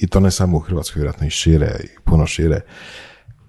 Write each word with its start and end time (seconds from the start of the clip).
i 0.00 0.06
to 0.06 0.20
ne 0.20 0.30
samo 0.30 0.56
u 0.56 0.60
Hrvatskoj, 0.60 1.00
vjerojatno 1.00 1.26
i 1.26 1.30
šire, 1.30 1.80
i 1.84 1.88
puno 2.04 2.26
šire, 2.26 2.60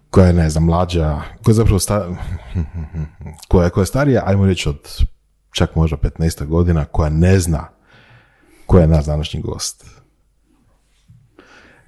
koja 0.10 0.28
je, 0.28 0.34
ne 0.34 0.50
znam, 0.50 0.64
mlađa, 0.64 1.22
koja 1.44 1.54
je 1.54 1.56
zapravo 1.56 1.80
sta, 1.80 2.10
koja, 3.50 3.70
koja 3.70 3.82
je 3.82 3.86
starija, 3.86 4.24
ajmo 4.26 4.46
reći 4.46 4.70
od 4.70 5.06
čak 5.52 5.76
možda 5.76 5.98
15 5.98 6.46
godina, 6.46 6.86
koja 6.86 7.10
ne 7.10 7.40
zna 7.40 7.68
koja 8.66 8.82
je 8.82 8.88
naš 8.88 9.06
današnji 9.06 9.42
gost. 9.42 9.86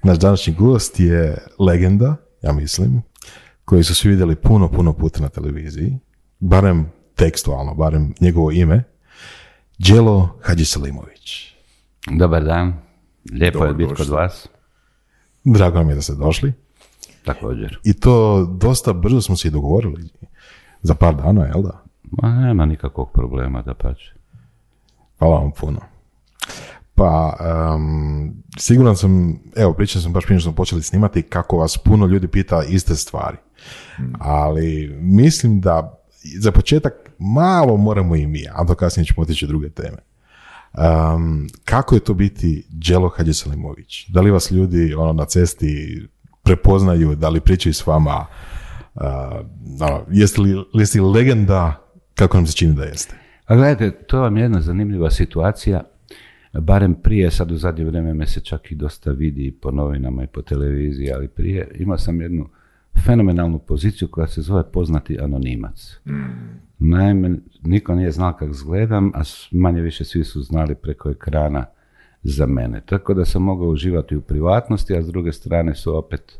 Naš 0.02 0.18
današnji 0.18 0.54
gost 0.54 1.00
je 1.00 1.38
legenda, 1.58 2.16
ja 2.42 2.52
mislim, 2.52 3.02
koji 3.64 3.84
su 3.84 3.94
svi 3.94 4.10
vidjeli 4.10 4.36
puno, 4.36 4.70
puno 4.70 4.92
puta 4.92 5.20
na 5.20 5.28
televiziji, 5.28 5.98
barem 6.38 6.92
tekstualno, 7.14 7.74
barem 7.74 8.14
njegovo 8.20 8.50
ime, 8.50 8.84
Đelo 9.78 10.38
Hadžiselimović. 10.42 11.54
Dobar 12.10 12.44
dan, 12.44 12.74
lijepo 13.32 13.64
je 13.64 13.74
biti 13.74 13.94
kod 13.94 14.08
vas. 14.08 14.48
Drago 15.44 15.78
nam 15.78 15.88
je 15.88 15.94
da 15.94 16.02
ste 16.02 16.14
došli. 16.14 16.52
Također. 17.24 17.78
I 17.84 17.92
to 17.92 18.44
dosta 18.44 18.92
brzo 18.92 19.20
smo 19.20 19.36
se 19.36 19.48
i 19.48 19.50
dogovorili. 19.50 20.08
Za 20.82 20.94
par 20.94 21.14
dana, 21.16 21.44
jel 21.44 21.62
da? 21.62 21.82
Ma 22.10 22.28
nema 22.28 22.66
nikakvog 22.66 23.10
problema 23.12 23.62
da 23.62 23.74
pače. 23.74 24.14
Hvala 25.18 25.38
vam 25.38 25.50
puno. 25.60 25.80
Pa, 26.94 27.36
um, 27.74 28.32
siguran 28.58 28.96
sam, 28.96 29.38
evo, 29.56 29.72
pričao 29.72 30.02
sam 30.02 30.12
baš 30.12 30.24
prije 30.24 30.38
što 30.38 30.48
smo 30.48 30.56
počeli 30.56 30.82
snimati, 30.82 31.22
kako 31.22 31.56
vas 31.56 31.78
puno 31.78 32.06
ljudi 32.06 32.28
pita 32.28 32.62
iste 32.68 32.94
stvari. 32.94 33.36
Ali 34.18 34.96
mislim 35.00 35.60
da 35.60 36.02
za 36.38 36.52
početak 36.52 36.92
malo 37.18 37.76
moramo 37.76 38.16
i 38.16 38.26
mi, 38.26 38.44
a 38.52 38.66
to 38.66 38.74
kasnije 38.74 39.06
ćemo 39.06 39.22
otići 39.22 39.46
druge 39.46 39.70
teme. 39.70 39.98
Um, 40.74 41.48
kako 41.64 41.94
je 41.94 42.00
to 42.00 42.14
biti 42.14 42.66
Đelo 42.70 43.08
Hadjeselimović? 43.08 44.08
Da 44.08 44.20
li 44.20 44.30
vas 44.30 44.50
ljudi 44.50 44.94
ono, 44.94 45.12
na 45.12 45.24
cesti 45.24 46.02
prepoznaju, 46.42 47.14
da 47.14 47.28
li 47.28 47.40
pričaju 47.40 47.74
s 47.74 47.86
vama? 47.86 48.26
Uh, 48.94 49.02
ono, 49.80 50.04
jeste, 50.10 50.40
li, 50.40 50.64
jeste 50.74 51.00
li 51.00 51.06
legenda 51.06 51.88
kako 52.14 52.36
nam 52.36 52.46
se 52.46 52.56
čini 52.56 52.74
da 52.74 52.84
jeste? 52.84 53.14
A 53.46 53.56
gledajte, 53.56 53.90
to 53.90 54.20
vam 54.20 54.36
je 54.36 54.42
jedna 54.42 54.60
zanimljiva 54.60 55.10
situacija. 55.10 55.82
Barem 56.52 56.94
prije, 56.94 57.30
sad 57.30 57.50
u 57.50 57.56
zadnje 57.56 57.84
vrijeme 57.84 58.14
me 58.14 58.26
se 58.26 58.40
čak 58.40 58.72
i 58.72 58.74
dosta 58.74 59.10
vidi 59.10 59.58
po 59.62 59.70
novinama 59.70 60.24
i 60.24 60.26
po 60.26 60.42
televiziji, 60.42 61.12
ali 61.12 61.28
prije 61.28 61.70
imao 61.74 61.98
sam 61.98 62.20
jednu 62.20 62.48
fenomenalnu 63.06 63.58
poziciju 63.58 64.08
koja 64.08 64.26
se 64.26 64.42
zove 64.42 64.72
poznati 64.72 65.18
anonimac. 65.20 66.00
Naime, 66.84 67.30
niko 67.62 67.94
nije 67.94 68.10
znao 68.10 68.32
kako 68.32 68.50
izgledam, 68.50 69.12
a 69.14 69.22
manje 69.50 69.80
više 69.80 70.04
svi 70.04 70.24
su 70.24 70.42
znali 70.42 70.74
preko 70.74 71.10
ekrana 71.10 71.66
za 72.22 72.46
mene. 72.46 72.82
Tako 72.86 73.14
da 73.14 73.24
sam 73.24 73.42
mogao 73.42 73.68
uživati 73.68 74.16
u 74.16 74.20
privatnosti, 74.20 74.96
a 74.96 75.02
s 75.02 75.06
druge 75.06 75.32
strane 75.32 75.74
su 75.74 75.96
opet 75.96 76.38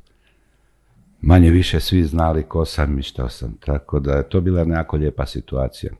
manje 1.20 1.50
više 1.50 1.80
svi 1.80 2.02
znali 2.04 2.42
ko 2.42 2.64
sam 2.64 2.98
i 2.98 3.02
što 3.02 3.28
sam. 3.28 3.54
Tako 3.66 4.00
da 4.00 4.12
je 4.12 4.28
to 4.28 4.40
bila 4.40 4.64
nekako 4.64 4.96
lijepa 4.96 5.26
situacija. 5.26 5.92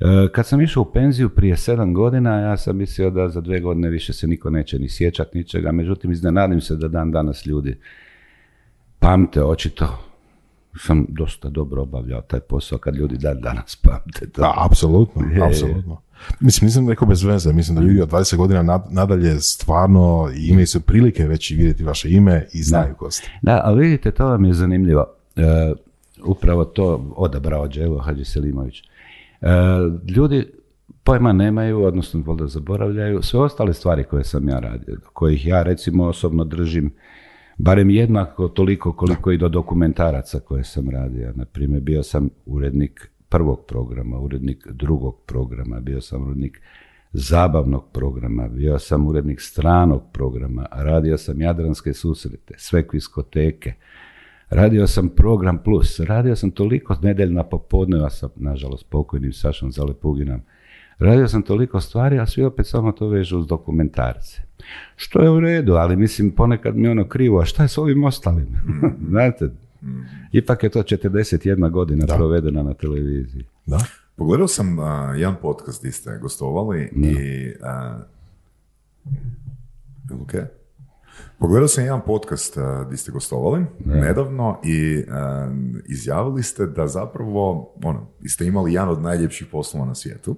E, 0.00 0.28
Kad 0.32 0.46
sam 0.46 0.60
išao 0.60 0.82
u 0.82 0.92
penziju 0.92 1.28
prije 1.28 1.56
sedam 1.56 1.94
godina, 1.94 2.40
ja 2.40 2.56
sam 2.56 2.76
mislio 2.76 3.10
da 3.10 3.28
za 3.28 3.40
dvije 3.40 3.60
godine 3.60 3.88
više 3.88 4.12
se 4.12 4.26
niko 4.26 4.50
neće 4.50 4.78
ni 4.78 4.88
sjećati 4.88 5.38
ničega, 5.38 5.72
međutim 5.72 6.12
iznenadim 6.12 6.60
se 6.60 6.76
da 6.76 6.88
dan 6.88 7.10
danas 7.10 7.46
ljudi 7.46 7.78
pamte 8.98 9.42
očito 9.42 10.09
sam 10.76 11.06
dosta 11.08 11.48
dobro 11.48 11.82
obavljao 11.82 12.20
taj 12.20 12.40
posao 12.40 12.78
kad 12.78 12.96
ljudi 12.96 13.18
dan 13.18 13.40
danas 13.40 13.76
pamte 13.76 14.30
to. 14.30 14.40
Da, 14.42 14.54
apsolutno, 14.70 15.22
Je, 15.26 15.42
apsolutno. 15.46 16.00
Mislim, 16.40 16.66
nisam 16.66 16.88
rekao 16.88 17.08
bez 17.08 17.22
veze, 17.22 17.52
mislim 17.52 17.76
da 17.76 17.82
ljudi 17.82 18.00
od 18.02 18.10
20 18.10 18.36
godina 18.36 18.62
nad- 18.62 18.86
nadalje 18.90 19.40
stvarno 19.40 20.30
imaju 20.38 20.66
su 20.66 20.80
prilike 20.80 21.24
već 21.24 21.50
i 21.50 21.54
vidjeti 21.54 21.84
vaše 21.84 22.10
ime 22.10 22.46
i 22.52 22.62
znaju 22.62 22.94
ko 22.94 23.10
ste. 23.10 23.30
Da, 23.42 23.60
ali 23.64 23.80
vidite, 23.80 24.10
to 24.10 24.26
vam 24.26 24.44
je 24.44 24.54
zanimljivo. 24.54 25.06
E, 25.36 25.72
upravo 26.24 26.64
to 26.64 27.12
odabrao 27.16 27.68
Đelo 27.68 27.98
Hadži 27.98 28.24
Selimović. 28.24 28.80
E, 28.80 29.46
ljudi 30.08 30.46
pojma 31.04 31.32
nemaju, 31.32 31.84
odnosno 31.84 32.22
valjda 32.22 32.46
zaboravljaju, 32.46 33.22
sve 33.22 33.40
ostale 33.40 33.74
stvari 33.74 34.04
koje 34.04 34.24
sam 34.24 34.48
ja 34.48 34.58
radio, 34.58 34.96
kojih 35.12 35.46
ja 35.46 35.62
recimo 35.62 36.04
osobno 36.04 36.44
držim 36.44 36.92
barem 37.62 37.90
jednako 37.90 38.48
toliko 38.48 38.92
koliko 38.92 39.32
i 39.32 39.38
do 39.38 39.48
dokumentaraca 39.48 40.40
koje 40.40 40.64
sam 40.64 40.90
radio. 40.90 41.32
Na 41.34 41.44
primjer, 41.44 41.82
bio 41.82 42.02
sam 42.02 42.28
urednik 42.46 43.10
prvog 43.28 43.64
programa, 43.68 44.18
urednik 44.18 44.66
drugog 44.66 45.20
programa, 45.26 45.80
bio 45.80 46.00
sam 46.00 46.26
urednik 46.26 46.60
zabavnog 47.12 47.84
programa, 47.92 48.48
bio 48.48 48.78
sam 48.78 49.06
urednik 49.06 49.40
stranog 49.40 50.02
programa, 50.12 50.66
radio 50.70 51.18
sam 51.18 51.40
Jadranske 51.40 51.94
susrete, 51.94 52.54
sve 52.58 52.88
kviskoteke, 52.88 53.72
radio 54.50 54.86
sam 54.86 55.08
program 55.08 55.58
plus, 55.64 56.00
radio 56.00 56.36
sam 56.36 56.50
toliko 56.50 56.96
nedeljna 57.02 57.44
popodneva 57.44 58.10
sa, 58.10 58.28
nažalost, 58.36 58.86
pokojnim 58.90 59.32
Sašom 59.32 59.72
Zalepuginom, 59.72 60.40
radio 61.00 61.28
sam 61.28 61.42
toliko 61.42 61.80
stvari, 61.80 62.18
a 62.18 62.26
svi 62.26 62.44
opet 62.44 62.66
samo 62.66 62.92
to 62.92 63.08
vežu 63.08 63.38
uz 63.38 63.46
dokumentarce. 63.46 64.42
Što 64.96 65.20
je 65.20 65.30
u 65.30 65.40
redu, 65.40 65.74
ali 65.74 65.96
mislim 65.96 66.30
ponekad 66.30 66.76
mi 66.76 66.88
ono 66.88 67.08
krivo, 67.08 67.40
a 67.40 67.44
šta 67.44 67.62
je 67.62 67.68
s 67.68 67.78
ovim 67.78 68.04
ostalim? 68.04 68.46
Znate, 69.10 69.50
ipak 70.32 70.62
je 70.62 70.70
to 70.70 70.82
41 70.82 71.70
godina 71.70 72.06
provedena 72.06 72.62
na 72.62 72.74
televiziji. 72.74 73.44
Da? 73.66 73.78
Pogledao 74.16 74.48
sam 74.48 74.78
a, 74.78 75.14
jedan 75.16 75.36
podcast 75.42 75.80
gdje 75.80 75.92
ste 75.92 76.18
gostovali 76.22 76.90
i... 76.96 77.16
a, 77.62 77.98
jel 80.10 80.22
ok? 80.22 80.32
Pogledao 81.38 81.68
sam 81.68 81.84
jedan 81.84 82.00
podcast 82.06 82.58
gdje 82.86 82.96
ste 82.96 83.12
gostovali 83.12 83.66
nedavno 83.84 84.60
i 84.64 85.04
izjavili 85.88 86.42
ste 86.42 86.66
da 86.66 86.86
zapravo 86.86 87.72
ono, 87.84 88.06
ste 88.26 88.46
imali 88.46 88.72
jedan 88.72 88.88
od 88.88 89.02
najljepših 89.02 89.46
poslova 89.52 89.86
na 89.86 89.94
svijetu. 89.94 90.36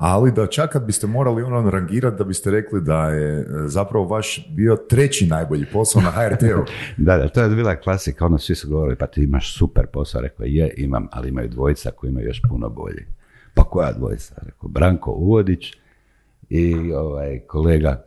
Ali 0.00 0.32
da 0.32 0.46
čak 0.46 0.72
kad 0.72 0.86
biste 0.86 1.06
morali 1.06 1.42
ono 1.42 1.70
rangirati 1.70 2.16
da 2.16 2.24
biste 2.24 2.50
rekli 2.50 2.80
da 2.80 3.08
je 3.08 3.40
e, 3.40 3.44
zapravo 3.66 4.04
vaš 4.06 4.48
bio 4.50 4.76
treći 4.76 5.26
najbolji 5.26 5.66
posao 5.72 6.02
na 6.02 6.10
HRT-u. 6.10 6.64
Da, 6.96 7.16
da, 7.16 7.28
to 7.28 7.42
je 7.42 7.48
bila 7.48 7.76
klasika, 7.76 8.26
ono 8.26 8.38
svi 8.38 8.54
su 8.54 8.68
govorili, 8.68 8.96
pa 8.96 9.06
ti 9.06 9.22
imaš 9.22 9.58
super 9.58 9.86
posao, 9.92 10.20
rekao 10.20 10.44
je, 10.46 10.74
imam, 10.76 11.08
ali 11.12 11.28
imaju 11.28 11.48
dvojica 11.48 11.90
koji 11.90 12.10
imaju 12.10 12.26
još 12.26 12.42
puno 12.48 12.68
bolji. 12.68 13.06
Pa 13.54 13.62
koja 13.64 13.92
dvojica? 13.92 14.34
Rekao, 14.46 14.68
Branko 14.68 15.10
Uvodić 15.12 15.72
i 16.48 16.92
ovaj 16.92 17.38
kolega 17.38 18.02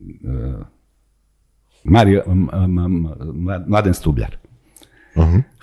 uh, 0.00 0.66
Mario, 1.84 2.22
m- 2.26 2.48
m- 2.52 2.78
m- 2.78 3.64
Mladen 3.66 3.94
Stubljar. 3.94 4.36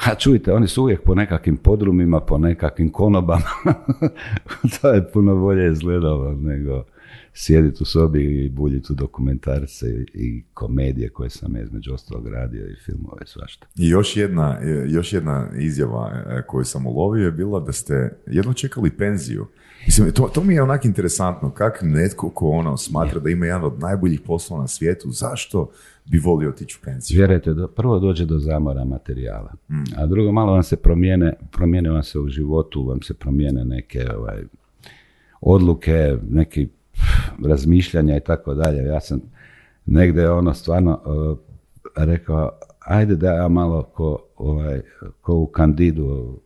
A 0.05 0.15
čujte, 0.15 0.53
oni 0.53 0.67
su 0.67 0.81
uvijek 0.81 1.03
po 1.03 1.15
nekakvim 1.15 1.57
podrumima, 1.57 2.19
po 2.19 2.37
nekakvim 2.37 2.91
konobama. 2.91 3.49
to 4.81 4.89
je 4.89 5.11
puno 5.11 5.35
bolje 5.35 5.71
izgledalo 5.71 6.35
nego 6.35 6.83
sjediti 7.33 7.83
u 7.83 7.85
sobi 7.85 8.45
i 8.45 8.49
buljiti 8.49 8.93
u 8.93 8.95
dokumentarce 8.95 9.85
i 10.13 10.43
komedije 10.53 11.09
koje 11.09 11.29
sam 11.29 11.57
između 11.57 11.93
ostalog 11.93 12.27
radio 12.27 12.65
i 12.67 12.75
filmove 12.85 13.25
svašta. 13.25 13.67
I 13.75 13.89
još 13.89 14.17
jedna, 14.17 14.59
još 14.87 15.13
jedna 15.13 15.49
izjava 15.57 16.11
e, 16.11 16.41
koju 16.47 16.65
sam 16.65 16.87
ulovio 16.87 17.25
je 17.25 17.31
bila 17.31 17.59
da 17.59 17.71
ste 17.71 18.17
jedno 18.27 18.53
čekali 18.53 18.97
penziju. 18.97 19.47
Mislim, 19.85 20.11
to, 20.11 20.29
to 20.33 20.43
mi 20.43 20.53
je 20.53 20.63
onak 20.63 20.85
interesantno, 20.85 21.51
kak 21.51 21.79
netko 21.81 22.29
ko 22.29 22.49
ono 22.49 22.77
smatra 22.77 23.19
da 23.19 23.29
ima 23.29 23.45
jedan 23.45 23.63
od 23.63 23.79
najboljih 23.79 24.21
poslova 24.21 24.61
na 24.61 24.67
svijetu, 24.67 25.11
zašto 25.11 25.71
bi 26.11 26.17
volio 26.17 26.49
otići 26.49 26.77
u 26.81 26.85
penziju? 26.85 27.17
Vjerujte, 27.17 27.53
do, 27.53 27.67
prvo 27.67 27.99
dođe 27.99 28.25
do 28.25 28.39
zamora 28.39 28.85
materijala, 28.85 29.53
a 29.97 30.05
drugo 30.05 30.31
malo 30.31 30.53
vam 30.53 30.63
se 30.63 30.75
promijene, 30.75 31.33
promijene 31.51 31.89
vam 31.89 32.03
se 32.03 32.19
u 32.19 32.27
životu, 32.27 32.83
vam 32.83 33.01
se 33.01 33.13
promijene 33.13 33.65
neke 33.65 34.07
ovaj, 34.17 34.43
odluke, 35.41 36.17
neki 36.29 36.67
razmišljanja 37.45 38.17
i 38.17 38.19
tako 38.19 38.53
dalje. 38.53 38.83
Ja 38.83 38.99
sam 38.99 39.21
negdje 39.85 40.31
ono 40.31 40.53
stvarno 40.53 41.01
uh, 41.05 41.37
rekao, 41.95 42.51
ajde 42.79 43.15
da 43.15 43.33
ja 43.33 43.47
malo 43.47 43.83
ko, 43.83 44.19
ovaj, 44.35 44.81
ko 45.21 45.35
u 45.35 45.47
kandidu 45.47 46.39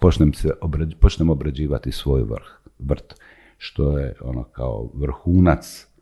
počnem, 0.00 0.32
se 0.32 0.50
obrađ- 0.60 0.94
počnem 1.00 1.30
obrađivati 1.30 1.92
svoj 1.92 2.22
vrh, 2.22 2.46
vrt, 2.78 3.14
što 3.58 3.98
je 3.98 4.14
ono 4.20 4.42
kao 4.42 4.90
vrhunac 4.94 5.86
e, 5.86 5.95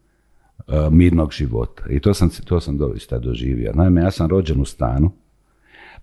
mirnog 0.91 1.33
života. 1.33 1.83
I 1.91 2.01
to 2.01 2.15
sam, 2.15 2.31
to 2.45 2.61
sam 2.61 2.79
doista 2.79 3.19
doživio. 3.19 3.73
Naime, 3.75 4.01
ja 4.01 4.11
sam 4.11 4.29
rođen 4.29 4.61
u 4.61 4.65
stanu, 4.65 5.11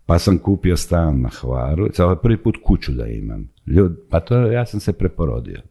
pa 0.05 0.19
sam 0.19 0.37
kupio 0.37 0.77
stan 0.77 1.21
na 1.21 1.29
Hvaru, 1.29 1.89
sad 1.93 2.21
prvi 2.21 2.37
put 2.37 2.57
kuću 2.63 2.91
da 2.91 3.07
imam. 3.07 3.49
Ljud, 3.65 3.99
pa 4.09 4.19
to 4.19 4.35
ja 4.35 4.65
sam 4.65 4.79
se 4.79 4.93
preporodio. 4.93 5.61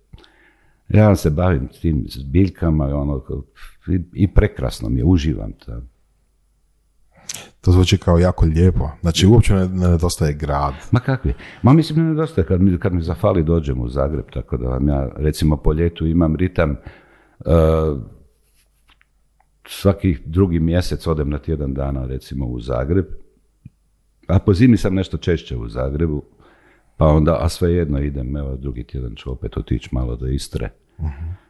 Ja 0.89 1.17
se 1.17 1.31
bavim 1.31 1.69
tim 1.81 2.07
biljkama 2.27 2.89
i 2.89 2.93
ono, 2.93 3.23
i, 3.89 4.01
i 4.13 4.29
prekrasno 4.29 4.89
mi 4.89 5.01
je, 5.01 5.05
uživam 5.05 5.53
to. 5.53 5.83
To 7.61 7.73
zvuči 7.73 7.99
kao 7.99 8.19
jako 8.19 8.45
lijepo. 8.45 8.91
Znači, 9.01 9.27
uopće 9.27 9.55
ne, 9.55 9.69
ne 9.69 9.89
nedostaje 9.89 10.35
grad. 10.35 10.75
Ma 10.91 11.01
kakvi? 11.01 11.35
Ma 11.63 11.73
mislim 11.73 11.99
ne 11.99 12.11
nedostaje 12.11 12.47
kad 12.47 12.61
mi, 12.61 12.79
kad 12.79 12.95
mi 12.95 13.03
zafali 13.03 13.45
dođem 13.45 13.81
u 13.81 13.89
Zagreb, 13.89 14.25
tako 14.33 14.57
da 14.57 14.69
vam 14.69 14.89
ja 14.89 15.09
recimo 15.17 15.57
po 15.57 15.73
ljetu 15.73 16.07
imam 16.07 16.37
ritam 16.37 16.71
uh, 16.71 17.55
svaki 19.71 20.17
drugi 20.25 20.61
mjesec 20.61 21.07
odem 21.07 21.31
na 21.31 21.39
tjedan 21.39 21.75
dana 21.75 22.07
recimo 22.07 22.47
u 22.47 22.61
Zagreb, 22.61 23.07
a 24.27 24.39
po 24.39 24.55
zimi 24.55 24.77
sam 24.77 24.95
nešto 24.95 25.17
češće 25.17 25.57
u 25.57 25.69
Zagrebu, 25.69 26.23
pa 26.97 27.07
onda, 27.07 27.39
a 27.41 27.49
svejedno 27.49 28.01
idem, 28.01 28.37
evo 28.37 28.57
drugi 28.57 28.85
tjedan 28.85 29.15
ću 29.15 29.33
opet 29.33 29.57
otići 29.57 29.89
malo 29.93 30.17
do 30.17 30.27
Istre. 30.27 30.71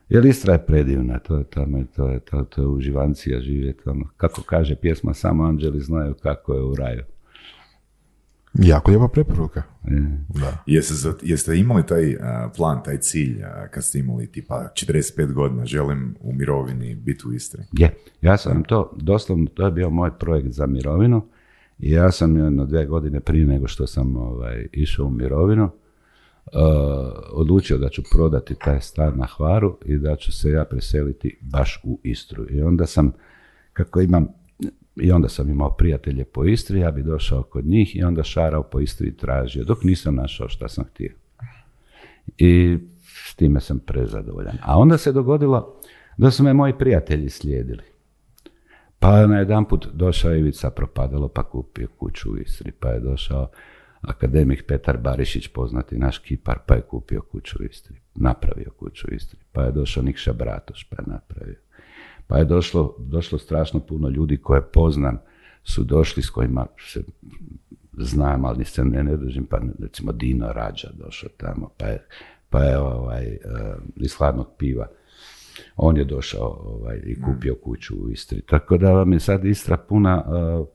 Jer 0.08 0.26
Istra 0.26 0.52
je 0.52 0.66
predivna, 0.66 1.18
to 1.18 1.36
je 1.36 1.44
tamo, 1.44 1.84
to 1.96 2.08
je, 2.08 2.20
to, 2.20 2.44
to 2.44 2.62
je 2.62 2.66
uživancija 2.66 3.40
živjeti. 3.40 3.88
Ono, 3.88 4.04
kako 4.16 4.42
kaže 4.42 4.76
pjesma, 4.76 5.14
samo 5.14 5.44
anđeli 5.44 5.80
znaju 5.80 6.14
kako 6.14 6.54
je 6.54 6.62
u 6.62 6.74
raju. 6.74 7.02
Jako 8.54 8.90
lijepa 8.90 9.08
preporuka. 9.08 9.62
Je. 9.84 10.24
Da. 10.28 10.62
Jeste, 10.66 11.08
jeste 11.22 11.56
imali 11.56 11.86
taj 11.86 12.16
a, 12.20 12.50
plan, 12.56 12.82
taj 12.82 12.98
cilj 12.98 13.44
a, 13.44 13.68
kad 13.68 13.84
ste 13.84 13.98
imali 13.98 14.26
tipa 14.26 14.68
45 14.74 15.32
godina, 15.32 15.66
želim 15.66 16.16
u 16.20 16.32
mirovini 16.32 16.94
biti 16.94 17.28
u 17.28 17.32
Istri? 17.32 17.62
Je, 17.72 17.94
ja 18.22 18.36
sam 18.36 18.64
to, 18.64 18.92
doslovno, 18.96 19.46
to 19.54 19.64
je 19.64 19.72
bio 19.72 19.90
moj 19.90 20.10
projekt 20.18 20.52
za 20.52 20.66
mirovinu 20.66 21.26
i 21.78 21.90
ja 21.90 22.10
sam 22.10 22.36
jedno 22.36 22.66
dvije 22.66 22.86
godine 22.86 23.20
prije 23.20 23.46
nego 23.46 23.68
što 23.68 23.86
sam 23.86 24.16
ovaj, 24.16 24.66
išao 24.72 25.06
u 25.06 25.10
mirovinu 25.10 25.64
uh, 25.64 25.72
odlučio 27.32 27.78
da 27.78 27.88
ću 27.88 28.02
prodati 28.12 28.54
taj 28.64 28.80
stan 28.80 29.12
na 29.16 29.26
Hvaru 29.26 29.78
i 29.84 29.96
da 29.96 30.16
ću 30.16 30.32
se 30.32 30.50
ja 30.50 30.64
preseliti 30.64 31.38
baš 31.40 31.80
u 31.84 31.98
Istru. 32.02 32.46
I 32.50 32.62
onda 32.62 32.86
sam, 32.86 33.12
kako 33.72 34.00
imam, 34.00 34.28
i 34.96 35.12
onda 35.12 35.28
sam 35.28 35.50
imao 35.50 35.70
prijatelje 35.70 36.24
po 36.24 36.44
Istri, 36.44 36.80
ja 36.80 36.90
bi 36.90 37.02
došao 37.02 37.42
kod 37.42 37.66
njih 37.66 37.96
i 37.96 38.02
onda 38.02 38.22
šarao 38.22 38.62
po 38.62 38.80
Istri 38.80 39.08
i 39.08 39.16
tražio, 39.16 39.64
dok 39.64 39.84
nisam 39.84 40.14
našao 40.14 40.48
šta 40.48 40.68
sam 40.68 40.84
htio. 40.84 41.12
I 42.38 42.78
s 43.30 43.34
time 43.34 43.60
sam 43.60 43.78
prezadovoljan. 43.78 44.56
A 44.62 44.78
onda 44.78 44.98
se 44.98 45.12
dogodilo 45.12 45.80
da 46.16 46.30
su 46.30 46.42
me 46.42 46.54
moji 46.54 46.72
prijatelji 46.78 47.30
slijedili. 47.30 47.82
Pa 48.98 49.26
na 49.26 49.38
jedan 49.38 49.64
put 49.64 49.86
došao 49.92 50.34
Ivica 50.34 50.70
Propadalo 50.70 51.28
pa 51.28 51.42
kupio 51.42 51.88
kuću 51.98 52.32
u 52.32 52.36
Istri, 52.36 52.72
pa 52.72 52.88
je 52.88 53.00
došao 53.00 53.50
akademik 54.00 54.64
Petar 54.68 54.96
Barišić, 54.96 55.48
poznati 55.48 55.98
naš 55.98 56.18
kipar, 56.18 56.58
pa 56.66 56.74
je 56.74 56.80
kupio 56.80 57.22
kuću 57.22 57.58
u 57.60 57.64
Istri, 57.64 57.96
napravio 58.14 58.70
kuću 58.78 59.06
u 59.10 59.14
Istri, 59.14 59.40
pa 59.52 59.62
je 59.62 59.72
došao 59.72 60.02
Nikša 60.02 60.32
Bratoš, 60.32 60.84
pa 60.90 60.96
je 61.02 61.06
napravio. 61.06 61.56
Pa 62.30 62.38
je 62.38 62.44
došlo, 62.44 62.94
došlo 62.98 63.38
strašno 63.38 63.80
puno 63.80 64.08
ljudi 64.08 64.36
koje 64.36 64.62
poznam, 64.62 65.18
su 65.62 65.84
došli 65.84 66.22
s 66.22 66.30
kojima 66.30 66.66
se 66.78 67.02
znam, 67.98 68.44
ali 68.44 68.64
se 68.64 68.84
ne, 68.84 69.04
ne 69.04 69.16
držim, 69.16 69.46
pa 69.46 69.60
recimo 69.78 70.12
Dino 70.12 70.52
Rađa 70.52 70.88
došao 71.04 71.30
tamo, 71.36 71.70
pa 71.78 71.86
je, 71.86 72.06
pa 72.50 72.62
je 72.62 72.78
ovaj, 72.78 73.24
eh, 73.24 73.38
iz 73.96 74.14
hladnog 74.14 74.46
piva 74.58 74.86
on 75.76 75.96
je 75.96 76.04
došao 76.04 76.60
ovaj, 76.64 77.00
i 77.04 77.22
kupio 77.22 77.54
kuću 77.54 77.94
u 77.94 78.10
Istri. 78.10 78.40
Tako 78.40 78.78
da 78.78 78.92
vam 78.92 79.12
je 79.12 79.20
sad 79.20 79.44
Istra 79.44 79.76
puna 79.76 80.24
uh, 80.24 80.66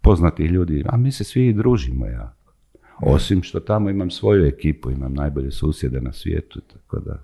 poznatih 0.00 0.50
ljudi, 0.50 0.84
a 0.88 0.96
mi 0.96 1.12
se 1.12 1.24
svi 1.24 1.48
i 1.48 1.52
družimo 1.52 2.06
ja. 2.06 2.34
Osim 3.00 3.42
što 3.42 3.60
tamo 3.60 3.90
imam 3.90 4.10
svoju 4.10 4.46
ekipu, 4.46 4.90
imam 4.90 5.14
najbolje 5.14 5.50
susjede 5.50 6.00
na 6.00 6.12
svijetu, 6.12 6.60
tako 6.60 7.00
da 7.00 7.22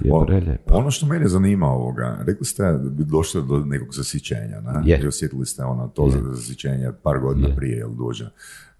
je 0.00 0.12
O-. 0.12 0.26
Ono 0.66 0.90
što 0.90 1.06
mene 1.06 1.28
zanima 1.28 1.66
ovoga, 1.66 2.18
rekli 2.26 2.46
ste 2.46 2.62
da 2.62 2.90
bi 2.90 3.04
došli 3.04 3.42
do 3.48 3.58
nekog 3.58 3.94
zasićenja, 3.94 4.60
ne? 4.60 4.90
Je. 4.90 5.00
I 5.02 5.06
osjetili 5.06 5.46
ste 5.46 5.64
ono 5.64 5.88
to 5.88 6.10
zasićenje 6.34 6.90
par 7.02 7.18
godina 7.18 7.48
prije, 7.56 7.76
jel 7.76 7.90
dođe. 7.90 8.24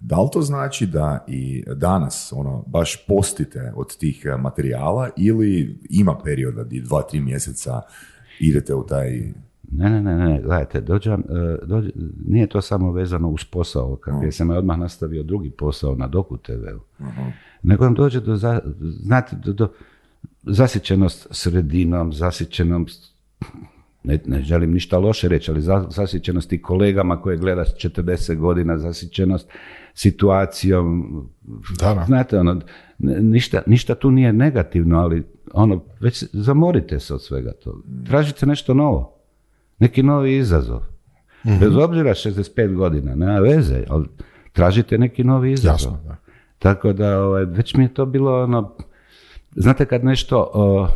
Da 0.01 0.21
li 0.21 0.29
to 0.33 0.43
znači 0.43 0.87
da 0.87 1.25
i 1.29 1.65
danas 1.75 2.33
ono 2.37 2.65
baš 2.67 3.07
postite 3.07 3.73
od 3.77 3.97
tih 3.97 4.23
eh, 4.25 4.37
materijala 4.37 5.11
ili 5.17 5.79
ima 5.91 6.19
perioda 6.25 6.65
di 6.65 6.81
dva, 6.81 7.03
tri 7.03 7.21
mjeseca 7.21 7.81
idete 8.41 8.75
u 8.75 8.87
taj... 8.87 9.33
Ne, 9.73 9.91
ne, 9.91 10.03
ne, 10.03 10.17
ne, 10.17 10.43
gledajte, 10.43 10.81
dođem, 10.81 11.21
e, 11.21 11.67
dođe- 11.67 11.93
nije 12.27 12.47
to 12.47 12.61
samo 12.61 12.93
vezano 12.93 13.29
uz 13.29 13.45
posao, 13.45 13.97
kako 13.97 14.25
je 14.25 14.33
sam 14.33 14.51
ja 14.51 14.59
odmah 14.59 14.79
nastavio 14.79 15.23
drugi 15.23 15.51
posao 15.51 15.95
na 15.95 16.07
Doku 16.07 16.37
TV-u, 16.37 17.05
nego 17.63 17.85
vam 17.85 17.95
dođe 17.95 18.21
do, 18.21 18.37
znate, 18.81 19.37
do, 19.37 19.53
do 19.53 19.69
zasićenost 20.43 21.27
sredinom, 21.31 22.13
zasićenost, 22.13 23.15
ne, 24.05 24.19
ne 24.27 24.43
želim 24.43 24.73
ništa 24.73 24.99
loše 24.99 25.29
reći, 25.29 25.51
ali 25.51 25.61
za, 25.61 25.87
zasićenost 25.91 26.53
i 26.53 26.63
kolegama 26.63 27.21
koje 27.21 27.37
gledaš 27.37 27.69
40 27.75 28.37
godina, 28.37 28.79
zasićenost 28.79 29.49
situacijom, 29.95 31.29
Da, 31.81 31.95
da. 31.95 32.05
Znate, 32.07 32.39
ono, 32.39 32.61
ništa, 32.99 33.63
ništa 33.67 33.95
tu 33.95 34.11
nije 34.11 34.33
negativno, 34.33 34.99
ali 34.99 35.25
ono, 35.53 35.85
već 36.01 36.25
zamorite 36.33 37.01
se 37.01 37.15
od 37.15 37.23
svega 37.23 37.53
toga. 37.53 37.79
Tražite 38.07 38.47
nešto 38.47 38.75
novo. 38.75 39.19
Neki 39.79 40.03
novi 40.03 40.37
izazov. 40.37 40.81
Bez 41.61 41.77
obzira 41.77 42.11
65 42.11 42.75
godina, 42.75 43.15
nema 43.15 43.39
veze, 43.39 43.85
ali 43.89 44.07
tražite 44.53 44.99
neki 44.99 45.25
novi 45.25 45.53
izazov. 45.53 45.93
Jasno, 45.93 46.01
da. 46.07 46.17
Tako 46.59 46.93
da, 46.93 47.23
ovaj, 47.23 47.45
već 47.45 47.75
mi 47.75 47.85
je 47.85 47.95
to 47.95 48.07
bilo 48.07 48.43
ono, 48.43 48.77
znate 49.59 49.85
kad 49.85 50.05
nešto 50.05 50.51
o, 50.55 50.89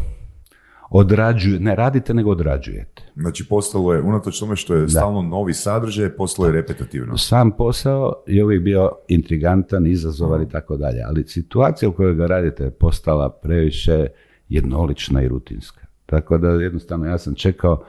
odrađuje, 0.90 1.60
ne 1.60 1.74
radite 1.74 2.14
nego 2.14 2.30
odrađujete. 2.30 3.02
Znači 3.16 3.48
postalo 3.48 3.94
je, 3.94 4.00
unatoč 4.00 4.38
tome 4.38 4.56
što 4.56 4.74
je 4.74 4.88
stalno 4.88 5.22
novi 5.22 5.54
sadržaj, 5.54 6.16
postalo 6.16 6.48
je 6.48 6.52
repetitivno. 6.52 7.18
Sam 7.18 7.50
posao 7.50 8.12
je 8.26 8.44
uvijek 8.44 8.62
bio 8.62 8.90
intrigantan, 9.08 9.86
izazovan 9.86 10.42
i 10.42 10.48
tako 10.48 10.76
dalje, 10.76 11.02
ali 11.06 11.24
situacija 11.26 11.88
u 11.88 11.92
kojoj 11.92 12.14
ga 12.14 12.26
radite 12.26 12.64
je 12.64 12.70
postala 12.70 13.30
previše 13.30 14.06
jednolična 14.48 15.22
i 15.22 15.28
rutinska. 15.28 15.86
Tako 16.06 16.38
da 16.38 16.48
jednostavno 16.48 17.06
ja 17.06 17.18
sam 17.18 17.34
čekao 17.34 17.84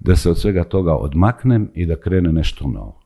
da 0.00 0.16
se 0.16 0.30
od 0.30 0.38
svega 0.38 0.64
toga 0.64 0.94
odmaknem 0.94 1.70
i 1.74 1.86
da 1.86 1.96
krene 1.96 2.32
nešto 2.32 2.68
novo. 2.68 3.00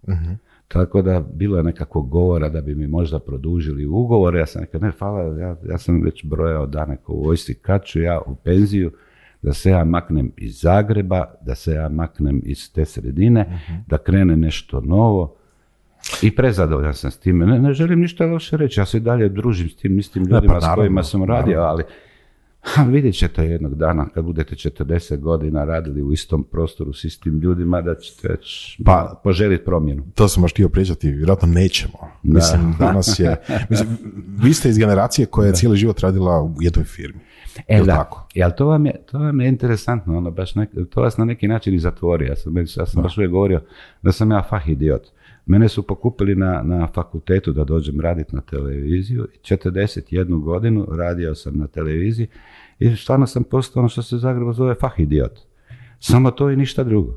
Tako 0.68 1.02
da 1.02 1.20
bilo 1.20 1.56
je 1.56 1.62
nekakvog 1.62 2.08
govora 2.08 2.48
da 2.48 2.60
bi 2.60 2.74
mi 2.74 2.86
možda 2.86 3.18
produžili 3.18 3.86
ugovor, 3.86 4.36
ja 4.36 4.46
sam 4.46 4.62
rekao, 4.62 4.80
ne, 4.80 4.92
hvala, 4.98 5.38
ja, 5.38 5.56
ja 5.68 5.78
sam 5.78 6.02
već 6.02 6.24
brojao 6.24 6.66
dane 6.66 6.96
ko 6.96 7.12
u 7.12 7.24
vojsci, 7.24 7.54
kad 7.54 7.84
ću 7.84 8.00
ja 8.00 8.20
u 8.26 8.34
penziju, 8.34 8.92
da 9.42 9.52
se 9.52 9.70
ja 9.70 9.84
maknem 9.84 10.32
iz 10.36 10.60
Zagreba, 10.60 11.24
da 11.40 11.54
se 11.54 11.72
ja 11.72 11.88
maknem 11.88 12.40
iz 12.44 12.72
te 12.72 12.84
sredine, 12.84 13.60
da 13.86 13.98
krene 13.98 14.36
nešto 14.36 14.80
novo. 14.80 15.34
I 16.22 16.34
prezadovoljan 16.34 16.94
sam 16.94 17.10
s 17.10 17.18
time. 17.18 17.46
Ne, 17.46 17.58
ne 17.58 17.72
želim 17.72 18.00
ništa 18.00 18.26
loše 18.26 18.56
reći, 18.56 18.80
ja 18.80 18.86
se 18.86 18.96
i 18.96 19.00
dalje 19.00 19.28
družim 19.28 19.68
s 19.68 19.76
tim 19.76 19.98
istim 19.98 20.24
pa 20.24 20.34
ljudima 20.34 20.60
s 20.60 20.62
naravno, 20.62 20.82
kojima 20.82 21.02
sam 21.02 21.24
radio, 21.24 21.60
ali 21.60 21.84
ha, 22.74 22.82
vidjet 22.82 23.14
ćete 23.14 23.44
jednog 23.44 23.74
dana 23.74 24.08
kad 24.14 24.24
budete 24.24 24.54
40 24.54 25.18
godina 25.18 25.64
radili 25.64 26.02
u 26.02 26.12
istom 26.12 26.44
prostoru 26.50 26.92
s 26.92 27.04
istim 27.04 27.40
ljudima 27.40 27.82
da 27.82 27.94
ćete 27.94 28.28
već 28.28 28.78
Pa- 28.84 29.20
poželiti 29.24 29.64
promjenu. 29.64 30.06
To 30.14 30.28
sam 30.28 30.42
baš 30.42 30.52
htio 30.52 30.68
pričati, 30.68 31.10
vjerojatno 31.10 31.48
nećemo. 31.48 31.98
Mislim, 32.22 32.74
danas 32.78 33.18
je... 33.18 33.36
Mislim, 33.70 33.98
vi 34.42 34.54
ste 34.54 34.68
iz 34.68 34.78
generacije 34.78 35.26
koja 35.26 35.46
je 35.46 35.54
cijeli 35.54 35.76
život 35.76 36.00
radila 36.00 36.42
u 36.42 36.54
jednoj 36.60 36.84
firmi. 36.84 37.20
E 37.68 37.82
da, 37.82 37.96
tako? 37.96 38.26
Jel 38.34 38.50
to 38.56 38.66
vam 38.66 38.86
je, 38.86 39.02
to 39.10 39.18
vam 39.18 39.40
je 39.40 39.48
interesantno, 39.48 40.18
ono 40.18 40.30
baš 40.30 40.54
nek, 40.54 40.70
to 40.90 41.00
vas 41.00 41.16
na 41.16 41.24
neki 41.24 41.48
način 41.48 41.74
i 41.74 41.78
zatvori. 41.78 42.26
Ja 42.26 42.36
sam, 42.36 42.58
ja 42.58 42.86
sam 42.86 43.02
baš 43.02 43.18
uvijek 43.18 43.30
govorio 43.30 43.60
da 44.02 44.12
sam 44.12 44.30
ja 44.30 44.42
fah 44.50 44.68
idiot. 44.68 45.02
Mene 45.48 45.68
su 45.68 45.82
pokupili 45.82 46.34
na, 46.34 46.62
na 46.62 46.86
fakultetu 46.94 47.52
da 47.52 47.64
dođem 47.64 48.00
raditi 48.00 48.34
na 48.34 48.40
televiziju. 48.40 49.26
41 49.42 50.40
godinu 50.40 50.86
radio 50.90 51.34
sam 51.34 51.56
na 51.56 51.66
televiziji 51.66 52.26
i 52.78 52.96
stvarno 52.96 53.26
sam 53.26 53.44
postao 53.44 53.80
ono 53.80 53.88
što 53.88 54.02
se 54.02 54.16
u 54.16 54.18
Zagrebu 54.18 54.52
zove 54.52 54.74
fah 54.74 54.92
idiot. 54.96 55.38
Samo 56.00 56.30
to 56.30 56.50
i 56.50 56.56
ništa 56.56 56.84
drugo. 56.84 57.16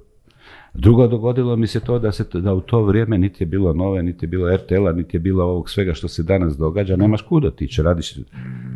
Drugo 0.74 1.08
dogodilo 1.08 1.56
mi 1.56 1.68
se 1.68 1.80
to 1.80 2.00
da, 2.00 2.12
se, 2.12 2.26
da 2.34 2.54
u 2.54 2.62
to 2.62 2.84
vrijeme 2.84 3.18
niti 3.18 3.44
je 3.44 3.48
bilo 3.48 3.74
nove, 3.74 4.04
niti 4.04 4.26
je 4.26 4.28
bilo 4.28 4.56
RTL-a, 4.56 4.92
niti 4.92 5.18
je 5.18 5.22
bilo 5.22 5.44
ovog 5.44 5.70
svega 5.70 5.94
što 5.94 6.08
se 6.08 6.24
danas 6.24 6.58
događa. 6.58 6.96
Nemaš 6.96 7.22
kud 7.22 7.46
otići, 7.46 7.84
radiš, 7.84 8.16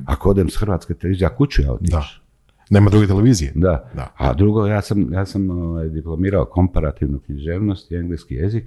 ako 0.05 0.29
odem 0.29 0.49
s 0.49 0.55
Hrvatske 0.57 0.93
televizije, 0.93 1.27
a 1.27 1.35
kuću 1.35 1.61
ja 1.61 1.73
otići. 1.73 1.91
Da. 1.91 2.05
Nema 2.69 2.89
druge 2.89 3.07
televizije. 3.07 3.51
Da. 3.55 3.91
Da. 3.95 4.13
A 4.17 4.33
drugo, 4.33 4.67
ja 4.67 4.81
sam, 4.81 5.13
ja 5.13 5.25
sam 5.25 5.49
ovaj, 5.49 5.89
diplomirao 5.89 6.45
komparativnu 6.45 7.19
književnost 7.19 7.91
i 7.91 7.95
engleski 7.95 8.35
jezik. 8.35 8.65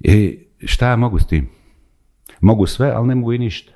I 0.00 0.38
šta 0.58 0.88
ja 0.88 0.96
mogu 0.96 1.18
s 1.18 1.26
tim? 1.26 1.48
Mogu 2.40 2.66
sve, 2.66 2.90
ali 2.90 3.06
ne 3.08 3.14
mogu 3.14 3.32
i 3.32 3.38
ništa. 3.38 3.72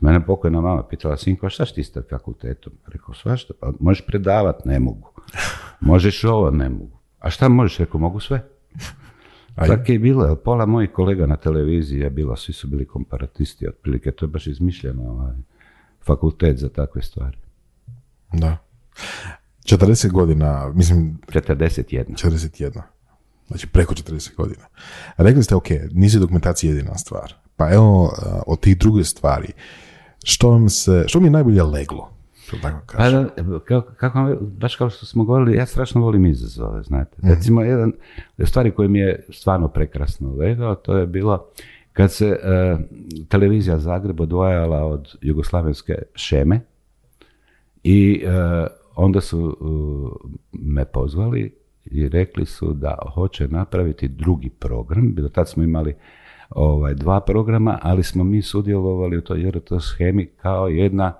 Mene 0.00 0.26
pokojna 0.26 0.60
mama 0.60 0.82
pitala, 0.82 1.16
sinko, 1.16 1.48
šta 1.48 1.64
ti 1.64 1.84
s 1.84 1.92
fakultetom? 2.10 2.72
Rekao, 2.86 3.14
svašta, 3.14 3.54
pa 3.60 3.72
možeš 3.80 4.06
predavat, 4.06 4.64
ne 4.64 4.80
mogu. 4.80 5.12
Možeš 5.80 6.24
ovo, 6.24 6.50
ne 6.50 6.68
mogu. 6.68 6.98
A 7.18 7.30
šta 7.30 7.48
možeš? 7.48 7.78
Rekao, 7.78 8.00
mogu 8.00 8.20
sve. 8.20 8.42
Tako 9.54 9.92
je 9.92 9.98
bilo, 9.98 10.36
pola 10.36 10.66
mojih 10.66 10.90
kolega 10.90 11.26
na 11.26 11.36
televiziji 11.36 12.00
je 12.00 12.10
bilo, 12.10 12.36
svi 12.36 12.52
su 12.52 12.68
bili 12.68 12.86
komparatisti, 12.86 13.68
otprilike, 13.68 14.10
to 14.10 14.24
je 14.24 14.28
baš 14.28 14.46
izmišljeno, 14.46 15.10
ovaj, 15.10 15.34
fakultet 16.06 16.58
za 16.58 16.68
takve 16.68 17.02
stvari. 17.02 17.36
Da. 18.32 18.56
40 19.64 20.10
godina, 20.10 20.72
mislim... 20.74 21.18
41. 21.26 22.04
41. 22.06 22.82
Znači 23.52 23.66
preko 23.66 23.94
40 23.94 24.36
godina. 24.36 24.64
Rekli 25.16 25.42
ste, 25.42 25.54
ok, 25.54 25.68
nisu 25.92 26.18
dokumentacija 26.18 26.70
jedina 26.72 26.98
stvar. 26.98 27.34
Pa 27.56 27.72
evo, 27.72 28.02
uh, 28.02 28.10
od 28.46 28.60
tih 28.60 28.78
druge 28.78 29.04
stvari, 29.04 29.52
što 30.24 30.50
vam 30.50 30.68
se, 30.68 31.04
što 31.06 31.20
mi 31.20 31.26
je 31.26 31.30
najbolje 31.30 31.62
leglo? 31.62 32.12
Tako 32.62 32.96
Pa, 32.96 33.10
da, 33.10 33.28
kako, 33.64 33.92
kako, 33.96 34.36
baš 34.40 34.76
kao 34.76 34.90
što 34.90 35.06
smo 35.06 35.24
govorili, 35.24 35.56
ja 35.56 35.66
strašno 35.66 36.00
volim 36.00 36.26
izazove, 36.26 36.82
znate. 36.82 37.16
Recimo, 37.22 37.62
jedan 37.62 37.92
stvari 38.44 38.70
koje 38.70 38.88
mi 38.88 38.98
je 38.98 39.26
stvarno 39.32 39.68
prekrasno 39.68 40.34
legao, 40.34 40.74
to 40.74 40.96
je 40.96 41.06
bilo 41.06 41.46
kad 41.92 42.12
se 42.12 42.26
e, 42.26 42.76
televizija 43.28 43.78
Zagreb 43.78 44.20
odvajala 44.20 44.84
od 44.84 45.16
jugoslavenske 45.20 45.94
šeme 46.14 46.60
i 47.84 48.22
e, 48.24 48.66
onda 48.96 49.20
su 49.20 49.56
e, 49.60 50.28
me 50.52 50.84
pozvali 50.84 51.61
i 51.84 52.08
rekli 52.08 52.46
su 52.46 52.72
da 52.72 52.98
hoće 53.14 53.48
napraviti 53.48 54.08
drugi 54.08 54.50
program. 54.50 55.14
Do 55.14 55.28
tad 55.28 55.48
smo 55.48 55.62
imali 55.62 55.94
ovaj, 56.50 56.94
dva 56.94 57.20
programa, 57.20 57.78
ali 57.82 58.02
smo 58.02 58.24
mi 58.24 58.42
sudjelovali 58.42 59.16
u 59.16 59.20
toj 59.20 59.42
JRT 59.42 59.70
schemi 59.80 60.26
kao 60.26 60.68
jedna 60.68 61.14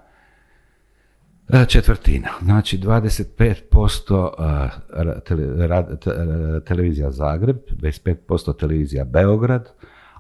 E, 1.49 1.67
Četvrtina, 1.69 2.29
znači 2.43 2.79
25% 2.79 4.31
a, 4.39 4.69
ra- 4.93 5.21
tele- 5.21 5.67
ra- 5.67 5.97
te- 5.97 6.11
e, 6.11 6.61
televizija 6.65 7.11
Zagreb, 7.11 7.57
25% 7.71 8.57
televizija 8.59 9.05
Beograd, 9.05 9.73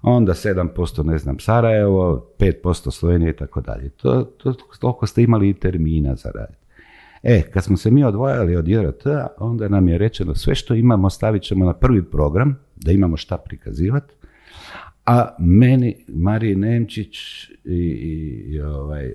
onda 0.02 0.32
7% 0.32 1.04
ne 1.04 1.18
znam 1.18 1.38
Sarajevo, 1.38 2.26
5% 2.38 2.90
Slovenija 2.90 3.30
i 3.30 3.36
tako 3.36 3.60
dalje. 3.60 3.88
To, 3.88 4.24
to, 4.24 4.52
toliko 4.80 5.06
ste 5.06 5.22
imali 5.22 5.48
i 5.48 5.54
termina 5.54 6.14
za 6.14 6.30
raditi. 6.34 6.61
E, 7.22 7.42
kad 7.42 7.64
smo 7.64 7.76
se 7.76 7.90
mi 7.90 8.04
odvojali 8.04 8.56
od 8.56 8.68
JRT, 8.68 9.02
onda 9.38 9.68
nam 9.68 9.88
je 9.88 9.98
rečeno 9.98 10.34
sve 10.34 10.54
što 10.54 10.74
imamo 10.74 11.10
stavit 11.10 11.42
ćemo 11.42 11.64
na 11.64 11.72
prvi 11.72 12.04
program, 12.04 12.58
da 12.76 12.92
imamo 12.92 13.16
šta 13.16 13.38
prikazivati, 13.38 14.14
a 15.06 15.36
meni, 15.38 16.04
Mariji 16.08 16.54
Nemčić 16.56 17.16
i, 17.64 17.76
i, 18.46 18.60
ovaj, 18.60 19.06
e, 19.06 19.14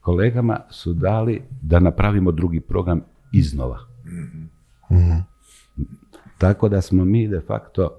kolegama 0.00 0.60
su 0.70 0.92
dali 0.92 1.42
da 1.62 1.80
napravimo 1.80 2.32
drugi 2.32 2.60
program 2.60 3.00
iznova. 3.32 3.78
Tako 6.38 6.68
da 6.68 6.80
smo 6.80 7.04
mi 7.04 7.28
de 7.28 7.40
facto 7.40 7.98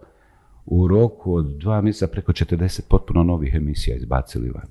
u 0.66 0.88
roku 0.88 1.36
od 1.36 1.58
dva 1.58 1.82
mjeseca 1.82 2.08
preko 2.08 2.32
40 2.32 2.82
potpuno 2.90 3.24
novih 3.24 3.56
emisija 3.56 3.96
izbacili 3.96 4.50
van. 4.50 4.68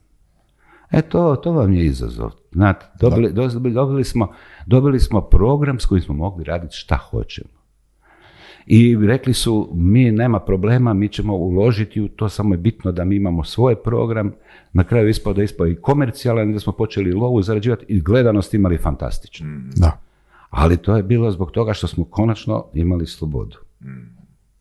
E 0.93 1.03
to, 1.03 1.37
to 1.37 1.53
vam 1.53 1.73
je 1.73 1.85
izazov. 1.85 2.31
Znate, 2.53 2.87
dobili, 3.01 3.33
dobili, 3.33 3.75
dobili 3.75 4.05
smo, 4.05 4.33
dobili 4.67 5.01
smo 5.01 5.21
program 5.21 5.81
s 5.81 5.87
kojim 5.87 6.03
smo 6.03 6.15
mogli 6.15 6.45
raditi 6.45 6.77
šta 6.77 6.97
hoćemo. 6.97 7.63
I 8.67 8.97
rekli 9.07 9.35
su, 9.35 9.71
mi 9.75 10.11
nema 10.11 10.41
problema, 10.41 10.93
mi 10.95 11.09
ćemo 11.09 11.37
uložiti 11.37 12.01
u 12.01 12.09
to, 12.09 12.29
samo 12.29 12.55
je 12.55 12.59
bitno 12.59 12.93
da 12.93 13.05
mi 13.05 13.17
imamo 13.17 13.45
svoj 13.45 13.83
program. 13.83 14.33
Na 14.73 14.85
kraju 14.85 15.09
ispao 15.09 15.33
da 15.33 15.41
je 15.41 15.45
ispao 15.45 15.67
i 15.67 15.77
komercijalan, 15.77 16.53
da 16.53 16.61
smo 16.61 16.73
počeli 16.73 17.13
lovu 17.13 17.43
zarađivati 17.43 17.85
i 17.89 18.01
gledanost 18.01 18.55
imali 18.55 18.79
fantastično. 18.79 19.47
Da, 19.77 20.01
Ali 20.51 20.77
to 20.77 20.97
je 20.97 21.03
bilo 21.03 21.31
zbog 21.31 21.51
toga 21.51 21.73
što 21.73 21.87
smo 21.87 22.05
konačno 22.05 22.65
imali 22.75 23.07
slobodu. 23.07 23.57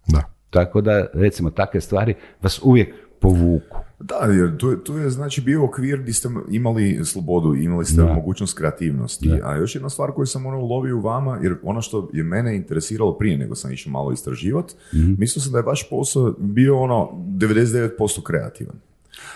da. 0.07 0.23
Tako 0.49 0.81
da, 0.81 1.05
recimo, 1.13 1.49
takve 1.49 1.81
stvari 1.81 2.13
vas 2.41 2.59
uvijek 2.63 2.95
povuku. 3.19 3.77
Da, 4.11 4.33
jer 4.33 4.57
tu, 4.57 4.69
je- 4.69 4.83
tu 4.83 4.97
je 4.97 5.09
znači 5.09 5.41
bio 5.41 5.65
okvir 5.65 5.99
gdje 5.99 6.13
ste 6.13 6.29
imali 6.49 6.99
slobodu, 7.05 7.55
imali 7.55 7.85
ste 7.85 7.95
Da. 7.97 8.13
mogućnost 8.13 8.57
kreativnosti. 8.57 9.09
A 9.43 9.55
još 9.55 9.75
jedna 9.75 9.89
stvar 9.89 10.11
koju 10.11 10.25
sam 10.25 10.45
ono 10.45 10.59
ulovio 10.59 10.97
u 10.97 11.01
vama, 11.01 11.39
jer 11.41 11.55
ono 11.63 11.81
što 11.81 12.09
je 12.13 12.23
mene 12.23 12.55
interesiralo 12.55 13.13
prije 13.13 13.37
nego 13.37 13.55
sam 13.55 13.71
išao 13.71 13.91
malo 13.91 14.11
istraživati, 14.11 14.73
mislio 15.17 15.41
sam 15.41 15.51
da 15.51 15.57
je 15.57 15.63
vaš 15.63 15.89
posao 15.89 16.33
bio 16.39 16.79
ono 16.79 17.09
99% 17.13 17.89
kreativan. 18.23 18.75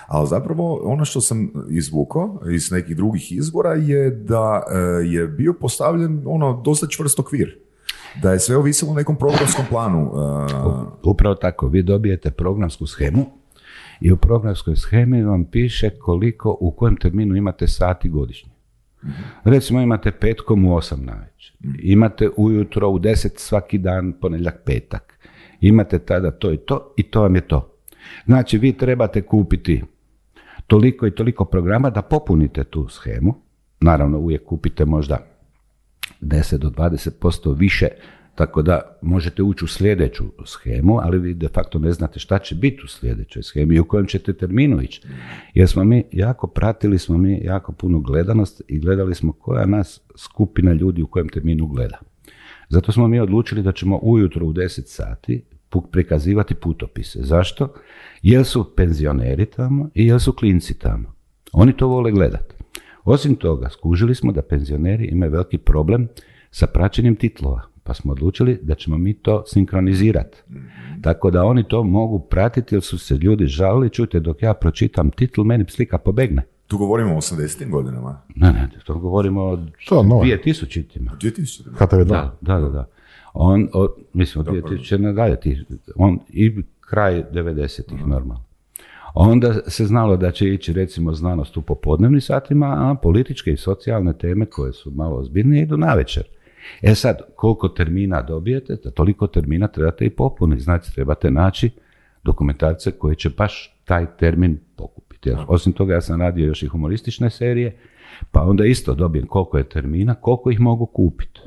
Ali 0.08 0.28
zapravo 0.28 0.82
ono 0.84 1.06
što 1.06 1.22
sam 1.22 1.40
izvukao 1.70 2.40
iz 2.50 2.72
nekih 2.72 2.96
drugih 2.96 3.32
izvora 3.32 3.74
je 3.74 4.10
da 4.12 4.64
e, 4.66 4.78
je 5.06 5.28
bio 5.28 5.54
postavljen 5.54 6.22
ono 6.26 6.62
dosta 6.62 6.88
čvrst 6.88 7.20
okvir. 7.20 7.58
Da 8.22 8.32
je 8.32 8.40
sve 8.40 8.58
ovisilo 8.58 8.92
o 8.92 8.96
nekom 8.96 9.16
programskom 9.16 9.66
planu. 9.70 10.12
e, 10.12 10.86
Upravo 11.04 11.36
tako, 11.36 11.68
vi 11.68 11.84
dobijete 11.84 12.32
programsku 12.32 12.88
schemu 12.88 13.26
i 14.02 14.12
u 14.12 14.18
programskoj 14.18 14.76
schemi 14.76 15.24
vam 15.24 15.46
piše 15.46 15.90
koliko, 15.90 16.58
u 16.60 16.72
kojem 16.72 16.96
terminu 16.96 17.36
imate 17.36 17.68
sati 17.68 18.10
godišnje. 18.10 18.52
Recimo 19.44 19.82
imate 19.82 20.12
petkom 20.12 20.66
u 20.66 20.70
8 20.70 21.06
navečer, 21.06 21.56
imate 21.80 22.30
ujutro 22.38 22.90
u 22.90 23.00
10 23.00 23.30
svaki 23.38 23.78
dan, 23.78 24.14
ponedjeljak, 24.22 24.62
petak. 24.66 25.20
Imate 25.62 26.00
tada 26.00 26.32
to 26.32 26.52
i 26.52 26.58
to 26.58 26.94
i 26.98 27.04
to 27.04 27.22
vam 27.22 27.36
je 27.36 27.42
to. 27.42 27.72
Znači 28.26 28.58
vi 28.58 28.74
trebate 28.74 29.22
kupiti 29.22 29.84
toliko 30.68 31.08
i 31.08 31.16
toliko 31.16 31.46
programa 31.46 31.90
da 31.90 32.02
popunite 32.02 32.64
tu 32.64 32.88
schemu. 32.90 33.36
Naravno 33.80 34.20
uvijek 34.20 34.46
kupite 34.46 34.86
možda 34.86 35.18
10 36.22 36.58
do 36.58 36.70
20% 36.70 37.58
više, 37.58 37.88
tako 38.36 38.62
da 38.62 38.98
možete 39.02 39.44
ući 39.44 39.66
u 39.66 39.68
sljedeću 39.68 40.24
schemu, 40.46 41.00
ali 41.02 41.20
vi 41.20 41.34
de 41.34 41.48
facto 41.48 41.80
ne 41.80 41.92
znate 41.92 42.20
šta 42.20 42.40
će 42.40 42.56
biti 42.56 42.82
u 42.84 42.88
sljedećoj 42.88 43.44
schemi 43.44 43.76
i 43.76 43.80
u 43.80 43.86
kojem 43.86 44.08
ćete 44.08 44.34
terminu 44.34 44.82
ići. 44.82 45.02
Jer 45.54 45.70
smo 45.70 45.84
mi 45.84 46.04
jako 46.12 46.48
pratili, 46.48 47.00
smo 47.00 47.18
mi 47.18 47.40
jako 47.44 47.72
puno 47.72 48.00
gledanost 48.00 48.62
i 48.68 48.80
gledali 48.80 49.16
smo 49.16 49.32
koja 49.32 49.66
nas 49.66 50.02
skupina 50.18 50.74
ljudi 50.74 51.02
u 51.02 51.08
kojem 51.08 51.30
terminu 51.30 51.68
gleda. 51.68 51.98
Zato 52.70 52.92
smo 52.92 53.08
mi 53.08 53.20
odlučili 53.20 53.64
da 53.64 53.72
ćemo 53.72 54.00
ujutro 54.02 54.46
u 54.46 54.54
10 54.54 54.82
sati 54.86 55.44
prikazivati 55.92 56.56
putopise. 56.56 57.20
Zašto? 57.24 57.74
Jer 58.22 58.46
su 58.46 58.76
penzioneri 58.76 59.46
tamo 59.46 59.90
i 59.94 60.08
jer 60.08 60.22
su 60.22 60.34
klinci 60.34 60.80
tamo. 60.80 61.14
Oni 61.54 61.78
to 61.78 61.88
vole 61.88 62.12
gledati. 62.12 62.56
Osim 63.04 63.36
toga, 63.36 63.70
skužili 63.70 64.16
smo 64.16 64.32
da 64.32 64.42
penzioneri 64.42 65.06
imaju 65.06 65.32
veliki 65.32 65.58
problem 65.58 66.08
sa 66.52 66.68
praćenjem 66.68 67.16
titlova, 67.16 67.62
pa 67.88 67.94
smo 67.94 68.12
odlučili 68.12 68.60
da 68.62 68.76
ćemo 68.76 68.98
mi 68.98 69.14
to 69.14 69.44
sinkronizirati. 69.48 70.38
Tako 71.02 71.32
da 71.32 71.44
oni 71.44 71.64
to 71.64 71.84
mogu 71.84 72.20
pratiti 72.20 72.76
jer 72.76 72.82
su 72.82 72.98
se 72.98 73.16
ljudi 73.16 73.46
žalili, 73.46 73.90
čujte, 73.90 74.20
dok 74.20 74.42
ja 74.42 74.54
pročitam 74.54 75.12
titl, 75.12 75.42
meni 75.44 75.66
slika 75.68 75.98
pobegne. 75.98 76.42
tu 76.68 76.78
govorimo 76.78 77.14
o 77.14 77.18
80. 77.18 77.70
godinama. 77.70 78.22
Ne, 78.36 78.48
ne, 78.48 78.70
to 78.86 79.00
govorimo 79.00 79.42
o 79.44 79.58
To 79.88 79.98
je 79.98 80.08
nova. 80.08 80.26
2000-tima. 80.26 81.12
2000. 81.22 81.64
HTV 81.76 81.96
2. 81.96 82.06
Da, 82.06 82.38
da, 82.42 82.60
da. 82.60 82.70
da. 82.70 82.88
On, 83.34 83.70
o, 83.74 83.88
mislim, 84.14 84.40
od 84.40 84.54
2000 84.54 84.98
nadalje, 84.98 85.40
ti- 85.40 85.66
on 85.96 86.20
i 86.30 86.56
kraj 86.82 87.24
90-ih 87.34 88.08
normalno. 88.08 88.44
Onda 89.14 89.54
se 89.68 89.86
znalo 89.86 90.18
da 90.18 90.32
će 90.32 90.50
ići 90.50 90.74
recimo 90.74 91.14
znanost 91.14 91.58
u 91.58 91.62
popodnevnim 91.62 92.22
satima, 92.22 92.66
a 92.68 92.96
političke 92.96 93.52
i 93.52 93.58
socijalne 93.58 94.14
teme 94.14 94.46
koje 94.46 94.74
su 94.74 94.92
malo 94.92 95.16
ozbiljnije 95.18 95.64
idu 95.64 95.78
na 95.78 95.94
večer. 95.94 96.24
E 96.82 96.96
sad, 96.96 97.22
koliko 97.36 97.68
termina 97.68 98.22
dobijete, 98.22 98.76
da 98.84 98.92
toliko 98.92 99.28
termina 99.28 99.68
trebate 99.68 100.06
i 100.06 100.10
popuniti. 100.10 100.62
Znači, 100.62 100.96
trebate 100.96 101.32
naći 101.32 101.70
dokumentarce 102.24 102.92
koji 102.92 103.16
će 103.16 103.30
baš 103.30 103.80
taj 103.86 104.06
termin 104.18 104.60
pokupiti. 104.76 105.30
Jer 105.30 105.38
Osim 105.48 105.74
toga, 105.74 105.94
ja 105.94 106.02
sam 106.02 106.22
radio 106.22 106.46
još 106.46 106.64
i 106.64 106.68
humoristične 106.68 107.30
serije, 107.30 107.78
pa 108.32 108.42
onda 108.42 108.66
isto 108.66 108.96
dobijem 108.96 109.28
koliko 109.28 109.58
je 109.58 109.70
termina, 109.70 110.16
koliko 110.16 110.52
ih 110.52 110.60
mogu 110.60 110.86
kupiti. 110.86 111.40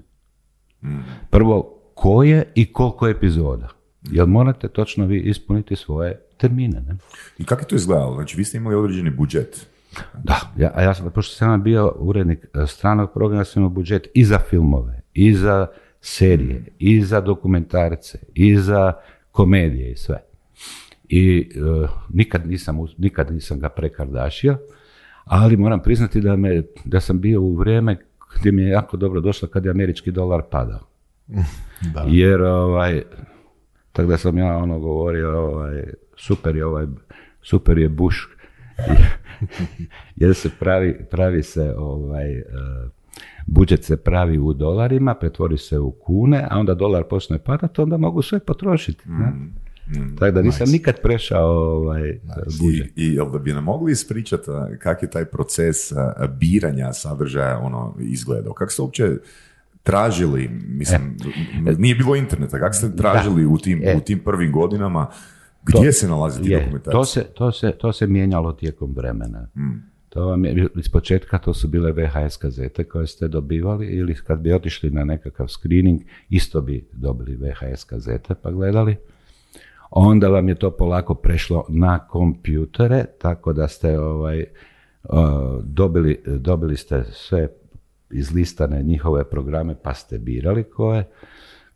Prvo, 1.30 1.78
koje 1.94 2.52
i 2.54 2.72
koliko 2.72 3.08
epizoda. 3.08 3.68
Jer 4.10 4.26
morate 4.26 4.68
točno 4.68 5.06
vi 5.06 5.20
ispuniti 5.20 5.76
svoje 5.76 6.20
termine. 6.36 6.80
Ne? 6.80 6.96
I 7.38 7.44
kako 7.44 7.62
je 7.62 7.66
to 7.66 7.76
izgledalo? 7.76 8.14
Znači, 8.14 8.36
vi 8.36 8.44
ste 8.44 8.56
imali 8.56 8.76
određeni 8.76 9.10
budžet. 9.10 9.66
Da, 10.24 10.40
ja, 10.56 10.72
a 10.74 10.82
ja 10.82 10.94
sam, 10.94 11.10
pošto 11.10 11.34
sam 11.34 11.62
bio 11.62 11.94
urednik 11.96 12.46
e, 12.54 12.66
stranog 12.66 13.12
programa, 13.12 13.44
sam 13.44 13.60
imao 13.60 13.70
budžet 13.70 14.08
i 14.14 14.24
za 14.24 14.38
filmove, 14.38 15.00
i 15.14 15.34
za 15.34 15.66
serije, 16.00 16.64
i 16.78 17.02
za 17.02 17.20
dokumentarce, 17.20 18.18
i 18.34 18.56
za 18.56 18.92
komedije 19.32 19.92
i 19.92 19.96
sve. 19.96 20.22
I 21.08 21.50
e, 21.54 21.88
nikad, 22.08 22.48
nisam, 22.48 22.78
nikad 22.98 23.32
nisam 23.32 23.60
ga 23.60 23.68
prekardašio, 23.68 24.58
ali 25.24 25.56
moram 25.56 25.82
priznati 25.82 26.20
da, 26.20 26.36
me, 26.36 26.62
da 26.84 27.00
sam 27.00 27.20
bio 27.20 27.40
u 27.40 27.54
vrijeme 27.54 27.96
gdje 28.40 28.52
mi 28.52 28.62
je 28.62 28.68
jako 28.68 28.96
dobro 28.96 29.20
došlo 29.20 29.48
kad 29.48 29.64
je 29.64 29.70
američki 29.70 30.10
dolar 30.10 30.42
padao. 30.50 30.80
Da. 31.94 32.04
Jer 32.08 32.42
ovaj, 32.42 33.02
tako 33.92 34.08
da 34.08 34.18
sam 34.18 34.38
ja 34.38 34.56
ono 34.56 34.78
govorio, 34.78 35.38
ovaj, 35.38 35.84
super 36.16 36.56
je 36.56 36.66
ovaj 36.66 36.86
super 37.42 37.78
je 37.78 37.88
Bush, 37.88 38.18
jer 40.16 40.34
se 40.34 40.50
pravi, 40.58 41.06
pravi 41.10 41.42
se 41.42 41.74
ovaj, 41.78 42.32
e, 42.32 42.44
budžet 43.46 43.84
se 43.84 43.96
pravi 43.96 44.38
u 44.38 44.52
dolarima, 44.52 45.14
pretvori 45.14 45.58
se 45.58 45.78
u 45.78 45.90
kune, 45.90 46.46
a 46.50 46.58
onda 46.58 46.74
dolar 46.74 47.04
počne 47.04 47.38
padati, 47.38 47.80
onda 47.80 47.96
mogu 47.96 48.22
sve 48.22 48.40
potrošiti. 48.40 49.02
ne? 49.08 49.26
Mm, 49.26 50.16
Tako 50.18 50.30
da 50.32 50.42
nisam 50.42 50.68
nikad 50.68 51.00
prešao 51.02 51.50
ovaj, 51.76 52.18
budžet. 52.60 52.86
I, 52.96 53.02
i 53.04 53.14
jel 53.14 53.30
da 53.30 53.38
bi 53.38 53.52
nam 53.52 53.64
mogli 53.64 53.92
ispričati 53.92 54.50
kak 54.78 55.02
je 55.02 55.10
taj 55.10 55.24
proces 55.24 55.76
biranja 56.40 56.92
sadržaja 56.92 57.58
ono 57.58 57.94
izgledao? 58.00 58.52
Kako 58.52 58.72
ste 58.72 58.82
uopće 58.82 59.08
tražili, 59.82 60.50
mislim, 60.66 61.16
nije 61.78 61.94
bilo 61.94 62.16
interneta, 62.16 62.58
kako 62.58 62.74
ste 62.74 62.96
tražili 62.96 63.46
u, 63.46 63.58
tim, 63.58 63.80
E. 63.84 63.96
u 63.96 64.00
tim 64.00 64.18
prvim 64.18 64.52
godinama, 64.52 65.06
gdje 65.68 65.92
se 65.92 66.08
nalazi 66.08 66.42
ti 66.42 66.50
Je, 66.50 66.58
dokumentacije? 66.58 66.92
to 66.92 67.04
se, 67.04 67.24
to, 67.34 67.52
se, 67.52 67.72
to 67.72 67.92
se 67.92 68.06
mijenjalo 68.06 68.52
tijekom 68.52 68.94
vremena. 68.96 69.48
Mm. 69.56 69.88
To 70.08 70.26
vam 70.26 70.44
je, 70.44 70.68
iz 70.76 70.88
početka 70.88 71.38
to 71.38 71.54
su 71.54 71.68
bile 71.68 71.92
VHS 71.92 72.36
kazete 72.36 72.84
koje 72.84 73.06
ste 73.06 73.28
dobivali 73.28 73.86
ili 73.86 74.14
kad 74.14 74.40
bi 74.40 74.52
otišli 74.52 74.90
na 74.90 75.04
nekakav 75.04 75.48
screening, 75.48 76.00
isto 76.28 76.60
bi 76.60 76.88
dobili 76.92 77.36
VHS 77.36 77.84
kazete 77.84 78.34
pa 78.34 78.50
gledali. 78.50 78.96
Onda 79.90 80.28
vam 80.28 80.48
je 80.48 80.54
to 80.54 80.70
polako 80.70 81.14
prešlo 81.14 81.64
na 81.68 81.98
kompjutere, 81.98 83.04
tako 83.18 83.52
da 83.52 83.68
ste 83.68 83.98
ovaj, 83.98 84.44
uh, 85.02 85.18
dobili, 85.64 86.22
dobili 86.26 86.76
ste 86.76 87.04
sve 87.12 87.48
izlistane 88.10 88.82
njihove 88.82 89.24
programe 89.30 89.74
pa 89.82 89.94
ste 89.94 90.18
birali 90.18 90.64
koje. 90.64 91.08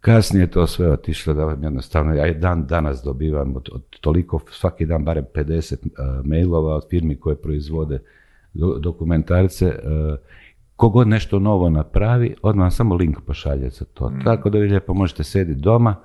Kasnije 0.02 0.42
je 0.42 0.50
to 0.50 0.66
sve 0.66 0.92
otišlo 0.92 1.34
da 1.34 1.44
vam 1.44 1.62
jednostavno, 1.62 2.14
ja 2.14 2.32
dan 2.32 2.66
danas 2.66 3.02
dobivam 3.04 3.56
od, 3.56 3.68
od 3.72 3.82
toliko, 4.00 4.40
svaki 4.50 4.86
dan 4.86 5.04
barem 5.04 5.24
50 5.34 5.74
uh, 5.74 6.26
mailova 6.26 6.74
od 6.74 6.88
firmi 6.90 7.16
koje 7.16 7.36
proizvode 7.36 7.98
do- 8.54 8.78
dokumentarce, 8.78 9.66
uh, 9.66 10.18
kogod 10.76 11.08
nešto 11.08 11.38
novo 11.38 11.70
napravi, 11.70 12.34
odmah 12.42 12.72
samo 12.72 12.94
link 12.94 13.16
pošalje 13.26 13.70
za 13.70 13.84
to. 13.84 14.12
Tako 14.24 14.50
da 14.50 14.58
vi 14.58 14.68
lijepo 14.68 14.94
možete 14.94 15.24
sediti 15.24 15.60
doma 15.60 15.96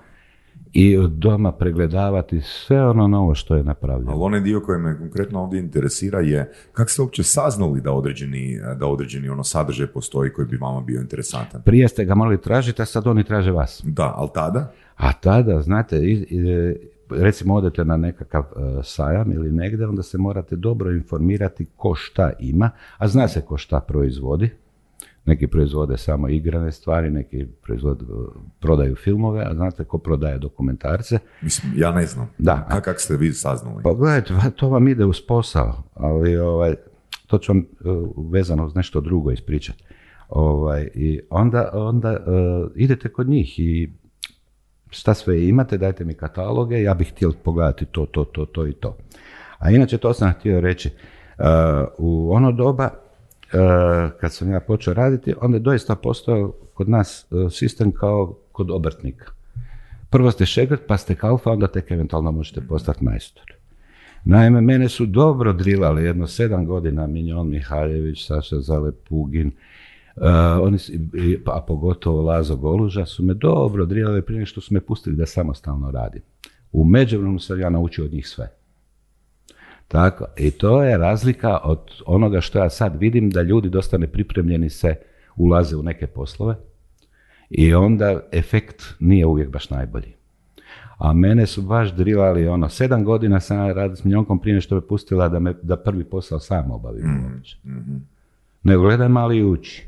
i 0.80 0.98
od 0.98 1.12
doma 1.12 1.52
pregledavati 1.52 2.42
sve 2.42 2.90
ono 2.90 3.08
novo 3.08 3.36
što 3.36 3.56
je 3.56 3.64
napravljeno. 3.64 4.12
Ali 4.12 4.22
onaj 4.22 4.40
dio 4.40 4.62
koji 4.62 4.80
me 4.80 4.98
konkretno 4.98 5.42
ovdje 5.42 5.60
interesira 5.60 6.20
je 6.20 6.52
kako 6.72 6.90
ste 6.90 7.02
uopće 7.02 7.24
saznali 7.24 7.82
da 7.82 7.92
određeni, 7.92 8.60
da 8.80 8.88
određeni 8.88 9.30
ono 9.30 9.44
sadržaj 9.44 9.88
postoji 9.88 10.30
koji 10.34 10.48
bi 10.48 10.58
vama 10.58 10.82
bio 10.82 11.02
interesantan? 11.02 11.62
Prije 11.62 11.88
ste 11.88 12.06
ga 12.06 12.16
morali 12.16 12.42
tražiti, 12.42 12.82
a 12.82 12.86
sad 12.86 13.08
oni 13.08 13.24
traže 13.24 13.52
vas. 13.52 13.82
Da, 13.86 14.14
ali 14.18 14.30
tada? 14.34 14.72
A 14.98 15.14
tada, 15.14 15.62
znate, 15.62 15.98
i- 15.98 16.26
i- 16.30 16.76
recimo 17.10 17.56
odete 17.56 17.86
na 17.86 17.98
nekakav 17.98 18.44
e, 18.44 18.84
sajam 18.84 19.32
ili 19.32 19.52
negdje, 19.52 19.88
onda 19.88 20.04
se 20.04 20.18
morate 20.18 20.56
dobro 20.56 20.92
informirati 20.92 21.66
ko 21.76 21.96
šta 21.96 22.32
ima, 22.40 22.70
a 22.98 23.08
zna 23.08 23.28
se 23.28 23.42
ko 23.42 23.58
šta 23.58 23.80
proizvodi. 23.80 24.50
Neki 25.28 25.48
proizvode 25.48 25.98
samo 25.98 26.30
igrane 26.30 26.72
stvari, 26.72 27.10
neki 27.10 27.46
proizvod, 27.46 28.02
e, 28.02 28.06
prodaju 28.60 28.96
filmove, 28.96 29.44
a 29.46 29.54
znate 29.54 29.84
ko 29.84 29.98
prodaje 29.98 30.38
dokumentarce. 30.38 31.20
Mislim, 31.42 31.74
ja 31.76 31.92
ne 31.92 32.06
znam. 32.06 32.30
Da. 32.38 32.66
Kako 32.70 32.82
kak 32.82 33.02
ste 33.02 33.18
vi 33.18 33.34
saznali? 33.34 33.84
Pa 33.84 33.94
gledajte, 33.94 34.34
to 34.56 34.70
vam 34.70 34.88
ide 34.88 35.06
uz 35.06 35.22
posao, 35.28 35.84
ali 35.94 36.38
ovaj, 36.38 36.76
to 37.28 37.38
ću 37.38 37.52
vam 37.52 37.60
e, 37.62 37.66
vezano 38.32 38.66
uz 38.66 38.76
nešto 38.76 39.02
drugo 39.02 39.32
ispričati. 39.32 39.84
Ovaj, 40.30 40.90
I 40.94 41.20
onda, 41.30 41.70
onda 41.74 42.12
e, 42.12 42.20
idete 42.76 43.10
kod 43.10 43.30
njih 43.30 43.60
i 43.60 43.92
šta 44.90 45.14
sve 45.14 45.48
imate, 45.48 45.78
dajte 45.78 46.06
mi 46.06 46.14
kataloge, 46.14 46.82
ja 46.82 46.94
bih 46.94 47.12
htio 47.12 47.34
pogledati 47.44 47.86
to, 47.86 48.06
to, 48.06 48.24
to, 48.24 48.46
to 48.46 48.68
i 48.68 48.74
to. 48.74 48.98
A 49.60 49.72
inače, 49.72 49.98
to 49.98 50.14
sam 50.14 50.32
htio 50.32 50.60
reći, 50.60 50.90
e, 50.90 50.94
u 51.98 52.32
ono 52.34 52.52
doba, 52.52 52.90
kad 54.20 54.34
sam 54.34 54.52
ja 54.52 54.60
počeo 54.60 54.94
raditi, 54.94 55.34
onda 55.42 55.58
je 55.58 55.62
doista 55.62 55.96
postojao 55.96 56.54
kod 56.74 56.90
nas 56.90 57.26
e, 57.32 57.50
sistem 57.50 57.92
kao 57.92 58.36
kod 58.52 58.72
obrtnika. 58.72 59.32
Prvo 60.10 60.32
ste 60.32 60.46
šegrt, 60.46 60.82
pa 60.88 60.98
ste 60.98 61.16
kalfa, 61.16 61.52
onda 61.52 61.68
tek 61.68 61.92
eventualno 61.92 62.32
možete 62.32 62.62
postati 62.62 63.04
majstor. 63.04 63.54
Naime, 64.26 64.62
mene 64.62 64.90
su 64.90 65.06
dobro 65.06 65.54
drilali, 65.54 66.04
jedno 66.04 66.28
sedam 66.28 66.66
godina, 66.66 67.08
Minjon 67.08 67.50
Mihaljević, 67.50 68.28
Saša 68.28 68.60
Zalepugin, 68.60 69.52
uh, 70.16 70.24
oni, 70.62 70.78
a 71.46 71.62
pogotovo 71.62 72.22
Lazo 72.22 72.56
Goluža, 72.56 73.06
su 73.06 73.24
me 73.24 73.34
dobro 73.34 73.86
drilali 73.86 74.22
prije 74.22 74.46
što 74.46 74.62
su 74.62 74.74
me 74.74 74.82
pustili 74.82 75.16
da 75.16 75.26
samostalno 75.26 75.92
radim. 75.92 76.22
U 76.72 76.86
međuvremenu 76.86 77.40
sam 77.40 77.60
ja 77.60 77.70
naučio 77.70 78.06
od 78.06 78.14
njih 78.14 78.28
sve. 78.28 78.57
Tako, 79.88 80.26
i 80.38 80.52
to 80.52 80.84
je 80.84 80.98
razlika 80.98 81.58
od 81.64 81.80
onoga 82.06 82.42
što 82.42 82.60
ja 82.60 82.70
sad 82.70 83.00
vidim, 83.00 83.30
da 83.30 83.42
ljudi 83.42 83.70
dosta 83.70 83.98
nepripremljeni 83.98 84.70
se 84.70 84.96
ulaze 85.36 85.76
u 85.76 85.84
neke 85.84 86.08
poslove 86.08 86.56
i 87.50 87.74
onda 87.74 88.20
efekt 88.32 88.84
nije 89.00 89.26
uvijek 89.26 89.50
baš 89.50 89.70
najbolji. 89.70 90.14
A 90.98 91.14
mene 91.14 91.46
su 91.46 91.62
baš 91.62 91.94
drilali, 91.94 92.48
ono, 92.48 92.70
sedam 92.70 93.04
godina 93.04 93.40
sam 93.40 93.72
radio 93.72 93.96
s 93.96 94.04
Miljonkom 94.04 94.40
prije 94.40 94.62
što 94.62 94.76
me 94.76 94.82
pustila 94.82 95.30
da, 95.30 95.40
me, 95.40 95.54
da 95.62 95.78
prvi 95.78 96.04
posao 96.04 96.40
sam 96.40 96.72
obavim 96.72 97.32
uopće. 97.34 97.58
Nego 98.64 98.82
gledaj 98.82 99.10
mali 99.10 99.38
i 99.38 99.44
uči. 99.44 99.88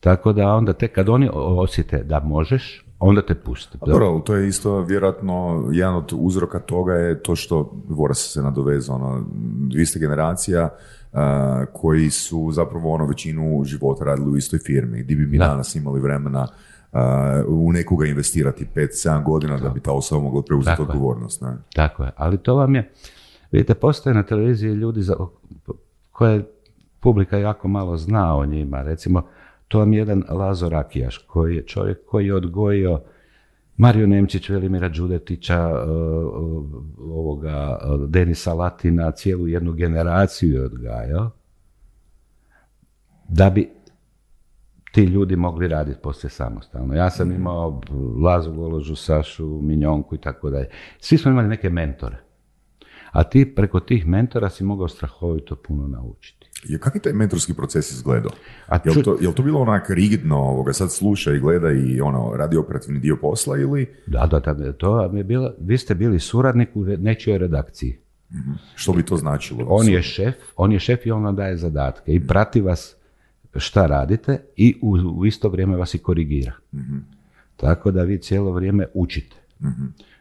Tako 0.00 0.32
da 0.32 0.54
onda 0.54 0.72
tek 0.72 0.92
kad 0.94 1.08
oni 1.08 1.28
osjete 1.32 2.02
da 2.02 2.20
možeš, 2.20 2.83
onda 2.98 3.22
te 3.22 3.34
puste. 3.34 3.78
A 3.80 3.86
Dobro, 3.86 4.22
to 4.24 4.34
je 4.34 4.48
isto 4.48 4.80
vjerojatno 4.80 5.68
jedan 5.72 5.94
od 5.94 6.12
uzroka 6.16 6.58
toga 6.58 6.92
je 6.92 7.22
to 7.22 7.36
što 7.36 7.72
Voras 7.88 8.32
se 8.32 8.42
nadovezao, 8.42 8.96
ono, 8.96 9.24
vi 9.74 9.86
ste 9.86 9.98
generacija 9.98 10.68
koji 11.72 12.10
su 12.10 12.50
zapravo 12.52 12.94
ono 12.94 13.06
većinu 13.06 13.64
života 13.64 14.04
radili 14.04 14.30
u 14.30 14.36
istoj 14.36 14.58
firmi, 14.58 15.02
gdje 15.02 15.16
bi 15.16 15.26
mi 15.26 15.38
Da. 15.38 15.46
danas 15.46 15.74
imali 15.74 16.00
vremena 16.00 16.46
a, 16.92 17.42
u 17.48 17.72
nekoga 17.72 18.06
investirati 18.06 18.66
5-7 18.74 19.24
godina 19.24 19.58
da 19.58 19.68
bi 19.68 19.80
ta 19.80 19.92
osoba 19.92 20.22
mogla 20.22 20.42
preuzeti 20.42 20.76
Tako 20.76 20.82
odgovornost. 20.82 21.40
Ne? 21.40 21.56
Tako 21.74 22.04
je, 22.04 22.10
ali 22.16 22.38
to 22.38 22.54
vam 22.54 22.74
je, 22.74 22.90
vidite, 23.52 23.74
postoje 23.74 24.14
na 24.14 24.22
televiziji 24.22 24.70
ljudi 24.70 25.02
za, 25.02 25.14
koje 26.12 26.44
publika 27.00 27.38
jako 27.38 27.68
malo 27.68 27.96
zna 27.96 28.36
o 28.36 28.46
njima. 28.46 28.82
Recimo, 28.82 29.22
to 29.68 29.78
vam 29.78 29.92
je 29.92 29.98
jedan 29.98 30.24
Lazo 30.28 30.68
Rakijaš, 30.68 31.18
koji 31.18 31.56
je 31.56 31.66
čovjek 31.66 31.98
koji 32.06 32.26
je 32.26 32.34
odgojio 32.34 33.02
Mario 33.76 34.06
Nemčić, 34.06 34.48
Velimira 34.48 34.88
Đudetića, 34.88 35.54
e, 35.54 35.90
ovoga, 36.98 37.78
e, 37.82 37.86
Denisa 38.08 38.54
Latina, 38.54 39.10
cijelu 39.10 39.48
jednu 39.48 39.72
generaciju 39.72 40.54
je 40.54 40.64
odgajao, 40.64 41.30
da 43.28 43.50
bi 43.50 43.70
ti 44.92 45.02
ljudi 45.02 45.36
mogli 45.36 45.68
raditi 45.68 46.00
poslije 46.02 46.30
samostalno. 46.30 46.94
Ja 46.94 47.10
sam 47.10 47.32
imao 47.32 47.80
Lazu 48.24 48.52
Goložu, 48.52 48.96
Sašu, 48.96 49.60
Minjonku 49.62 50.14
i 50.14 50.18
tako 50.18 50.50
dalje. 50.50 50.68
Svi 50.98 51.18
smo 51.18 51.30
imali 51.30 51.48
neke 51.48 51.70
mentore. 51.70 52.16
A 53.12 53.22
ti 53.22 53.54
preko 53.54 53.80
tih 53.80 54.06
mentora 54.06 54.50
si 54.50 54.64
mogao 54.64 54.88
strahovito 54.88 55.56
puno 55.56 55.88
naučiti. 55.88 56.43
Je, 56.64 56.78
kako 56.78 56.98
je 56.98 57.02
taj 57.02 57.12
mentorski 57.12 57.54
proces 57.54 57.92
izgledao? 57.92 58.30
A 58.66 58.78
ču- 58.78 59.04
to, 59.04 59.18
jel 59.20 59.32
to 59.32 59.42
bilo 59.42 59.60
onak 59.60 59.90
rigidno, 59.90 60.36
ovoga, 60.38 60.72
sad 60.72 60.92
sluša 60.92 61.32
i 61.32 61.38
gleda 61.38 61.70
i 61.70 62.00
ono, 62.00 62.32
radi 62.36 62.56
operativni 62.56 63.00
dio 63.00 63.16
posla 63.16 63.58
ili 63.58 63.86
Da, 64.06 64.26
da, 64.26 64.54
da, 64.54 64.72
to 64.72 65.02
je 65.04 65.24
bilo, 65.24 65.52
vi 65.60 65.78
ste 65.78 65.94
bili 65.94 66.20
suradnik 66.20 66.68
u 66.74 66.84
nečijoj 66.84 67.38
redakciji. 67.38 67.98
što 68.74 68.92
bi 68.92 69.02
to 69.02 69.16
značilo? 69.16 69.66
On 69.68 69.88
je 69.88 70.02
šef, 70.02 70.34
on 70.56 70.72
je 70.72 70.78
šef 70.78 71.06
i 71.06 71.10
on 71.10 71.24
vam 71.24 71.36
daje 71.36 71.56
zadatke 71.56 72.12
i 72.12 72.26
prati 72.26 72.60
vas 72.60 72.96
šta 73.56 73.86
radite 73.86 74.40
i 74.56 74.74
u, 74.82 74.90
u 74.90 75.26
isto 75.26 75.48
vrijeme 75.48 75.76
vas 75.76 75.94
i 75.94 75.98
korigira. 75.98 76.52
Tako 77.56 77.90
da 77.90 78.02
vi 78.02 78.18
cijelo 78.18 78.52
vrijeme 78.52 78.86
učite. 78.94 79.36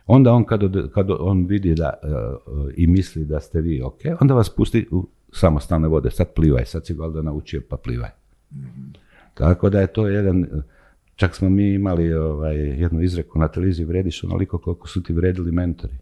Onda 0.08 0.32
on 0.32 0.44
kad, 0.46 0.62
kad 0.94 1.08
on 1.10 1.46
vidi 1.46 1.76
da 1.76 1.94
e, 1.94 2.08
i 2.76 2.88
misli 2.88 3.26
da 3.26 3.40
ste 3.40 3.62
vi 3.62 3.82
ok, 3.82 4.00
onda 4.20 4.34
vas 4.34 4.50
pusti 4.50 4.88
u 4.92 5.08
samostalne 5.34 5.88
vode. 5.88 6.12
Sad 6.12 6.34
plivaj, 6.34 6.66
sad 6.66 6.86
si 6.86 6.94
valjda 6.94 7.22
naučio 7.22 7.62
pa 7.70 7.78
plivaj. 7.78 8.10
Tako 9.34 9.70
da 9.70 9.82
je 9.82 9.88
to 9.88 10.08
jedan, 10.08 10.46
čak 11.16 11.36
smo 11.36 11.50
mi 11.50 11.74
imali 11.74 12.14
ovaj, 12.14 12.56
jednu 12.58 13.02
izreku 13.02 13.40
na 13.40 13.48
televiziji, 13.48 13.86
vrediš 13.86 14.24
onoliko 14.24 14.58
koliko 14.58 14.88
su 14.88 15.04
ti 15.04 15.14
vredili 15.14 15.52
mentori. 15.52 15.94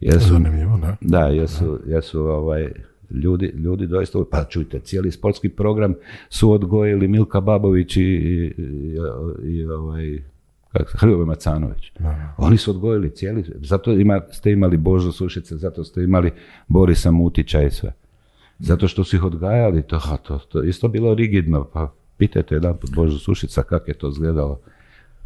Jer 0.00 0.20
su, 0.20 0.28
Zanimljivo, 0.28 0.78
da. 0.78 0.96
da, 1.00 1.26
jesu, 1.26 1.80
jesu 1.86 2.20
ovaj, 2.20 2.68
ljudi, 3.10 3.46
ljudi 3.46 3.86
doista, 3.86 4.18
pa 4.30 4.44
čujte, 4.44 4.80
cijeli 4.80 5.10
sportski 5.10 5.48
program 5.48 5.94
su 6.28 6.52
odgojili 6.52 7.08
Milka 7.08 7.40
Babović 7.40 7.96
i, 7.96 8.02
i, 8.02 8.54
i, 8.58 8.96
i 9.42 9.64
ovaj, 9.64 10.22
Hrvoje 10.72 11.26
Macanović. 11.26 11.92
Oni 12.36 12.56
su 12.56 12.70
odgojili 12.70 13.10
cijeli, 13.10 13.44
zato 13.60 13.92
ima, 13.92 14.20
ste 14.32 14.52
imali 14.52 14.76
Božo 14.76 15.12
Sušice, 15.12 15.56
zato 15.56 15.84
ste 15.84 16.02
imali 16.02 16.32
Borisa 16.68 17.10
Mutića 17.10 17.62
i 17.62 17.70
sve. 17.70 17.92
Zato 18.58 18.88
što 18.88 19.04
su 19.04 19.16
ih 19.16 19.22
odgajali, 19.22 19.82
to, 19.82 20.00
to, 20.22 20.38
to 20.38 20.62
isto 20.62 20.88
bilo 20.88 21.14
rigidno, 21.14 21.64
pa 21.72 21.92
pitajte 22.16 22.54
jedan 22.54 22.76
put 22.76 22.90
Božo 22.94 23.18
Sušica 23.18 23.62
kako 23.62 23.90
je 23.90 23.98
to 23.98 24.08
izgledalo 24.08 24.60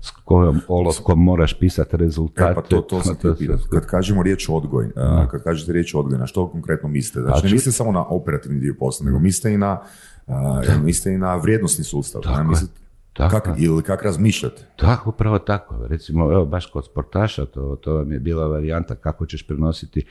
s 0.00 0.10
kojom 0.24 0.60
olovkom 0.68 1.24
moraš 1.24 1.58
pisati 1.58 1.96
rezultate. 1.96 2.50
E, 2.50 2.54
pa 2.54 2.62
to, 2.62 2.80
to 2.80 3.02
sam 3.04 3.16
ti 3.16 3.48
Kad 3.70 3.86
kažemo 3.86 4.22
riječ 4.22 4.48
odgoj, 4.48 4.90
a, 4.96 5.28
kad 5.30 5.42
kažete 5.42 5.72
riječ 5.72 5.94
odgoj, 5.94 6.18
na 6.18 6.26
što 6.26 6.48
konkretno 6.48 6.88
mislite? 6.88 7.20
Znači, 7.20 7.42
Pa 7.42 7.48
ne 7.48 7.52
mislite 7.52 7.72
samo 7.72 7.92
na 7.92 8.06
operativni 8.08 8.60
dio 8.60 8.74
posla, 8.78 9.06
nego 9.06 9.18
mislite 9.18 9.54
i 9.54 9.58
na, 9.58 9.80
a, 10.26 10.62
mislite 10.82 11.14
i 11.14 11.18
na 11.18 11.36
vrijednosni 11.36 11.84
sustav. 11.84 12.22
Tako 12.22 12.42
ne? 12.42 12.48
Mislite, 12.48 12.83
Tako 13.14 13.40
kak, 13.40 13.56
ili 13.58 13.82
kak 13.82 14.02
razmišljate? 14.02 14.62
Tako, 14.76 15.10
upravo 15.10 15.38
tako. 15.38 15.86
Recimo, 15.86 16.32
evo, 16.32 16.44
baš 16.44 16.66
kod 16.66 16.84
sportaša, 16.84 17.46
to, 17.46 17.76
to 17.80 17.94
vam 17.94 18.12
je 18.12 18.20
bila 18.20 18.46
varijanta 18.46 18.94
kako 18.94 19.26
ćeš 19.26 19.46
prenositi 19.46 20.04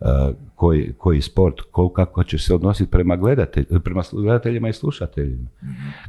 uh, 0.00 0.06
koji, 0.54 0.94
koji 0.98 1.20
sport, 1.20 1.60
ko, 1.70 1.88
kako 1.88 2.24
ćeš 2.24 2.46
se 2.46 2.54
odnositi 2.54 2.90
prema, 2.90 3.16
gledatelj, 3.16 3.66
prema 3.84 4.02
gledateljima 4.12 4.68
i 4.68 4.72
slušateljima. 4.72 5.48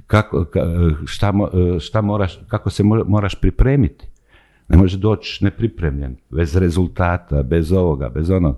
Kako, 0.08 0.38
ka- 0.38 0.96
šta, 1.06 1.32
mo- 1.32 1.80
šta 1.80 2.02
moraš, 2.02 2.40
kako 2.48 2.70
se 2.70 2.84
mo- 2.84 3.06
moraš 3.08 3.36
pripremiti. 3.36 4.08
Ne 4.68 4.78
možeš 4.78 5.00
doći 5.00 5.44
nepripremljen, 5.44 6.16
bez 6.30 6.56
rezultata, 6.56 7.44
bez 7.44 7.72
ovoga, 7.72 8.10
bez 8.10 8.30
onog. 8.30 8.56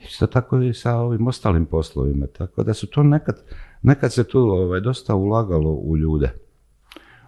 Isto 0.00 0.26
tako 0.26 0.60
i 0.60 0.74
sa 0.74 0.96
ovim 0.96 1.26
ostalim 1.26 1.66
poslovima. 1.66 2.26
Tako 2.26 2.62
da 2.62 2.74
su 2.74 2.86
to 2.86 3.02
nekad, 3.02 3.42
nekad 3.82 4.12
se 4.12 4.24
tu 4.24 4.38
ovaj, 4.40 4.80
dosta 4.80 5.14
ulagalo 5.14 5.70
u 5.70 5.96
ljude 5.96 6.32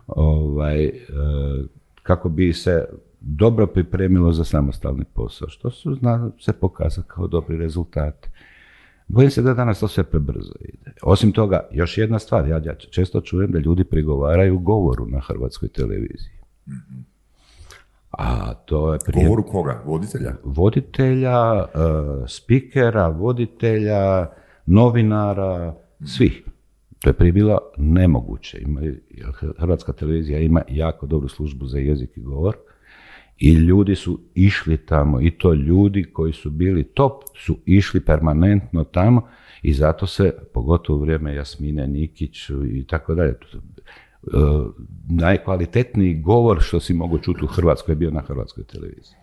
ovaj, 0.07 0.85
e, 0.85 0.93
kako 2.03 2.29
bi 2.29 2.53
se 2.53 2.85
dobro 3.21 3.67
pripremilo 3.67 4.33
za 4.33 4.45
samostalni 4.45 5.05
posao, 5.15 5.49
što 5.49 5.71
su 5.71 5.95
zna 5.95 6.31
se 6.41 6.53
pokazati 6.53 7.09
kao 7.09 7.27
dobri 7.27 7.57
rezultati. 7.57 8.29
Bojim 9.09 9.31
se 9.31 9.43
da 9.43 9.55
danas 9.55 9.81
to 9.81 9.89
sve 9.89 10.05
prebrzo 10.05 10.53
ide. 10.61 10.93
Osim 11.03 11.33
toga, 11.33 11.69
još 11.73 11.99
jedna 11.99 12.19
stvar, 12.19 12.49
ja, 12.49 12.61
ja 12.65 12.75
često 12.75 13.21
čujem 13.21 13.51
da 13.51 13.59
ljudi 13.59 13.85
prigovaraju 13.85 14.59
govoru 14.59 15.07
na 15.07 15.21
hrvatskoj 15.21 15.69
televiziji. 15.69 16.35
A 18.11 18.55
to 18.55 18.93
je 18.93 18.99
prije 19.07 19.25
Govoru 19.25 19.43
koga? 19.43 19.83
Voditelja? 19.85 20.35
voditelja, 20.45 21.65
e, 21.65 21.69
spikera, 22.29 23.09
voditelja, 23.09 24.27
novinara, 24.67 25.75
svih. 26.07 26.43
To 27.05 27.11
je 27.11 27.15
prije 27.15 27.33
bilo 27.33 27.59
nemoguće. 27.77 28.59
Ima, 28.61 28.81
Hrvatska 29.59 29.93
televizija 29.93 30.39
ima 30.39 30.63
jako 30.69 31.07
dobru 31.07 31.29
službu 31.29 31.67
za 31.67 31.79
jezik 31.79 32.17
i 32.17 32.21
govor 32.21 32.57
i 33.39 33.53
ljudi 33.53 33.95
su 33.95 34.21
išli 34.35 34.77
tamo 34.77 35.21
i 35.21 35.31
to 35.31 35.55
ljudi 35.55 36.05
koji 36.05 36.33
su 36.33 36.51
bili 36.51 36.85
top 36.85 37.13
su 37.37 37.59
išli 37.67 38.01
permanentno 38.01 38.85
tamo 38.85 39.29
i 39.63 39.73
zato 39.73 40.07
se, 40.07 40.33
pogotovo 40.55 40.99
u 40.99 41.03
vrijeme 41.03 41.35
Jasmine 41.35 41.87
Nikić 41.87 42.51
i 42.73 42.85
tako 42.89 43.15
dalje, 43.15 43.31
e, 43.31 43.37
najkvalitetniji 45.09 46.15
govor 46.15 46.63
što 46.63 46.81
si 46.81 46.95
mogu 46.95 47.19
čuti 47.19 47.45
u 47.45 47.49
Hrvatskoj 47.49 47.93
je 47.93 47.97
bio 47.97 48.11
na 48.11 48.21
Hrvatskoj 48.21 48.65
televiziji. 48.65 49.17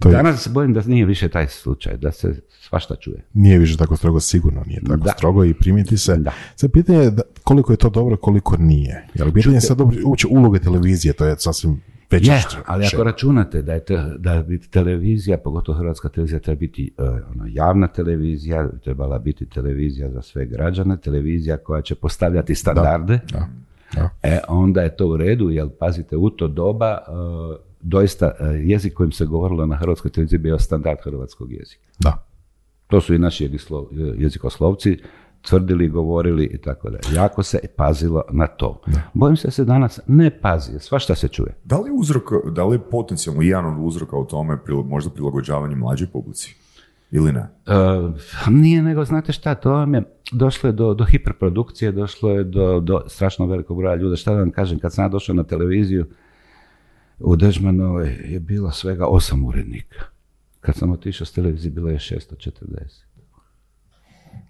To 0.00 0.08
je- 0.08 0.12
Danas 0.12 0.42
se 0.42 0.50
bojim 0.50 0.72
da 0.72 0.82
nije 0.82 1.06
više 1.06 1.28
taj 1.28 1.48
slučaj, 1.48 1.96
da 1.96 2.12
se 2.12 2.34
svašta 2.50 2.96
čuje. 2.96 3.24
Nije 3.34 3.58
više 3.58 3.76
tako 3.76 3.96
strogo, 3.96 4.20
sigurno 4.20 4.62
nije 4.66 4.80
tako 4.80 4.96
Da. 4.96 5.10
strogo 5.10 5.44
i 5.44 5.54
primiti 5.54 5.98
se. 5.98 6.16
Da. 6.16 6.32
Sad 6.56 6.72
pitanje 6.72 6.98
je 6.98 7.10
da- 7.10 7.22
koliko 7.44 7.72
je 7.72 7.76
to 7.76 7.90
dobro, 7.90 8.16
koliko 8.16 8.56
nije. 8.56 9.06
Jer 9.14 9.32
pitanje 9.32 9.56
je 9.56 9.60
sad 9.60 9.76
dobro, 9.78 9.96
uopće 10.04 10.26
uloge 10.26 10.58
televizije, 10.58 11.12
to 11.12 11.26
je 11.26 11.34
sasvim 11.38 11.80
veća 12.10 12.32
Je, 12.32 12.40
ali 12.66 12.86
ako 12.86 13.04
računate 13.04 13.62
da 13.62 13.72
je 13.72 13.84
te, 13.84 13.96
da 14.18 14.42
bi 14.42 14.60
televizija, 14.60 15.38
pogotovo 15.38 15.78
hrvatska 15.78 16.08
televizija, 16.08 16.40
treba 16.40 16.58
biti 16.58 16.92
e, 16.98 17.02
ono, 17.02 17.44
javna 17.48 17.86
televizija, 17.88 18.68
trebala 18.74 19.18
biti 19.18 19.46
televizija 19.46 20.10
za 20.10 20.22
sve 20.22 20.46
građane, 20.46 20.96
televizija 20.96 21.56
koja 21.56 21.82
će 21.82 21.94
postavljati 21.94 22.54
standarde, 22.54 23.20
Da, 23.32 23.48
da. 23.94 24.10
e, 24.22 24.38
onda 24.48 24.82
je 24.82 24.96
to 24.96 25.06
u 25.06 25.16
redu, 25.16 25.50
jer 25.50 25.68
pazite, 25.70 26.16
u 26.16 26.30
to 26.30 26.48
doba 26.48 26.98
e, 26.98 27.69
doista 27.80 28.32
e, 28.40 28.44
jezik 28.44 28.94
kojim 28.94 29.12
se 29.12 29.26
govorilo 29.26 29.66
na 29.66 29.76
hrvatskoj 29.76 30.10
televiziji 30.10 30.38
bio 30.38 30.58
standard 30.58 30.98
hrvatskog 31.04 31.52
jezika. 31.52 31.86
Da. 31.98 32.26
To 32.86 33.00
su 33.00 33.14
i 33.14 33.18
naši 33.18 33.48
jezikoslo- 33.48 34.14
jezikoslovci 34.18 34.98
tvrdili, 35.42 35.88
govorili 35.88 36.44
i 36.44 36.58
tako 36.58 36.90
dalje. 36.90 37.14
Jako 37.14 37.42
se 37.42 37.58
pazilo 37.76 38.22
na 38.30 38.46
to. 38.46 38.80
Bojim 39.14 39.36
se 39.36 39.48
da 39.48 39.50
se 39.50 39.64
danas 39.64 40.00
ne 40.06 40.40
pazi, 40.40 40.78
svašta 40.78 41.14
se 41.14 41.28
čuje. 41.28 41.54
Da 41.64 41.78
li 41.78 41.88
je 41.88 41.92
uzrok, 41.92 42.24
da 42.52 42.64
li 42.64 42.74
je 42.74 42.90
potencijalno 42.90 43.42
jedan 43.42 43.66
od 43.66 43.86
uzroka 43.86 44.16
u 44.16 44.24
tome 44.24 44.58
možda 44.84 45.10
prilagođavanje 45.10 45.76
mlađoj 45.76 46.08
publici? 46.12 46.56
Ili 47.10 47.32
ne? 47.32 47.40
E, 47.40 47.74
nije 48.50 48.82
nego, 48.82 49.04
znate 49.04 49.32
šta, 49.32 49.54
to 49.54 49.72
vam 49.72 49.94
je, 49.94 50.02
došlo 50.32 50.68
je 50.68 50.72
do, 50.72 50.94
do 50.94 51.04
hiperprodukcije, 51.04 51.92
došlo 51.92 52.30
je 52.30 52.44
do, 52.44 52.80
do 52.80 53.02
strašno 53.06 53.46
velikog 53.46 53.76
broja 53.76 53.94
ljuda. 53.94 54.16
Šta 54.16 54.32
da 54.32 54.38
vam 54.38 54.50
kažem, 54.50 54.78
kad 54.78 54.92
sam 54.92 55.04
ja 55.04 55.08
došao 55.08 55.34
na 55.34 55.44
televiziju, 55.44 56.06
u 57.20 57.36
Dežmanovoj 57.36 58.08
je 58.24 58.40
bilo 58.40 58.70
svega 58.70 59.06
osam 59.06 59.44
urednika. 59.44 60.04
Kad 60.60 60.74
sam 60.74 60.92
otišao 60.92 61.26
s 61.26 61.32
televizije, 61.32 61.70
bilo 61.70 61.88
je 61.88 61.98
640. 61.98 63.10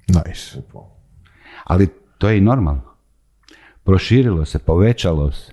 Nice. 0.09 0.63
Ali 1.65 1.89
to 2.19 2.29
je 2.29 2.39
i 2.39 2.41
normalno. 2.41 2.83
Proširilo 3.85 4.45
se, 4.45 4.59
povećalo 4.59 5.33
se. 5.33 5.53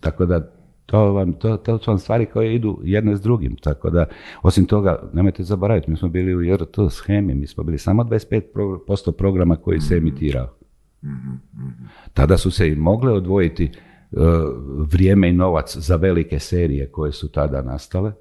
Tako 0.00 0.26
da 0.26 0.50
to, 0.86 1.12
vam, 1.12 1.32
to, 1.32 1.56
to 1.56 1.78
su 1.78 1.90
vam 1.90 1.98
stvari 1.98 2.26
koje 2.26 2.54
idu 2.54 2.80
jedne 2.82 3.16
s 3.16 3.20
drugim. 3.20 3.56
Tako 3.56 3.90
da, 3.90 4.06
osim 4.42 4.66
toga, 4.66 5.10
nemojte 5.12 5.42
zaboraviti, 5.42 5.90
mi 5.90 5.96
smo 5.96 6.08
bili 6.08 6.34
u 6.34 6.42
JRT 6.42 6.76
schemi, 6.90 7.34
mi 7.34 7.46
smo 7.46 7.64
bili 7.64 7.78
samo 7.78 8.04
25% 8.04 9.12
programa 9.12 9.56
koji 9.56 9.80
se 9.80 9.96
emitirao. 9.96 10.54
Tada 12.14 12.36
su 12.36 12.50
se 12.50 12.68
i 12.68 12.76
mogle 12.76 13.12
odvojiti 13.12 13.72
vrijeme 14.78 15.28
i 15.28 15.32
novac 15.32 15.76
za 15.76 15.96
velike 15.96 16.38
serije 16.38 16.86
koje 16.86 17.12
su 17.12 17.28
tada 17.28 17.62
nastale. 17.62 18.12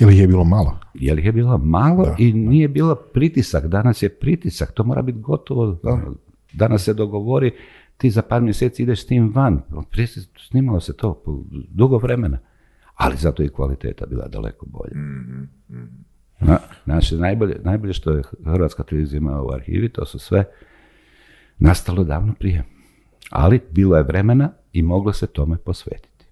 Ili 0.00 0.18
je 0.18 0.26
bilo 0.26 0.44
malo? 0.44 0.78
Jer 0.94 1.18
ih 1.18 1.24
je 1.24 1.32
bilo 1.32 1.58
malo 1.58 2.14
i 2.18 2.32
nije 2.32 2.68
bilo 2.68 2.94
pritisak. 2.94 3.66
Danas 3.66 4.02
je 4.02 4.08
pritisak, 4.08 4.72
to 4.72 4.84
mora 4.84 5.02
biti 5.02 5.18
gotovo. 5.18 5.78
ono, 5.82 6.14
Danas 6.52 6.84
se 6.84 6.94
dogovori, 6.94 7.52
ti 7.96 8.10
za 8.10 8.22
par 8.22 8.42
mjeseci 8.42 8.82
ideš 8.82 9.02
s 9.02 9.06
tim 9.06 9.32
van. 9.34 9.62
Snimalo 10.48 10.80
se 10.80 10.96
to 10.96 11.22
dugo 11.68 11.98
vremena. 11.98 12.38
Ali 12.94 13.16
zato 13.16 13.42
je 13.42 13.46
i 13.46 13.50
kvaliteta 13.50 14.06
bila 14.06 14.28
daleko 14.28 14.66
bolja. 14.66 14.92
Na, 16.40 16.58
znači, 16.84 17.16
najbolje, 17.16 17.60
najbolje 17.64 17.92
što 17.92 18.10
je 18.10 18.22
Hrvatska 18.44 18.82
televizija 18.82 19.18
imala 19.18 19.42
u 19.42 19.52
arhivi, 19.52 19.88
to 19.88 20.06
su 20.06 20.18
sve 20.18 20.44
nastalo 21.58 22.04
davno 22.04 22.34
prije. 22.38 22.64
Ali 23.30 23.60
bilo 23.70 23.96
je 23.96 24.02
vremena 24.02 24.50
i 24.72 24.82
moglo 24.82 25.12
se 25.12 25.26
tome 25.26 25.56
posvetiti. 25.56 26.24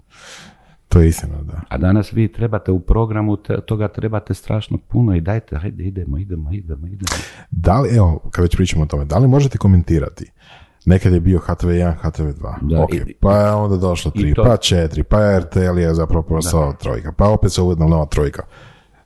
To 0.88 1.00
je 1.00 1.08
istina, 1.08 1.42
da. 1.42 1.60
A 1.68 1.78
danas 1.78 2.12
vi 2.12 2.32
trebate 2.32 2.72
u 2.72 2.80
programu, 2.80 3.36
te- 3.36 3.60
toga 3.60 3.88
trebate 3.88 4.34
strašno 4.34 4.78
puno 4.80 5.14
i 5.14 5.20
dajte, 5.20 5.56
hajde 5.56 5.84
idemo, 5.84 6.18
idemo, 6.18 6.52
idemo, 6.52 6.86
idemo. 6.86 7.08
Da 7.50 7.80
li, 7.80 7.96
evo, 7.96 8.20
kad 8.30 8.42
već 8.42 8.56
pričamo 8.56 8.82
o 8.82 8.86
tome, 8.86 9.04
da 9.04 9.18
li 9.18 9.28
možete 9.28 9.58
komentirati? 9.58 10.30
Nekad 10.86 11.12
je 11.12 11.20
bio 11.20 11.38
HTV1, 11.38 11.94
HTV2. 11.96 12.54
Da, 12.62 12.86
i- 12.92 13.14
pa 13.14 13.36
je 13.36 13.52
onda 13.52 13.76
došlo 13.76 14.12
i 14.14 14.18
tri, 14.18 14.34
to- 14.34 14.44
pa 14.44 14.56
četiri, 14.56 15.02
pa 15.02 15.38
RTL 15.38 15.78
je 15.78 15.94
zapravo 15.94 16.22
postao 16.24 16.72
trojka, 16.72 17.12
pa 17.12 17.28
opet 17.28 17.52
se 17.52 17.62
uvedna 17.62 17.86
nova 17.86 18.06
trojka. 18.06 18.42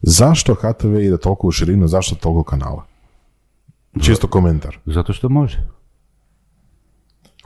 Zašto 0.03 0.55
HTV 0.55 0.97
ide 0.97 1.17
toliko 1.19 1.47
u 1.47 1.53
širinu, 1.53 1.89
zašto 1.89 2.15
toliko 2.15 2.43
kanala? 2.45 2.85
Čisto 4.01 4.27
komentar. 4.27 4.79
Zato 4.87 5.13
što 5.13 5.29
može. 5.29 5.59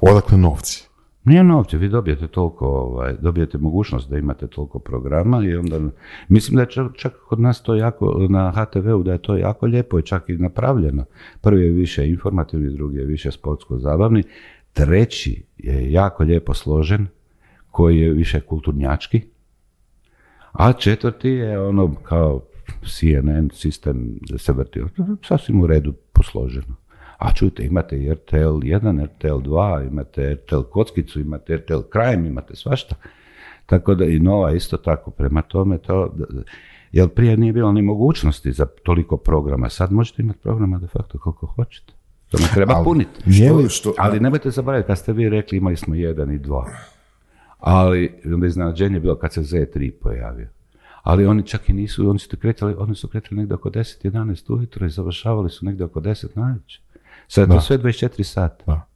Odakle 0.00 0.38
novci? 0.38 0.88
Nije 1.26 1.44
novce, 1.44 1.78
vi 1.78 1.88
dobijete 1.88 2.28
toliko, 2.28 2.66
ovaj, 2.66 3.14
dobijete 3.20 3.58
mogućnost 3.58 4.10
da 4.10 4.18
imate 4.18 4.46
toliko 4.46 4.78
programa 4.78 5.44
i 5.44 5.54
onda, 5.56 5.80
mislim 6.28 6.56
da 6.56 6.62
je 6.62 6.70
čak, 6.70 6.92
čak 6.96 7.12
kod 7.28 7.40
nas 7.40 7.62
to 7.62 7.74
jako, 7.74 8.26
na 8.28 8.52
HTV-u 8.52 9.02
da 9.02 9.12
je 9.12 9.22
to 9.22 9.36
jako 9.36 9.66
lijepo 9.66 9.98
i 9.98 10.02
čak 10.02 10.28
i 10.28 10.36
napravljeno. 10.36 11.04
Prvi 11.40 11.64
je 11.64 11.70
više 11.70 12.08
informativni, 12.08 12.76
drugi 12.76 12.98
je 12.98 13.04
više 13.04 13.30
sportsko-zabavni, 13.30 14.22
treći 14.72 15.42
je 15.56 15.92
jako 15.92 16.22
lijepo 16.24 16.54
složen, 16.54 17.06
koji 17.70 18.00
je 18.00 18.10
više 18.10 18.40
kulturnjački, 18.40 19.22
a 20.52 20.72
četvrti 20.72 21.28
je 21.28 21.60
ono 21.60 21.94
kao 21.94 22.42
CNN 22.84 23.50
sistem 23.52 24.18
da 24.30 24.38
se 24.38 24.52
vrti, 24.52 24.80
sasvim 25.22 25.60
u 25.60 25.66
redu 25.66 25.92
posloženo. 26.12 26.85
A 27.18 27.32
čujte, 27.32 27.64
imate 27.64 27.98
i 27.98 28.12
RTL 28.12 28.36
1, 28.36 29.04
RTL 29.04 29.26
2, 29.50 29.86
imate 29.88 30.34
RTL 30.34 30.60
kockicu, 30.62 31.20
imate 31.20 31.56
RTL 31.56 31.80
Crime, 31.92 32.28
imate 32.28 32.56
svašta. 32.56 32.94
Tako 33.66 33.94
da 33.94 34.04
i 34.04 34.18
nova 34.18 34.52
isto 34.52 34.76
tako, 34.76 35.10
prema 35.10 35.42
tome 35.42 35.78
to, 35.78 36.14
jer 36.92 37.08
prije 37.08 37.36
nije 37.36 37.52
bilo 37.52 37.72
ni 37.72 37.82
mogućnosti 37.82 38.52
za 38.52 38.66
toliko 38.82 39.16
programa, 39.16 39.68
sad 39.68 39.92
možete 39.92 40.22
imati 40.22 40.38
programa 40.38 40.78
de 40.78 40.86
facto 40.86 41.18
koliko 41.18 41.46
hoćete. 41.46 41.92
To 42.28 42.38
ne 42.38 42.48
treba 42.54 42.74
Ali 42.74 42.84
puniti. 42.84 43.10
li- 43.52 43.68
Što, 43.68 43.94
Ali 43.98 44.20
nemojte 44.20 44.50
zaboraviti, 44.50 44.86
kad 44.86 44.98
ste 44.98 45.12
vi 45.12 45.28
rekli 45.28 45.58
imali 45.58 45.76
smo 45.76 45.94
jedan 45.94 46.32
i 46.32 46.38
dva. 46.38 46.66
Ali 47.58 48.12
onda 48.24 48.46
iznenađenje 48.46 48.96
je 48.96 49.00
bilo 49.00 49.16
kad 49.16 49.32
se 49.32 49.40
Z3 49.42 49.90
pojavio. 49.92 50.48
Ali 51.02 51.26
oni 51.26 51.42
čak 51.42 51.68
i 51.68 51.72
nisu, 51.72 52.10
oni 52.10 52.18
su 52.18 52.36
kretali, 52.36 52.74
oni 52.78 52.94
su 52.94 53.08
kretali 53.08 53.38
negdje 53.38 53.54
oko 53.54 53.70
10, 53.70 54.04
11 54.04 54.50
ujutro 54.50 54.86
i 54.86 54.90
završavali 54.90 55.50
su 55.50 55.64
negdje 55.64 55.86
oko 55.86 56.00
10 56.00 56.26
navečer. 56.34 56.80
Sad 57.28 57.48
je 57.48 57.54
to 57.54 57.60
sve 57.60 57.78
24 57.78 58.22
sata. 58.22 58.86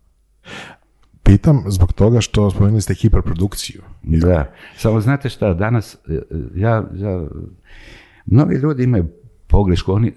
Pitam 1.23 1.64
zbog 1.69 1.93
toga 1.93 2.21
što 2.21 2.51
spomenuli 2.51 2.81
ste 2.81 2.95
hiperprodukciju. 2.95 3.83
Da, 4.03 4.53
samo 4.77 5.01
znate 5.01 5.29
šta, 5.29 5.55
danas, 5.55 5.95
e, 6.09 6.21
ja, 6.55 6.85
ja 6.95 7.27
mnogi 8.27 8.55
ljudi 8.55 8.85
imaju 8.85 9.07
pogrešku, 9.47 9.93
oni 9.93 10.09
e, 10.09 10.12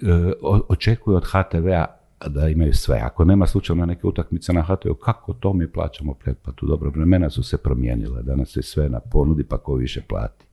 očekuju 0.69 1.17
od 1.17 1.26
HTV-a 1.26 1.86
da 2.28 2.49
imaju 2.49 2.73
sve. 2.73 2.99
Ako 3.04 3.26
nema 3.26 3.47
slučajno 3.47 3.86
neke 3.86 4.08
utakmice 4.08 4.54
na 4.54 4.62
HTV, 4.62 4.93
kako 5.04 5.34
to 5.34 5.54
mi 5.54 5.71
plaćamo 5.71 6.13
pretplatu? 6.13 6.65
Dobro, 6.65 6.89
vremena 6.89 7.30
su 7.30 7.43
se 7.43 7.58
promijenila, 7.58 8.21
danas 8.21 8.56
je 8.56 8.63
sve 8.63 8.89
na 8.89 8.99
ponudi, 8.99 9.43
pa 9.43 9.58
ko 9.58 9.76
više 9.76 10.02
plati. 10.02 10.45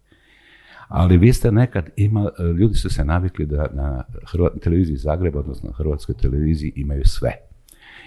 Ali 0.89 1.19
vi 1.19 1.33
ste 1.33 1.53
nekad 1.53 1.91
ima, 1.97 2.31
ljudi 2.59 2.75
su 2.75 2.91
se 2.91 3.05
navikli 3.05 3.47
da 3.47 3.67
na 3.73 4.05
televiziji 4.63 4.97
Zagreba, 4.97 5.39
odnosno 5.39 5.69
na 5.69 5.77
hrvatskoj 5.77 6.15
televiziji 6.15 6.73
imaju 6.77 7.05
sve. 7.05 7.50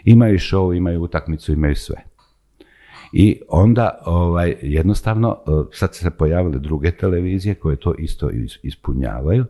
Imaju 0.03 0.37
show, 0.37 0.77
imaju 0.77 1.01
utakmicu, 1.01 1.53
imaju 1.53 1.75
sve. 1.75 2.03
I 3.13 3.41
onda 3.49 4.01
ovaj, 4.05 4.55
jednostavno 4.61 5.37
e, 5.47 5.51
sad 5.71 5.95
se 5.95 6.09
pojavile 6.09 6.59
druge 6.59 6.91
televizije 6.91 7.55
koje 7.55 7.75
to 7.75 7.93
isto 7.93 8.29
ispunjavaju 8.63 9.45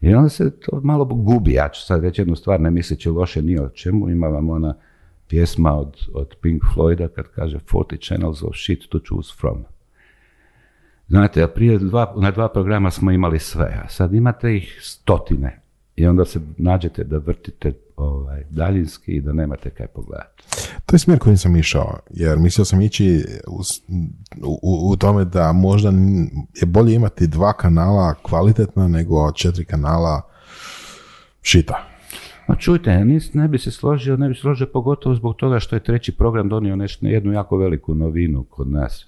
i 0.00 0.14
onda 0.14 0.28
se 0.28 0.60
to 0.60 0.80
malo 0.80 1.04
gubi. 1.04 1.52
Ja 1.52 1.68
ću 1.68 1.86
sad 1.86 2.04
reći 2.04 2.20
jednu 2.20 2.36
stvar, 2.36 2.60
ne 2.60 2.70
misleći 2.70 3.10
loše 3.10 3.42
ni 3.42 3.58
o 3.58 3.68
čemu. 3.68 4.10
Ima 4.10 4.26
vam 4.26 4.50
ona 4.50 4.74
pjesma 5.28 5.78
od, 5.78 5.96
od 6.14 6.34
Pink 6.40 6.62
Floyda 6.74 7.08
kad 7.08 7.28
kaže 7.28 7.58
40 7.58 8.06
channels 8.06 8.42
of 8.42 8.56
shit 8.56 8.88
to 8.88 8.98
choose 9.08 9.32
from. 9.40 9.64
Znate, 11.08 11.46
prije 11.46 11.78
dva, 11.78 12.14
na 12.16 12.30
dva 12.30 12.48
programa 12.48 12.90
smo 12.90 13.10
imali 13.10 13.38
sve, 13.38 13.80
a 13.84 13.88
sad 13.88 14.14
imate 14.14 14.56
ih 14.56 14.78
stotine. 14.82 15.61
I 15.96 16.06
onda 16.06 16.24
se 16.24 16.40
nađete 16.58 17.04
da 17.04 17.18
vrtite 17.18 17.72
ovaj, 17.96 18.44
daljinski 18.50 19.12
i 19.12 19.20
da 19.20 19.32
nemate 19.32 19.70
kaj 19.70 19.86
pogledati. 19.86 20.42
To 20.86 20.94
je 20.94 20.98
smjer 20.98 21.18
kojim 21.18 21.36
sam 21.36 21.56
išao, 21.56 21.98
jer 22.10 22.38
mislio 22.38 22.64
sam 22.64 22.80
ići 22.80 23.24
u, 24.42 24.90
u, 24.90 24.96
tome 24.96 25.24
da 25.24 25.52
možda 25.52 25.92
je 26.60 26.66
bolje 26.66 26.94
imati 26.94 27.26
dva 27.26 27.52
kanala 27.52 28.14
kvalitetna 28.14 28.88
nego 28.88 29.32
četiri 29.32 29.64
kanala 29.64 30.22
šita. 31.42 31.88
Ma 32.48 32.56
čujte, 32.56 33.04
ne 33.34 33.48
bi 33.48 33.58
se 33.58 33.70
složio, 33.70 34.16
ne 34.16 34.28
bi 34.28 34.34
se 34.34 34.40
složio 34.40 34.66
pogotovo 34.72 35.14
zbog 35.14 35.36
toga 35.36 35.58
što 35.58 35.76
je 35.76 35.84
treći 35.84 36.12
program 36.12 36.48
donio 36.48 36.76
nešto, 36.76 37.06
jednu 37.06 37.32
jako 37.32 37.56
veliku 37.56 37.94
novinu 37.94 38.44
kod 38.44 38.70
nas. 38.70 39.06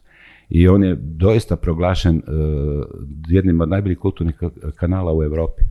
I 0.49 0.69
on 0.69 0.85
je 0.85 0.97
doista 1.01 1.57
proglašen 1.57 2.17
uh, 2.17 2.85
jednim 3.29 3.61
od 3.61 3.69
najboljih 3.69 3.99
kulturnih 3.99 4.35
kanala 4.77 5.13
u 5.15 5.23
Europi. 5.23 5.63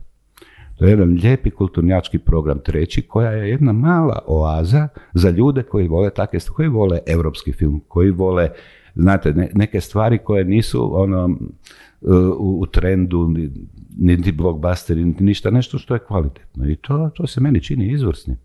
To 0.74 0.84
je 0.84 0.90
jedan 0.90 1.18
lijepi 1.22 1.50
kulturnjački 1.50 2.18
program 2.18 2.58
treći, 2.58 3.02
koja 3.02 3.30
je 3.30 3.50
jedna 3.50 3.72
mala 3.72 4.18
oaza 4.26 4.88
za 5.14 5.30
ljude 5.30 5.62
koji 5.62 5.88
vole 5.88 6.10
takve 6.10 6.38
koji 6.40 6.68
vole 6.68 6.98
europski 7.06 7.52
film, 7.52 7.80
koji 7.88 8.10
vole 8.10 8.50
znate, 8.94 9.50
neke 9.54 9.80
stvari 9.80 10.18
koje 10.18 10.44
nisu 10.44 11.02
ono, 11.02 11.38
u, 12.38 12.60
u 12.60 12.66
trendu, 12.66 13.34
niti 13.98 14.32
blockbusteri, 14.32 15.04
niti 15.04 15.24
ništa, 15.24 15.50
nešto 15.50 15.78
što 15.78 15.94
je 15.94 16.00
kvalitetno. 16.00 16.70
I 16.70 16.76
to, 16.76 17.10
to 17.14 17.26
se 17.26 17.40
meni 17.40 17.62
čini 17.62 17.92
izvrsnim. 17.92 18.36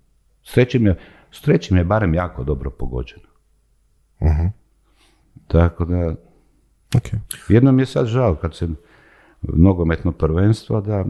S 0.43 0.53
trećim 0.53 0.85
je, 0.85 0.95
s 1.31 1.41
trećim 1.41 1.77
je 1.77 1.83
barem 1.83 2.13
jako 2.13 2.43
dobro 2.43 2.69
pogođeno. 2.69 3.27
uh 4.19 4.51
Tako 5.47 5.85
da, 5.85 6.15
okay. 6.93 7.17
jednom 7.49 7.79
je 7.79 7.85
sad 7.85 8.07
žao 8.07 8.35
kad 8.35 8.55
se 8.55 8.67
nogometno 9.41 10.11
prvenstvo 10.11 10.81
da 10.81 11.05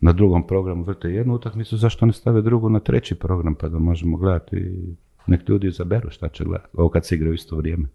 na 0.00 0.12
drugom 0.12 0.46
programu 0.46 0.84
vrte 0.84 1.08
jednu 1.08 1.34
utakmicu, 1.34 1.76
zašto 1.76 2.06
ne 2.06 2.12
stave 2.12 2.42
drugu 2.42 2.68
na 2.68 2.80
treći 2.80 3.14
program 3.14 3.54
pa 3.54 3.68
da 3.68 3.78
možemo 3.78 4.16
gledati 4.16 4.56
i 4.56 4.94
nek 5.26 5.48
ljudi 5.48 5.66
izaberu 5.66 6.10
šta 6.10 6.28
će 6.28 6.44
gledati. 6.44 6.76
Ovo 6.76 6.88
kad 6.88 7.06
se 7.06 7.14
igraju 7.14 7.34
isto 7.34 7.56
vrijeme. 7.56 7.88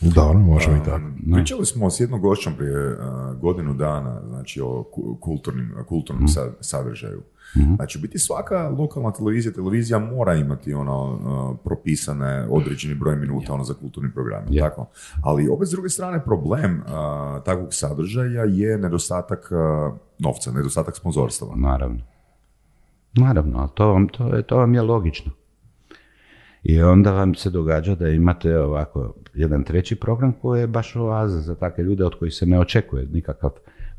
Dobro, 0.00 0.38
možemo 0.38 0.76
i 0.76 0.84
tako. 0.84 1.04
Pričali 1.32 1.66
smo 1.66 1.90
s 1.90 2.00
jednom 2.00 2.20
gošćom 2.20 2.54
prije 2.56 2.96
godinu 3.40 3.74
dana, 3.74 4.20
znači 4.28 4.60
o 4.60 4.84
kulturnim, 5.20 5.74
kulturnom 5.88 6.24
mm. 6.24 6.28
sadržaju. 6.60 7.18
mm 7.56 7.74
Znači, 7.76 7.98
biti 7.98 8.18
svaka 8.18 8.68
lokalna 8.68 9.12
televizija, 9.12 9.52
televizija 9.52 9.98
mora 9.98 10.34
imati 10.34 10.74
ono 10.74 11.56
propisane 11.64 12.46
određeni 12.50 12.94
broj 12.94 13.16
minuta 13.16 13.52
ono 13.52 13.64
za 13.64 13.74
kulturni 13.74 14.10
program. 14.12 14.44
Tako? 14.58 14.86
Ali 15.22 15.48
opet 15.48 15.68
s 15.68 15.70
druge 15.70 15.88
strane 15.88 16.24
problem 16.24 16.82
takvog 17.44 17.74
sadržaja 17.74 18.44
je 18.44 18.78
nedostatak 18.78 19.50
novca, 20.18 20.52
nedostatak 20.52 20.96
sponzorstva. 20.96 21.48
Naravno. 21.56 21.98
Naravno, 23.12 23.68
to 23.68 23.88
vam, 23.88 24.08
to, 24.08 24.34
je, 24.34 24.42
to 24.42 24.56
vam 24.56 24.74
je 24.74 24.82
logično. 24.82 25.32
I 26.68 26.82
onda 26.82 27.12
vam 27.12 27.34
se 27.34 27.50
događa 27.50 27.94
da 27.94 28.08
imate 28.08 28.58
ovako 28.58 29.14
jedan 29.34 29.64
treći 29.64 29.96
program 29.96 30.32
koji 30.32 30.60
je 30.60 30.66
baš 30.66 30.96
oaza 30.96 31.40
za 31.40 31.54
takve 31.54 31.84
ljude 31.84 32.04
od 32.04 32.18
kojih 32.18 32.34
se 32.34 32.46
ne 32.46 32.60
očekuje 32.60 33.06
nikakav 33.12 33.50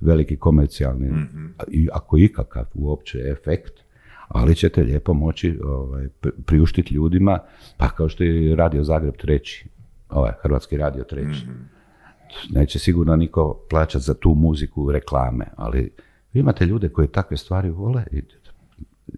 veliki 0.02 0.38
komercijalni, 0.38 1.12
mm 1.12 1.54
i 1.68 1.90
ako 1.94 2.18
ikakav 2.18 2.66
uopće 2.74 3.20
efekt, 3.20 3.74
ali 4.28 4.56
ćete 4.56 4.84
lijepo 4.84 5.14
moći 5.14 5.60
ovaj, 5.64 6.08
priuštiti 6.46 6.94
ljudima, 6.94 7.40
pa 7.78 7.90
kao 7.90 8.10
što 8.10 8.24
je 8.24 8.56
Radio 8.56 8.84
Zagreb 8.84 9.16
treći, 9.18 9.68
ovaj, 10.10 10.32
Hrvatski 10.42 10.78
radio 10.78 11.04
treći. 11.04 11.46
Mhm. 11.46 11.54
Neće 12.50 12.80
sigurno 12.80 13.16
niko 13.16 13.60
plaćati 13.70 14.06
za 14.06 14.14
tu 14.14 14.34
muziku 14.34 14.92
reklame, 14.92 15.46
ali 15.56 15.92
vi 16.34 16.40
imate 16.40 16.66
ljude 16.66 16.90
koji 16.90 17.08
takve 17.08 17.38
stvari 17.38 17.70
vole 17.70 18.04
i 18.12 18.22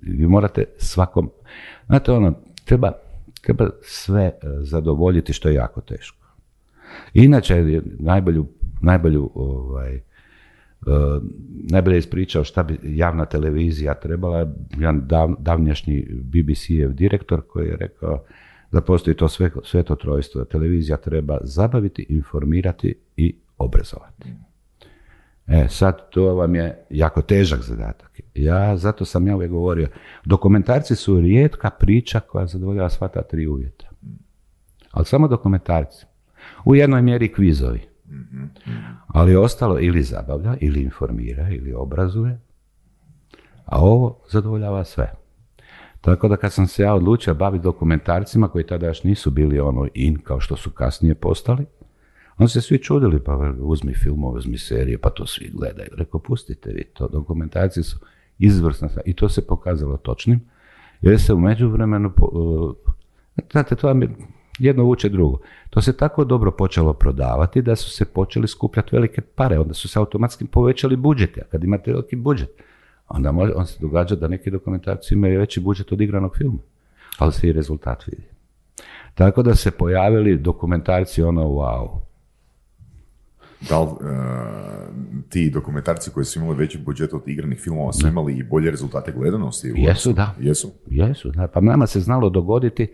vi 0.01 0.27
morate 0.27 0.65
svakom, 0.77 1.29
znate 1.88 2.12
ono, 2.12 2.33
treba 2.65 2.91
treba 3.41 3.69
sve 3.82 4.23
e, 4.23 4.34
zadovoljiti 4.62 5.34
što 5.34 5.49
je 5.49 5.56
jako 5.56 5.82
teško. 5.82 6.25
Inače, 7.13 7.82
najbolju, 7.99 8.47
najbolju 8.82 9.32
ovaj, 9.36 9.95
e, 9.95 10.02
najbolje 11.71 11.97
ispričao 11.97 12.43
šta 12.43 12.63
bi 12.63 12.80
javna 12.84 13.25
televizija 13.25 13.93
trebala, 13.93 14.54
jedan 14.78 15.08
dav, 15.08 15.36
davnjašnji 15.39 16.08
BBC-ev 16.12 16.93
direktor 16.93 17.41
koji 17.47 17.67
je 17.67 17.78
rekao 17.78 18.23
da 18.71 18.82
postoji 18.82 19.15
to 19.15 19.28
sve, 19.28 19.52
sve 19.63 19.84
to 19.84 19.95
trojstvo, 19.95 20.39
da 20.39 20.45
televizija 20.45 20.97
treba 20.97 21.38
zabaviti, 21.43 22.06
informirati 22.10 22.95
i 23.17 23.36
obrazovati. 23.58 24.34
E, 25.49 25.67
sad 25.69 26.09
to 26.09 26.35
vam 26.35 26.55
je 26.55 26.85
jako 26.89 27.21
težak 27.21 27.62
zadatak. 27.62 28.19
Ja, 28.33 28.77
zato 28.77 29.05
sam 29.05 29.27
ja 29.27 29.35
uvijek 29.35 29.51
govorio, 29.51 29.88
dokumentarci 30.25 30.95
su 30.95 31.19
rijetka 31.19 31.69
priča 31.69 32.19
koja 32.19 32.45
zadovoljava 32.45 32.89
sva 32.89 33.07
ta 33.07 33.21
tri 33.21 33.47
uvjeta. 33.47 33.89
Ali 34.91 35.05
samo 35.05 35.27
dokumentarci. 35.27 36.05
U 36.65 36.75
jednoj 36.75 37.01
mjeri 37.01 37.33
kvizovi. 37.33 37.81
Ali 39.07 39.35
ostalo 39.35 39.79
ili 39.79 40.03
zabavlja, 40.03 40.55
ili 40.59 40.81
informira, 40.81 41.49
ili 41.49 41.73
obrazuje. 41.73 42.39
A 43.65 43.81
ovo 43.81 44.19
zadovoljava 44.31 44.83
sve. 44.83 45.12
Tako 46.01 46.27
da 46.27 46.38
kad 46.38 46.53
sam 46.53 46.67
se 46.67 46.83
ja 46.83 46.93
odlučio 46.93 47.33
baviti 47.33 47.63
dokumentarcima 47.63 48.47
koji 48.47 48.67
tada 48.67 48.88
još 48.88 49.03
nisu 49.03 49.31
bili 49.31 49.59
ono 49.59 49.88
in 49.93 50.17
kao 50.17 50.39
što 50.39 50.55
su 50.55 50.71
kasnije 50.71 51.15
postali, 51.15 51.65
Onda 52.39 52.49
se 52.49 52.62
svi 52.62 52.78
čudili, 52.78 53.19
pa 53.19 53.54
uzmi 53.60 53.93
filmove, 53.93 54.38
uzmi 54.38 54.58
serije, 54.58 54.97
pa 54.97 55.10
to 55.10 55.25
svi 55.25 55.49
gledaju. 55.54 55.89
Rekao, 55.97 56.19
pustite 56.19 56.71
vi 56.73 56.84
to, 56.84 57.08
dokumentarci 57.08 57.84
su 57.84 57.97
izvrsna 58.39 58.89
i 59.06 59.13
to 59.13 59.30
se 59.30 59.47
pokazalo 59.47 59.97
točnim, 59.97 60.41
jer 61.02 61.21
se 61.21 61.34
u 61.34 61.39
međuvremenu, 61.39 62.13
znate, 63.52 63.75
to 63.75 63.88
vam 63.88 64.02
je 64.02 64.10
jedno 64.60 64.86
uče 64.86 65.10
drugo. 65.10 65.39
To 65.69 65.82
se 65.82 65.97
tako 65.97 66.23
dobro 66.23 66.52
počelo 66.52 66.93
prodavati 66.93 67.62
da 67.62 67.75
su 67.75 67.89
se 67.89 68.06
počeli 68.06 68.47
skupljati 68.47 68.95
velike 68.95 69.21
pare, 69.21 69.60
onda 69.60 69.73
su 69.73 69.88
se 69.88 69.99
automatski 69.99 70.45
povećali 70.45 70.95
budžeti, 70.95 71.41
a 71.41 71.43
kad 71.43 71.63
imate 71.63 71.91
veliki 71.91 72.15
budžet, 72.15 72.49
onda 73.08 73.32
može, 73.32 73.54
on 73.54 73.67
se 73.67 73.78
događa 73.82 74.15
da 74.15 74.28
neki 74.28 74.52
dokumentarci 74.52 75.13
imaju 75.13 75.39
veći 75.39 75.60
budžet 75.60 75.91
od 75.91 76.02
igranog 76.02 76.38
filma, 76.38 76.60
ali 77.17 77.32
se 77.32 77.49
i 77.49 77.54
rezultat 77.54 78.08
vidi. 78.08 78.23
Tako 79.15 79.43
da 79.43 79.56
se 79.56 79.71
pojavili 79.71 80.38
dokumentarci 80.38 81.23
ono 81.23 81.43
wow, 81.43 82.09
da 83.69 83.80
li 83.80 83.88
uh, 83.88 84.00
ti 85.30 85.50
dokumentarci 85.50 86.12
koji 86.12 86.26
su 86.26 86.39
imali 86.39 86.58
veći 86.58 86.78
budžet 86.78 87.13
od 87.13 87.22
igranih 87.26 87.60
filmova 87.60 87.93
su 87.93 88.08
imali 88.08 88.38
i 88.38 88.43
bolje 88.43 88.72
rezultate 88.72 89.12
gledanosti? 89.12 89.74
Jesu, 89.76 90.13
da. 90.13 90.36
Jesu? 90.39 90.72
Jesu, 90.89 91.32
da. 91.32 91.48
Pa 91.48 91.62
nama 91.62 91.88
se 91.88 92.00
znalo 92.00 92.30
dogoditi 92.30 92.88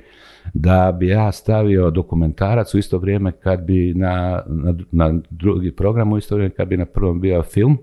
da 0.53 0.97
bi 0.99 1.07
ja 1.07 1.31
stavio 1.31 1.91
dokumentarac 1.91 2.73
u 2.73 2.77
isto 2.77 2.97
vrijeme 2.97 3.31
kad 3.31 3.61
bi 3.61 3.93
na, 3.93 4.43
na, 4.47 4.75
na 4.91 5.19
drugi 5.29 5.71
program, 5.71 6.13
u 6.13 6.17
isto 6.17 6.35
vrijeme 6.35 6.55
kad 6.55 6.67
bi 6.67 6.77
na 6.77 6.85
prvom 6.85 7.21
bio 7.21 7.43
film, 7.43 7.77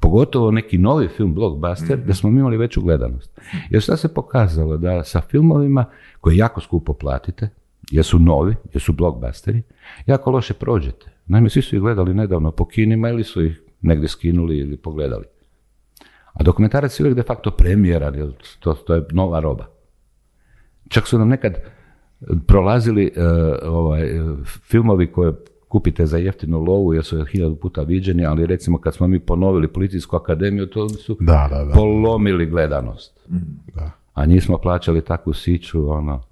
pogotovo 0.00 0.50
neki 0.50 0.78
novi 0.78 1.08
film, 1.08 1.34
blockbuster, 1.34 1.98
mm 1.98 2.06
da 2.06 2.14
smo 2.14 2.28
imali 2.28 2.56
veću 2.56 2.80
gledanost. 2.80 3.40
Jer 3.70 3.82
šta 3.82 3.96
se 3.96 4.14
pokazalo? 4.14 4.76
Da 4.76 5.04
sa 5.04 5.20
filmovima 5.20 5.84
koje 6.20 6.36
jako 6.36 6.60
skupo 6.60 6.92
platite, 6.92 7.48
jer 7.90 8.04
su 8.04 8.18
novi, 8.18 8.54
jer 8.72 8.82
su 8.82 8.92
blockbusteri, 8.92 9.62
jako 10.06 10.30
loše 10.30 10.54
prođete. 10.54 11.11
Naime, 11.26 11.50
svi 11.50 11.62
su 11.62 11.76
ih 11.76 11.82
gledali 11.82 12.14
nedavno 12.14 12.50
po 12.50 12.64
kinima 12.64 13.08
ili 13.08 13.24
su 13.24 13.44
ih 13.44 13.62
negdje 13.80 14.08
skinuli 14.08 14.58
ili 14.58 14.76
pogledali. 14.76 15.24
A 16.32 16.42
dokumentarac 16.42 17.00
je 17.00 17.04
uvijek 17.04 17.16
de 17.16 17.22
facto 17.22 17.50
premijeran, 17.50 18.14
jer 18.14 18.32
to, 18.60 18.74
to 18.74 18.94
je 18.94 19.04
nova 19.12 19.40
roba. 19.40 19.66
Čak 20.88 21.06
su 21.06 21.18
nam 21.18 21.28
nekad 21.28 21.54
prolazili 22.46 23.12
e, 23.16 23.22
ovaj, 23.68 24.10
filmovi 24.70 25.12
koje 25.12 25.32
kupite 25.68 26.06
za 26.06 26.16
jeftinu 26.18 26.60
lovu 26.60 26.94
jer 26.94 27.04
su 27.04 27.24
hiljadu 27.24 27.56
puta 27.56 27.82
viđeni, 27.82 28.26
ali 28.26 28.46
recimo 28.46 28.78
kad 28.78 28.94
smo 28.94 29.06
mi 29.06 29.20
ponovili 29.20 29.68
policijsku 29.68 30.16
akademiju, 30.16 30.66
to 30.66 30.88
su 30.88 31.16
Da, 31.20 31.48
da, 31.50 31.64
da. 31.64 31.72
polomili 31.72 32.46
gledanost. 32.46 33.20
Da. 33.74 33.90
A 34.14 34.26
njih 34.26 34.44
smo 34.44 34.58
plaćali 34.58 35.04
takvu 35.04 35.32
siću 35.32 35.90
ono, 35.90 36.22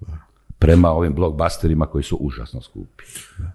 prema 0.61 0.89
ovim 0.89 1.13
blockbusterima 1.13 1.85
koji 1.85 2.03
su 2.03 2.15
užasno 2.15 2.61
skupi. 2.61 3.03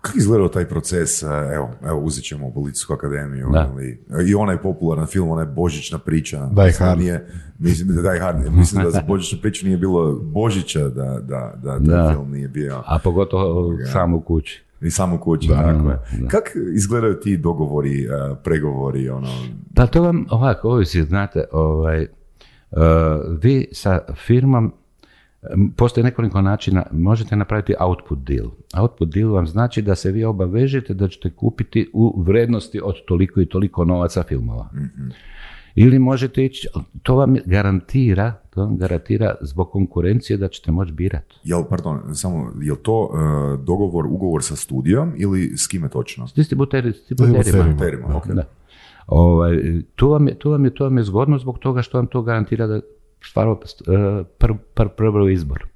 Kako 0.01 0.19
izgledao 0.19 0.49
taj 0.49 0.69
proces, 0.69 1.23
e, 1.23 1.27
evo, 1.55 1.71
evo 1.85 2.01
uzet 2.01 2.25
ćemo 2.25 2.53
Policijsku 2.55 2.93
akademiju, 2.93 3.49
Da. 3.53 3.71
ili, 3.73 4.05
i 4.29 4.35
onaj 4.35 4.63
popularan 4.63 5.07
film, 5.07 5.31
onaj 5.31 5.47
božićna 5.47 5.99
priča. 5.99 6.37
Die 6.47 6.65
Mislim 6.65 6.79
da 6.79 6.87
Hard. 6.87 6.99
Nije, 7.01 7.27
mislim, 7.59 7.89
da 7.89 8.03
Die 8.03 8.21
Hard, 8.21 8.53
mislim 8.53 8.85
da 8.85 8.91
za 8.91 9.03
božićnu 9.09 9.39
priču 9.43 9.67
nije 9.67 9.77
bilo 9.79 10.13
Božića, 10.23 10.89
da, 10.89 11.19
da, 11.21 11.53
da 11.57 11.79
taj 11.79 12.03
Da. 12.03 12.11
film 12.13 12.31
nije 12.31 12.49
bio. 12.49 12.83
A 12.87 12.99
pogotovo 12.99 13.75
sam 13.93 14.15
u 14.15 14.21
kući. 14.21 14.63
I 14.81 14.91
samo 14.91 15.17
u 15.17 15.19
kući, 15.19 15.49
Da, 15.49 15.55
tako 15.55 15.91
je. 15.91 15.99
da. 16.21 16.29
Kako 16.29 16.49
izgledaju 16.75 17.21
ti 17.21 17.37
dogovori, 17.37 18.05
e, 18.05 18.09
pregovori, 18.45 19.09
ono, 19.09 19.29
Pa 19.75 19.87
to 19.87 20.03
vam 20.03 20.27
ovako, 20.31 20.69
ovisi, 20.69 21.03
znate, 21.03 21.45
ovaj, 21.53 22.03
e, 22.03 22.09
vi 23.43 23.69
sa 23.73 23.99
firmom, 24.27 24.73
em, 25.53 25.73
postoji 25.77 26.05
nekoliko 26.05 26.43
načina, 26.43 26.83
možete 26.93 27.37
napraviti 27.37 27.75
output 27.81 28.19
deal. 28.19 28.47
Output 28.81 29.09
deal 29.15 29.31
vam 29.31 29.47
znači 29.47 29.83
da 29.83 29.95
se 29.95 30.13
vi 30.13 30.25
obavežete 30.25 30.95
da 30.95 31.09
ćete 31.09 31.31
kupiti 31.31 31.91
u 31.93 32.23
vrednosti 32.23 32.81
od 32.85 32.95
toliko 33.07 33.41
i 33.41 33.47
toliko 33.47 33.85
novaca 33.85 34.23
filmova. 34.23 34.69
Ili 35.75 35.99
možete 35.99 36.45
ići, 36.45 36.69
to 37.03 37.17
vam 37.17 37.37
garantira, 37.45 38.33
to 38.51 38.61
vam 38.61 38.77
garantira 38.77 39.35
zbog 39.41 39.71
konkurencije 39.71 40.37
da 40.37 40.49
ćete 40.49 40.73
moći 40.73 40.93
birati. 40.93 41.35
jel, 41.45 41.65
pardon, 41.69 42.15
samo, 42.15 42.53
jel 42.63 42.77
to 42.77 43.11
e, 43.13 43.17
dogovor, 43.65 44.07
ugovor 44.07 44.43
sa 44.43 44.57
studijom 44.57 45.13
ili 45.17 45.57
s 45.57 45.67
kime 45.67 45.89
točno? 45.89 46.29
S 46.29 46.35
distributeri, 46.35 46.93
s 46.93 47.09
distributerima. 47.09 48.21
Da. 48.35 48.45
Ovaj, 49.07 49.83
to, 49.95 50.09
vam 50.09 50.29
je, 50.29 50.35
to, 50.35 50.51
vam 50.51 50.65
je, 50.65 50.75
to 50.75 50.85
vam 50.85 50.97
je 50.99 51.05
zgodno 51.05 51.39
zbog 51.39 51.59
toga 51.59 51.83
što 51.83 51.99
vam 51.99 52.07
to 52.07 52.23
garantira 52.23 52.67
da 52.67 52.81
stvarno 53.29 53.59
eh, 53.63 54.25
pr, 54.39 54.53
pr, 54.75 54.89
prvi 54.97 55.33
izbor. 55.33 55.67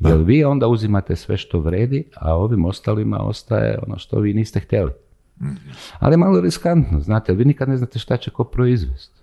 Jer 0.00 0.18
vi 0.18 0.44
onda 0.44 0.66
uzimate 0.66 1.16
sve 1.16 1.36
što 1.36 1.60
vredi, 1.60 2.04
a 2.16 2.34
ovim 2.34 2.64
ostalima 2.64 3.18
ostaje 3.22 3.78
ono 3.86 3.98
što 3.98 4.20
vi 4.20 4.34
niste 4.34 4.60
htjeli. 4.60 4.92
Ali 5.98 6.16
malo 6.16 6.40
riskantno, 6.40 7.00
znate, 7.00 7.32
vi 7.32 7.44
nikad 7.44 7.68
ne 7.68 7.76
znate 7.76 7.98
šta 7.98 8.16
će 8.16 8.30
ko 8.30 8.44
proizvesti. 8.44 9.20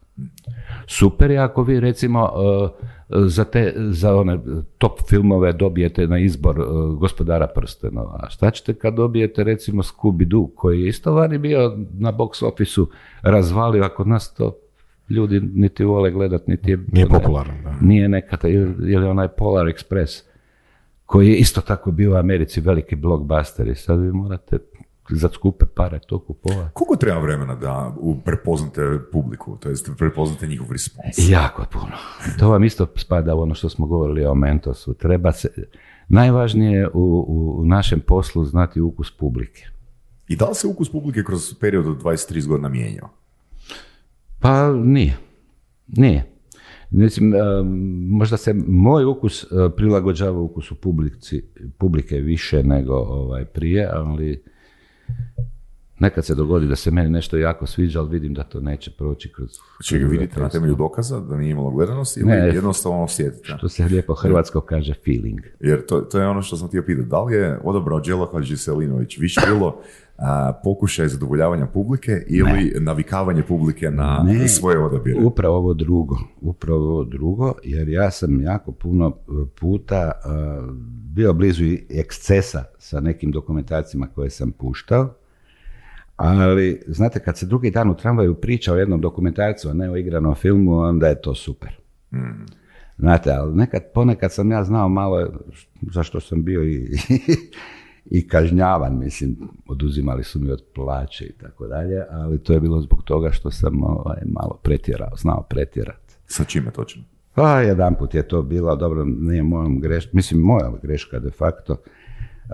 Super 0.87 1.31
je 1.31 1.37
ako 1.37 1.63
vi 1.63 1.79
recimo 1.79 2.29
eh, 2.29 2.69
za 3.09 3.43
te 3.43 3.73
za 3.77 4.15
one 4.15 4.39
top 4.77 4.99
filmove 5.09 5.53
dobijete 5.53 6.07
na 6.07 6.19
izbor 6.19 6.59
eh, 6.59 6.63
gospodara 6.99 7.47
prstenova. 7.47 8.19
A 8.23 8.29
šta 8.29 8.51
ćete 8.51 8.73
kad 8.73 8.93
dobijete 8.93 9.43
recimo 9.43 9.83
Scooby-Doo 9.83 10.49
koji 10.55 10.81
je 10.81 10.87
isto 10.87 11.13
vani 11.13 11.37
bio 11.37 11.77
na 11.99 12.13
box 12.13 12.45
officeu 12.45 12.87
razvalio, 13.21 13.83
a 13.83 13.89
kod 13.89 14.07
nas 14.07 14.33
to 14.33 14.55
ljudi 15.09 15.39
niti 15.39 15.83
vole 15.83 16.11
gledat, 16.11 16.47
niti 16.47 16.71
je... 16.71 16.79
Nije 16.91 17.07
popularan, 17.07 17.63
da. 17.63 17.75
Nije 17.81 18.09
nekada, 18.09 18.47
ili 18.47 18.93
ili 18.93 19.05
onaj 19.05 19.27
Polar 19.27 19.65
Express 19.65 20.23
koji 21.05 21.27
je 21.27 21.35
isto 21.35 21.61
tako 21.61 21.91
bio 21.91 22.11
u 22.11 22.15
Americi 22.15 22.61
veliki 22.61 22.95
blockbuster 22.95 23.67
i 23.67 23.75
sad 23.75 23.99
vi 23.99 24.11
morate 24.11 24.57
za 25.09 25.29
skupe 25.33 25.65
pare 25.65 25.99
to 26.07 26.19
kupovati. 26.19 26.69
Koliko 26.73 26.95
treba 26.95 27.19
vremena 27.19 27.55
da 27.55 27.95
prepoznate 28.25 28.81
publiku, 29.11 29.57
to 29.57 29.69
jest 29.69 29.89
prepoznate 29.97 30.47
njihov 30.47 30.71
respons? 30.71 31.29
Jako 31.29 31.65
puno. 31.71 31.95
To 32.39 32.49
vam 32.49 32.63
isto 32.63 32.87
spada 32.95 33.35
u 33.35 33.41
ono 33.41 33.55
što 33.55 33.69
smo 33.69 33.87
govorili 33.87 34.25
o 34.25 34.35
mentosu. 34.35 34.93
Treba 34.93 35.31
se, 35.31 35.49
najvažnije 36.07 36.79
je 36.79 36.87
u, 36.93 37.25
u, 37.27 37.65
našem 37.65 37.99
poslu 37.99 38.45
znati 38.45 38.81
ukus 38.81 39.11
publike. 39.17 39.67
I 40.27 40.35
da 40.35 40.49
li 40.49 40.55
se 40.55 40.67
ukus 40.67 40.91
publike 40.91 41.23
kroz 41.23 41.53
period 41.59 41.87
od 41.87 42.03
20-30 42.03 42.47
godina 42.47 42.69
mijenjao? 42.69 43.09
Pa 44.39 44.73
nije. 44.73 45.17
Nije. 45.87 46.23
Mislim, 46.91 47.33
e, 47.33 47.37
možda 48.09 48.37
se 48.37 48.53
moj 48.67 49.05
ukus 49.05 49.43
e, 49.43 49.47
prilagođava 49.75 50.39
ukusu 50.41 50.75
publici, 50.75 51.43
publike 51.77 52.15
više 52.15 52.63
nego 52.63 52.93
ovaj, 52.95 53.45
prije, 53.45 53.89
ali 53.93 54.43
nekad 55.99 56.25
se 56.25 56.35
dogodi 56.35 56.67
da 56.67 56.75
se 56.75 56.91
meni 56.91 57.09
nešto 57.09 57.37
jako 57.37 57.65
sviđa, 57.65 57.99
ali 57.99 58.09
vidim 58.09 58.33
da 58.33 58.43
to 58.43 58.59
neće 58.61 58.91
proći 58.91 59.31
kroz... 59.33 59.49
Če 59.83 59.99
ga 59.99 60.07
vidite 60.07 60.39
na 60.39 60.49
temelju 60.49 60.75
dokaza 60.75 61.19
da 61.19 61.37
nije 61.37 61.51
imalo 61.51 61.69
gledanosti 61.71 62.19
ili 62.19 62.29
Ne. 62.29 62.37
jednostavno 62.37 63.03
osjetite? 63.03 63.53
Što 63.57 63.69
se 63.69 63.83
lijepo 63.85 64.13
hrvatsko 64.13 64.61
kaže 64.61 64.93
feeling. 65.05 65.39
Jer 65.59 65.85
to, 65.85 66.01
to 66.01 66.19
je 66.19 66.27
ono 66.27 66.41
što 66.41 66.57
sam 66.57 66.67
htio 66.67 66.83
pitati. 66.85 67.07
Da 67.07 67.23
li 67.23 67.35
je 67.35 67.59
odabrao 67.63 67.99
Đelo 67.99 68.29
Hadžiselinović 68.33 69.17
više 69.17 69.41
bilo 69.47 69.79
a, 70.17 70.53
pokušaj 70.63 71.07
zadovoljavanja 71.07 71.65
publike 71.65 72.23
ili 72.27 72.73
navikavanje 72.79 73.43
publike 73.43 73.91
na 73.91 74.23
Ne. 74.25 74.47
svoje 74.47 74.79
odabire? 74.79 75.19
Upravo 75.23 75.57
ovo 75.57 75.73
drugo, 75.73 76.17
upravo 76.41 76.79
ovo 76.79 77.03
drugo, 77.03 77.53
jer 77.63 77.89
ja 77.89 78.11
sam 78.11 78.41
jako 78.41 78.71
puno 78.71 79.07
e, 79.07 79.31
puta 79.59 80.11
e, 80.11 80.29
bio 81.13 81.33
blizu 81.33 81.63
ekscesa 81.89 82.63
sa 82.77 82.99
nekim 82.99 83.31
dokumentacijama 83.31 84.07
koje 84.07 84.29
sam 84.29 84.51
puštao, 84.51 85.13
ali 86.17 86.81
znate 86.87 87.19
kad 87.19 87.37
se 87.37 87.45
drugi 87.45 87.71
dan 87.71 87.89
u 87.89 87.95
tramvaju 87.95 88.35
priča 88.35 88.73
o 88.73 88.77
jednom 88.77 89.01
dokumentarcu, 89.01 89.69
a 89.69 89.73
ne 89.73 89.91
o 89.91 89.97
igranom 89.97 90.35
filmu, 90.35 90.79
onda 90.79 91.07
je 91.07 91.21
to 91.21 91.35
super. 91.35 91.69
Znate, 92.97 93.31
ali 93.31 93.55
nekad, 93.55 93.81
ponekad 93.93 94.33
sam 94.33 94.51
ja 94.51 94.63
znao 94.63 94.89
malo 94.89 95.27
zašto 95.81 96.19
sam 96.19 96.43
bio 96.43 96.63
i, 96.63 96.89
i 98.17 98.27
kažnjavan, 98.27 98.99
mislim, 98.99 99.37
oduzimali 99.67 100.23
su 100.23 100.39
mi 100.39 100.51
od 100.51 100.63
plaće 100.75 101.25
i 101.25 101.31
tako 101.31 101.67
dalje, 101.67 102.03
ali 102.11 102.43
to 102.43 102.53
je 102.53 102.59
bilo 102.59 102.81
zbog 102.81 103.03
toga 103.03 103.31
što 103.31 103.51
sam 103.51 103.83
ovaj, 103.83 104.21
malo 104.25 104.59
pretjerao, 104.63 105.15
znao 105.17 105.45
pretjerati. 105.49 106.15
Sa 106.25 106.43
čime 106.43 106.71
točno? 106.71 107.03
Pa 107.33 107.61
jedan 107.61 107.95
put 107.95 108.13
je 108.13 108.27
to 108.27 108.41
bila, 108.41 108.75
dobro, 108.75 109.05
nije 109.05 109.43
mojom 109.43 109.79
greška, 109.79 110.11
mislim 110.13 110.41
moja 110.41 110.71
greška 110.81 111.19
de 111.19 111.31
facto, 111.31 111.77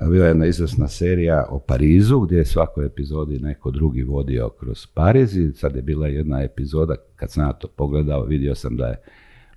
bila 0.02 0.26
je 0.26 0.30
jedna 0.30 0.46
izvrsna 0.46 0.88
serija 0.88 1.46
o 1.50 1.60
Parizu, 1.60 2.20
gdje 2.20 2.38
je 2.38 2.46
svakoj 2.46 2.86
epizodi 2.86 3.40
neko 3.40 3.72
drugi 3.72 4.04
vodio 4.04 4.50
kroz 4.50 4.88
Pariz 4.94 5.38
i 5.38 5.54
sad 5.54 5.76
je 5.76 5.82
bila 5.82 6.08
jedna 6.08 6.44
epizoda, 6.44 6.96
kad 7.16 7.32
sam 7.32 7.44
ja 7.44 7.54
to 7.54 7.68
pogledao, 7.68 8.26
vidio 8.26 8.56
sam 8.56 8.78
da 8.78 8.88
je 8.88 9.02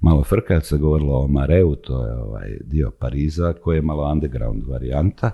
malo 0.00 0.24
frka, 0.24 0.54
jer 0.54 0.62
se 0.62 0.78
govorilo 0.78 1.18
o 1.18 1.28
Mareu, 1.28 1.76
to 1.76 2.06
je 2.06 2.12
ovaj 2.12 2.58
dio 2.60 2.90
Pariza, 2.90 3.52
koji 3.52 3.76
je 3.76 3.82
malo 3.82 4.12
underground 4.12 4.66
varijanta, 4.66 5.30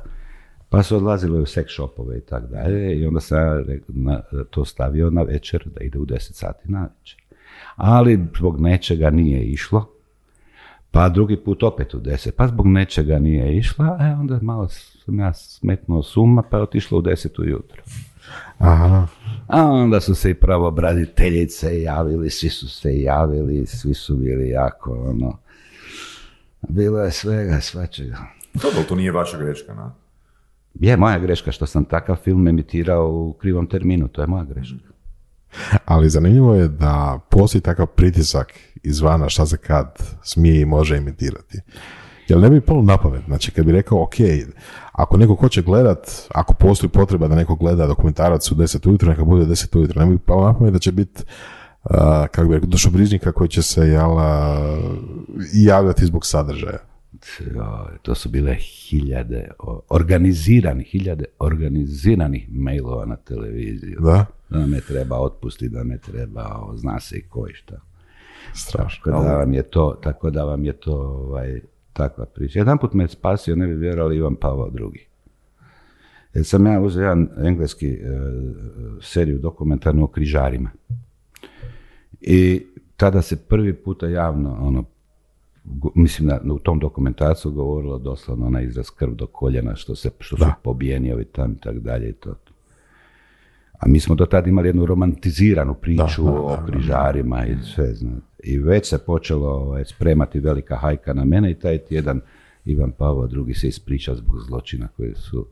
pa 0.69 0.83
su 0.83 0.97
odlazili 0.97 1.41
u 1.41 1.47
sex 1.47 1.65
shopove 1.75 2.19
i 2.19 2.21
tako 2.21 2.47
dalje 2.47 2.97
i 2.97 3.07
onda 3.07 3.21
sam 3.21 3.39
ja 3.39 4.23
to 4.51 4.65
stavio 4.65 5.11
na 5.11 5.23
večer, 5.23 5.69
da 5.75 5.85
ide 5.85 5.99
u 5.99 6.07
10 6.07 6.19
sati 6.19 6.73
na 6.73 6.89
večer. 6.99 7.23
Ali 7.77 8.27
zbog 8.39 8.61
nečega 8.61 9.11
nije 9.11 9.45
išlo, 9.45 9.87
pa 10.91 11.09
drugi 11.09 11.37
put 11.37 11.63
opet 11.63 11.95
u 11.95 12.01
10, 12.01 12.31
pa 12.31 12.47
zbog 12.47 12.67
nečega 12.67 13.19
nije 13.19 13.57
išla, 13.57 13.99
e 14.01 14.21
onda 14.21 14.39
malo 14.43 14.69
sam 15.05 15.19
ja 15.19 15.33
smetnuo 15.33 16.03
suma, 16.03 16.43
pa 16.43 16.57
je 16.57 16.63
otišlo 16.63 16.99
u 16.99 17.03
10 17.03 17.41
ujutro. 17.41 17.83
Aha. 18.59 19.07
A 19.47 19.63
onda 19.65 20.01
su 20.01 20.15
se 20.15 20.31
i 20.31 20.35
pravobraniteljice 20.35 21.83
javili, 21.83 22.31
svi 22.31 22.49
su 22.49 22.69
se 22.69 23.01
javili, 23.01 23.67
svi 23.67 23.95
su 23.95 24.17
bili 24.17 24.49
jako, 24.49 24.93
ono, 24.93 25.39
bilo 26.69 26.99
je 26.99 27.11
svega, 27.11 27.61
svačega. 27.61 28.19
Dobro, 28.55 28.83
to 28.89 28.95
nije 28.95 29.13
vaša 29.13 29.39
greška, 29.39 29.75
na? 29.75 29.95
Je 30.75 30.97
moja 30.97 31.19
greška 31.19 31.53
što 31.53 31.67
sam 31.67 31.85
takav 31.85 32.17
film 32.17 32.49
emitirao 32.49 33.09
u 33.09 33.33
krivom 33.33 33.67
terminu, 33.67 34.09
to 34.09 34.21
je 34.21 34.27
moja 34.27 34.45
greška. 34.45 34.93
Ali 35.85 36.11
zanimljivo 36.11 36.55
je 36.55 36.69
da 36.69 37.21
postoji 37.31 37.63
takav 37.63 37.87
pritisak 37.87 38.53
izvana 38.83 39.29
šta 39.29 39.47
se 39.47 39.57
kad 39.57 39.99
smije 40.23 40.61
i 40.61 40.65
može 40.65 40.97
imitirati. 40.97 41.59
Jel 42.29 42.41
ne 42.41 42.51
bi 42.51 42.61
palo 42.61 42.83
na 42.83 42.97
pamet? 42.97 43.23
Znači, 43.27 43.51
kad 43.51 43.67
bi 43.67 43.73
rekao, 43.73 44.03
ok, 44.03 44.15
ako 44.93 45.17
neko 45.17 45.35
hoće 45.35 45.63
gledat, 45.63 46.11
ako 46.35 46.55
postoji 46.55 46.91
potreba 46.91 47.29
da 47.29 47.35
neko 47.35 47.55
gleda 47.55 47.87
dokumentarac 47.87 48.51
u 48.51 48.55
10 48.55 48.89
ujutro, 48.89 49.09
neka 49.09 49.25
bude 49.25 49.45
u 49.45 49.49
10 49.49 49.79
ujutro. 49.79 50.05
Ne 50.05 50.11
bi 50.11 50.19
palo 50.19 50.47
na 50.47 50.59
pamet 50.59 50.73
da 50.73 50.79
će 50.79 50.93
biti 50.93 51.23
uh, 51.85 51.97
kako 52.31 52.49
bi 52.49 52.55
rekao, 52.55 52.69
dušobrižnika 52.69 53.33
koji 53.33 53.49
će 53.49 53.63
se 53.63 53.81
jel, 53.81 54.13
uh, 54.13 54.23
javljati 55.53 56.07
zbog 56.07 56.27
sadržaja. 56.27 56.79
To 58.03 58.15
su 58.15 58.29
bile 58.29 58.55
hiljade 58.55 59.51
organiziranih, 59.89 60.87
hiljade 60.87 61.25
organiziranih 61.39 62.49
mailova 62.51 63.05
na 63.07 63.17
televiziju. 63.17 64.01
Da? 64.01 64.27
Da 64.51 64.67
me 64.67 64.81
treba 64.81 65.19
otpustiti, 65.19 65.75
da 65.75 65.85
me 65.85 65.99
treba, 65.99 66.73
zna 66.75 67.01
se 67.01 67.17
i 67.17 67.23
ko 67.23 67.49
i 67.49 67.55
šta. 67.55 67.81
Strašno. 68.55 69.13
Tako 69.13 69.25
da 69.25 69.37
vam 69.37 69.55
je 69.55 69.63
to, 69.63 69.99
tako 70.03 70.31
da 70.31 70.45
vam 70.45 70.65
je 70.65 70.73
to 70.73 70.95
ovaj, 70.95 71.61
takva 71.93 72.27
priča. 72.27 72.59
Jedan 72.59 72.79
put 72.79 72.93
me 72.93 73.05
je 73.05 73.09
spasio, 73.09 73.57
ne 73.57 73.67
bi 73.67 73.75
vjerovali, 73.75 74.17
Ivan 74.17 74.37
Pavao 74.37 74.71
II. 74.79 75.07
Jer 76.35 76.45
sam 76.45 76.67
ja 76.67 76.81
uzeo 76.81 77.03
jedan 77.03 77.29
engleski 77.39 77.89
e, 77.89 78.01
seriju 79.01 79.39
dokumentarnu 79.39 80.05
o 80.05 80.07
križarima. 80.07 80.71
I 82.21 82.67
tada 82.97 83.23
se 83.23 83.37
prvi 83.49 83.73
puta 83.75 84.09
javno 84.09 84.57
ono, 84.61 84.85
go- 85.65 85.93
mislim 85.95 86.29
na, 86.29 86.41
u 86.53 86.59
tom 86.59 86.79
dokumentarcu 86.79 87.51
govorilo 87.51 87.99
doslovno 87.99 88.51
na 88.51 88.61
izraz 88.61 88.91
krv 88.91 89.15
do 89.15 89.27
koljena 89.27 89.77
što 89.77 89.95
se 89.97 90.11
što 90.19 90.37
su 90.37 90.45
pobijeni 90.63 91.13
ovi 91.13 91.25
tam 91.25 91.53
i 91.53 91.61
tako 91.61 91.79
dalje 91.79 92.09
i 92.09 92.13
to. 92.13 92.35
A 93.83 93.89
mi 93.89 94.01
smo 94.01 94.15
do 94.15 94.27
tada 94.27 94.49
imali 94.49 94.69
jednu 94.69 94.87
romantiziranu 94.87 95.75
priču 95.75 96.27
o 96.27 96.59
križarima 96.67 97.47
i 97.47 97.57
sve, 97.75 97.95
znate. 97.95 98.27
I 98.43 98.59
već 98.59 98.89
se 98.89 98.99
počelo 98.99 99.49
ovaj, 99.49 99.85
spremati 99.85 100.41
velika 100.41 100.77
hajka 100.77 101.13
na 101.13 101.25
mene 101.25 101.51
i 101.51 101.55
taj 101.55 101.79
tjedan 101.79 102.21
Ivan 102.65 102.91
Pavao 102.91 103.29
II 103.49 103.55
se 103.55 103.69
ispričao 103.69 104.15
zbog 104.15 104.41
zločina 104.41 104.89
koje 104.97 105.15
su 105.15 105.47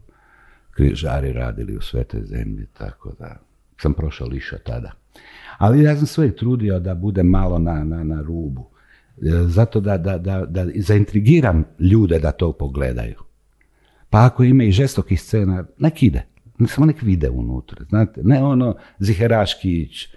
križari 0.70 1.33
radili 1.33 1.76
u 1.76 1.81
svetoj 1.81 2.22
zemlji, 2.24 2.66
tako 2.78 3.12
da 3.18 3.37
sam 3.83 3.95
prošao 3.95 4.28
lišo 4.28 4.57
tada. 4.59 4.93
Ali 5.59 5.83
ja 5.83 5.97
sam 5.97 6.22
uvijek 6.24 6.39
trudio 6.39 6.78
da 6.78 6.95
budem 6.95 7.26
malo 7.26 7.59
na, 7.59 7.85
na, 7.85 8.05
na 8.05 8.22
rubu. 8.22 8.66
E, 9.22 9.31
Zato 9.47 9.81
da, 9.81 9.99
da, 9.99 10.18
da, 10.18 10.47
da 10.47 10.66
zaintrigiram 10.76 11.64
ljude 11.78 12.18
da 12.18 12.33
to 12.33 12.53
pogledaju. 12.53 13.16
Pa 14.11 14.24
ako 14.24 14.45
ima 14.45 14.64
i 14.64 14.72
žestokih 14.72 15.22
scena, 15.22 15.64
nek 15.78 16.03
ide. 16.03 16.26
Samo 16.68 16.86
nek 16.86 17.02
vide 17.02 17.30
unutra. 17.30 17.84
Znate, 17.88 18.20
ne 18.24 18.42
ono 18.44 18.74
ziheraški 18.98 19.82
ić, 19.82 20.08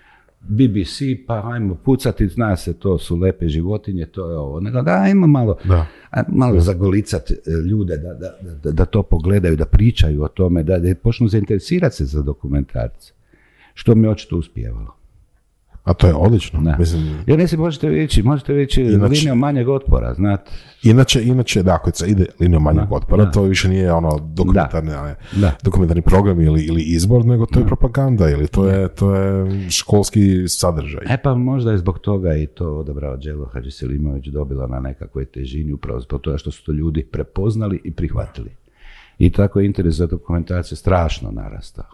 BBC, 0.47 1.01
pa 1.27 1.41
hajmo 1.41 1.75
pucati, 1.75 2.27
zna 2.27 2.55
se, 2.55 2.73
to 2.79 2.97
su 2.97 3.15
lepe 3.17 3.47
životinje, 3.47 4.05
to 4.05 4.29
je 4.29 4.37
ovo. 4.37 4.59
Nego 4.59 4.81
da, 4.81 4.91
ajmo 4.91 5.27
malo, 5.27 5.57
Da. 5.63 5.85
malo 6.27 6.59
zagolicati 6.59 7.33
e, 7.33 7.37
ljude 7.69 7.97
da, 7.97 8.13
da, 8.13 8.37
da, 8.63 8.71
da 8.71 8.85
to 8.85 9.03
pogledaju, 9.03 9.55
da 9.55 9.65
pričaju 9.65 10.23
o 10.23 10.27
tome, 10.27 10.63
da, 10.63 10.79
da 10.79 10.95
počnu 10.95 11.27
zainteresirati 11.27 11.95
se 11.95 12.05
za 12.05 12.21
dokumentarce. 12.21 13.13
Što 13.73 13.95
mi 13.95 14.07
je 14.07 14.11
očito 14.11 14.37
uspjevalo. 14.37 15.02
A 15.83 15.93
to 15.93 16.07
je 16.07 16.13
odlično. 16.15 16.61
Da. 16.61 16.75
Mislim, 16.79 17.17
Jer 17.27 17.49
se 17.49 17.57
možete 17.57 18.03
ići, 18.03 18.23
možete 18.23 18.61
ići 18.61 18.81
Inače- 18.81 19.09
linijom 19.09 19.39
manjeg 19.39 19.69
otpora, 19.69 20.13
znate. 20.13 20.51
Inače, 20.83 21.23
inače, 21.23 21.63
da, 21.63 21.73
ako 21.73 21.91
se 21.93 22.07
ide 22.07 22.25
linijom 22.39 22.63
manjeg 22.63 22.89
Da, 22.89 22.95
otpora, 22.95 23.25
da. 23.25 23.31
to 23.31 23.41
više 23.43 23.69
nije 23.69 23.93
ono 23.93 24.19
dokumentarni, 24.25 24.91
Da. 25.35 25.51
dokumentarni 25.63 26.01
program 26.01 26.41
ili, 26.41 26.63
ili 26.63 26.81
izbor, 26.81 27.25
nego 27.25 27.45
to 27.45 27.59
je 27.59 27.65
propaganda 27.65 28.29
ili 28.29 28.47
to 28.47 28.67
je, 28.67 28.87
to 28.87 29.15
je 29.15 29.45
školski 29.71 30.47
sadržaj. 30.47 31.01
E 31.09 31.17
pa 31.23 31.35
možda 31.35 31.71
je 31.71 31.77
zbog 31.77 31.99
toga 31.99 32.35
i 32.35 32.47
to 32.47 32.67
odabrao 32.69 33.17
Đelo 33.17 33.45
Hadži 33.45 33.71
Selimović 33.71 34.25
dobila 34.27 34.67
na 34.67 34.79
nekakvoj 34.79 35.25
težini 35.25 35.73
upravo 35.73 35.99
zbog 35.99 36.21
toga 36.21 36.37
što 36.37 36.51
su 36.51 36.65
to 36.65 36.71
ljudi 36.71 37.05
prepoznali 37.05 37.81
i 37.83 37.91
prihvatili. 37.91 38.49
I 39.17 39.31
tako 39.31 39.59
je 39.59 39.65
interes 39.65 39.95
za 39.95 40.07
dokumentacije 40.07 40.75
strašno 40.77 41.31
narastao. 41.31 41.85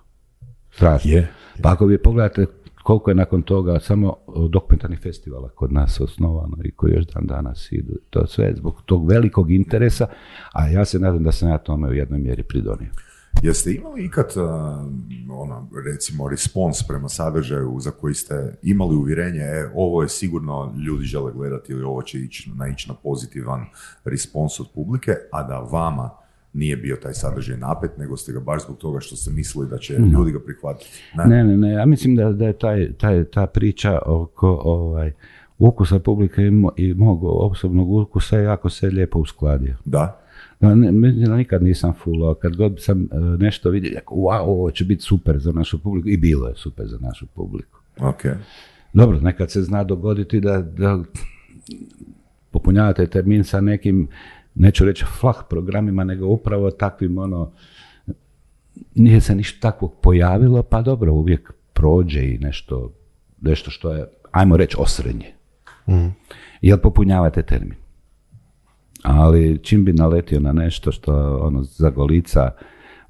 Strašno. 0.72 1.12
Je. 1.12 1.32
Pa 1.62 1.72
ako 1.72 1.86
vi 1.86 1.98
pogledate 1.98 2.46
koliko 2.90 3.12
je 3.12 3.16
nakon 3.16 3.42
toga 3.42 3.80
samo 3.80 4.16
dokumentarnih 4.50 5.00
festivala 5.00 5.50
kod 5.50 5.74
nas 5.74 6.00
osnovano 6.00 6.58
i 6.64 6.72
koji 6.72 6.94
još 6.94 7.06
dan 7.06 7.26
danas 7.26 7.72
idu. 7.72 7.94
To 8.10 8.28
sve 8.28 8.54
zbog 8.58 8.82
tog 8.86 9.10
velikog 9.10 9.52
interesa, 9.52 10.08
a 10.54 10.68
ja 10.68 10.86
se 10.86 11.00
nadam 11.00 11.24
da 11.24 11.32
sam 11.32 11.50
ja 11.50 11.58
tome 11.58 11.88
u 11.88 11.94
jednoj 11.94 12.20
mjeri 12.20 12.44
pridonio. 12.44 12.90
Jeste 13.44 13.74
imali 13.74 14.06
ikad, 14.06 14.26
a, 14.38 14.86
ono, 15.32 15.70
recimo, 15.86 16.30
respons 16.30 16.88
prema 16.88 17.10
sadržaju 17.10 17.78
za 17.80 17.92
koji 17.92 18.14
ste 18.14 18.58
imali 18.64 18.96
uvjerenje, 18.96 19.42
e, 19.42 19.72
ovo 19.76 20.02
je 20.02 20.10
sigurno 20.10 20.76
ljudi 20.88 21.06
žele 21.06 21.32
gledati 21.34 21.72
ili 21.72 21.84
ovo 21.84 22.02
će 22.02 22.20
ići, 22.20 22.52
naići 22.56 22.90
na 22.90 22.96
pozitivan 23.04 23.66
respons 24.06 24.60
od 24.60 24.68
publike, 24.76 25.16
a 25.32 25.44
da 25.44 25.60
vama 25.60 26.10
nije 26.54 26.78
bio 26.78 26.96
taj 26.96 27.14
sadržaj 27.14 27.58
napet, 27.58 27.92
nego 27.98 28.18
ste 28.18 28.34
ga 28.34 28.40
baš 28.40 28.64
zbog 28.66 28.78
toga 28.78 29.00
što 29.00 29.16
ste 29.16 29.32
mislili 29.32 29.70
da 29.70 29.78
će 29.78 29.94
ljudi 29.94 30.32
ga 30.32 30.40
prihvatiti. 30.40 30.90
Ne? 31.16 31.26
Ne, 31.26 31.44
ne, 31.44 31.58
ne, 31.58 31.72
ja 31.72 31.86
mislim 31.86 32.16
da, 32.16 32.32
da 32.32 32.46
je 32.46 32.54
taj, 32.54 32.94
taj, 32.94 33.24
ta 33.24 33.48
priča 33.48 34.00
oko 34.06 34.62
ovaj, 34.64 35.12
ukusa 35.58 36.00
publike 36.00 36.42
i, 36.42 36.52
mo- 36.52 36.74
i 36.78 36.94
mog 36.94 37.24
osobnog 37.24 37.92
ukusa 37.92 38.38
jako 38.38 38.70
se 38.70 38.88
lijepo 38.88 39.20
uskladio. 39.20 39.76
Da? 39.86 40.22
Ne, 40.60 40.92
da 41.28 41.36
nikad 41.36 41.64
nisam 41.64 41.94
fulao, 42.04 42.34
kad 42.34 42.56
god 42.56 42.76
sam 42.80 43.04
e, 43.04 43.08
nešto 43.20 43.70
vidio, 43.70 43.92
jako, 43.94 44.16
wow, 44.16 44.40
ovo 44.40 44.72
će 44.72 44.86
biti 44.86 45.02
super 45.02 45.40
za 45.40 45.52
našu 45.52 45.84
publiku 45.84 46.10
i 46.10 46.18
bilo 46.18 46.48
je 46.48 46.56
super 46.56 46.88
za 46.88 46.98
našu 47.02 47.26
publiku. 47.28 47.80
Ok. 48.00 48.22
Dobro, 48.94 49.20
nekad 49.20 49.52
se 49.52 49.62
zna 49.62 49.84
dogoditi 49.84 50.40
da, 50.40 50.62
da 50.62 51.04
popunjavate 52.52 53.08
termin 53.08 53.44
sa 53.44 53.62
nekim, 53.62 54.08
neću 54.56 54.86
reći 54.86 55.06
flah 55.20 55.36
programima, 55.50 56.04
nego 56.04 56.28
upravo 56.28 56.72
takvim 56.72 57.18
ono, 57.18 57.52
nije 58.96 59.22
se 59.22 59.36
ništa 59.36 59.72
takvog 59.72 59.96
pojavilo, 60.02 60.64
pa 60.64 60.82
dobro, 60.82 61.14
uvijek 61.14 61.54
prođe 61.74 62.26
i 62.26 62.38
nešto, 62.38 62.94
nešto 63.42 63.72
što 63.72 63.92
je, 63.92 64.06
ajmo 64.32 64.58
reći, 64.58 64.76
osrednje. 64.80 65.34
Jel 66.62 66.78
popunjavate 66.78 67.44
termin? 67.44 67.78
Ali 69.04 69.60
čim 69.64 69.86
bi 69.86 69.94
naletio 69.94 70.40
na 70.40 70.54
nešto 70.54 70.92
što 70.92 71.38
ono 71.42 71.64
zagolica 71.64 72.52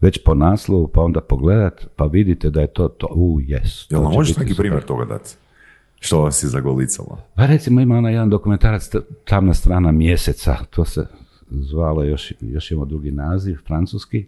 već 0.02 0.24
po 0.26 0.34
naslovu, 0.34 0.88
pa 0.88 1.02
onda 1.02 1.22
pogledat, 1.22 1.86
pa 1.96 2.06
vidite 2.06 2.50
da 2.50 2.62
je 2.62 2.68
to 2.68 2.88
to, 2.88 3.08
u, 3.16 3.40
jes. 3.42 3.92
Jel 3.92 4.04
nam 4.04 4.12
možeš 4.12 4.38
neki 4.38 4.56
primjer 4.56 4.84
toga 4.84 5.06
dati? 5.06 5.36
Što 6.00 6.22
vas 6.22 6.44
je 6.44 6.50
zagolicalo? 6.50 7.18
Pa 7.36 7.46
recimo 7.46 7.82
ima 7.82 7.98
onaj 7.98 8.14
jedan 8.14 8.30
dokumentarac 8.30 8.90
Tamna 9.26 9.54
strana 9.54 9.92
mjeseca, 9.92 10.58
to 10.70 10.86
se 10.86 11.08
zvalo 11.52 12.04
još, 12.04 12.34
još 12.42 12.72
imamo 12.72 12.86
drugi 12.86 13.12
naziv, 13.12 13.58
francuski, 13.68 14.26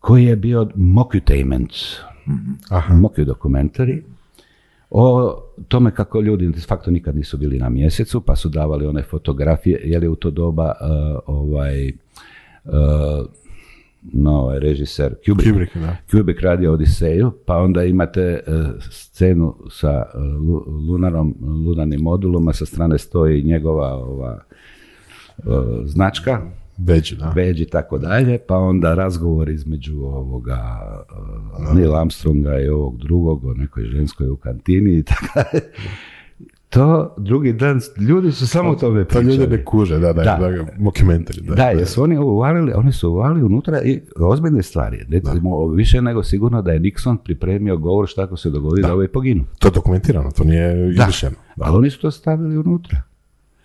koji 0.00 0.24
je 0.24 0.36
bio 0.36 0.70
mocutainment, 0.74 1.72
Aha. 2.68 2.94
mocu 2.94 3.24
dokumentari, 3.24 4.02
o 4.90 5.36
tome 5.68 5.94
kako 5.94 6.20
ljudi 6.20 6.48
de 6.48 6.60
facto 6.60 6.90
nikad 6.90 7.16
nisu 7.16 7.38
bili 7.38 7.58
na 7.58 7.68
mjesecu, 7.68 8.20
pa 8.20 8.36
su 8.36 8.48
davali 8.48 8.86
one 8.86 9.02
fotografije, 9.02 9.80
jer 9.84 10.02
je 10.02 10.08
u 10.08 10.16
to 10.16 10.30
doba 10.30 10.72
uh, 10.80 11.18
ovaj 11.26 11.92
uh, 12.64 13.26
no, 14.02 14.32
ovaj 14.32 14.58
režiser 14.58 15.14
Kubrick, 15.26 15.50
Kubrick, 15.50 15.76
da. 15.76 15.96
Kubrick 16.10 16.40
radio 16.40 16.72
Odiseju, 16.72 17.32
pa 17.46 17.56
onda 17.56 17.84
imate 17.84 18.20
e, 18.20 18.40
scenu 18.90 19.56
sa 19.70 20.04
lu- 20.38 20.64
lunarom, 20.88 21.34
lunarnim 21.40 22.00
modulom, 22.00 22.48
a 22.48 22.52
sa 22.52 22.66
strane 22.66 22.98
stoji 22.98 23.42
njegova 23.42 23.94
ova 23.94 24.40
značka, 25.84 26.40
Beđi, 26.76 27.16
da. 27.16 27.24
badge 27.26 27.62
i 27.62 27.66
tako 27.66 27.98
dalje, 27.98 28.38
pa 28.48 28.56
onda 28.56 28.94
razgovor 28.94 29.48
između 29.48 29.98
ovoga 29.98 30.80
uh, 31.60 31.74
Neil 31.74 31.96
Armstronga 31.96 32.58
i 32.60 32.68
ovog 32.68 32.98
drugog 32.98 33.44
o 33.44 33.54
nekoj 33.54 33.84
ženskoj 33.84 34.28
u 34.28 34.36
kantini 34.36 34.98
i 34.98 35.02
tako 35.02 35.26
dalje. 35.34 35.62
To 36.68 37.14
drugi 37.18 37.52
dan, 37.52 37.80
ljudi 37.98 38.32
su 38.32 38.46
samo 38.46 38.70
o 38.70 38.74
tome 38.74 39.04
To 39.04 39.08
pričali. 39.08 39.26
ljudi 39.26 39.56
ne 39.56 39.64
kuže, 39.64 39.98
da, 39.98 40.12
da, 40.12 40.22
Da. 40.22 40.36
da, 40.40 40.50
da. 40.50 41.54
Da, 41.54 41.64
jer 41.64 41.86
su 41.86 42.02
oni 42.02 42.18
uvalili, 42.18 42.72
oni 42.72 42.92
su 42.92 43.10
uvalili 43.10 43.42
unutra 43.42 43.82
i 43.82 44.00
ozbiljne 44.16 44.62
stvari. 44.62 45.06
Recimo, 45.10 45.68
više 45.68 46.02
nego 46.02 46.22
sigurno 46.22 46.62
da 46.62 46.72
je 46.72 46.80
Nixon 46.80 47.16
pripremio 47.16 47.76
govor 47.76 48.08
šta 48.08 48.22
ako 48.22 48.36
se 48.36 48.50
dogodi 48.50 48.82
da, 48.82 48.92
ovaj 48.94 49.08
poginu. 49.08 49.44
To 49.58 49.68
je 49.68 49.72
dokumentirano, 49.72 50.30
to 50.30 50.44
nije 50.44 50.90
izmišljeno. 50.90 51.36
Ali 51.60 51.76
oni 51.76 51.90
su 51.90 52.00
to 52.00 52.10
stavili 52.10 52.56
unutra. 52.58 53.02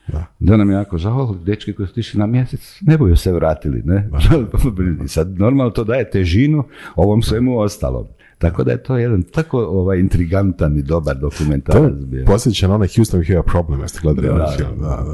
Da. 0.07 0.25
Da 0.39 0.57
nam 0.57 0.69
je 0.69 0.73
jako 0.73 0.97
žao, 0.97 1.35
dečki 1.45 1.73
koji 1.73 1.87
su 1.87 1.93
tišli 1.93 2.19
na 2.19 2.25
mjesec, 2.25 2.77
ne 2.81 2.97
boju 2.97 3.15
se 3.15 3.31
vratili, 3.31 3.81
ne? 3.85 4.09
I 5.05 5.07
Sad 5.07 5.39
normalno 5.39 5.71
to 5.71 5.83
daje 5.83 6.09
težinu 6.09 6.63
ovom 6.95 7.21
svemu 7.21 7.59
ostalom. 7.59 8.05
Tako 8.37 8.63
da 8.63 8.71
je 8.71 8.83
to 8.83 8.97
jedan 8.97 9.23
tako 9.23 9.59
ovaj, 9.59 9.99
intrigantan 9.99 10.77
i 10.77 10.81
dobar 10.81 11.15
To 11.15 11.19
dokumentarac 11.19 11.93
bio. 11.93 12.25
posjeća 12.25 12.67
na 12.67 12.75
onaj 12.75 12.87
Houston 12.95 13.19
We 13.21 13.27
Have 13.27 13.39
a 13.39 13.43
Problem, 13.43 13.81
jeste 13.81 13.99
gledali 14.01 14.29
onaj 14.29 14.57
film, 14.57 14.79
da, 14.79 15.05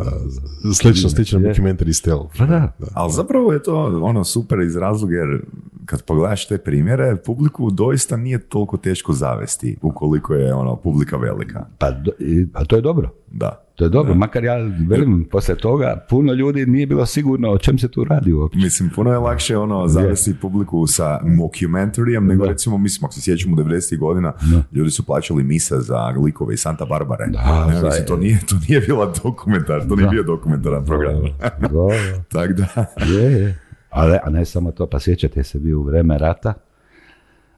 da. 0.64 0.74
Slično, 0.74 1.10
slično 1.10 1.40
Je. 1.40 1.54
documentary 1.54 1.94
still. 1.94 2.20
Pa 2.38 2.46
da. 2.46 2.72
Ali 2.94 3.12
zapravo 3.12 3.54
je 3.54 3.64
to 3.64 4.00
ono 4.04 4.24
super 4.24 4.60
iz 4.60 4.76
razloga 4.76 5.16
jer 5.16 5.42
kad 5.86 6.04
pogledaš 6.04 6.48
te 6.48 6.58
primjere, 6.58 7.16
publiku 7.18 7.72
doista 7.72 8.18
nije 8.18 8.40
toliko 8.40 8.78
teško 8.78 9.14
zavesti 9.14 9.78
ukoliko 9.82 10.34
je 10.34 10.54
ono 10.54 10.76
publika 10.76 11.18
velika. 11.18 11.66
Pa, 11.78 11.92
do- 11.92 12.12
i- 12.20 12.48
pa 12.48 12.66
to 12.66 12.76
je 12.76 12.82
dobro. 12.82 13.10
Da. 13.28 13.60
To 13.76 13.84
je 13.84 13.90
dobro, 13.90 14.16
makar 14.16 14.44
ja 14.44 14.56
velim, 14.88 15.26
poslije 15.26 15.58
toga 15.58 16.06
puno 16.10 16.34
ljudi 16.34 16.66
nije 16.66 16.88
bilo 16.88 17.06
sigurno 17.06 17.50
o 17.50 17.58
čem 17.58 17.80
se 17.80 17.88
tu 17.88 18.04
radi 18.04 18.34
uopće. 18.34 18.58
Mislim, 18.58 18.90
puno 18.90 19.12
je 19.12 19.18
lakše 19.18 19.58
ono 19.58 19.88
zavesti 19.88 20.36
publiku 20.36 20.88
sa 20.88 21.20
mockumentarijem 21.26 22.26
nego 22.26 22.46
recimo, 22.46 22.78
mislim, 22.78 23.06
ako 23.06 23.14
se 23.14 23.22
sjećamo 23.22 23.56
90. 23.56 23.98
godina, 23.98 24.34
ljudi 24.72 24.92
su 24.92 25.06
plaćali 25.06 25.44
misa 25.44 25.82
za 25.82 25.98
likove 26.18 26.54
iz 26.54 26.60
Santa 26.60 26.86
Barbare. 26.86 27.26
Da, 27.28 27.68
ne, 27.68 27.74
mislim, 27.76 28.06
to 28.08 28.18
nije, 28.18 28.40
to 28.50 28.56
nije 28.68 28.80
bila 28.82 29.14
dokumentar, 29.24 29.82
to 29.82 29.96
nije 29.96 30.06
Da. 30.06 30.10
bio 30.10 30.24
dokumentaran 30.24 30.86
program. 30.86 31.16
Tako 32.34 32.54
da, 32.54 32.86
Je, 33.08 33.32
je. 33.34 33.60
A 33.94 34.30
ne 34.30 34.46
samo 34.46 34.72
to, 34.72 34.88
pa 34.88 35.00
sjećate 35.00 35.44
se 35.44 35.60
bio 35.60 35.80
u 35.80 35.84
vreme 35.84 36.18
rata, 36.18 36.54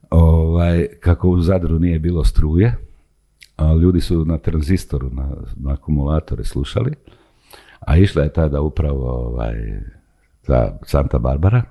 ovaj, 0.10 0.88
kako 1.00 1.30
u 1.30 1.42
Zadru 1.42 1.80
nije 1.80 2.00
bilo 2.00 2.24
struje, 2.24 2.76
a 3.58 3.74
ljudi 3.74 4.02
su 4.02 4.26
na 4.26 4.38
tranzistoru, 4.38 5.10
na, 5.10 5.30
na 5.56 5.74
akumulatore 5.74 6.44
slušali, 6.44 6.94
a 7.80 7.98
išla 7.98 8.24
je 8.24 8.34
tada 8.34 8.62
upravo 8.62 9.28
ovaj, 9.28 9.82
ta 10.46 10.80
Santa 10.86 11.18
Barbara, 11.18 11.64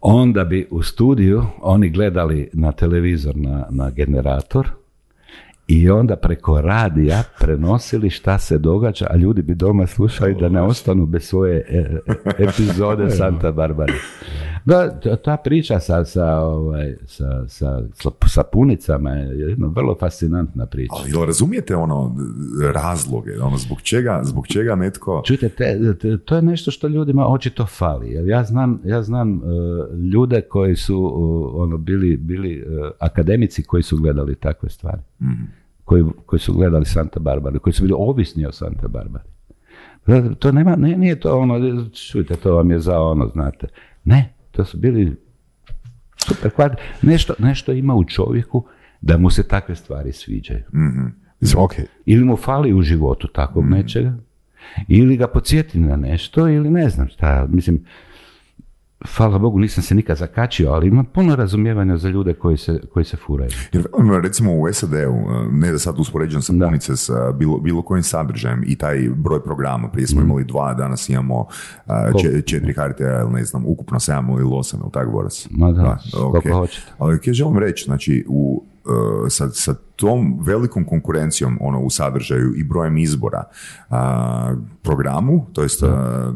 onda 0.00 0.44
bi 0.44 0.68
u 0.70 0.82
studiju 0.82 1.44
oni 1.62 1.90
gledali 1.90 2.50
na 2.52 2.72
televizor 2.72 3.36
na, 3.36 3.66
na 3.70 3.90
generator 3.90 4.70
i 5.68 5.90
onda 5.90 6.16
preko 6.16 6.60
radija 6.60 7.22
prenosili 7.38 8.10
šta 8.10 8.38
se 8.38 8.58
događa, 8.58 9.06
a 9.10 9.16
ljudi 9.16 9.42
bi 9.42 9.54
doma 9.54 9.86
slušali 9.86 10.34
da 10.34 10.48
ne 10.48 10.62
ostanu 10.62 11.06
bez 11.06 11.22
svoje 11.22 11.64
e, 11.68 11.98
epizode 12.38 13.10
Santa 13.10 13.52
Barbara. 13.52 13.92
Da, 14.68 15.00
ta- 15.24 15.36
priča 15.36 15.80
sa, 15.80 16.04
sa, 16.04 16.38
ovaj, 16.38 16.96
sa, 17.06 17.48
sa, 17.48 17.82
sa 18.26 18.42
punicama 18.52 19.10
je 19.10 19.38
jedna 19.38 19.66
vrlo 19.66 19.96
fascinantna 20.00 20.66
priča. 20.66 20.94
Ali 21.00 21.10
jel 21.10 21.24
razumijete 21.24 21.76
ono 21.76 22.16
razloge, 22.72 23.40
ono 23.42 23.56
zbog 23.56 23.80
čega, 23.82 24.20
zbog 24.24 24.46
čega 24.46 24.74
netko... 24.74 25.22
Čujte, 25.26 25.48
te, 25.48 25.94
te- 26.00 26.18
to 26.18 26.36
je 26.36 26.42
nešto 26.42 26.70
što 26.70 26.88
ljudima 26.88 27.26
očito 27.26 27.66
fali. 27.66 28.10
Jer 28.10 28.26
ja 28.26 28.44
znam, 28.44 28.80
ja 28.84 29.02
znam 29.02 29.34
e, 29.34 29.40
ljude 30.12 30.40
koji 30.40 30.76
su 30.76 30.94
e, 30.94 31.58
ono, 31.62 31.76
bili, 31.76 32.16
bili 32.16 32.52
e, 32.58 32.64
akademici 32.98 33.62
koji 33.62 33.82
su 33.82 33.96
gledali 33.96 34.34
takve 34.34 34.68
stvari. 34.68 35.02
Koji, 35.84 36.04
koji 36.26 36.40
su 36.40 36.52
gledali 36.52 36.84
Santa 36.84 37.20
Barbara, 37.20 37.58
koji 37.58 37.72
su 37.72 37.82
bili 37.82 37.94
ovisni 37.96 38.46
o 38.46 38.52
Santa 38.52 38.88
Barbari. 38.88 39.24
To 40.38 40.52
nema, 40.52 40.76
ne, 40.76 40.96
nije 40.96 41.20
to 41.20 41.38
ono, 41.38 41.84
čujte, 42.10 42.36
to 42.36 42.54
vam 42.54 42.70
je 42.70 42.80
za 42.80 43.00
ono, 43.00 43.28
znate. 43.28 43.66
Ne, 44.04 44.37
to 44.58 44.64
su 44.64 44.78
bili 44.78 45.16
super 46.26 46.50
kvart. 46.50 46.78
Nešto, 47.02 47.34
nešto 47.38 47.72
ima 47.72 47.94
u 47.94 48.04
čovjeku 48.04 48.64
da 49.00 49.18
mu 49.18 49.30
se 49.30 49.42
takve 49.42 49.76
stvari 49.76 50.12
sviđaju. 50.12 50.64
Mislim, 51.40 51.62
ok, 51.62 51.72
Ili 52.06 52.24
mu 52.24 52.36
fali 52.36 52.74
u 52.74 52.82
životu 52.82 53.28
takvog 53.28 53.64
nečega, 53.64 54.14
ili 54.88 55.16
ga 55.16 55.26
podsjeti 55.26 55.78
na 55.78 55.96
nešto, 55.96 56.48
ili 56.48 56.70
ne 56.70 56.88
znam 56.88 57.08
šta. 57.08 57.46
Mislim, 57.50 57.84
hvala 59.08 59.38
Bogu, 59.38 59.58
nisam 59.58 59.82
se 59.82 59.94
nikad 59.94 60.16
zakačio, 60.16 60.70
ali 60.70 60.88
ima 60.88 61.04
puno 61.04 61.36
razumijevanja 61.36 61.96
za 61.96 62.08
ljude 62.08 62.34
koji 62.34 62.56
se, 62.56 62.80
koji 62.92 63.04
se 63.04 63.16
furaju. 63.18 63.50
Jer 63.72 63.86
ono, 63.92 64.18
recimo 64.18 64.52
u 64.54 64.72
SAD-u, 64.72 65.14
ne 65.52 65.72
da 65.72 65.78
sad 65.78 65.98
uspoređujem 65.98 66.42
sa 66.42 66.52
Da. 66.52 66.66
punice 66.66 66.96
sa 66.96 67.32
bilo, 67.32 67.58
bilo 67.58 67.82
kojim 67.82 68.02
sadržajem 68.02 68.64
i 68.66 68.76
taj 68.76 69.08
broj 69.10 69.44
programa, 69.44 69.88
prije 69.88 70.04
Mhm. 70.04 70.08
smo 70.08 70.20
imali 70.22 70.44
dva, 70.44 70.74
danas 70.74 71.08
imamo 71.08 71.46
če- 72.14 72.42
četiri 72.42 72.72
HRT-a 72.72 73.20
ili 73.20 73.32
ne 73.32 73.44
znam, 73.44 73.62
ukupno 73.66 74.00
sedam 74.00 74.28
ili 74.30 74.50
osam, 74.50 74.80
ili 74.82 74.90
tako 74.92 75.10
Boras? 75.10 75.48
Ma 75.50 75.72
da, 75.72 75.98
ok. 76.16 76.30
koliko 76.32 76.48
hoćete. 76.50 76.86
Ali 76.98 77.20
kaj 77.20 77.32
želim 77.32 77.58
reći, 77.58 77.84
znači 77.84 78.24
u, 78.28 78.62
e, 78.76 78.77
sa, 79.28 79.48
sa 79.50 79.74
tom 79.96 80.38
velikom 80.42 80.84
konkurencijom 80.84 81.58
ono, 81.60 81.80
u 81.80 81.90
sadržaju 81.90 82.54
i 82.56 82.64
brojem 82.64 82.98
izbora 82.98 83.44
a, 83.90 84.54
programu, 84.82 85.46
to 85.52 85.62
jest 85.62 85.82
a, 85.82 86.32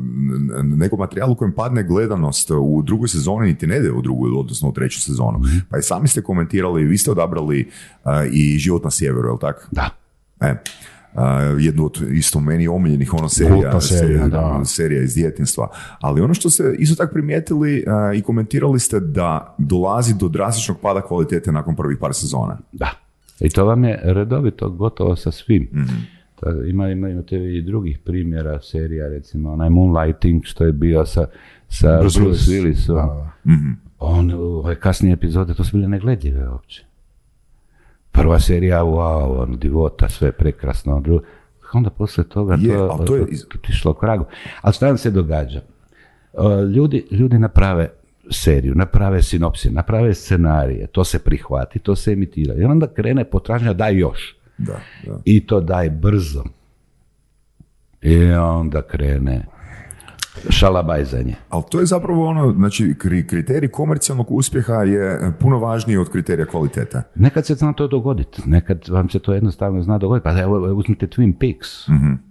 nekom 0.62 0.98
materijalu 0.98 1.34
kojem 1.34 1.52
padne 1.52 1.82
gledanost 1.82 2.50
u 2.50 2.82
drugoj 2.82 3.08
sezoni 3.08 3.46
niti 3.46 3.66
ne 3.66 3.76
ide 3.76 3.92
u 3.92 4.02
drugu, 4.02 4.38
odnosno 4.38 4.68
u 4.68 4.72
treću 4.72 5.00
sezonu. 5.00 5.40
Pa 5.70 5.78
i 5.78 5.82
sami 5.82 6.08
ste 6.08 6.22
komentirali, 6.22 6.84
vi 6.84 6.98
ste 6.98 7.10
odabrali 7.10 7.70
a, 8.04 8.24
i 8.24 8.58
Život 8.58 8.84
na 8.84 8.90
sjeveru, 8.90 9.28
je 9.28 9.32
li 9.32 9.40
tako? 9.40 9.60
Da. 9.70 9.90
E, 10.40 10.54
jednu 11.58 11.84
od 11.84 12.02
isto 12.12 12.40
meni 12.40 12.68
omiljenih 12.68 13.14
ono 13.14 13.28
serija, 13.28 13.80
serija, 13.80 14.28
da. 14.28 14.60
serija 14.64 15.02
iz 15.02 15.14
djetinstva. 15.14 15.68
Ali 16.00 16.20
ono 16.20 16.34
što 16.34 16.50
ste 16.50 16.74
isto 16.78 16.96
tako 16.96 17.12
primijetili 17.12 17.84
i 18.14 18.22
komentirali 18.22 18.80
ste 18.80 19.00
da 19.00 19.54
dolazi 19.58 20.14
do 20.14 20.28
drastičnog 20.28 20.78
pada 20.82 21.00
kvalitete 21.00 21.52
nakon 21.52 21.76
prvih 21.76 21.98
par 22.00 22.14
sezona. 22.14 22.58
Da. 22.72 22.90
I 23.40 23.48
to 23.48 23.64
vam 23.64 23.84
je 23.84 24.00
redovito 24.02 24.68
gotovo 24.68 25.16
sa 25.16 25.30
svim. 25.30 25.68
To 26.40 26.64
ima, 26.64 26.88
ima, 26.88 27.08
imate 27.08 27.36
i 27.36 27.62
drugih 27.62 27.98
primjera 27.98 28.60
serija, 28.62 29.08
recimo 29.08 29.52
onaj 29.52 29.70
Moonlighting 29.70 30.44
što 30.44 30.64
je 30.64 30.72
bio 30.72 31.06
sa, 31.06 31.26
sa 31.68 32.00
Bruce 32.00 32.20
Bruce, 32.20 32.50
Willis. 32.50 32.62
Willisom. 32.62 32.94
Da, 32.94 33.32
On, 33.98 34.30
ove 34.30 34.80
kasnije 34.80 35.12
epizode, 35.12 35.54
to 35.54 35.64
su 35.64 35.76
bile 35.76 35.88
negledljive 35.88 36.48
uopće. 36.48 36.84
Prva 38.12 38.40
serija, 38.40 38.82
wow, 38.82 39.42
ono, 39.42 39.56
divota, 39.56 40.08
sve 40.08 40.28
je 40.28 40.32
prekrasno. 40.32 41.00
Dru- 41.00 41.20
Onda 41.72 41.90
poslije 41.90 42.28
toga 42.28 42.56
Je, 42.60 42.76
to, 42.76 42.88
ali 42.92 43.06
to 43.06 43.16
je 43.16 43.26
išlo 43.68 43.94
k 43.94 44.02
vragu. 44.02 44.24
Ali 44.60 44.74
šta 44.74 44.86
nam 44.86 44.98
se 44.98 45.10
događa? 45.10 45.60
Ljudi, 46.74 47.06
ljudi 47.10 47.38
naprave 47.38 47.88
seriju, 48.30 48.74
naprave 48.74 49.22
sinopsije, 49.22 49.72
naprave 49.72 50.14
scenarije, 50.14 50.86
to 50.86 51.04
se 51.04 51.18
prihvati, 51.18 51.78
to 51.78 51.96
se 51.96 52.12
emitira. 52.12 52.54
I 52.54 52.64
onda 52.64 52.86
krene 52.86 53.24
potražnja, 53.24 53.72
daj 53.72 53.96
još. 53.98 54.36
Da, 54.58 54.80
da. 55.06 55.18
I 55.24 55.46
to 55.46 55.60
daj 55.60 55.90
brzo. 55.90 56.44
I 58.02 58.24
onda 58.32 58.82
krene 58.82 59.44
šalabajzanje. 60.50 61.34
Ali 61.48 61.62
to 61.70 61.80
je 61.80 61.86
zapravo 61.86 62.26
ono, 62.26 62.52
znači 62.52 62.94
kri- 62.94 63.26
kriterij 63.26 63.68
komercijalnog 63.68 64.26
uspjeha 64.30 64.74
je 64.74 65.32
puno 65.32 65.58
važniji 65.58 65.96
od 65.96 66.08
kriterija 66.08 66.46
kvalitete. 66.46 67.02
Nekad 67.14 67.46
se 67.46 67.54
zna 67.54 67.72
to 67.72 67.88
dogoditi, 67.88 68.42
nekad 68.46 68.88
vam 68.88 69.08
se 69.08 69.18
to 69.18 69.32
jednostavno 69.34 69.82
zna 69.82 69.98
dogoditi. 69.98 70.24
Pa 70.24 70.40
evo, 70.40 70.74
uzmite 70.74 71.06
Twin 71.08 71.32
Peaks. 71.34 71.68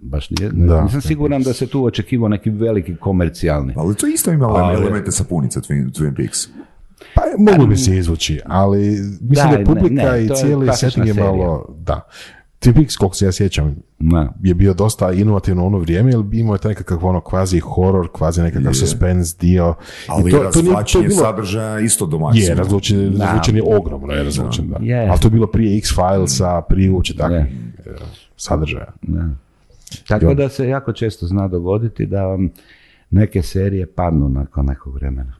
Baš 0.02 0.30
nije, 0.30 0.50
Da. 0.50 0.82
nisam 0.82 1.00
siguran 1.00 1.42
da 1.42 1.52
se 1.52 1.66
tu 1.66 1.84
očekivao 1.84 2.28
neki 2.28 2.50
veliki 2.50 2.96
komercijalni. 2.96 3.74
Ali 3.76 3.94
to 3.94 4.06
isto 4.06 4.30
ima 4.30 4.46
Ali- 4.46 4.76
elemente 4.76 5.10
sapunice 5.10 5.60
Twin, 5.60 5.90
Twin 5.90 6.16
Peaks. 6.16 6.48
Pa 7.14 7.22
moglo 7.40 7.66
bi 7.66 7.76
se 7.76 7.96
izvući, 7.96 8.40
ali 8.46 8.78
mislim 9.20 9.50
Da, 9.50 9.58
je 9.58 9.64
publika 9.64 9.94
ne, 10.04 10.24
i 10.24 10.28
cijeli 10.30 10.66
setting 10.68 11.06
je 11.06 11.14
serija. 11.14 11.30
malo, 11.32 11.74
da. 11.78 12.00
Peaks, 12.64 12.96
koliko 12.96 13.16
se 13.16 13.24
ja 13.24 13.32
sjećam, 13.32 13.76
Da. 13.98 14.32
je 14.42 14.54
bio 14.54 14.74
dosta 14.74 15.12
inovativno 15.12 15.62
u 15.64 15.66
ono 15.66 15.78
vrijeme, 15.78 16.10
jer 16.10 16.20
imao 16.32 16.54
je 16.54 16.58
taj 16.58 16.68
nekakav 16.68 17.06
ono 17.06 17.20
kvazi 17.20 17.58
horor, 17.60 18.08
kvazi 18.12 18.42
nekakav 18.42 18.72
suspense 18.74 19.36
dio. 19.40 19.74
Ali 20.08 20.30
I 20.30 20.32
to, 20.32 20.38
to, 20.52 20.62
nije, 20.62 20.74
to 20.92 20.98
je 20.98 21.08
bilo, 21.08 21.20
sadržaja 21.20 21.80
isto 21.80 22.06
domaćino. 22.06 22.46
je, 22.46 22.54
razlučen, 22.54 23.16
razlučen 23.20 23.56
je 23.56 23.62
ogromno, 23.66 24.12
je 24.12 24.24
razlučen, 24.24 24.68
da. 24.68 24.76
Je. 24.80 25.08
Ali 25.08 25.20
to 25.20 25.26
je 25.26 25.32
bilo 25.32 25.46
prije 25.46 25.78
X-Filesa, 25.78 26.62
prije 26.68 26.90
uopće 26.90 27.16
takvih 27.16 27.38
Je. 27.38 27.92
e, 27.92 27.96
sadržaja. 28.36 28.92
Da. 29.02 29.28
Tako 30.08 30.34
da 30.34 30.48
se 30.48 30.68
jako 30.68 30.92
često 30.92 31.26
zna 31.26 31.48
dogoditi 31.48 32.06
da 32.06 32.26
vam 32.26 32.50
neke 33.10 33.42
serije 33.42 33.86
padnu 33.86 34.28
nakon 34.28 34.66
nekog 34.66 34.94
vremena. 34.94 35.32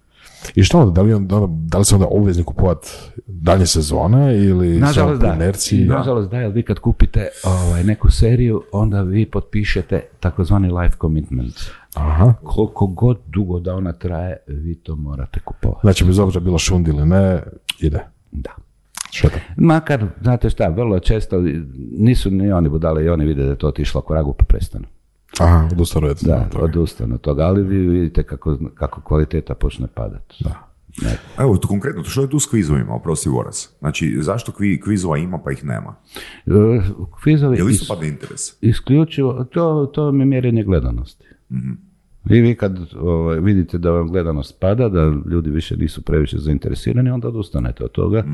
I 0.55 0.63
što 0.63 0.79
onda, 0.79 0.93
da 0.93 1.03
li, 1.03 1.15
onda, 1.15 1.41
da 1.49 1.79
li 1.79 1.85
se 1.85 1.95
onda 1.95 2.07
obvezni 2.11 2.45
kupovati 2.45 2.89
dalje 3.27 3.67
sezone 3.67 4.39
ili 4.39 4.79
Nažalost 4.79 5.21
samo 5.21 5.33
da. 5.33 5.37
inerciji? 5.37 5.85
Nažalost 5.85 6.31
da, 6.31 6.37
jer 6.37 6.53
vi 6.53 6.63
kad 6.63 6.79
kupite 6.79 7.29
ovaj, 7.45 7.85
neku 7.85 8.11
seriju, 8.11 8.63
onda 8.73 9.03
vi 9.03 9.27
potpišete 9.27 10.01
takozvani 10.21 10.71
life 10.71 10.97
commitment. 11.01 11.55
Aha. 11.95 12.35
Koliko 12.43 12.87
god 12.87 13.19
dugo 13.27 13.61
da 13.61 13.75
ona 13.75 13.93
traje, 13.93 14.37
vi 14.47 14.75
to 14.75 14.97
morate 14.97 15.41
kupovati. 15.41 15.81
Znači, 15.83 16.05
bez 16.05 16.19
obzira 16.19 16.45
bilo 16.45 16.59
šund 16.59 16.89
ili 16.89 17.07
ne, 17.07 17.43
ide. 17.81 18.01
Da. 18.31 18.51
Šeta. 19.11 19.39
Makar, 19.57 20.07
znate 20.23 20.51
šta, 20.51 20.69
vrlo 20.69 20.99
često 20.99 21.43
nisu 21.99 22.31
ni 22.31 22.53
oni 22.53 22.69
budale 22.69 23.05
i 23.05 23.09
oni 23.09 23.25
vide 23.25 23.45
da 23.45 23.51
je 23.51 23.59
to 23.59 23.69
otišlo 23.69 24.01
ko 24.01 24.15
ragu 24.15 24.33
pa 24.33 24.45
prestanu. 24.45 24.85
Aha, 25.41 25.69
odustanu 25.73 26.07
od 26.07 26.19
Da, 26.21 26.45
toga. 26.45 26.65
odustanu 26.65 27.15
od 27.15 27.21
toga, 27.21 27.43
ali 27.43 27.63
vi 27.63 27.79
vidite 27.79 28.23
kako, 28.23 28.59
kako 28.75 29.01
kvaliteta 29.01 29.55
počne 29.55 29.87
padati. 29.87 30.45
Da. 30.45 30.69
Ne. 31.03 31.19
Evo, 31.39 31.57
tu 31.57 31.69
konkretno, 31.69 32.05
što 32.05 32.23
je 32.23 32.31
tu 32.31 32.39
s 32.39 32.47
kvizovima, 32.47 32.95
oprosti 32.95 33.29
Voras? 33.29 33.71
Znači, 33.79 34.17
zašto 34.21 34.53
kvi, 34.53 34.81
kvizova 34.81 35.19
ima 35.19 35.39
pa 35.39 35.53
ih 35.53 35.65
nema? 35.65 35.95
E, 36.47 36.51
Kvizovi 37.23 37.57
Je 37.57 37.65
li 37.65 37.73
isto 37.73 37.95
padne 37.95 38.09
interes? 38.09 38.41
isključivo, 38.61 39.45
to, 39.45 39.87
to 39.87 40.05
vam 40.05 40.21
je 40.21 40.27
mjerenje 40.27 40.65
gledanosti. 40.65 41.25
I 42.31 42.41
vi 42.41 42.55
kad 42.55 42.79
ovaj, 42.97 43.41
vidite 43.41 43.79
da 43.79 43.91
vam 43.91 44.09
gledanost 44.09 44.61
pada, 44.61 44.89
da 44.89 45.13
ljudi 45.31 45.51
više 45.51 45.77
nisu 45.77 46.03
previše 46.03 46.39
zainteresirani, 46.39 47.11
onda 47.11 47.29
odustanete 47.29 47.85
od 47.85 47.91
toga. 47.93 48.25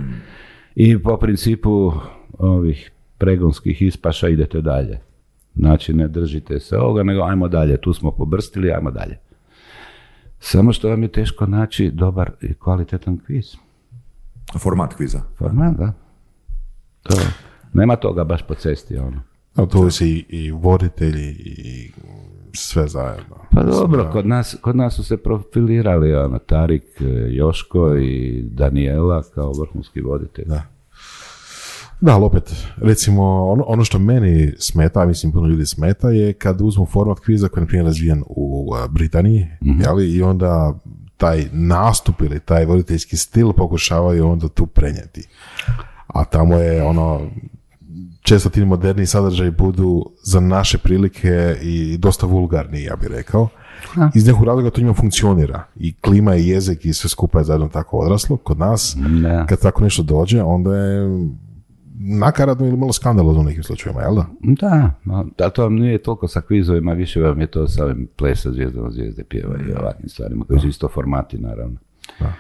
I 0.75 0.99
po 0.99 1.17
principu 1.17 1.93
ovih 2.33 2.91
pregonskih 3.19 3.83
ispaša 3.83 4.29
idete 4.29 4.61
dalje. 4.61 4.99
Znači 5.55 5.93
ne 5.93 6.09
držite 6.09 6.61
se 6.61 6.79
ovoga, 6.79 7.03
nego 7.03 7.23
ajmo 7.23 7.49
dalje, 7.49 7.81
tu 7.81 7.93
smo 7.95 8.11
pobrstili, 8.11 8.73
ajmo 8.73 8.91
dalje. 8.91 9.19
Samo 10.41 10.73
što 10.73 10.89
vam 10.89 11.03
je 11.03 11.13
teško 11.13 11.47
naći 11.47 11.91
dobar 11.91 12.31
i 12.41 12.55
kvalitetan 12.55 13.19
kviz. 13.19 13.55
Format 14.59 14.95
kviza. 14.95 15.21
Format, 15.39 15.77
da. 15.77 15.93
To, 17.03 17.15
nema 17.73 17.97
toga 17.97 18.25
baš 18.25 18.43
po 18.43 18.55
cesti, 18.55 18.97
ono. 18.97 19.23
A 19.55 19.67
tu 19.67 19.91
si 19.91 20.09
i, 20.09 20.25
i 20.29 20.51
voditelji 20.51 21.31
i 21.31 21.93
sve 22.53 22.89
zajedno. 22.89 23.37
Pa 23.51 23.63
dobro, 23.63 24.11
kod 24.13 24.27
nas, 24.27 24.57
kod 24.61 24.77
nas 24.77 24.95
su 24.95 25.05
se 25.05 25.17
profilirali 25.17 26.15
ono, 26.15 26.39
Tarik, 26.39 27.01
e, 27.01 27.05
Joško 27.31 27.97
i 27.97 28.43
Daniela 28.43 29.23
kao 29.35 29.53
vrhunski 29.53 30.01
voditelj. 30.01 30.45
Da. 30.45 30.63
Da, 32.01 32.15
ali 32.15 32.25
opet, 32.25 32.55
recimo, 32.77 33.23
ono, 33.47 33.65
ono 33.67 33.85
što 33.85 33.99
meni 33.99 34.53
smeta, 34.59 35.01
a 35.01 35.07
mislim 35.07 35.33
puno 35.33 35.47
ljudi 35.49 35.67
smeta, 35.67 36.11
je 36.11 36.33
kad 36.33 36.61
uzmu 36.61 36.87
format 36.87 37.19
kviza 37.21 37.49
koji 37.49 37.63
je, 37.63 37.67
primjer, 37.67 37.87
razvijen 37.87 38.23
u 38.27 38.71
Britaniji, 38.91 39.47
jeli, 39.85 40.13
i 40.13 40.23
onda 40.23 40.75
taj 41.17 41.45
nastup 41.53 42.21
ili 42.21 42.41
taj 42.41 42.65
voditeljski 42.65 43.17
stil 43.17 43.53
pokušavaju 43.53 44.29
onda 44.29 44.49
tu 44.49 44.67
prenijeti. 44.67 45.29
A 46.07 46.25
tamo 46.25 46.57
je 46.57 46.83
ono, 46.83 47.21
često 48.23 48.49
ti 48.49 48.65
moderni 48.65 49.07
sadržaji 49.07 49.51
budu 49.51 50.11
za 50.25 50.41
naše 50.41 50.79
prilike 50.79 51.57
i 51.63 51.97
dosta 51.99 52.27
vulgarni, 52.27 52.83
ja 52.83 52.97
bih 52.97 53.09
rekao. 53.11 53.49
Iz 54.15 54.27
nekog 54.27 54.45
razloga 54.45 54.71
to 54.71 54.81
njima 54.81 54.95
funkcionira. 54.95 55.65
I 55.77 55.95
klima 55.95 56.37
i 56.37 56.49
jezik 56.49 56.85
i 56.85 56.93
sve 56.93 57.11
skupa 57.11 57.39
je 57.39 57.45
zajedno 57.45 57.69
tako 57.69 57.99
odraslo. 57.99 58.37
Kod 58.37 58.59
nas, 58.59 58.97
Da. 59.23 59.47
kad 59.47 59.61
tako 59.61 59.85
nešto 59.85 60.03
dođe, 60.03 60.43
onda 60.43 60.77
je 60.77 61.09
nakaradno 62.01 62.67
ili 62.67 62.77
malo 62.77 62.93
skandalozno 62.93 63.41
u 63.41 63.45
nekim 63.45 63.63
slučajevima, 63.63 64.03
jel 64.03 64.15
da? 64.15 64.27
Da, 64.41 64.91
no, 65.05 65.27
da 65.39 65.51
to 65.51 65.63
vam 65.63 65.75
nije 65.75 66.03
toliko 66.03 66.29
sa 66.29 66.41
kvizovima, 66.41 66.93
više 66.93 67.21
vam 67.21 67.41
je 67.41 67.47
to 67.47 67.69
sa 67.69 67.85
ovim 67.85 68.09
plesa 68.17 68.53
zvijezdama 68.53 68.91
zvijezde 68.91 69.25
pjeva 69.25 69.55
i 69.69 69.73
ovakvim 69.73 70.09
stvarima, 70.09 70.45
koji 70.45 70.61
su 70.61 70.69
isto 70.69 70.89
formati, 70.89 71.39
naravno. 71.39 71.79
Da. 72.21 72.33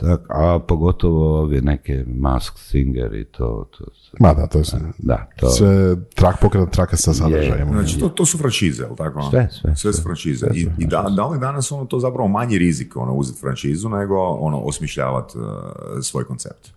Tak, 0.00 0.20
a 0.28 0.58
pogotovo 0.68 1.40
ove 1.40 1.60
neke 1.60 2.04
Mask 2.06 2.58
Singer 2.58 3.14
i 3.14 3.24
to. 3.24 3.68
to, 3.78 3.84
to 3.84 4.16
Ma 4.20 4.34
da, 4.34 4.46
to 4.46 4.58
je 4.58 4.64
sve, 4.64 4.80
da, 4.98 5.28
to, 5.36 5.48
sve 5.48 5.96
trak, 6.14 6.36
pokret 6.40 6.70
traka 6.70 6.96
sa 6.96 7.14
sadržajem. 7.14 7.68
Znači, 7.68 8.00
to, 8.00 8.08
to 8.08 8.26
su 8.26 8.38
franšize, 8.38 8.82
jel 8.82 8.96
tako? 8.96 9.22
Sve, 9.30 9.48
sve, 9.50 9.76
Sve 9.76 9.92
su 9.92 10.02
franšize. 10.02 10.46
I, 10.54 10.68
i 10.78 10.86
da, 10.86 11.06
da 11.16 11.26
li 11.26 11.38
danas 11.38 11.72
ono 11.72 11.84
to 11.84 12.00
zapravo 12.00 12.28
manji 12.28 12.58
rizik 12.58 12.96
ono, 12.96 13.12
uzeti 13.12 13.40
franšizu 13.40 13.88
nego 13.88 14.16
ono, 14.18 14.58
osmišljavati 14.58 15.38
uh, 15.38 15.44
svoj 16.02 16.24
koncept? 16.24 16.75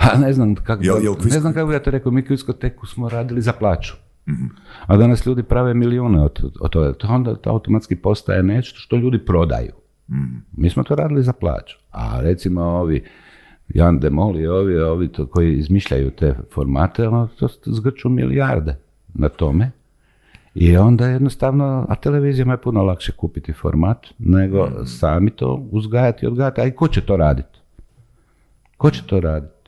A 0.00 0.18
ne 0.18 0.32
znam 0.32 0.54
kako, 0.54 0.82
Jel- 0.82 1.02
jel 1.04 1.14
kviz- 1.14 1.32
ne 1.32 1.40
znam 1.40 1.52
kako 1.52 1.66
bi 1.66 1.74
ja 1.74 1.80
to 1.80 1.90
rekao, 1.90 2.12
mi 2.12 2.22
kviskoteku 2.22 2.86
smo 2.86 3.08
radili 3.08 3.40
za 3.40 3.52
plaću. 3.52 3.92
Mhm. 4.28 4.44
A 4.86 4.96
danas 4.96 5.26
ljudi 5.26 5.42
prave 5.42 5.74
milijune 5.74 6.20
od, 6.22 6.40
od 6.60 6.70
toga. 6.70 6.92
To 6.92 7.08
onda 7.08 7.34
to 7.34 7.50
automatski 7.50 7.96
postaje 7.96 8.42
nešto 8.42 8.78
što 8.78 8.96
ljudi 8.96 9.18
prodaju. 9.18 9.72
Mhm. 10.10 10.36
Mi 10.52 10.70
smo 10.70 10.82
to 10.82 10.94
radili 10.94 11.22
za 11.22 11.32
plaću. 11.32 11.76
A 11.90 12.20
recimo 12.20 12.62
ovi 12.62 13.04
Jan 13.68 13.98
Demol 13.98 14.36
i 14.36 14.46
ovi, 14.46 14.78
ovi 14.78 15.08
to, 15.08 15.26
koji 15.26 15.54
izmišljaju 15.54 16.10
te 16.10 16.34
formate, 16.54 17.08
ono, 17.08 17.28
to 17.38 17.48
zgrču 17.66 18.08
milijarde 18.08 18.76
na 19.08 19.28
tome. 19.28 19.70
I 20.54 20.76
onda 20.76 21.06
jednostavno, 21.06 21.86
a 21.88 21.94
televizijama 21.94 22.52
je 22.52 22.60
puno 22.60 22.82
lakše 22.82 23.12
kupiti 23.12 23.52
format 23.52 24.06
nego 24.18 24.66
Mhm. 24.66 24.84
sami 24.84 25.30
to 25.30 25.66
uzgajati 25.70 26.24
i 26.24 26.28
odgajati. 26.28 26.60
A 26.60 26.66
i 26.66 26.70
ko 26.70 26.88
će 26.88 27.00
to 27.00 27.16
raditi? 27.16 27.58
Ko 28.76 28.90
će 28.90 29.02
to 29.02 29.20
raditi? 29.20 29.59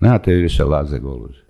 Nemate 0.00 0.32
vi 0.32 0.42
više 0.42 0.64
laze 0.64 0.98
goluže. 0.98 1.44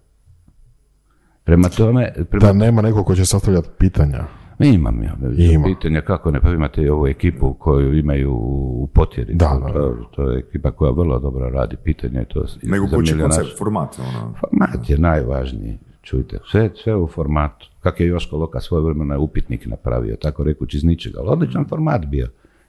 Prema 1.44 1.68
tome, 1.68 2.12
prema 2.30 2.46
Da 2.46 2.52
nema 2.54 2.82
neko 2.82 3.04
ko 3.04 3.14
će 3.14 3.26
sastavljati 3.26 3.68
pitanja. 3.78 4.24
imam 4.60 5.02
ja 5.02 5.16
Ima. 5.52 5.64
pitanja 5.66 6.00
kako 6.00 6.30
ne, 6.30 6.40
pa 6.40 6.50
imate 6.50 6.82
i 6.82 6.88
ovu 6.88 7.06
ekipu 7.06 7.54
koju 7.54 7.98
imaju 7.98 8.32
u 8.34 8.88
potjeri. 8.94 9.34
Da, 9.34 9.60
da. 9.60 9.72
To, 9.72 9.96
to 10.10 10.30
je 10.30 10.38
ekipa 10.38 10.70
koja 10.70 10.90
vrlo 10.92 11.18
dobro 11.18 11.48
radi 11.48 11.76
pitanje. 11.76 12.24
To 12.24 12.44
Nego 12.62 12.86
za 12.86 12.94
koji 12.94 13.06
će 13.06 13.14
milionaš- 13.14 13.36
koncept, 13.36 13.58
format? 13.58 13.98
Ono. 13.98 14.34
Format 14.40 14.90
je 14.90 14.98
najvažniji, 14.98 15.78
čujte, 16.02 16.38
sve, 16.50 16.70
sve 16.74 16.96
u 16.96 17.06
formatu. 17.06 17.66
Kak 17.80 18.00
je 18.00 18.06
Joško 18.06 18.36
Loka 18.36 18.60
svoje 18.60 18.84
vremena 18.84 19.18
upitnik 19.18 19.66
napravio, 19.66 20.16
tako 20.16 20.44
rekući 20.44 20.76
iz 20.76 20.84
ničega, 20.84 21.18
ali 21.20 21.28
odličan 21.28 21.64
format 21.64 22.06
bio. 22.06 22.28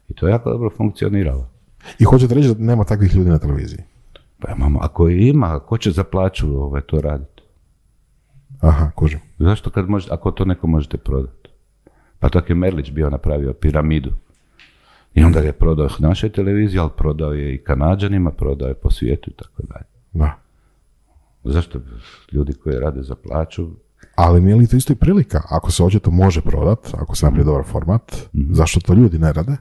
I 0.09 0.13
to 0.13 0.27
je 0.27 0.31
jako 0.31 0.49
dobro 0.49 0.69
funkcioniralo. 0.69 1.49
I 1.99 2.03
hoćete 2.03 2.33
reći 2.35 2.47
da 2.49 2.65
nema 2.65 2.83
takvih 2.83 3.15
ljudi 3.15 3.29
na 3.29 3.37
televiziji? 3.39 3.79
Pa 4.39 4.51
imamo, 4.51 4.79
ako 4.81 5.09
i 5.09 5.27
ima, 5.27 5.59
ko 5.59 5.77
će 5.77 5.91
za 5.91 6.03
plaću 6.03 6.63
ovaj, 6.63 6.81
to 6.81 7.01
raditi? 7.01 7.43
Aha, 8.59 8.91
kužim. 8.95 9.19
Zašto 9.39 9.69
kad 9.69 9.89
možete, 9.89 10.13
ako 10.13 10.31
to 10.31 10.45
neko 10.45 10.67
možete 10.67 10.97
prodati? 10.97 11.49
Pa 12.19 12.29
tako 12.29 12.51
je 12.51 12.55
Merlić 12.55 12.91
bio 12.91 13.09
napravio 13.09 13.53
piramidu. 13.53 14.11
I 15.13 15.23
onda 15.23 15.41
ga 15.41 15.47
je 15.47 15.53
prodao 15.53 15.89
našoj 15.99 16.29
televiziji, 16.29 16.79
ali 16.79 16.89
prodao 16.97 17.33
je 17.33 17.55
i 17.55 17.63
Kanađanima, 17.63 18.31
prodao 18.31 18.67
je 18.67 18.73
po 18.73 18.91
svijetu 18.91 19.29
i 19.29 19.33
tako 19.33 19.63
dalje. 19.63 19.85
Da. 20.13 20.39
Zašto 21.43 21.79
ljudi 22.31 22.53
koji 22.53 22.79
rade 22.79 23.03
za 23.03 23.15
plaću, 23.15 23.69
Ali 24.15 24.41
nije 24.41 24.55
li 24.55 24.67
to 24.67 24.75
isto 24.75 24.93
i 24.93 24.95
prilika? 24.95 25.41
Ako 25.49 25.71
se 25.71 25.83
očito 25.83 26.11
može 26.11 26.41
prodat, 26.41 26.93
ako 26.93 27.15
se 27.15 27.25
napravi 27.25 27.45
dobar 27.45 27.63
format, 27.63 28.15
zašto 28.33 28.79
to 28.79 28.93
ljudi 28.93 29.19
ne 29.19 29.33
rade? 29.33 29.57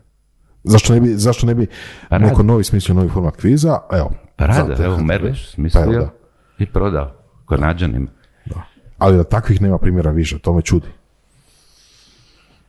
Zašto 0.66 0.94
ne 0.94 1.00
bi, 1.00 1.14
zašto 1.14 1.46
ne 1.46 1.54
bi 1.54 1.66
Pa 2.08 2.18
neko 2.18 2.42
novi 2.42 2.64
smislio 2.64 2.94
novi 2.94 3.08
format 3.08 3.36
kviza? 3.36 3.78
Evo. 3.92 4.10
pa 4.36 4.46
rade, 4.46 4.68
zato- 4.68 4.84
evo 4.84 4.98
Merlić 5.08 5.40
Pa 5.44 5.50
smislio 5.50 6.00
da. 6.00 6.10
i 6.58 6.66
prodao 6.66 7.12
Kanađanima. 7.48 8.06
Ali 8.98 9.16
da 9.16 9.24
takvih 9.24 9.62
nema 9.62 9.78
primjera 9.78 10.10
više, 10.10 10.38
to 10.38 10.52
me 10.52 10.62
čudi. 10.62 10.86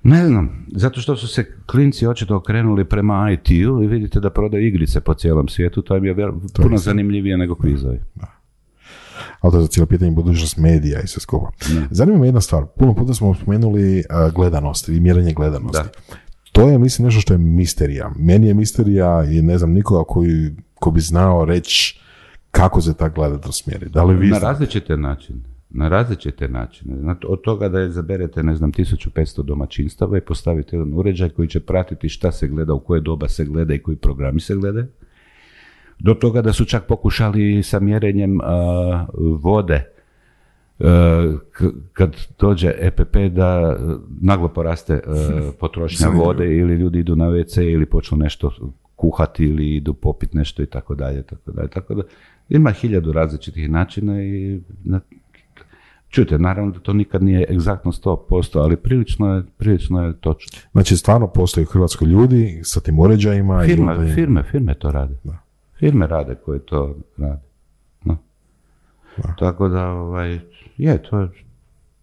Ne 0.04 0.28
znam, 0.28 0.66
zato 0.76 1.02
što 1.02 1.16
su 1.16 1.28
se 1.28 1.56
klinci 1.66 2.08
očito 2.08 2.36
okrenuli 2.36 2.86
prema 2.86 3.32
IT-u 3.32 3.84
i 3.84 3.88
vidite 3.88 4.20
da 4.20 4.30
prodaju 4.30 4.68
igrice 4.68 5.00
po 5.00 5.14
cijelom 5.14 5.48
svijetu, 5.48 5.82
to 5.82 5.96
je 5.96 6.32
puno 6.56 6.78
zanimljivije 6.78 7.38
nego 7.38 7.56
kvizovi. 7.56 8.00
ali 9.42 9.52
to 9.52 9.58
je 9.58 9.62
za 9.62 9.68
cijelo 9.68 9.88
pitanje 9.88 10.12
budućnost 10.12 10.58
medija 10.58 11.02
i 11.02 11.08
sve 11.08 11.20
skupa. 11.20 11.52
Zanima 11.92 12.18
me 12.18 12.28
jedna 12.28 12.42
stvar, 12.42 12.66
puno 12.78 12.96
puta 12.96 13.14
smo 13.14 13.36
spomenuli 13.36 13.98
uh, 14.00 14.34
gledanost 14.34 14.90
i 14.90 15.00
mjerenje 15.00 15.34
gledanosti. 15.34 15.90
To 16.58 16.70
je, 16.70 16.78
mislim, 16.78 17.06
nešto 17.06 17.22
što 17.22 17.34
je 17.34 17.38
misterija. 17.38 18.12
Meni 18.20 18.48
je 18.48 18.54
misterija 18.54 19.24
i 19.32 19.42
ne 19.42 19.58
znam 19.58 19.72
nikoga 19.72 20.04
koji, 20.04 20.52
ko 20.76 20.92
bi 20.92 21.00
znao 21.00 21.46
reći 21.46 22.00
kako 22.52 22.82
se 22.82 22.94
ta 22.94 23.10
gledanost 23.10 23.68
mjeri. 23.68 23.90
Da 23.90 24.04
li 24.04 24.16
vi 24.16 24.30
Na 24.30 24.40
različite 24.40 24.98
načine. 24.98 25.40
Na 25.70 25.90
različite 25.90 26.48
načine. 26.48 27.00
Znate, 27.00 27.28
od 27.28 27.42
toga 27.42 27.70
da 27.70 27.80
je 27.80 27.92
zaberete, 27.92 28.44
ne 28.44 28.56
znam, 28.56 28.72
1500 28.72 29.44
domaćinstava 29.44 30.18
i 30.18 30.22
postavite 30.22 30.76
jedan 30.76 30.94
uređaj 30.94 31.30
koji 31.30 31.48
će 31.48 31.60
pratiti 31.60 32.10
šta 32.10 32.32
se 32.32 32.48
gleda, 32.48 32.74
u 32.74 32.80
koje 32.80 33.02
doba 33.02 33.28
se 33.28 33.46
gleda 33.46 33.74
i 33.74 33.80
koji 33.80 33.98
programi 33.98 34.40
se 34.40 34.56
gledaju. 34.56 34.88
Do 36.00 36.14
toga 36.14 36.42
da 36.42 36.54
su 36.54 36.66
čak 36.66 36.88
pokušali 36.88 37.64
sa 37.64 37.80
mjerenjem 37.80 38.40
a, 38.44 39.06
vode 39.42 39.97
kad 41.94 42.16
dođe 42.40 42.74
EPP 42.80 43.16
da 43.32 43.78
e, 43.80 43.84
naglo 44.22 44.48
poraste 44.48 44.94
e, 44.94 45.02
potrošnja 45.60 46.10
vode 46.10 46.58
ili 46.58 46.76
ljudi 46.76 47.00
idu 47.00 47.16
na 47.16 47.26
WC 47.26 47.74
ili 47.74 47.86
počnu 47.86 48.18
nešto 48.18 48.52
kuhati 48.96 49.46
ili 49.46 49.76
idu 49.76 49.94
popit 49.94 50.34
nešto 50.34 50.64
i 50.64 50.66
tako 50.66 50.96
dalje, 50.96 51.24
tako 51.24 51.52
dalje. 51.52 51.70
Tako 51.70 51.96
da 51.96 52.04
ima 52.50 52.72
hiljadu 52.72 53.12
različitih 53.12 53.70
načina 53.70 54.24
i 54.24 54.62
na, 54.84 55.00
čujte, 56.10 56.40
naravno 56.40 56.72
da 56.72 56.80
to 56.80 56.94
nikad 56.94 57.24
nije 57.24 57.46
egzaktno 57.50 57.92
100%, 57.92 58.60
ali 58.60 58.78
prilično 58.78 59.36
je, 59.36 59.44
prilično 59.58 60.08
je 60.08 60.14
točno. 60.14 60.60
Znači, 60.72 60.98
stvarno 60.98 61.28
postoji 61.28 61.64
u 61.64 61.72
Hrvatskoj 61.72 62.08
ljudi 62.08 62.60
sa 62.64 62.80
tim 62.80 63.00
uređajima. 63.00 63.66
i 63.66 63.68
Firme, 63.68 64.14
firme, 64.16 64.44
firme 64.44 64.74
to 64.74 64.92
rade. 64.92 65.16
Firme 65.80 66.08
rade 66.08 66.36
koje 66.36 66.60
to 66.60 66.96
rade. 67.18 67.42
No. 68.06 68.18
Tako 69.40 69.68
da, 69.68 69.88
ovaj, 69.88 70.40
je, 70.78 71.04
to 71.04 71.20
je 71.20 71.30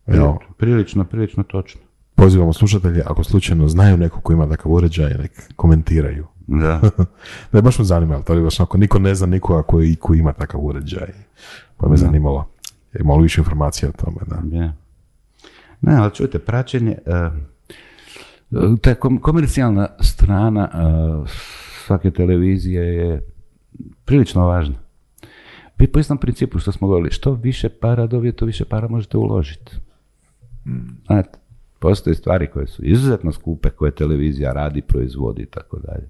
Evo, 0.07 0.39
prilično, 0.57 1.05
prilično 1.05 1.43
točno. 1.43 1.81
pozivamo 2.15 2.53
slušatelje, 2.53 3.03
ako 3.07 3.25
slučajno 3.25 3.69
znaju 3.69 3.97
neko 3.97 4.21
ko 4.21 4.33
ima 4.33 4.49
takav 4.49 4.73
uređaj, 4.73 5.15
nek 5.15 5.53
komentiraju. 5.57 6.27
Da. 6.47 6.81
Ne, 7.53 7.63
baš 7.63 7.79
me 7.79 7.85
zanima, 7.85 8.15
ali 8.15 8.25
to 8.25 8.35
je 8.35 8.41
baš 8.43 8.61
onako, 8.61 8.79
niko 8.79 8.99
ne 8.99 9.15
zna 9.15 9.27
nikoga 9.27 9.63
koji, 9.63 9.97
koji 9.97 10.19
ima 10.19 10.33
takav 10.33 10.61
uređaj. 10.61 11.09
Pa 11.77 11.89
me 11.89 11.97
zanimalo. 11.97 12.49
Je 12.93 13.05
malo 13.05 13.21
više 13.21 13.41
informacija 13.41 13.89
o 13.89 14.05
tome, 14.05 14.17
da. 14.27 14.57
Je. 14.59 14.73
Ne, 15.81 15.97
ali 15.97 16.15
čujte, 16.15 16.39
praćenje, 16.39 16.99
eh, 17.07 17.31
ta 18.83 18.95
kom- 18.95 19.21
komercijalna 19.21 19.89
strana 20.01 20.71
eh, 20.73 21.31
svake 21.87 22.11
televizije 22.11 22.83
je 22.85 23.23
prilično 24.05 24.47
važna. 24.47 24.75
Vi 25.79 25.87
po 25.87 25.99
istom 25.99 26.19
principu 26.19 26.59
što 26.59 26.73
smo 26.73 26.89
govorili, 26.89 27.11
što 27.11 27.33
više 27.33 27.69
para 27.69 28.07
dobije, 28.07 28.33
to 28.33 28.47
više 28.47 28.65
para 28.65 28.89
možete 28.89 29.17
uložiti. 29.17 29.73
Znate, 31.07 31.39
postoje 31.79 32.15
stvari 32.15 32.51
koje 32.51 32.67
su 32.67 32.85
izuzetno 32.85 33.33
skupe, 33.33 33.71
koje 33.71 33.91
televizija 33.91 34.53
radi, 34.53 34.83
proizvodi 34.83 35.43
i 35.43 35.47
tako 35.47 35.79
dalje. 35.79 36.09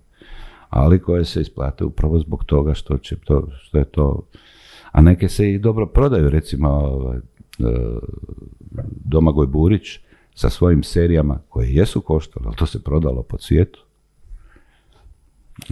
Ali 0.70 1.02
koje 1.02 1.24
se 1.24 1.40
isplate 1.40 1.84
upravo 1.84 2.18
zbog 2.18 2.44
toga 2.44 2.74
što, 2.74 2.98
će 2.98 3.16
to, 3.16 3.48
što 3.62 3.78
je 3.78 3.84
to... 3.84 4.22
A 4.92 5.00
neke 5.00 5.28
se 5.28 5.52
i 5.52 5.58
dobro 5.58 5.86
prodaju, 5.86 6.30
recimo 6.30 6.68
ovaj, 6.68 7.16
e, 7.16 7.22
Domagoj 9.04 9.46
Burić 9.46 9.98
sa 10.34 10.50
svojim 10.50 10.82
serijama 10.82 11.38
koje 11.48 11.74
jesu 11.74 12.00
koštale, 12.00 12.46
ali 12.46 12.56
to 12.56 12.66
se 12.66 12.82
prodalo 12.82 13.22
po 13.22 13.38
svijetu. 13.38 13.84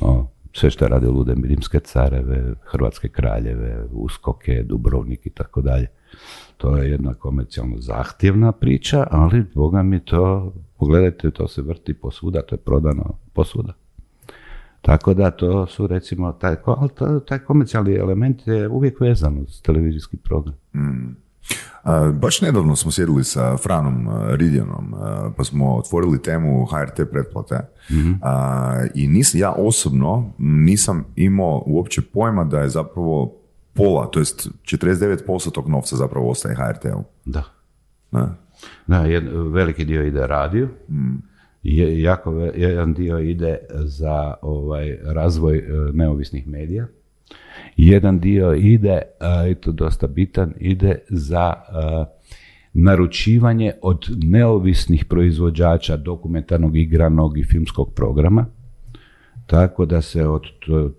O, 0.01 0.27
sve 0.53 0.71
što 0.71 0.85
je 0.85 0.89
radio 0.89 1.11
Lude 1.11 1.35
Rimske 1.45 1.81
careve, 1.81 2.55
Hrvatske 2.63 3.09
kraljeve, 3.09 3.87
Uskoke, 3.91 4.63
Dubrovnik 4.63 5.27
i 5.27 5.31
tako 5.31 5.61
dalje. 5.61 5.87
To 6.57 6.77
je 6.77 6.91
jedna 6.91 7.15
komercijalno 7.15 7.77
zahtjevna 7.79 8.53
priča, 8.53 9.07
ali 9.11 9.45
boga 9.55 9.83
mi 9.83 10.01
to, 10.01 10.53
pogledajte, 10.79 11.31
to 11.31 11.49
se 11.49 11.63
vrti 11.63 11.95
posvuda, 11.95 12.43
to 12.43 12.55
je 12.55 12.59
prodano 12.59 13.19
posvuda. 13.33 13.73
Tako 14.83 15.15
da 15.15 15.31
to 15.31 15.67
su 15.67 15.87
recimo, 15.87 16.33
taj, 16.33 16.57
taj 17.29 17.39
komercijalni 17.39 17.95
element 17.95 18.47
je 18.47 18.69
uvijek 18.69 19.01
vezan 19.01 19.39
uz 19.39 19.63
televizijski 19.63 20.17
program. 20.17 20.55
A, 20.75 20.79
baš 22.15 22.41
nedavno 22.41 22.77
smo 22.77 22.91
sjedili 22.91 23.25
sa 23.25 23.57
Franom 23.57 24.09
Ridjanom, 24.31 24.95
pa 25.37 25.45
smo 25.45 25.77
otvorili 25.77 26.23
temu 26.23 26.67
HRT 26.67 27.11
pretplate. 27.11 27.61
A, 28.23 28.85
I 28.95 29.09
nis, 29.09 29.35
ja 29.35 29.53
osobno 29.53 30.33
nisam 30.39 31.05
imao 31.17 31.63
uopće 31.67 32.03
pojma 32.03 32.45
da 32.45 32.61
je 32.61 32.69
zapravo 32.69 33.43
pola, 33.75 34.07
to 34.07 34.19
jest 34.19 34.49
49% 34.65 35.53
tog 35.53 35.69
novca 35.69 35.97
zapravo 35.97 36.31
ostaje 36.31 36.57
HRT-u. 36.57 37.05
Da. 37.25 37.43
Ne? 38.11 38.27
Da, 38.87 38.97
jed, 38.97 39.25
veliki 39.53 39.85
dio 39.85 40.07
ide 40.07 40.27
radiju, 40.27 40.69
je, 41.63 42.03
jako 42.03 42.33
jedan 42.55 42.95
dio 42.95 43.19
ide 43.19 43.59
za 43.75 44.35
ovaj 44.43 44.99
razvoj 45.05 45.59
e, 45.59 45.63
neovisnih 45.93 46.49
medija. 46.49 46.87
Jedan 47.77 48.19
dio 48.21 48.55
ide, 48.55 49.03
i 49.51 49.55
to 49.55 49.73
dosta 49.73 50.07
bitan, 50.07 50.55
ide 50.59 50.99
za 51.09 51.53
naručivanje 52.73 53.73
od 53.83 54.07
neovisnih 54.25 55.05
proizvođača 55.05 55.97
dokumentarnog, 55.97 56.77
igranog 56.77 57.39
i 57.39 57.45
filmskog 57.45 57.95
programa, 57.95 58.47
tako 59.47 59.87
da 59.87 60.01
se 60.03 60.27
od 60.27 60.43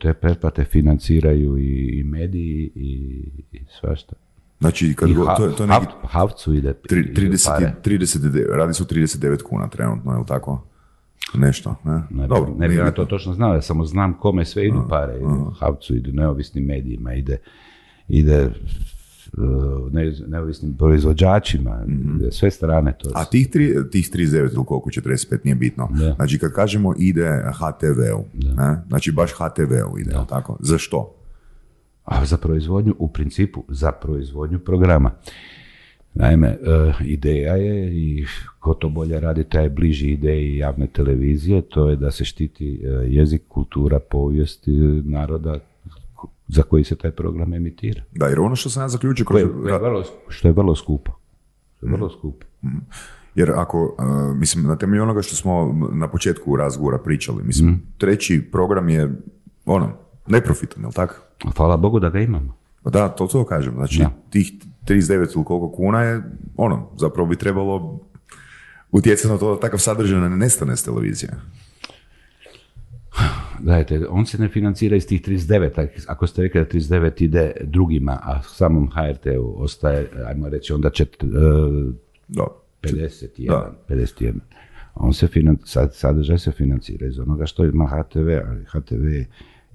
te 0.01 0.13
pretplate 0.13 0.63
financiraju 0.63 1.57
i, 1.57 1.99
i 1.99 2.03
mediji 2.03 2.71
i, 2.75 3.23
i 3.51 3.61
svašta. 3.79 4.15
Znači, 4.59 4.93
kad 4.95 5.09
I 5.09 5.13
go, 5.13 5.25
to, 5.25 5.47
to 5.47 5.63
je 5.63 5.67
neki 5.67 5.85
Hav- 5.85 6.07
Havcu 6.07 6.53
ide, 6.53 6.73
tri- 6.73 6.99
ide 6.99 7.21
30, 7.21 7.47
pare. 7.49 7.73
39, 7.83 8.55
radi 8.55 8.73
se 8.73 8.83
o 8.83 8.85
39 8.85 9.41
kuna 9.41 9.67
trenutno, 9.67 10.11
je 10.11 10.17
li 10.17 10.25
tako? 10.27 10.67
Nešto, 11.35 11.75
ne? 11.83 12.01
Ne, 12.11 12.27
Dobro, 12.27 12.53
ne 12.57 12.67
bi 12.67 12.73
nije 12.73 12.79
ja 12.79 12.91
to 12.91 13.05
točno 13.05 13.33
znao, 13.33 13.53
ja 13.53 13.61
samo 13.61 13.85
znam 13.85 14.13
kome 14.13 14.45
sve 14.45 14.67
idu 14.67 14.85
pare. 14.89 15.17
Idu 15.17 15.53
Havcu, 15.59 15.95
idu 15.95 16.11
neovisnim 16.11 16.65
medijima, 16.65 17.13
ide, 17.13 17.37
ide 18.07 18.45
uh, 19.33 19.93
ne- 19.93 20.13
neovisnim 20.27 20.73
proizvođačima, 20.73 21.85
ide 22.15 22.31
sve 22.31 22.51
strane. 22.51 22.93
To 22.93 23.09
Mhm. 23.09 23.17
A 23.17 23.25
tih, 23.25 23.49
tri, 23.49 23.75
tih 23.91 24.05
39 24.05 24.37
ili 24.53 24.65
koliko, 24.65 24.89
45, 24.91 25.37
nije 25.43 25.55
bitno. 25.55 25.89
Da. 25.91 26.13
Znači, 26.13 26.39
kad 26.39 26.51
kažemo 26.53 26.93
ide 26.97 27.29
HTV-u, 27.51 28.25
ne? 28.55 28.81
znači 28.87 29.11
baš 29.11 29.31
HTV-u 29.31 29.99
ide, 29.99 30.11
tako? 30.29 30.57
Za 30.59 30.77
što? 30.77 31.15
A 32.05 32.25
za 32.25 32.37
proizvodnju, 32.37 32.95
u 32.99 33.07
principu, 33.07 33.63
za 33.67 33.91
proizvodnju 33.91 34.59
programa. 34.59 35.11
Naime, 36.15 36.47
e, 36.47 36.57
ideja 37.01 37.55
je 37.55 37.87
i 37.89 38.25
ko 38.59 38.73
to 38.73 38.89
bolje 38.89 39.19
radi, 39.19 39.43
taj 39.43 39.63
je 39.63 39.69
bliži 39.71 40.07
ideji 40.07 40.57
javne 40.57 40.87
televizije, 40.87 41.61
to 41.63 41.89
je 41.89 41.95
da 41.95 42.11
se 42.11 42.25
štiti 42.25 42.81
e, 42.83 42.87
jezik, 43.07 43.41
kultura, 43.47 43.99
povijest 44.01 44.63
naroda 45.03 45.59
za 46.47 46.63
koji 46.63 46.83
se 46.83 46.95
taj 46.95 47.11
program 47.11 47.53
emitira. 47.53 48.01
Da, 48.11 48.27
jer 48.27 48.39
ono 48.39 48.55
što 48.55 48.69
sam 48.69 48.83
ja 48.83 48.89
zaključio, 48.89 49.25
Koje- 49.25 49.43
kroz, 49.43 49.61
koje 49.61 49.73
je 49.73 49.79
vrlo, 49.79 50.03
što 50.27 50.47
je 50.47 50.51
vrlo 50.51 50.75
skupo. 50.75 51.11
Što 51.77 51.85
je 51.85 51.91
vrlo 51.91 52.09
skupo. 52.09 52.45
jer 53.35 53.51
ako, 53.51 53.83
uh, 53.83 54.37
mislim, 54.37 54.65
na 54.65 54.75
temelju 54.75 55.03
onoga 55.03 55.21
što 55.21 55.35
smo 55.35 55.53
na 55.91 56.07
početku 56.07 56.55
razgovora 56.55 56.97
pričali, 56.97 57.43
mislim, 57.43 57.69
Mhm. 57.69 57.79
treći 57.97 58.41
program 58.51 58.89
je, 58.89 59.11
ono, 59.65 59.91
neprofitan, 60.27 60.81
je 60.81 60.87
li 60.87 60.93
tako? 60.93 61.15
A 61.45 61.49
Hvala 61.51 61.77
Bogu 61.77 61.99
da 61.99 62.09
ga 62.09 62.19
imamo. 62.19 62.55
Pa 62.83 62.89
da, 62.89 63.09
to 63.09 63.27
to 63.27 63.45
kažem. 63.45 63.73
Znači, 63.73 63.99
Da. 63.99 64.11
tih 64.29 64.51
39 64.81 65.11
ili 65.35 65.45
koliko 65.45 65.71
kuna 65.71 66.01
je, 66.01 66.21
ono, 66.57 66.89
zapravo 66.97 67.29
bi 67.29 67.35
trebalo 67.35 67.99
utjecati 68.91 69.27
na 69.27 69.37
to 69.37 69.53
da 69.53 69.59
takav 69.59 69.79
sadržaj 69.79 70.19
ne 70.19 70.29
nestane 70.29 70.75
s 70.75 70.83
televizije. 70.83 71.31
Gledajte, 73.59 74.07
on 74.09 74.25
se 74.25 74.37
ne 74.37 74.49
financira 74.49 74.95
iz 74.95 75.07
tih 75.07 75.21
39, 75.21 75.69
ak- 75.73 76.05
ako 76.07 76.27
ste 76.27 76.41
rekli 76.41 76.61
da 76.61 76.67
39 76.67 77.21
ide 77.21 77.51
drugima, 77.61 78.11
a 78.13 78.41
samom 78.43 78.89
HRT-u 78.89 79.55
ostaje, 79.57 80.07
ajmo 80.27 80.49
reći, 80.49 80.73
onda 80.73 80.89
će 80.89 81.05
Da. 82.27 82.45
51, 82.81 83.47
Da. 83.47 83.73
51. 83.87 84.33
On 84.95 85.13
se 85.13 85.27
finan, 85.27 85.57
sad, 85.65 85.95
sadržaj 85.95 86.39
se 86.39 86.51
financira 86.51 87.07
iz 87.07 87.19
onoga 87.19 87.45
što 87.45 87.65
ima 87.65 87.85
HTV, 87.87 88.17
ali 88.47 88.65
HTV 88.65 89.05
je 89.05 89.25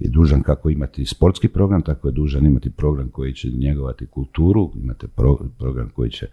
dužan 0.00 0.42
kako 0.42 0.70
imati 0.70 1.06
sportski 1.06 1.48
program, 1.48 1.82
tako 1.82 2.08
je 2.08 2.12
dužan 2.12 2.46
imati 2.46 2.70
program 2.70 3.08
koji 3.08 3.32
će 3.32 3.48
njegovati 3.50 4.06
kulturu, 4.06 4.72
imate 4.82 5.06
pro- 5.06 5.48
program 5.58 5.90
koji 5.94 6.10
će 6.10 6.26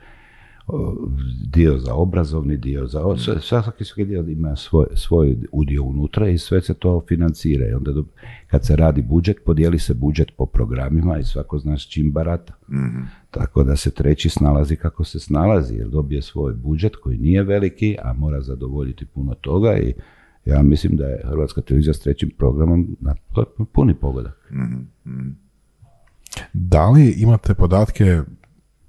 dio 1.53 1.77
za 1.77 1.93
obrazovni, 1.93 2.57
dio 2.57 2.87
za... 2.87 3.01
Svaki 3.41 3.83
svaki 3.85 4.05
dio 4.05 4.21
ima 4.27 4.55
svoj, 4.55 4.85
svoj 4.93 5.37
udio 5.51 5.83
unutra 5.83 6.29
i 6.29 6.37
sve 6.37 6.61
se 6.61 6.73
to 6.73 7.01
financira. 7.07 7.67
I 7.69 7.73
onda 7.73 7.91
do- 7.91 8.05
kad 8.47 8.65
se 8.65 8.75
radi 8.75 9.01
budžet, 9.01 9.37
podijeli 9.45 9.79
se 9.79 9.93
budžet 9.93 10.31
po 10.37 10.45
programima 10.45 11.17
i 11.19 11.23
svako 11.23 11.59
zna 11.59 11.77
s 11.77 11.81
čim 11.81 12.11
barata. 12.11 12.53
Tako 13.31 13.63
da 13.63 13.75
se 13.75 13.91
treći 13.91 14.29
snalazi 14.29 14.75
kako 14.75 15.03
se 15.03 15.19
snalazi, 15.19 15.75
jer 15.75 15.87
dobije 15.89 16.21
svoj 16.21 16.53
budžet 16.53 16.95
koji 16.95 17.17
nije 17.17 17.43
veliki, 17.43 17.97
a 18.03 18.13
mora 18.13 18.41
zadovoljiti 18.41 19.05
puno 19.05 19.33
toga 19.33 19.77
i 19.77 19.93
ja 20.45 20.61
mislim 20.61 20.95
da 20.95 21.05
je 21.05 21.23
Hrvatska 21.25 21.61
televizija 21.61 21.93
s 21.93 21.99
trećim 21.99 22.31
programom 22.37 22.97
na 22.99 23.15
puni 23.73 23.95
pogodak. 23.95 24.51
Da 26.53 26.89
li 26.89 27.09
imate 27.17 27.53
podatke, 27.53 28.21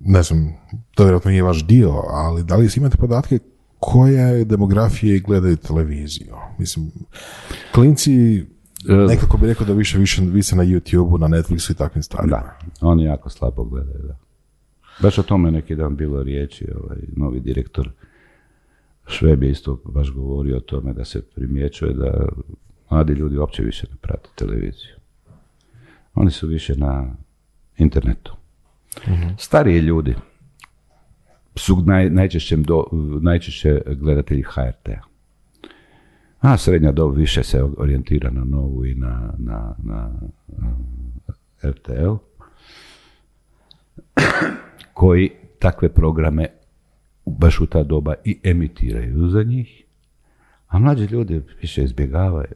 ne 0.00 0.22
znam, 0.22 0.52
to 0.94 1.04
vjerojatno 1.04 1.30
nije 1.30 1.42
vaš 1.42 1.66
dio, 1.66 1.92
ali 2.11 2.44
da 2.44 2.57
li 2.57 2.68
imate 2.76 2.96
podatke 2.96 3.38
koje 3.78 4.44
demografije 4.44 5.18
gledaju 5.20 5.57
televiziju? 5.57 6.34
Mislim, 6.59 6.90
klinci 7.74 8.44
nekako 9.09 9.36
bi 9.36 9.46
rekao 9.46 9.66
da 9.66 9.72
više 9.72 9.98
više 9.98 10.22
vise 10.22 10.57
na 10.57 10.64
YouTube-u, 10.64 11.18
na 11.18 11.28
Netflixu 11.28 11.72
i 11.72 11.74
takvim 11.74 12.02
stvarima. 12.02 12.36
Da, 12.36 12.59
oni 12.80 13.04
jako 13.04 13.30
slabo 13.30 13.64
gledaju, 13.64 14.02
da. 14.07 14.16
Baš 15.02 15.18
o 15.18 15.22
tome 15.22 15.50
neki 15.50 15.74
dan 15.74 15.96
bilo 15.96 16.22
riječi, 16.22 16.66
ovaj 16.84 16.98
novi 17.16 17.40
direktor 17.40 17.90
Šveb 19.07 19.42
je 19.42 19.50
isto 19.50 19.82
baš 19.84 20.11
govorio 20.11 20.57
o 20.57 20.61
tome 20.61 20.92
da 20.92 21.04
se 21.04 21.22
primjećuje 21.34 21.94
da 21.94 22.28
mladi 22.90 23.12
ljudi 23.12 23.36
uopće 23.36 23.62
više 23.62 23.86
ne 23.90 23.96
prate 24.00 24.28
televiziju. 24.34 24.94
Oni 26.14 26.30
su 26.30 26.46
više 26.46 26.76
na 26.76 27.16
internetu. 27.76 28.36
Stariji 29.38 29.78
ljudi 29.78 30.14
su 31.54 31.82
naj, 31.86 32.11
najčešće, 32.11 32.57
do, 32.57 32.84
najčešće 33.20 33.80
gledatelji 33.86 34.42
HRT-a. 34.42 35.00
A 36.40 36.57
srednja 36.57 36.92
dob 36.92 37.16
više 37.16 37.42
se 37.42 37.62
orijentira 37.62 38.30
na 38.30 38.44
novu 38.44 38.86
i 38.86 38.94
na, 38.94 39.34
na, 39.38 39.74
na, 39.82 40.11
na 40.46 40.76
RTL 41.62 42.14
koji 44.92 45.30
takve 45.59 45.88
programe 45.88 46.46
baš 47.27 47.61
u 47.61 47.66
ta 47.66 47.83
doba 47.83 48.14
i 48.24 48.41
emitiraju 48.43 49.29
za 49.29 49.43
njih, 49.43 49.85
a 50.68 50.79
mlađi 50.79 51.05
ljudi 51.05 51.43
više 51.61 51.85
izbjegavaju. 51.85 52.55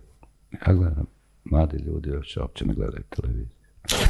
Ja 0.66 0.72
gledam, 0.74 1.06
mladi 1.44 1.76
ljudi 1.76 2.10
uopće, 2.10 2.40
uopće 2.40 2.66
ne 2.66 2.74
gledaju 2.74 3.02
televiziju. 3.08 3.56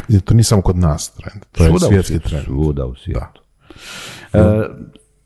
I 0.08 0.20
to 0.20 0.34
nije 0.34 0.44
samo 0.44 0.62
kod 0.62 0.76
nas 0.76 1.14
trend, 1.14 1.44
to 1.52 1.64
je 1.64 1.70
Svuda 1.70 1.86
svjetski 1.86 2.06
svijetu, 2.06 2.28
trend. 2.28 2.44
Svuda 2.44 2.86
u 2.86 2.94
svijetu. 2.94 3.42
E, 4.32 4.38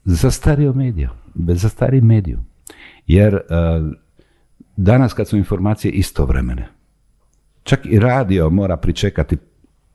za 0.04 0.30
stario 0.30 0.72
mediju, 0.72 1.08
za 1.34 1.68
stari 1.68 2.00
mediju. 2.00 2.38
Jer 3.06 3.34
e, 3.34 3.40
danas 4.76 5.12
kad 5.12 5.28
su 5.28 5.36
informacije 5.36 5.92
istovremene, 5.92 6.68
čak 7.62 7.80
i 7.84 7.98
radio 7.98 8.50
mora 8.50 8.76
pričekati 8.76 9.36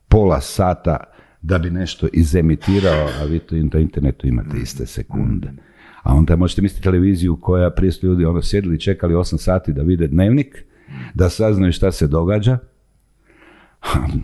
pola 0.08 0.42
sata 0.42 1.04
da 1.42 1.58
bi 1.58 1.70
nešto 1.70 2.08
izemitirao, 2.14 3.08
a 3.22 3.24
vi 3.24 3.40
to 3.40 3.56
na 3.56 3.80
internetu 3.80 4.28
imate 4.28 4.58
iste 4.58 4.86
sekunde. 4.86 5.52
A 6.04 6.14
onda 6.14 6.36
možete 6.36 6.62
misliti 6.62 6.84
televiziju 6.84 7.38
koja 7.42 7.70
prije 7.70 7.92
su 7.92 8.08
ljudi 8.08 8.26
ono 8.26 8.42
sjedili 8.42 8.76
i 8.76 8.80
čekali 8.80 9.14
8 9.14 9.38
sati 9.38 9.74
da 9.74 9.82
vide 9.82 10.08
dnevnik, 10.08 10.66
da 11.14 11.30
saznaju 11.30 11.74
šta 11.74 11.92
se 11.92 12.08
događa. 12.08 12.58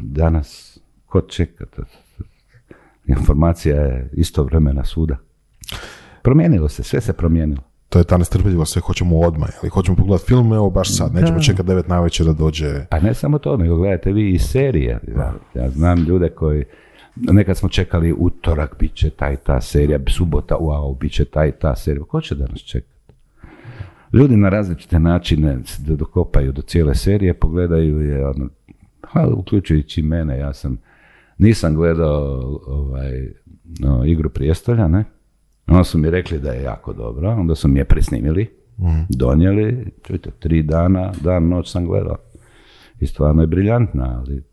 Danas, 0.01 0.79
ko 1.05 1.21
čeka? 1.21 1.65
Informacija 3.05 3.81
je 3.81 4.09
istovremena 4.13 4.85
svuda. 4.85 5.17
Promijenilo 6.21 6.69
se, 6.69 6.83
sve 6.83 7.01
se 7.01 7.13
promijenilo. 7.13 7.61
To 7.89 7.99
je 7.99 8.05
ta 8.05 8.17
nestrpljivost, 8.17 8.73
sve 8.73 8.81
hoćemo 8.81 9.19
odmah, 9.19 9.49
ali 9.61 9.69
hoćemo 9.69 9.97
pogledati 9.97 10.27
film, 10.27 10.53
evo 10.53 10.69
baš 10.69 10.97
sad, 10.97 11.13
nećemo 11.13 11.39
čekati 11.39 11.67
devet 11.67 11.87
navečer 11.87 12.25
da 12.25 12.33
dođe. 12.33 12.85
Pa 12.89 12.99
ne 12.99 13.13
samo 13.13 13.39
to, 13.39 13.57
nego 13.57 13.77
gledajte 13.77 14.11
vi 14.11 14.31
i 14.31 14.39
serije. 14.39 14.99
Ja, 15.15 15.33
ja 15.55 15.69
znam 15.69 16.03
ljude 16.03 16.29
koji, 16.29 16.63
nekad 17.15 17.57
smo 17.57 17.69
čekali 17.69 18.13
utorak, 18.17 18.75
bit 18.79 18.93
će 18.93 19.09
ta 19.09 19.31
i 19.31 19.37
ta 19.37 19.61
serija, 19.61 19.99
subota, 20.07 20.55
wow, 20.55 20.99
bit 20.99 21.11
će 21.11 21.25
ta 21.25 21.45
i 21.45 21.51
ta 21.51 21.75
serija. 21.75 22.03
Ko 22.03 22.21
će 22.21 22.35
danas 22.35 22.59
čekati? 22.59 22.95
Ljudi 24.13 24.37
na 24.37 24.49
različite 24.49 24.99
načine 24.99 25.57
dokopaju 25.79 26.51
do 26.51 26.61
cijele 26.61 26.95
serije, 26.95 27.33
pogledaju 27.33 28.01
je, 28.01 28.27
ono, 28.27 28.49
ha, 29.03 29.27
uključujući 29.27 30.01
mene, 30.01 30.37
ja 30.37 30.53
sam, 30.53 30.77
nisam 31.37 31.75
gledao 31.75 32.59
ovaj, 32.67 33.27
no, 33.79 34.05
igru 34.05 34.29
prijestolja, 34.29 34.87
ne? 34.87 35.03
Onda 35.67 35.83
su 35.83 35.97
mi 35.97 36.09
rekli 36.09 36.39
da 36.39 36.51
je 36.51 36.63
jako 36.63 36.93
dobro, 36.93 37.29
onda 37.29 37.55
su 37.55 37.67
mi 37.67 37.79
je 37.79 37.85
presnimili, 37.85 38.49
donijeli, 39.09 39.91
čujte, 40.03 40.31
tri 40.39 40.63
dana, 40.63 41.11
dan, 41.21 41.47
noć 41.47 41.71
sam 41.71 41.85
gledao. 41.85 42.17
I 42.99 43.07
stvarno 43.07 43.41
je 43.41 43.47
briljantna, 43.47 44.19
ali 44.19 44.43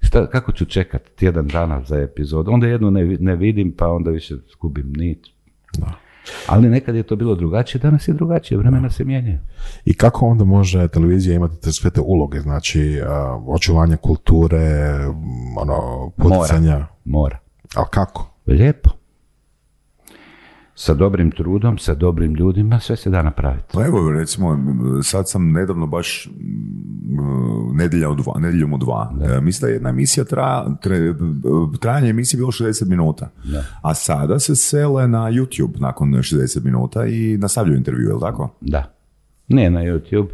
šta, 0.00 0.30
kako 0.30 0.52
ću 0.52 0.64
čekati 0.64 1.10
tjedan 1.16 1.46
dana 1.46 1.82
za 1.84 1.98
epizodu? 1.98 2.50
Onda 2.50 2.66
jednu 2.66 2.90
ne, 2.90 3.04
ne 3.20 3.36
vidim, 3.36 3.74
pa 3.78 3.88
onda 3.88 4.10
više 4.10 4.34
skubim 4.52 4.92
nit. 4.96 5.26
Ali 6.46 6.68
nekad 6.68 6.94
je 6.94 7.02
to 7.02 7.16
bilo 7.16 7.34
drugačije, 7.34 7.80
danas 7.80 8.08
je 8.08 8.14
drugačije, 8.14 8.58
vremena 8.58 8.90
se 8.90 9.04
mijenjaju. 9.04 9.38
I 9.84 9.94
kako 9.94 10.26
onda 10.26 10.44
može 10.44 10.88
televizija 10.88 11.36
imati 11.36 11.60
te 11.60 11.72
sve 11.72 11.90
te 11.90 12.00
uloge, 12.00 12.40
znači 12.40 13.00
očuvanje 13.46 13.96
kulture, 13.96 14.94
ono, 15.56 16.10
poticanja, 16.16 16.86
Mora. 17.04 17.38
ali 17.74 17.86
kako? 17.90 18.30
Lijepo. 18.46 18.90
Sa 20.78 20.94
dobrim 20.94 21.30
trudom, 21.30 21.78
sa 21.78 21.94
dobrim 21.94 22.34
ljudima, 22.34 22.80
sve 22.80 22.96
se 22.96 23.10
da 23.10 23.22
napraviti. 23.22 23.66
Pa 23.72 23.84
evo, 23.84 24.12
recimo, 24.12 24.58
sad 25.02 25.28
sam 25.28 25.52
nedavno 25.52 25.86
baš 25.86 26.26
mm, 26.26 27.76
nedjelja 27.76 28.10
u 28.10 28.14
dva, 28.14 28.32
nedjeljom 28.38 28.72
u 28.72 28.78
dva. 28.78 29.12
E, 29.22 29.40
mislim 29.40 29.60
da 29.60 29.68
je 29.68 29.74
jedna 29.74 29.88
emisija 29.88 30.24
traja, 30.24 30.66
trajanje 31.80 32.10
emisije 32.10 32.38
bilo 32.38 32.50
60 32.50 32.88
minuta. 32.88 33.30
A 33.82 33.94
sada 33.94 34.38
se 34.38 34.56
sele 34.56 35.08
na 35.08 35.18
YouTube 35.18 35.80
nakon 35.80 36.08
60 36.08 36.64
minuta 36.64 37.06
i 37.06 37.36
nastavljaju 37.38 37.78
intervju, 37.78 38.08
je 38.08 38.14
li 38.14 38.20
tako? 38.20 38.54
Da. 38.60 38.94
Ne 39.48 39.70
na 39.70 39.80
YouTube. 39.80 40.28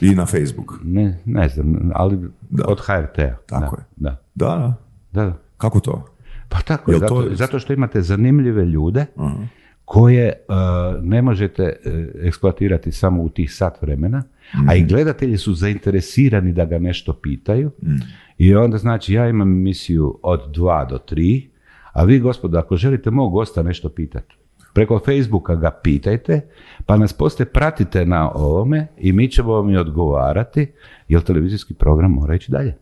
I 0.00 0.14
na 0.14 0.26
Facebook. 0.26 0.80
Ne, 0.82 1.20
ne 1.24 1.48
znam, 1.48 1.90
ali 1.94 2.30
od 2.64 2.80
HRT-a. 2.80 3.36
Tako 3.46 3.76
da, 3.96 4.10
je. 4.10 4.16
Da. 4.34 4.76
Da, 5.12 5.24
da. 5.24 5.38
Kako 5.56 5.80
to? 5.80 6.04
Pa 6.48 6.60
tako 6.60 6.92
je, 6.92 6.98
zato, 6.98 7.24
zato 7.30 7.58
što 7.58 7.72
imate 7.72 8.02
zanimljive 8.02 8.64
ljude 8.64 9.06
koje 9.84 10.32
uh, 10.48 10.54
ne 11.04 11.22
možete 11.22 11.62
uh, 11.62 11.92
eksploatirati 12.26 12.92
samo 12.92 13.22
u 13.22 13.28
tih 13.28 13.54
sat 13.54 13.82
vremena, 13.82 14.22
a 14.68 14.74
i 14.74 14.80
mhm. 14.80 14.88
gledatelji 14.88 15.36
su 15.36 15.54
zainteresirani 15.54 16.52
da 16.52 16.64
ga 16.64 16.78
nešto 16.78 17.12
pitaju 17.12 17.70
mm. 17.82 17.96
i 18.38 18.54
onda 18.54 18.78
znači 18.78 19.14
ja 19.14 19.28
imam 19.28 19.52
emisiju 19.52 20.18
od 20.22 20.40
dva 20.52 20.84
do 20.84 20.98
tri, 20.98 21.50
a 21.92 22.04
vi 22.04 22.18
gospodo 22.18 22.58
ako 22.58 22.76
želite 22.76 23.10
mog 23.10 23.32
gosta 23.32 23.62
nešto 23.62 23.88
pitati, 23.88 24.34
preko 24.74 24.98
Facebooka 24.98 25.54
ga 25.54 25.70
pitajte, 25.70 26.40
pa 26.86 26.96
nas 26.96 27.12
poslije 27.12 27.46
pratite 27.46 28.06
na 28.06 28.30
ovome 28.30 28.86
i 28.98 29.12
mi 29.12 29.28
ćemo 29.28 29.52
vam 29.52 29.70
i 29.70 29.76
odgovarati, 29.76 30.72
jer 31.08 31.22
televizijski 31.22 31.74
program 31.74 32.10
mora 32.10 32.34
ići 32.34 32.52
dalje. 32.52 32.76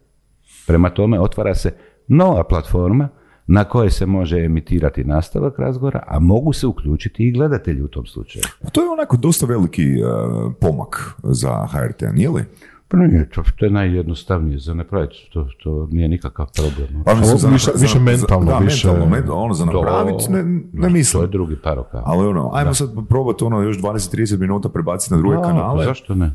Prema 0.66 0.90
tome 0.90 1.20
otvara 1.20 1.54
se 1.54 1.74
nova 2.08 2.44
platforma 2.44 3.08
na 3.46 3.64
koje 3.64 3.90
se 3.90 4.06
može 4.06 4.44
emitirati 4.44 5.04
nastavak 5.04 5.58
razgovora, 5.58 6.02
a 6.06 6.18
mogu 6.18 6.52
se 6.52 6.66
uključiti 6.66 7.28
i 7.28 7.32
gledatelji 7.32 7.82
u 7.82 7.88
tom 7.88 8.06
slučaju. 8.06 8.42
To 8.72 8.82
je 8.82 8.90
onako 8.90 9.16
dosta 9.16 9.46
veliki 9.46 9.86
uh, 10.02 10.52
pomak 10.60 11.14
za 11.22 11.66
HRT, 11.66 12.02
nije 12.14 12.30
li? 12.30 12.44
Pa 12.88 12.98
nije, 12.98 13.28
to, 13.30 13.42
to 13.56 13.64
je 13.64 13.70
najjednostavnije 13.70 14.58
za 14.58 14.74
napraviti, 14.74 15.30
to, 15.32 15.48
to 15.62 15.88
nije 15.90 16.08
nikakav 16.08 16.50
problem. 16.56 17.04
Pa 17.04 17.14
mislim, 17.14 17.38
za, 17.38 17.48
više, 17.48 17.70
više 17.76 17.98
mentalno, 17.98 18.46
da, 18.46 18.58
više... 18.58 18.88
mentalno, 18.88 19.10
mentalno, 19.10 19.42
ono 19.42 19.54
za 19.54 19.64
napraviti, 19.64 20.32
ne, 20.32 20.42
ne 20.72 20.90
mislim. 20.90 21.20
To 21.20 21.24
je 21.24 21.30
drugi 21.30 21.56
paroka. 21.56 22.02
Ali 22.04 22.26
ono, 22.26 22.50
ajmo 22.54 22.70
da. 22.70 22.74
sad 22.74 22.90
probati 23.08 23.44
ono 23.44 23.60
još 23.60 23.78
20-30 23.78 24.38
minuta 24.38 24.68
prebaciti 24.68 25.14
na 25.14 25.20
druge 25.20 25.36
da, 25.36 25.42
kanale. 25.42 25.78
Pa 25.78 25.84
zašto 25.84 26.14
ne? 26.14 26.34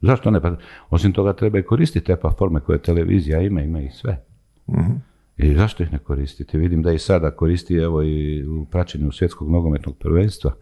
Zašto 0.00 0.30
ne? 0.30 0.40
Pa, 0.40 0.56
osim 0.90 1.12
toga 1.12 1.32
treba 1.32 1.58
i 1.58 1.62
koristiti 1.62 2.06
te 2.06 2.16
platforme 2.16 2.60
koje 2.60 2.78
televizija 2.78 3.40
ima, 3.40 3.60
ima 3.60 3.80
i 3.80 3.90
sve. 3.90 4.24
Uh-huh. 4.66 4.98
I 5.38 5.54
zašto 5.54 5.82
ih 5.82 5.92
ne 5.92 5.98
koristiti? 5.98 6.58
Vidim 6.58 6.82
da 6.82 6.92
i 6.92 6.98
sada 6.98 7.30
koristi 7.30 7.74
evo 7.74 8.02
i 8.02 8.46
u 8.46 8.64
praćenju 8.64 9.12
svjetskog 9.12 9.50
nogometnog 9.50 9.96
prvenstva. 9.96 10.54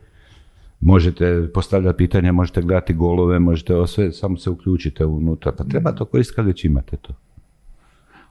Možete 0.81 1.49
postavljati 1.55 1.97
pitanja, 1.97 2.33
možete 2.33 2.63
gledati 2.63 2.95
golove, 2.95 3.39
možete 3.39 3.87
sve, 3.87 4.13
samo 4.13 4.37
se 4.37 4.51
uključite 4.51 5.07
unutra. 5.07 5.53
Pa 5.53 5.65
treba 5.65 5.93
to 5.93 6.05
koristiti 6.05 6.37
kad 6.37 6.47
već 6.47 6.65
imate 6.65 6.97
to. 6.97 7.15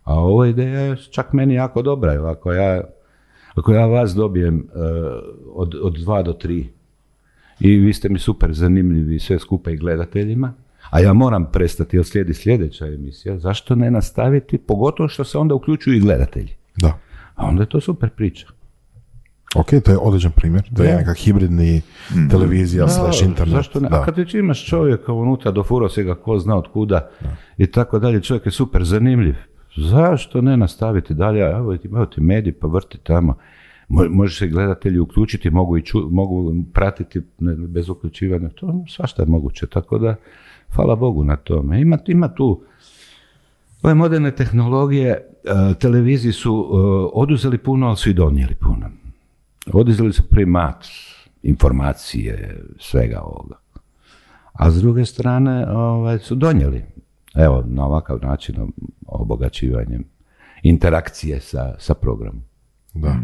A 0.03 0.19
ova 0.19 0.47
ideja 0.47 0.79
je 0.79 0.97
čak 1.11 1.33
meni 1.33 1.53
jako 1.53 1.81
dobra. 1.81 2.11
Jer 2.11 2.25
ako 2.25 2.51
ja, 2.51 2.81
ako 3.55 3.73
ja 3.73 3.85
vas 3.85 4.13
dobijem 4.13 4.55
uh, 4.55 4.81
od, 5.53 5.75
od 5.81 5.97
dva 5.97 6.21
do 6.21 6.33
tri 6.33 6.69
i 7.59 7.77
vi 7.77 7.93
ste 7.93 8.09
mi 8.09 8.19
super 8.19 8.53
zanimljivi 8.53 9.19
sve 9.19 9.39
skupa 9.39 9.71
i 9.71 9.77
gledateljima, 9.77 10.53
a 10.89 10.99
ja 10.99 11.13
moram 11.13 11.45
prestati 11.51 11.97
jer 11.97 12.05
slijedi 12.05 12.33
sljedeća 12.33 12.87
emisija, 12.87 13.39
zašto 13.39 13.75
ne 13.75 13.91
nastaviti, 13.91 14.57
pogotovo 14.57 15.09
što 15.09 15.23
se 15.23 15.37
onda 15.37 15.55
uključuju 15.55 15.97
i 15.97 15.99
gledatelji. 15.99 16.53
Da. 16.77 16.99
A 17.35 17.45
onda 17.45 17.63
je 17.63 17.69
to 17.69 17.81
super 17.81 18.09
priča. 18.09 18.47
Ok, 19.55 19.67
to 19.85 19.91
je 19.91 19.97
odličan 19.97 20.31
primjer. 20.31 20.63
To 20.75 20.83
je 20.83 20.95
neka 20.95 21.13
hibridni 21.13 21.81
mm. 22.11 22.29
televizija 22.29 22.87
slash 22.87 23.23
internet. 23.23 23.55
Zašto 23.55 23.79
ne? 23.79 23.87
A 23.91 24.05
kad 24.05 24.17
već 24.17 24.33
imaš 24.33 24.65
čovjeka 24.65 25.13
unutra, 25.13 25.51
dofuro 25.51 25.89
se 25.89 26.03
ga 26.03 26.15
ko 26.15 26.39
zna 26.39 26.55
od 26.57 26.67
kuda 26.71 27.09
i 27.57 27.67
tako 27.67 27.99
dalje, 27.99 28.21
čovjek 28.21 28.45
je 28.45 28.51
super 28.51 28.83
zanimljiv. 28.83 29.35
Zašto 29.77 30.41
ne 30.41 30.57
nastaviti 30.57 31.13
dalje? 31.13 31.39
Evo 31.39 31.77
ti, 31.77 31.87
evo 31.87 32.05
ti 32.05 32.21
medij, 32.21 32.53
pa 32.53 32.67
vrti 32.67 32.97
tamo. 33.03 33.35
Može 34.09 34.37
se 34.37 34.47
gledatelji 34.47 34.99
uključiti, 34.99 35.49
mogu, 35.49 35.77
i 35.77 35.83
mogu 36.11 36.53
pratiti 36.73 37.21
bez 37.67 37.89
uključivanja. 37.89 38.49
To 38.49 38.83
svašta 38.89 39.21
je 39.21 39.27
moguće. 39.27 39.67
Tako 39.67 39.97
da, 39.97 40.15
hvala 40.75 40.95
Bogu 40.95 41.23
na 41.23 41.35
tome. 41.35 41.81
Ima, 41.81 41.97
ima 42.07 42.33
tu 42.33 42.61
ove 43.83 43.93
moderne 43.93 44.31
tehnologije, 44.31 45.09
e, 45.09 45.73
televiziji 45.79 46.31
su 46.31 46.51
e, 46.51 46.77
oduzeli 47.13 47.57
puno, 47.57 47.87
ali 47.87 47.97
su 47.97 48.09
i 48.09 48.13
donijeli 48.13 48.55
puno. 48.55 48.89
Oduzeli 49.73 50.13
su 50.13 50.29
primat 50.29 50.85
informacije, 51.43 52.63
svega 52.79 53.21
ovoga. 53.21 53.55
A 54.53 54.71
s 54.71 54.75
druge 54.75 55.05
strane 55.05 55.67
ovaj, 55.71 56.19
su 56.19 56.35
donijeli, 56.35 56.85
evo, 57.35 57.63
na 57.67 57.85
ovakav 57.85 58.19
način 58.21 58.55
obogaćivanjem 59.07 60.03
interakcije 60.63 61.39
sa, 61.39 61.75
sa 61.79 61.93
programom. 61.93 62.41
Da. 62.93 63.15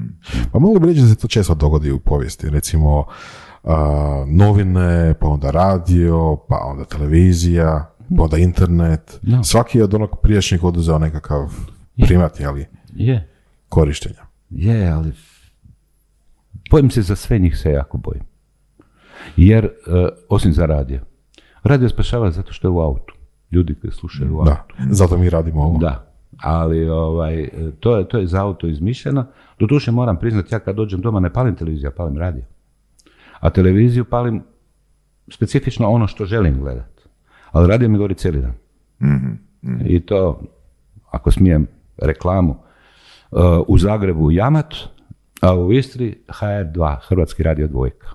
Pa 0.52 0.60
mogu 0.60 0.80
bi 0.80 0.88
reći 0.88 1.02
da 1.02 1.08
se 1.08 1.16
to 1.16 1.28
često 1.28 1.56
dogodi 1.56 1.91
u 1.91 1.99
povijesti. 1.99 2.49
Recimo, 2.49 3.06
novine, 4.28 5.14
pa 5.20 5.28
onda 5.28 5.51
radio, 5.51 6.38
pa 6.49 6.57
onda 6.66 6.86
televizija, 6.86 7.95
pa 8.18 8.24
onda 8.24 8.38
internet. 8.38 9.20
Svaki 9.43 9.78
je 9.78 9.84
od 9.84 9.93
onog 9.93 10.20
prijašnjeg 10.22 10.64
oduzeo 10.64 10.99
nekakav 10.99 11.53
primat, 12.01 12.41
ali 12.47 12.68
je. 12.95 13.30
korištenja. 13.70 14.26
Je, 14.49 14.89
ali 14.89 15.12
bojim 16.72 16.89
se 16.89 17.01
za 17.01 17.16
sve 17.16 17.39
njih 17.39 17.57
se 17.57 17.72
jako 17.72 17.97
bojim. 17.97 18.24
Jer, 19.38 19.66
e, 19.66 19.70
osim 20.30 20.53
za 20.53 20.66
radio, 20.66 20.99
radio 21.64 21.89
spašava 21.89 22.32
zato 22.32 22.53
što 22.53 22.68
je 22.68 22.72
u 22.72 22.80
autu. 22.80 23.14
Ljudi 23.51 23.76
koji 23.82 23.91
slušaju 23.91 24.36
u 24.36 24.39
autu. 24.39 24.51
Da, 24.51 24.66
zato 24.89 25.18
mi 25.18 25.30
radimo 25.30 25.62
ovo. 25.64 25.78
Da, 25.78 26.14
ali 26.38 26.89
ovaj, 26.89 27.49
to, 27.80 27.97
je, 27.97 28.07
to 28.07 28.18
je 28.18 28.28
za 28.28 28.41
auto 28.41 28.68
izmišljeno. 28.68 29.26
Doduše 29.59 29.91
moram 29.91 30.20
priznati, 30.20 30.55
ja 30.55 30.59
kad 30.59 30.76
dođem 30.76 31.01
doma 31.01 31.20
ne 31.20 31.34
palim 31.34 31.55
televiziju, 31.55 31.88
ja 31.88 31.91
palim 31.91 32.18
radio. 32.18 32.43
A 33.42 33.50
televiziju 33.50 34.06
palim 34.06 34.44
specifično 35.32 35.89
ono 35.89 36.08
što 36.08 36.26
želim 36.26 36.60
gledati. 36.60 37.04
Ali 37.52 37.68
radio 37.68 37.89
mi 37.89 37.98
govori 37.98 38.16
cijeli 38.16 38.42
dan. 38.42 38.54
mm 39.00 39.38
I 39.86 40.00
to, 40.00 40.42
ako 41.12 41.32
smijem 41.32 41.68
reklamu, 41.98 42.52
uh, 43.32 43.39
u 43.68 43.78
Zagrebu 43.78 44.32
Jamat, 44.32 44.76
a 45.42 45.56
u 45.56 45.74
Istri 45.74 46.18
HR2, 46.28 46.98
Hrvatski 47.08 47.44
radio 47.44 47.68
dvojka. 47.68 48.08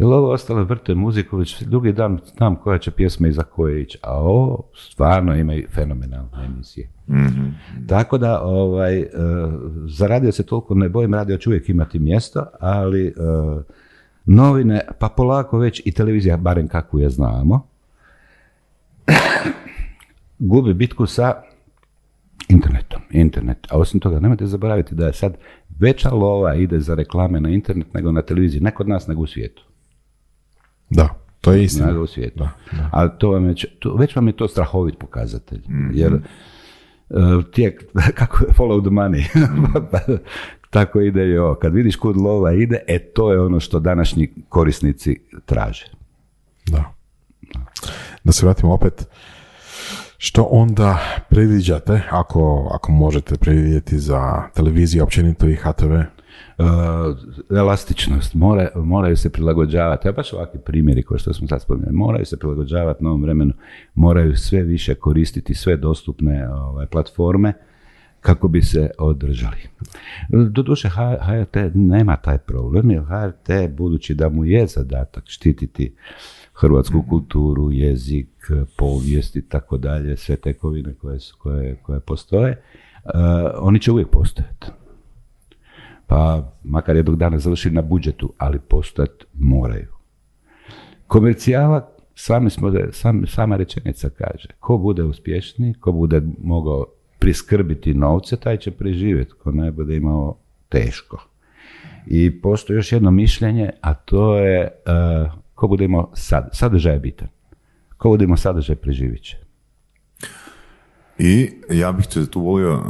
Jer 0.00 0.06
ovo 0.06 0.30
ostalo 0.30 0.64
vrte 0.64 0.94
muziku, 0.94 1.36
već 1.36 1.62
drugi 1.62 1.92
dan 1.92 2.18
znam 2.36 2.56
koja 2.56 2.78
će 2.78 2.90
pjesma 2.90 3.28
i 3.28 3.32
za 3.32 3.42
koje 3.42 3.82
ići, 3.82 3.98
a 4.02 4.20
ovo 4.20 4.62
stvarno 4.74 5.36
ima 5.36 5.54
fenomenalne 5.74 6.44
emisije. 6.44 6.88
mm 7.08 7.86
Tako 7.88 8.18
da, 8.18 8.42
ovaj, 8.42 9.00
uh, 9.00 9.06
za 9.86 10.06
radio 10.06 10.32
se 10.32 10.46
toliko 10.46 10.74
ne 10.74 10.88
bojim, 10.88 11.14
radio 11.14 11.36
će 11.36 11.48
uvijek 11.48 11.68
imati 11.68 11.98
mjesto, 11.98 12.46
ali 12.60 13.06
uh, 13.06 13.62
novine, 14.24 14.80
pa 14.98 15.08
polako 15.08 15.58
već 15.58 15.82
i 15.84 15.92
televizija, 15.92 16.36
barem 16.36 16.68
kako 16.68 16.98
je 16.98 17.10
znamo, 17.10 17.66
gubi 20.38 20.74
bitku 20.74 21.06
sa 21.06 21.42
internetom. 22.48 23.00
Internet. 23.10 23.66
A 23.70 23.78
osim 23.78 24.00
toga, 24.00 24.20
nemojte 24.20 24.46
zaboraviti 24.46 24.94
da 24.94 25.06
je 25.06 25.12
sad 25.12 25.36
veća 25.78 26.10
lova 26.10 26.54
ide 26.54 26.80
za 26.80 26.94
reklame 26.94 27.40
na 27.40 27.48
internet 27.48 27.94
nego 27.94 28.12
na 28.12 28.22
televiziji, 28.22 28.60
ne 28.60 28.70
kod 28.70 28.88
nas 28.88 29.06
nego 29.06 29.22
u 29.22 29.26
svijetu. 29.26 29.69
Da, 30.90 31.08
to 31.40 31.52
je 31.52 31.64
istina. 31.64 32.00
U 32.00 32.06
svijetu. 32.06 32.38
Da, 32.38 32.50
A 32.92 33.08
to 33.08 33.30
vam 33.30 33.48
je, 33.48 33.54
to, 33.78 33.94
već 33.94 34.16
vam 34.16 34.26
je 34.26 34.36
to 34.36 34.48
strahovit 34.48 34.98
pokazatelj. 34.98 35.60
mm 35.68 35.90
Jer 35.94 36.14
uh, 36.14 37.44
tijek, 37.52 37.84
kako 38.20 38.44
je 38.44 38.54
follow 38.54 38.80
the 38.82 38.90
money, 38.90 39.24
pa, 39.92 39.98
tako 40.70 41.00
ide 41.00 41.28
i 41.28 41.38
ovo. 41.38 41.54
Kad 41.54 41.74
vidiš 41.74 41.96
kud 41.96 42.16
lova 42.16 42.52
ide, 42.52 42.78
e 42.86 42.98
to 42.98 43.32
je 43.32 43.40
ono 43.40 43.60
što 43.60 43.80
današnji 43.80 44.34
korisnici 44.48 45.20
traže. 45.46 45.86
Da. 46.66 46.84
Da 48.24 48.32
se 48.32 48.46
vratimo 48.46 48.72
opet 48.72 49.08
što 50.22 50.42
onda 50.42 50.98
predviđate, 51.30 52.02
ako, 52.10 52.70
ako 52.74 52.92
možete 52.92 53.36
predvidjeti 53.36 53.98
za 53.98 54.42
televiziju, 54.54 55.02
općenito 55.02 55.48
i 55.48 55.56
HTV? 55.56 55.94
Uh, 56.60 57.56
elastičnost, 57.58 58.34
Mora, 58.34 58.68
moraju 58.74 59.16
se 59.16 59.32
prilagođavati, 59.32 60.08
a 60.08 60.12
baš 60.12 60.32
ovakvi 60.32 60.60
primjeri 60.60 61.02
koje 61.02 61.18
što 61.18 61.34
smo 61.34 61.48
sad 61.48 61.62
spominjali, 61.62 61.96
moraju 61.96 62.26
se 62.26 62.36
prilagođavati 62.36 63.04
novom 63.04 63.22
vremenu, 63.22 63.52
moraju 63.94 64.36
sve 64.36 64.62
više 64.62 64.94
koristiti 64.94 65.54
sve 65.54 65.76
dostupne 65.76 66.48
ovaj, 66.48 66.86
platforme 66.86 67.52
kako 68.20 68.48
bi 68.48 68.62
se 68.62 68.90
održali. 68.98 69.68
Doduše 70.28 70.88
HRT 70.88 71.56
nema 71.74 72.16
taj 72.16 72.38
problem, 72.38 72.90
jer 72.90 73.02
HRT, 73.02 73.76
budući 73.76 74.14
da 74.14 74.28
mu 74.28 74.44
je 74.44 74.66
zadatak 74.66 75.24
štititi 75.26 75.94
hrvatsku 76.54 76.98
mhm. 76.98 77.08
kulturu, 77.08 77.70
jezik, 77.72 78.50
povijest 78.76 79.36
i 79.36 79.42
tako 79.42 79.78
dalje, 79.78 80.16
sve 80.16 80.36
tekovine 80.36 80.94
koje, 80.94 81.18
koje, 81.38 81.76
koje 81.82 82.00
postoje, 82.00 82.62
uh, 83.04 83.10
oni 83.54 83.80
će 83.80 83.92
uvijek 83.92 84.08
postojati. 84.08 84.66
Pa 86.10 86.52
makar 86.64 86.96
jednog 86.96 87.16
dana 87.16 87.38
završili 87.38 87.74
na 87.74 87.82
budžetu, 87.82 88.32
ali 88.38 88.58
postojati 88.58 89.24
moraju. 89.34 89.88
Komercijala, 91.06 91.88
sami 92.14 92.50
smo, 92.50 92.72
sam, 92.92 93.26
sama 93.26 93.56
rečenica 93.56 94.10
kaže, 94.10 94.48
ko 94.60 94.78
bude 94.78 95.02
uspješniji, 95.02 95.74
ko 95.74 95.92
bude 95.92 96.22
mogao 96.42 96.86
priskrbiti 97.18 97.94
novce, 97.94 98.36
taj 98.36 98.56
će 98.56 98.70
preživjeti, 98.70 99.32
ko 99.32 99.52
ne 99.52 99.70
bude 99.70 99.96
imao 99.96 100.36
teško. 100.68 101.26
I 102.06 102.40
postoji 102.40 102.76
još 102.76 102.92
jedno 102.92 103.10
mišljenje, 103.10 103.70
a 103.80 103.94
to 103.94 104.36
je 104.36 104.68
uh, 104.86 105.32
ko 105.54 105.68
bude 105.68 105.84
imao 105.84 106.10
sad, 106.14 106.48
sadržaj 106.52 106.94
je 106.94 106.98
bitan. 106.98 107.28
Ko 107.96 108.08
bude 108.08 108.24
imao 108.24 108.36
sadržaj 108.36 108.76
preživit 108.76 109.22
će. 109.22 109.36
I 111.22 111.50
ja 111.70 111.92
bih 111.92 112.06
te 112.06 112.26
tu 112.26 112.40
volio 112.40 112.74
uh, 112.74 112.82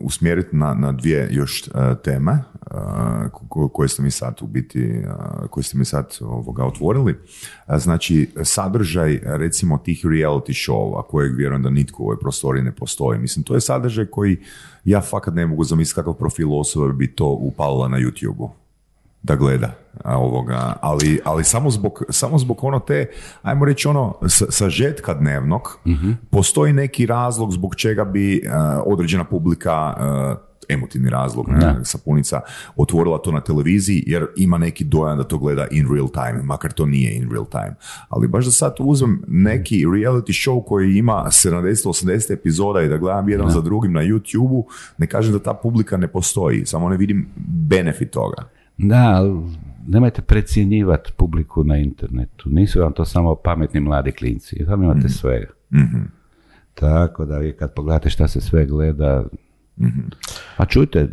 usmjeriti 0.00 0.56
na, 0.56 0.74
na 0.74 0.92
dvije 0.92 1.28
još 1.30 1.62
uh, 1.66 1.98
teme 2.04 2.38
uh, 3.50 3.70
koje 3.72 3.88
ste 3.88 4.02
mi 4.02 4.10
sad 4.10 4.38
u 4.40 4.46
biti, 4.46 5.02
koje 5.50 5.64
ste 5.64 5.78
mi 5.78 5.84
sad 5.84 6.16
ovoga 6.20 6.64
otvorili. 6.64 7.18
Znači, 7.78 8.30
sadržaj 8.42 9.20
recimo 9.24 9.78
tih 9.78 10.04
reality 10.04 10.70
show-a 10.70 11.02
kojeg 11.02 11.36
vjerujem 11.36 11.62
da 11.62 11.70
nitko 11.70 12.02
u 12.02 12.06
ovoj 12.06 12.18
prostoriji 12.18 12.64
ne 12.64 12.72
postoji. 12.72 13.18
Mislim, 13.18 13.42
to 13.42 13.54
je 13.54 13.60
sadržaj 13.60 14.06
koji 14.06 14.36
ja 14.84 15.00
fakat 15.00 15.34
ne 15.34 15.46
mogu 15.46 15.64
zamisliti 15.64 15.94
kakav 15.94 16.14
profil 16.14 16.54
osobe 16.54 16.92
bi 16.92 17.14
to 17.14 17.26
upalila 17.26 17.88
na 17.88 17.98
YouTube-u 17.98 18.61
da 19.22 19.36
gleda 19.36 19.72
ovoga, 20.04 20.76
ali, 20.80 21.20
ali 21.24 21.44
samo, 21.44 21.70
zbog, 21.70 22.02
samo 22.10 22.38
zbog 22.38 22.64
ono 22.64 22.78
te, 22.78 23.10
ajmo 23.42 23.64
reći 23.64 23.88
ono, 23.88 24.14
sažetka 24.28 25.14
dnevnog, 25.14 25.78
postoji 26.30 26.72
neki 26.72 27.06
razlog 27.06 27.52
zbog 27.52 27.74
čega 27.74 28.04
bi 28.04 28.42
određena 28.86 29.24
publika 29.24 29.94
emotivni 30.68 31.10
razlog, 31.10 31.48
ne, 31.48 31.74
sapunica 31.84 32.40
otvorila 32.76 33.18
to 33.18 33.32
na 33.32 33.40
televiziji 33.40 34.04
jer 34.06 34.26
ima 34.36 34.58
neki 34.58 34.84
dojam 34.84 35.18
da 35.18 35.24
to 35.24 35.38
gleda 35.38 35.66
in 35.70 35.94
real 35.94 36.08
time, 36.08 36.42
makar 36.42 36.72
to 36.72 36.86
nije 36.86 37.16
in 37.16 37.30
real 37.30 37.46
time. 37.50 37.74
Ali 38.08 38.28
baš 38.28 38.44
da 38.44 38.50
sad 38.50 38.74
uzmem 38.78 39.22
neki 39.28 39.86
reality 39.86 40.48
show 40.48 40.64
koji 40.64 40.96
ima 40.96 41.24
70-80 41.26 42.32
epizoda 42.32 42.82
i 42.82 42.88
da 42.88 42.96
gledam 42.96 43.28
jedan 43.28 43.50
za 43.50 43.60
drugim 43.60 43.92
na 43.92 44.00
YouTube-u, 44.00 44.66
ne 44.98 45.06
kažem 45.06 45.32
da 45.32 45.38
ta 45.38 45.54
publika 45.54 45.96
ne 45.96 46.08
postoji, 46.08 46.66
samo 46.66 46.88
ne 46.88 46.96
vidim 46.96 47.28
benefit 47.68 48.10
toga. 48.10 48.44
Da, 48.78 49.22
nemojte 49.86 50.22
precjenjivati 50.22 51.12
publiku 51.16 51.64
na 51.64 51.76
internetu. 51.76 52.50
Nisu 52.50 52.80
vam 52.80 52.92
to 52.92 53.04
samo 53.04 53.34
pametni 53.34 53.80
mladi 53.80 54.12
klinci. 54.12 54.64
Tamo 54.66 54.84
imate 54.84 55.06
mm 55.06 55.08
svega. 55.08 55.46
Mhm. 55.72 56.02
Tako 56.74 57.24
da 57.24 57.38
vi 57.38 57.52
kad 57.52 57.74
pogledate 57.74 58.10
šta 58.10 58.28
se 58.28 58.40
sve 58.40 58.66
gleda, 58.66 59.24
mm 59.76 59.86
A 60.56 60.66
čujte, 60.66 61.08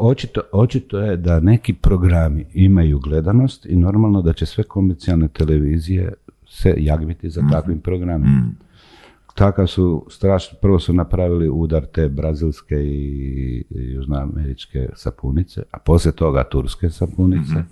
očito, 0.00 0.40
očito 0.52 0.98
je 0.98 1.16
da 1.16 1.40
neki 1.40 1.72
programi 1.72 2.46
imaju 2.54 2.98
gledanost 2.98 3.66
i 3.66 3.76
normalno 3.76 4.22
da 4.22 4.32
će 4.32 4.46
sve 4.46 4.64
komercijalne 4.64 5.28
televizije 5.28 6.12
se 6.46 6.74
jagviti 6.76 7.30
za 7.30 7.42
mhm. 7.42 7.50
takvim 7.50 7.80
programima. 7.80 8.42
Mhm. 9.34 9.38
Takav 9.38 9.66
su 9.66 10.06
strašno, 10.10 10.58
prvo 10.62 10.78
su 10.78 10.92
napravili 10.92 11.48
udar 11.48 11.86
te 11.86 12.08
brazilske 12.08 12.74
i 12.74 13.64
južnoameričke 13.70 14.88
sapunice, 14.94 15.62
a 15.70 15.78
poslije 15.78 16.12
toga 16.12 16.44
turske 16.44 16.90
sapunice. 16.90 17.64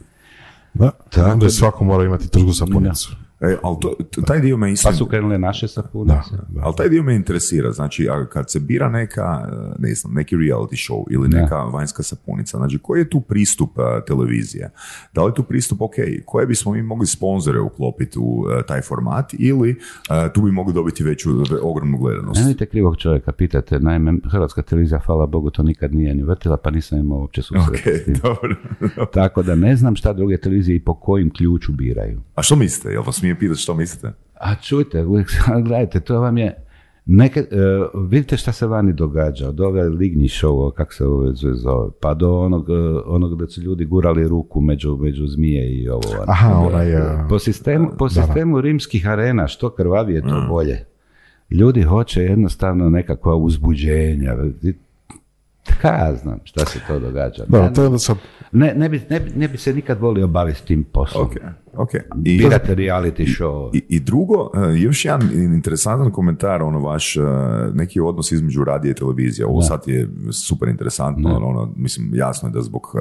Da, 0.75 0.91
tako 1.11 1.31
onda 1.31 1.47
je 1.47 1.51
svako 1.51 1.85
mora 1.85 2.05
imati 2.05 2.31
tursku 2.31 2.53
sapunicu. 2.53 3.17
E, 3.43 3.57
ali 3.63 3.77
to, 3.81 3.95
taj 4.27 4.41
dio 4.41 4.57
me 4.57 4.75
Pa 4.85 4.93
su 4.93 5.07
krenule 5.07 5.39
naše 5.39 5.69
sapunice. 5.69 6.37
Ali 6.63 6.75
taj 6.77 6.89
dio 6.89 7.03
me 7.03 7.15
interesira. 7.15 7.73
Znači, 7.73 8.09
kad 8.29 8.51
se 8.51 8.61
bira 8.61 8.89
neka, 8.89 9.49
ne 9.79 9.95
znam, 9.95 10.15
neki 10.15 10.37
reality 10.37 10.91
show 10.91 11.05
ili 11.11 11.29
neka 11.29 11.57
vanjska 11.57 12.03
sapunica, 12.03 12.59
znači 12.59 12.79
koji 12.79 13.01
je 13.01 13.11
tu 13.11 13.21
pristup 13.21 13.71
televizije? 14.07 14.71
Da 15.15 15.25
li 15.25 15.31
je 15.31 15.35
tu 15.35 15.43
pristup, 15.43 15.81
ok, 15.81 15.95
koje 16.25 16.47
bismo 16.47 16.73
mi 16.73 16.83
mogli 16.83 17.07
sponzore 17.07 17.61
uklopiti 17.61 18.19
u 18.19 18.45
taj 18.69 18.83
format 18.83 19.35
ili 19.39 19.81
tu 20.35 20.43
bi 20.43 20.53
mogli 20.53 20.75
dobiti 20.75 21.05
veću, 21.05 21.31
ogromnu 21.63 21.99
gledanost? 21.99 22.41
Nemojte 22.41 22.67
krivog 22.67 22.97
čovjeka, 22.97 23.33
pitate. 23.33 23.79
Naime, 23.81 24.15
Hrvatska 24.31 24.63
televizija, 24.63 25.01
hvala 25.07 25.27
Bogu, 25.27 25.51
to 25.51 25.63
nikad 25.63 25.95
nije 25.95 26.15
ni 26.15 26.23
vrtila, 26.23 26.57
pa 26.57 26.71
nisam 26.71 26.99
imao 26.99 27.19
uopće 27.19 27.43
susret 27.43 28.09
dobro. 28.23 28.57
Tako 29.13 29.43
da 29.43 29.55
ne 29.55 29.77
znam 29.77 29.97
šta 29.97 30.13
druge 30.13 30.37
televizije 30.37 30.77
i 30.77 30.81
po 30.81 30.95
kojim 30.95 31.31
ključu 31.31 31.73
biraju. 31.73 32.21
A 32.35 32.43
što 32.43 32.57
mislite? 32.57 32.89
Jel 32.89 33.03
vas 33.03 33.23
mi 33.23 33.32
pitati 33.35 33.61
što 33.61 33.75
mislite? 33.75 34.13
A 34.41 34.55
čujte, 34.55 35.05
gledajte, 35.67 36.01
to 36.01 36.21
vam 36.21 36.39
je, 36.39 36.65
neke, 37.07 37.41
uh, 37.41 38.09
vidite 38.11 38.37
šta 38.37 38.53
se 38.53 38.67
vani 38.67 38.93
događa, 38.93 39.49
od 39.49 39.61
ove 39.61 39.89
ligni 39.89 40.29
show, 40.29 40.73
kako 40.73 40.93
se 40.93 41.07
ovo 41.07 41.33
zove, 41.35 41.91
pa 42.01 42.15
do 42.15 42.41
onog, 42.41 42.71
e, 42.71 42.73
onog 43.07 43.39
da 43.39 43.47
su 43.49 43.61
ljudi 43.61 43.85
gurali 43.85 44.29
ruku 44.29 44.61
među, 44.61 44.97
među 44.97 45.27
zmije 45.27 45.71
i 45.71 45.89
ovo. 45.89 46.03
Ono. 46.13 46.25
Aha, 46.27 46.59
ona 46.59 46.83
je... 46.83 47.27
Po 47.29 47.39
sistemu, 47.39 47.91
po 47.99 48.09
sistemu 48.09 48.61
rimskih 48.61 49.09
arena, 49.09 49.49
što 49.49 49.71
krvavije, 49.71 50.21
to 50.23 50.41
mm. 50.41 50.49
bolje. 50.49 50.85
Ljudi 51.51 51.83
hoće 51.83 52.23
jednostavno 52.23 52.91
nekakva 52.91 53.37
uzbuđenja. 53.37 54.37
Kaj 55.81 55.99
ja 55.99 56.15
znam 56.17 56.39
šta 56.45 56.67
se 56.67 56.79
to 56.89 56.99
događa. 56.99 57.45
Da, 57.49 57.73
to 57.73 57.85
je 57.85 57.99
sam... 57.99 58.19
ne, 58.53 58.75
ne, 58.77 58.89
bi, 58.89 59.01
ne, 59.11 59.21
bi, 59.21 59.31
ne 59.37 59.49
bi 59.49 59.59
se 59.59 59.75
nikad 59.75 60.01
volio 60.01 60.27
baviti 60.27 60.67
tim 60.67 60.85
poslom. 60.85 61.29
Okay. 61.29 61.51
Okay. 61.75 62.01
I, 62.25 62.39
Birate 62.39 62.75
reality 62.75 63.27
show. 63.27 63.71
I, 63.73 63.85
I, 63.89 64.01
drugo, 64.01 64.51
e, 64.55 64.79
još 64.79 65.05
jedan 65.05 65.31
interesantan 65.33 66.11
komentar, 66.11 66.63
ono 66.63 66.79
vaš, 66.79 67.17
e, 67.17 67.21
neki 67.75 68.01
odnos 68.01 68.33
između 68.33 68.65
radija 68.65 68.91
i 68.91 68.95
televizije. 68.95 69.47
Ovo 69.47 69.63
sad 69.63 69.83
je 69.87 70.09
super 70.33 70.69
interesantno, 70.69 71.37
ono, 71.37 71.73
mislim, 71.77 72.15
jasno 72.15 72.49
je 72.49 72.53
da 72.53 72.63
zbog 72.63 72.95
uh, 72.95 73.01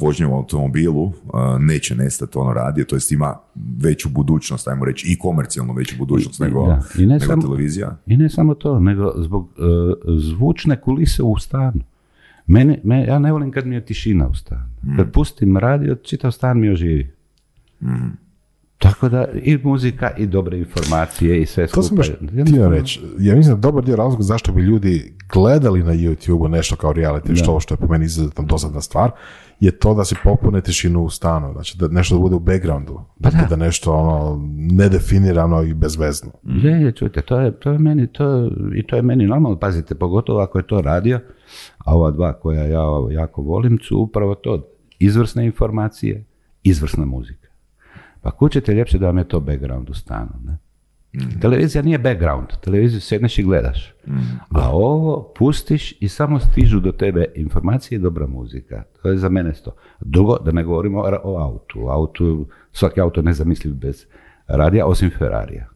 vožnje 0.00 0.26
u 0.26 0.34
automobilu 0.34 1.12
neće 1.60 1.94
nestati 1.94 2.38
ono 2.38 2.52
radije, 2.52 2.84
to 2.84 2.96
jest 2.96 3.12
ima 3.12 3.36
veću 3.82 4.08
budućnost, 4.08 4.68
ajmo 4.68 4.84
reći, 4.84 5.12
i 5.12 5.18
komercijalno 5.18 5.72
veću 5.72 5.94
budućnost 5.98 6.40
nego, 6.40 6.76
I 6.98 7.06
ne 7.06 7.18
nego 7.18 7.36
televizija. 7.40 7.96
I 8.06 8.16
ne 8.16 8.28
samo 8.28 8.54
to, 8.54 8.80
nego 8.80 9.12
zbog 9.16 9.48
zvučne 10.18 10.80
kulise 10.80 11.22
u 11.22 11.38
stanu. 11.38 11.80
Mene, 12.48 13.04
ja 13.06 13.18
ne 13.18 13.32
volim 13.32 13.52
kad 13.52 13.66
mi 13.66 13.74
je 13.74 13.84
tišina 13.84 14.28
u 14.28 14.34
stanu. 14.34 14.70
Mm. 14.82 14.96
Kad 14.96 15.12
pustim 15.12 15.56
radio, 15.56 15.94
čitav 15.94 16.32
stan 16.32 16.60
mi 16.60 16.70
oživi. 16.70 17.10
Mm. 17.80 18.16
Tako 18.78 19.08
da 19.08 19.26
i 19.42 19.58
muzika 19.62 20.10
i 20.16 20.26
dobre 20.26 20.58
informacije 20.58 21.42
i 21.42 21.46
sve 21.46 21.66
to 21.66 21.82
skupa. 21.82 22.02
To 22.02 22.08
sam 22.08 22.44
htio 22.46 22.68
reći. 22.68 23.00
Ja 23.18 23.36
mislim 23.36 23.54
da 23.54 23.60
dobar 23.60 23.84
dio 23.84 23.96
razloga 23.96 24.22
zašto 24.22 24.52
bi 24.52 24.62
ljudi 24.62 25.14
gledali 25.32 25.82
na 25.82 25.92
YouTube 25.92 26.48
nešto 26.48 26.76
kao 26.76 26.94
reality, 26.94 27.42
što, 27.42 27.60
što 27.60 27.74
je 27.74 27.78
po 27.78 27.86
meni 27.86 28.04
izuzetno 28.04 28.44
dosadna 28.44 28.80
stvar, 28.80 29.10
je 29.60 29.70
to 29.70 29.94
da 29.94 30.04
se 30.04 30.14
popune 30.24 30.60
tišinu 30.60 31.02
u 31.02 31.10
stanu, 31.10 31.52
znači 31.52 31.78
da 31.78 31.88
nešto 31.88 32.18
bude 32.18 32.34
u 32.34 32.38
backgroundu, 32.38 33.00
pa 33.22 33.30
da, 33.50 33.56
nešto 33.56 33.92
ono 33.92 34.40
nedefinirano 34.56 35.62
i 35.62 35.74
bezvezno. 35.74 36.30
Je, 36.44 36.72
je, 36.72 36.92
čujte, 36.92 37.22
to 37.22 37.40
je, 37.40 37.60
to 37.60 37.70
je 37.70 37.78
meni, 37.78 38.06
to, 38.06 38.50
i 38.76 38.86
to 38.86 38.96
je 38.96 39.02
meni 39.02 39.26
normalno, 39.26 39.58
pazite, 39.58 39.94
pogotovo 39.94 40.40
ako 40.40 40.58
je 40.58 40.66
to 40.66 40.80
radio, 40.80 41.20
a 41.78 41.96
ova 41.96 42.10
dva 42.10 42.32
koja 42.32 42.64
ja 42.64 42.84
jako 43.10 43.42
volim 43.42 43.78
su 43.88 43.98
upravo 43.98 44.34
to, 44.34 44.68
izvrsne 44.98 45.46
informacije, 45.46 46.24
izvrsna 46.62 47.04
muzika. 47.04 47.47
Pa 48.20 48.30
kućete 48.30 48.74
ljepše 48.74 48.98
da 48.98 49.06
vam 49.06 49.18
je 49.18 49.28
to 49.28 49.40
background 49.40 49.90
u 49.90 49.94
stanu, 49.94 50.30
ne? 50.44 50.58
Mm. 51.14 51.40
Televizija 51.40 51.82
nije 51.82 51.98
background, 51.98 52.46
televiziju 52.60 53.00
sedneš 53.00 53.38
i 53.38 53.42
gledaš. 53.42 53.94
Mm. 54.06 54.18
A 54.50 54.70
ovo 54.72 55.32
pustiš 55.38 56.02
i 56.02 56.08
samo 56.08 56.40
stižu 56.40 56.80
do 56.80 56.92
tebe 56.92 57.24
informacije 57.34 57.96
i 57.96 58.00
dobra 58.00 58.26
muzika. 58.26 58.82
To 59.02 59.08
je 59.08 59.16
za 59.18 59.28
mene 59.28 59.52
to. 59.64 59.74
Drugo, 60.00 60.38
da 60.38 60.52
ne 60.52 60.64
govorimo 60.64 61.04
o 61.24 61.38
autu. 61.38 61.88
Autu, 61.88 62.46
svaki 62.72 63.00
auto 63.00 63.20
je 63.20 63.24
nezamisliv 63.24 63.74
bez 63.74 64.06
radija, 64.46 64.86
osim 64.86 65.10
Ferrarija. 65.18 65.68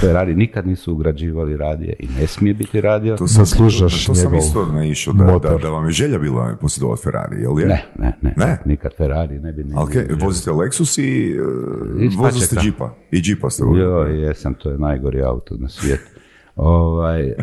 Ferrari 0.00 0.34
nikad 0.34 0.66
nisu 0.66 0.92
ugrađivali 0.92 1.56
radije 1.56 1.96
i 1.98 2.08
ne 2.20 2.26
smije 2.26 2.54
biti 2.54 2.80
radio. 2.80 3.16
To 3.16 3.28
sam, 3.28 3.46
slušaš 3.46 4.06
to, 4.06 4.12
to 4.12 4.14
sam 4.14 4.34
isto 4.34 4.66
naišao 4.66 5.14
da, 5.14 5.38
da, 5.38 5.58
da, 5.62 5.68
vam 5.68 5.86
je 5.86 5.92
želja 5.92 6.18
bila 6.18 6.56
posjedovati 6.60 7.02
Ferrari, 7.02 7.42
jel 7.42 7.60
je? 7.60 7.66
Ne, 7.66 7.84
ne, 7.98 8.12
ne, 8.22 8.34
ne? 8.36 8.58
nikad 8.64 8.92
Ferrari 8.96 9.38
ne 9.38 9.52
bi... 9.52 9.64
Ne 9.64 9.74
Ali 9.76 9.92
okay, 9.92 10.24
vozite 10.24 10.50
Lexus 10.50 11.02
i, 11.02 11.38
uh, 11.40 12.18
vozite 12.18 12.46
ste 12.46 12.56
Jeepa. 12.62 12.94
I 13.10 13.22
Jeepa 13.24 13.50
ste 13.50 13.64
vozili. 13.64 13.84
Jo, 13.84 14.02
jesam, 14.02 14.54
to 14.54 14.70
je 14.70 14.78
najgori 14.78 15.22
auto 15.22 15.54
na 15.58 15.68
svijetu. 15.68 16.10
Ovaj, 16.56 17.30
uh, 17.30 17.34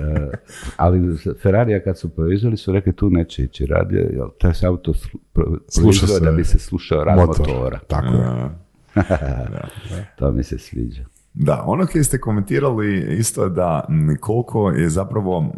ali 0.77 1.17
Ferrarija 1.41 1.83
kad 1.83 1.99
su 1.99 2.09
proizveli 2.09 2.57
su 2.57 2.71
rekli 2.71 2.93
tu 2.93 3.09
neće 3.09 3.43
ići 3.43 3.65
radio, 3.65 3.99
jer 3.99 4.27
taj 4.39 4.53
se 4.53 4.67
auto 4.67 4.93
proizvode 5.33 6.25
da 6.25 6.31
bi 6.31 6.43
se 6.43 6.59
slušao 6.59 7.03
rad 7.03 7.17
motora. 7.17 7.79
Tako 7.87 8.15
je. 8.15 8.49
to 10.17 10.31
mi 10.31 10.43
se 10.43 10.57
sviđa. 10.57 11.03
Da, 11.41 11.63
ono 11.67 11.85
koje 11.85 12.03
ste 12.03 12.17
komentirali 12.17 13.17
isto 13.17 13.49
da 13.49 13.87
koliko 14.19 14.69
je 14.69 14.89
zapravo 14.89 15.53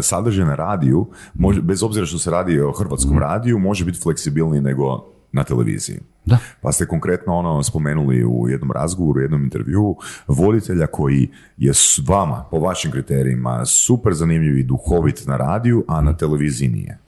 sadržaj 0.00 0.46
na 0.46 0.54
radiju, 0.54 1.06
može, 1.34 1.62
bez 1.62 1.82
obzira 1.82 2.06
što 2.06 2.18
se 2.18 2.30
radi 2.30 2.60
o 2.60 2.72
hrvatskom 2.72 3.16
mm. 3.16 3.18
radiju, 3.18 3.58
može 3.58 3.84
biti 3.84 4.00
fleksibilniji 4.00 4.60
nego 4.60 5.04
na 5.32 5.44
televiziji. 5.44 5.98
Da. 6.24 6.38
Pa 6.60 6.72
ste 6.72 6.86
konkretno 6.86 7.34
ono 7.36 7.62
spomenuli 7.62 8.24
u 8.24 8.48
jednom 8.48 8.72
razgovoru, 8.72 9.18
u 9.18 9.22
jednom 9.22 9.44
intervjuu 9.44 9.96
voditelja 10.28 10.86
koji 10.86 11.30
je 11.56 11.74
s 11.74 12.00
vama, 12.08 12.44
po 12.50 12.58
vašim 12.58 12.90
kriterijima, 12.90 13.64
super 13.64 14.12
zanimljiv 14.14 14.58
i 14.58 14.62
duhovit 14.62 15.26
na 15.26 15.36
radiju, 15.36 15.84
a 15.88 16.00
na 16.00 16.16
televiziji 16.16 16.68
nije. 16.68 16.98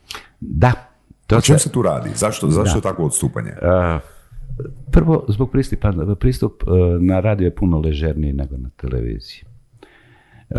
Da. 0.40 0.72
To 1.26 1.36
O 1.36 1.40
čem 1.40 1.58
se- 1.58 1.68
tu 1.68 1.82
radi? 1.82 2.10
Zašto, 2.14 2.50
zašto 2.50 2.78
je 2.78 2.82
takvo 2.82 3.06
odstupanje? 3.06 3.52
A, 3.62 3.98
prvo, 4.90 5.24
zbog 5.28 5.50
pristupa, 5.50 5.92
pristup 6.20 6.62
e, 6.62 6.70
na 7.00 7.20
radio 7.20 7.44
je 7.44 7.54
puno 7.54 7.80
ležerniji 7.80 8.32
nego 8.32 8.56
na 8.56 8.70
televiziji. 8.76 9.40
E, 10.50 10.54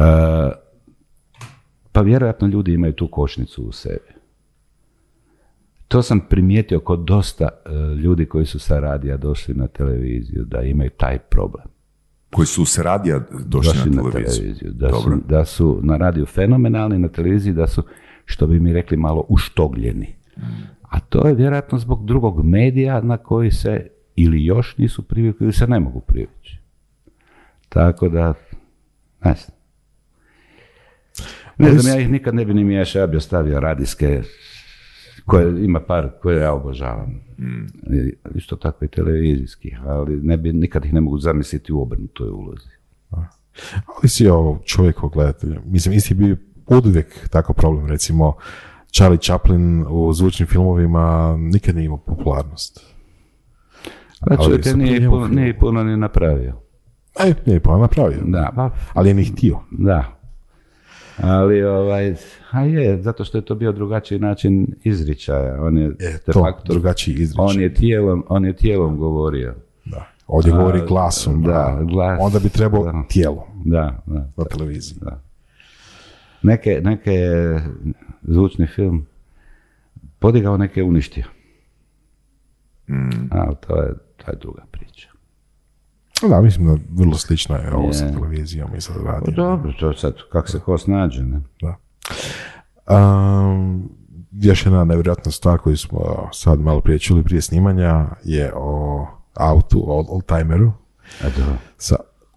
pa 1.92 2.02
vjerojatno 2.02 2.48
ljudi 2.48 2.74
imaju 2.74 2.94
tu 2.94 3.08
košnicu 3.08 3.64
u 3.64 3.72
sebi. 3.72 4.18
To 5.88 6.02
sam 6.02 6.20
primijetio 6.30 6.80
kod 6.80 7.00
dosta 7.00 7.50
e, 7.66 7.70
ljudi 7.96 8.26
koji 8.26 8.46
su 8.46 8.60
sa 8.60 8.80
radija 8.80 9.18
došli 9.18 9.54
na 9.54 9.68
televiziju, 9.68 10.46
da 10.46 10.62
imaju 10.62 10.90
taj 10.98 11.20
problem. 11.20 11.66
Koji 12.34 12.46
su 12.46 12.66
s 12.66 12.78
radija 12.78 13.20
došli, 13.46 13.74
Došli 13.74 13.92
na 13.92 14.12
televiziju? 14.12 14.72
Da 14.72 14.88
Dobro. 14.88 15.02
su, 15.02 15.22
da 15.28 15.46
su 15.46 15.80
na 15.84 15.98
radiju 15.98 16.26
fenomenalni, 16.26 17.00
na 17.00 17.08
televiziji 17.08 17.54
da 17.54 17.68
su, 17.68 17.84
što 18.26 18.48
bi 18.48 18.60
mi 18.60 18.74
rekli, 18.74 18.98
malo 18.98 19.26
uštogljeni. 19.30 20.16
A 20.98 21.00
to 21.00 21.28
je 21.28 21.36
vjerojatno 21.36 21.78
zbog 21.78 22.06
drugog 22.06 22.46
medija 22.46 23.02
na 23.02 23.18
koji 23.18 23.52
se 23.52 23.88
ili 24.16 24.46
još 24.46 24.78
nisu 24.78 25.04
privikli 25.04 25.44
ili 25.46 25.54
se 25.54 25.68
ne 25.68 25.80
mogu 25.80 26.00
privići. 26.00 26.60
Tako 27.70 28.10
da, 28.10 28.34
ne 29.26 29.36
znam. 29.36 29.58
Ne 31.58 31.80
znam, 31.80 31.96
ja 31.96 32.02
ih 32.02 32.10
nikad 32.10 32.36
ne 32.36 32.46
bi 32.46 32.54
ni 32.54 32.64
miješao, 32.64 33.00
ja 33.00 33.08
bi 33.08 33.18
ostavio 33.18 33.60
radijske 33.60 34.22
koje 35.26 35.66
ima 35.66 35.80
par 35.80 36.10
koje 36.22 36.42
ja 36.42 36.54
obožavam. 36.54 37.20
I 37.94 38.14
Isto 38.36 38.56
tako 38.56 38.86
i 38.86 38.88
televizijskih, 38.88 39.80
ali 39.86 40.20
ne 40.22 40.38
bi, 40.38 40.54
nikad 40.54 40.86
ih 40.86 40.94
ne 40.94 41.02
mogu 41.02 41.18
zamisliti 41.18 41.74
u 41.74 41.82
obrnutoj 41.82 42.30
ulozi. 42.30 42.70
Ali 43.68 44.10
si 44.10 44.28
ovo 44.28 44.62
čovjek 44.66 44.96
gledatelja. 45.14 45.62
Mislim, 45.66 45.96
isti 45.96 46.14
je 46.14 46.18
bio 46.18 46.38
uvijek 46.68 47.30
takav 47.30 47.56
problem. 47.56 47.88
Recimo, 47.88 48.34
Charlie 48.98 49.20
Chaplin 49.20 49.86
u 49.90 50.14
zvučnim 50.14 50.48
filmovima 50.48 51.36
nikad 51.38 51.76
nije 51.76 51.86
imao 51.86 51.98
popularnost. 51.98 52.80
Pa 54.22 54.38
čujete, 54.38 54.64
super 54.64 54.78
nije, 54.80 55.10
puno, 55.10 55.28
nije 55.28 55.60
puno 55.60 55.84
ni 55.84 55.98
napravio. 55.98 56.54
Aj, 57.16 57.34
nije 57.46 57.60
pa 57.60 57.78
napravio. 57.78 58.20
Da, 58.26 58.52
pa, 58.56 58.70
Ali 58.94 59.10
je 59.10 59.14
ni 59.14 59.26
htio. 59.26 59.60
da. 59.72 60.04
Ali, 61.18 61.64
ovaj, 61.64 62.16
a 62.52 62.62
je, 62.62 63.02
zato 63.02 63.24
što 63.24 63.38
je 63.38 63.46
to 63.46 63.56
bio 63.56 63.72
drugačiji 63.72 64.20
način 64.20 64.68
izričaja. 64.84 65.62
On 65.62 65.78
je, 65.78 65.84
Je, 65.84 65.92
de 66.00 66.20
to, 66.26 66.40
facto, 66.42 66.74
drugačiji 66.74 67.14
izričaj. 67.14 67.46
on 67.46 67.62
je 67.62 67.74
tijelom, 67.74 68.24
on 68.30 68.46
je 68.46 68.56
tijelom 68.56 68.98
govorio. 68.98 69.56
Da. 69.86 70.06
Ovdje 70.28 70.52
govori 70.52 70.82
glasom. 70.88 71.44
da, 71.44 71.80
glas, 71.84 72.20
Onda 72.22 72.40
bi 72.40 72.50
trebao 72.50 72.84
da. 72.84 73.04
tijelo 73.10 73.48
Da, 73.66 74.02
da. 74.06 74.32
na 74.38 74.44
televiziji. 74.46 74.98
da. 75.02 75.22
Neke, 76.44 76.82
neke 76.84 77.12
zvučni 78.24 78.68
film 78.68 79.06
podigao, 80.20 80.58
neke 80.58 80.84
uništio. 80.84 81.24
Mm. 82.90 83.28
Ali 83.32 83.56
to 83.68 83.82
je, 83.82 83.94
to 84.18 84.32
je 84.32 84.38
druga 84.38 84.64
priča. 84.72 85.10
Da, 86.30 86.42
mislim 86.42 86.68
da 86.68 86.78
vrlo 86.94 87.14
slično 87.14 87.56
je 87.56 87.74
ovo 87.74 87.94
sa 87.94 88.06
Je. 88.06 88.14
televizijom 88.14 88.76
i 88.76 88.82
sa 88.82 88.94
Pa 88.94 89.12
radijem. 89.12 89.36
dobro, 89.36 89.74
to 89.80 89.94
sad, 89.94 90.14
kako 90.32 90.48
se 90.48 90.60
ko 90.60 90.78
snađe, 90.78 91.24
ne? 91.24 91.42
Da. 91.62 91.76
Um, 92.96 93.90
još 94.32 94.66
jedna 94.66 94.84
nevjerojatna 94.84 95.32
stvar 95.32 95.58
koju 95.58 95.78
smo 95.78 96.30
sad 96.34 96.60
malo 96.60 96.82
prije 96.82 97.00
čuli 97.00 97.24
prije 97.24 97.42
snimanja 97.42 98.06
je 98.24 98.52
o 98.56 99.08
autu, 99.34 99.84
o 99.88 100.06
oldtimeru 100.10 100.72
sa 101.78 101.96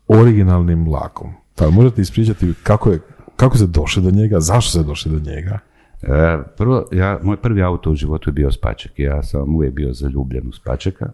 originalnim 0.09 0.88
lakom. 0.88 1.30
Pa 1.55 1.70
možete 1.70 2.03
ispričati 2.03 2.55
kako, 2.62 2.90
je, 2.90 3.01
kako 3.41 3.57
ste 3.57 3.66
došli 3.66 4.03
do 4.03 4.11
njega, 4.11 4.41
zašto 4.41 4.70
ste 4.70 4.88
došli 4.88 5.12
do 5.12 5.30
njega? 5.30 5.59
E, 6.03 6.38
prvo, 6.57 6.88
ja, 6.93 7.18
moj 7.22 7.36
prvi 7.36 7.62
auto 7.62 7.91
u 7.91 7.95
životu 7.95 8.30
je 8.30 8.32
bio 8.32 8.53
Spaček. 8.53 8.99
Ja 8.99 9.22
sam 9.22 9.55
uvijek 9.55 9.74
bio 9.74 9.93
zaljubljen 9.93 10.49
u 10.49 10.53
Spačeka. 10.53 11.11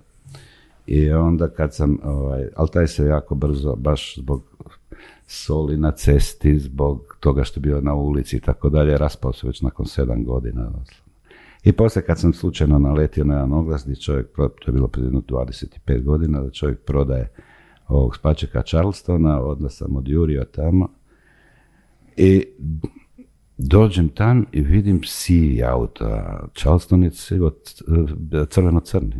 I 0.86 1.10
onda 1.10 1.48
kad 1.48 1.74
sam, 1.74 1.98
ovaj, 2.04 2.48
ali 2.56 2.68
taj 2.72 2.86
se 2.86 3.04
jako 3.04 3.34
brzo, 3.34 3.74
baš 3.76 4.16
zbog 4.16 4.42
soli 5.26 5.76
na 5.76 5.90
cesti, 5.90 6.58
zbog 6.58 7.16
toga 7.20 7.44
što 7.44 7.60
je 7.60 7.62
bio 7.62 7.80
na 7.80 7.94
ulici 7.94 8.36
i 8.36 8.40
tako 8.40 8.68
dalje, 8.68 8.98
raspao 8.98 9.32
se 9.32 9.46
već 9.46 9.62
nakon 9.62 9.86
sedam 9.86 10.24
godina. 10.24 10.70
I 11.64 11.72
poslije 11.72 12.02
kad 12.02 12.20
sam 12.20 12.32
slučajno 12.32 12.78
naletio 12.78 13.24
na 13.24 13.34
jedan 13.34 13.52
oglas 13.52 13.84
gdje 13.84 13.96
čovjek, 13.96 14.26
to 14.36 14.66
je 14.66 14.72
bilo 14.72 14.90
jedno 14.96 15.20
25 15.20 16.02
godina, 16.02 16.40
da 16.40 16.50
čovjek 16.50 16.78
prodaje 16.78 17.30
ovog 17.88 18.16
Spačeka 18.16 18.62
Charlestona, 18.62 19.42
onda 19.42 19.68
sam 19.68 19.96
odjurio 19.96 20.44
tamo 20.44 20.88
i 22.16 22.44
dođem 23.58 24.08
tam 24.08 24.46
i 24.52 24.60
vidim 24.60 25.00
sivi 25.04 25.64
auto, 25.64 26.22
Charleston 26.54 27.04
je 27.04 27.10
sivo 27.10 27.52
crveno-crni. 28.50 29.14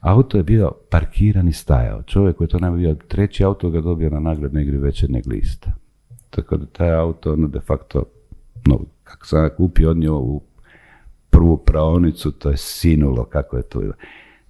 Auto 0.00 0.36
je 0.36 0.42
bio 0.42 0.72
parkiran 0.90 1.48
i 1.48 1.52
stajao. 1.52 2.02
Čovjek 2.02 2.36
koji 2.36 2.44
je 2.44 2.50
to 2.50 2.58
nam 2.58 2.76
bio 2.76 2.94
treći 3.08 3.44
auto 3.44 3.70
ga 3.70 3.80
dobio 3.80 4.10
na 4.10 4.20
nagradnoj 4.20 4.62
igri 4.62 4.78
večernjeg 4.78 5.26
lista. 5.26 5.72
Tako 6.30 6.56
da 6.56 6.66
taj 6.66 6.94
auto, 6.94 7.32
ono, 7.32 7.48
de 7.48 7.60
facto, 7.60 8.04
no, 8.66 8.80
kako 9.04 9.26
sam 9.26 9.48
kupio, 9.56 9.90
odnio 9.90 10.18
u 10.18 10.42
prvu 11.30 11.56
praonicu, 11.56 12.32
to 12.32 12.50
je 12.50 12.56
sinulo 12.56 13.24
kako 13.24 13.56
je 13.56 13.62
to 13.62 13.80
bilo. 13.80 13.92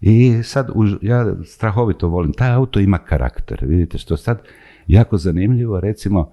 I 0.01 0.43
sad, 0.43 0.69
ja 1.03 1.35
strahovito 1.45 2.09
volim, 2.09 2.33
taj 2.33 2.51
auto 2.51 2.81
ima 2.81 2.99
karakter, 2.99 3.65
vidite 3.65 3.99
što 3.99 4.17
sad 4.17 4.43
jako 4.87 5.17
zanimljivo, 5.17 5.81
recimo, 5.81 6.33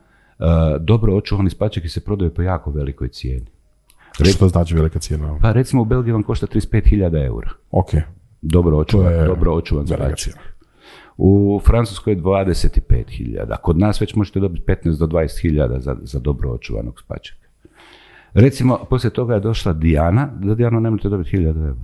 dobro 0.79 1.15
očuvani 1.15 1.49
spačeki 1.49 1.89
se 1.89 1.99
prodaju 2.05 2.33
po 2.33 2.41
jako 2.41 2.71
velikoj 2.71 3.07
cijeni. 3.07 3.45
Što 4.35 4.47
znači 4.47 4.75
velika 4.75 4.99
cijena? 4.99 5.37
Pa 5.41 5.51
recimo 5.51 5.81
u 5.81 5.85
Belgiji 5.85 6.11
vam 6.11 6.23
košta 6.23 6.47
35.000 6.47 7.25
eura. 7.25 7.49
Ok, 7.71 7.89
Dobro 8.43 8.77
očuvan, 8.77 9.13
je 9.13 9.25
dobro 9.25 9.53
očuvan 9.53 9.85
cijena. 9.85 10.39
U 11.17 11.61
Francuskoj 11.65 12.13
je 12.13 12.17
25.000. 12.17 13.57
Kod 13.61 13.77
nas 13.77 14.01
već 14.01 14.15
možete 14.15 14.39
dobiti 14.39 14.65
15 14.65 14.99
do 14.99 15.07
20.000 15.07 15.79
za, 15.79 15.95
za 16.01 16.19
dobro 16.19 16.51
očuvanog 16.51 16.99
spačeka. 16.99 17.47
Recimo, 18.33 18.79
poslije 18.89 19.11
toga 19.11 19.33
je 19.33 19.39
došla 19.39 19.73
Dijana, 19.73 20.29
za 20.43 20.55
Dijanu 20.55 20.79
ne 20.79 20.89
možete 20.89 21.09
dobiti 21.09 21.37
1000 21.37 21.45
eura. 21.45 21.75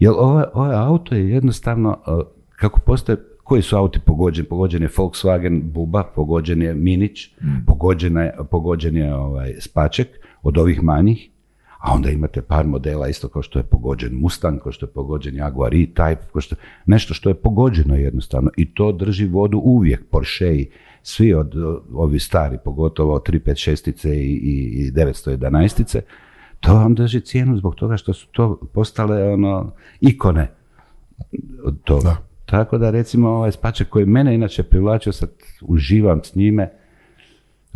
Jer 0.00 0.12
ovaj, 0.16 0.44
ovaj 0.54 0.76
auto 0.76 1.14
je 1.14 1.30
jednostavno, 1.30 1.98
uh, 2.06 2.22
kako 2.56 2.80
postoje, 2.80 3.18
koji 3.46 3.62
su 3.62 3.76
auti 3.76 3.98
pogođeni? 3.98 4.48
Pogođen 4.48 4.82
je 4.82 4.88
Volkswagen 4.88 5.62
Buba, 5.62 6.02
pogođen 6.14 6.62
je 6.62 6.74
Minić, 6.74 7.30
pogođen 7.66 8.16
je, 8.16 8.32
pogođen 8.50 8.96
je 8.96 9.14
ovaj, 9.14 9.54
Spaček 9.60 10.08
od 10.42 10.58
ovih 10.58 10.82
manjih, 10.82 11.30
a 11.78 11.92
onda 11.94 12.10
imate 12.10 12.42
par 12.42 12.66
modela 12.66 13.08
isto 13.08 13.28
kao 13.28 13.42
što 13.42 13.58
je 13.58 13.62
pogođen 13.62 14.14
Mustang, 14.14 14.60
kao 14.62 14.72
što 14.72 14.86
je 14.86 14.90
pogođen 14.90 15.36
Jaguar 15.36 15.74
E-Type, 15.74 16.26
kao 16.32 16.40
što, 16.40 16.56
nešto 16.86 17.14
što 17.14 17.30
je 17.30 17.34
pogođeno 17.34 17.94
jednostavno 17.94 18.50
i 18.56 18.74
to 18.74 18.92
drži 18.92 19.26
vodu 19.26 19.58
uvijek, 19.58 20.04
Porschei, 20.10 20.70
svi 21.02 21.34
od 21.34 21.54
ovi 21.94 22.18
stari, 22.18 22.58
pogotovo 22.64 23.18
356 23.18 24.08
i, 24.08 24.18
i, 24.18 24.86
i 24.86 24.90
911 24.92 26.00
to 26.60 26.74
vam 26.74 26.94
drži 26.94 27.20
cijenu 27.20 27.56
zbog 27.56 27.74
toga 27.74 27.96
što 27.96 28.12
su 28.12 28.26
to 28.32 28.60
postale 28.72 29.32
ono 29.32 29.72
ikone 30.00 30.50
od 31.64 31.82
toga. 31.84 32.08
Da. 32.08 32.35
Tako 32.46 32.78
da 32.78 32.90
recimo 32.90 33.28
ovaj 33.28 33.52
spaček 33.52 33.88
koji 33.88 34.06
mene 34.06 34.34
inače 34.34 34.62
privlačio, 34.62 35.12
sad 35.12 35.30
uživam 35.62 36.24
s 36.24 36.34
njime, 36.34 36.70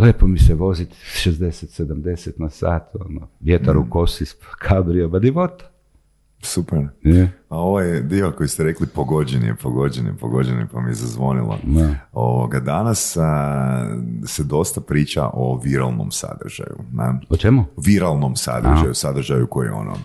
Lepo 0.00 0.26
mi 0.26 0.38
se 0.38 0.54
voziti 0.54 0.96
60-70 1.14 2.30
na 2.36 2.50
sat, 2.50 2.96
ono, 3.00 3.28
vjetar 3.40 3.76
u 3.76 3.86
kosi, 3.90 4.24
kabrio, 4.58 5.08
ba 5.08 5.18
divota. 5.18 5.69
Super. 6.42 6.88
Je. 7.02 7.32
A 7.48 7.58
ovaj 7.58 8.00
dio 8.00 8.32
koji 8.36 8.48
ste 8.48 8.64
rekli 8.64 8.86
pogođen 8.86 9.42
je, 9.42 9.54
pogođen 9.54 10.06
je, 10.06 10.14
pogođen 10.16 10.58
je, 10.58 10.66
pa 10.72 10.80
mi 10.80 10.90
je 10.90 10.94
zazvonilo. 10.94 11.58
Ovoga, 12.12 12.60
danas 12.60 13.16
a, 13.16 13.98
se 14.26 14.44
dosta 14.44 14.80
priča 14.80 15.30
o 15.32 15.60
viralnom 15.64 16.10
sadržaju. 16.10 16.76
Ne? 16.92 17.20
O 17.28 17.36
čemu? 17.36 17.64
viralnom 17.86 18.36
sadržaju, 18.36 18.94
sadržaju 18.94 19.46
koji 19.46 19.68
ono 19.68 19.96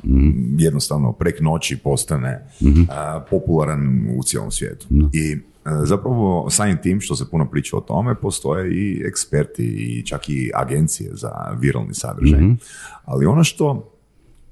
jednostavno 0.57 1.11
prek 1.11 1.41
noći 1.41 1.77
postane 1.77 2.47
a, 2.89 3.23
popularan 3.29 4.07
u 4.17 4.23
cijelom 4.23 4.51
svijetu. 4.51 4.87
I 5.13 5.37
zapravo 5.83 6.49
samim 6.49 6.77
tim 6.77 7.01
što 7.01 7.15
se 7.15 7.29
puno 7.31 7.49
priča 7.49 7.77
o 7.77 7.81
tome, 7.81 8.15
postoje 8.15 8.71
i 8.71 9.03
eksperti 9.07 9.63
i 9.65 10.05
čak 10.05 10.29
i 10.29 10.51
agencije 10.55 11.11
za 11.13 11.31
viralni 11.59 11.93
sadržaj. 11.93 12.39
Ali 13.05 13.25
ono 13.25 13.43
što 13.43 13.91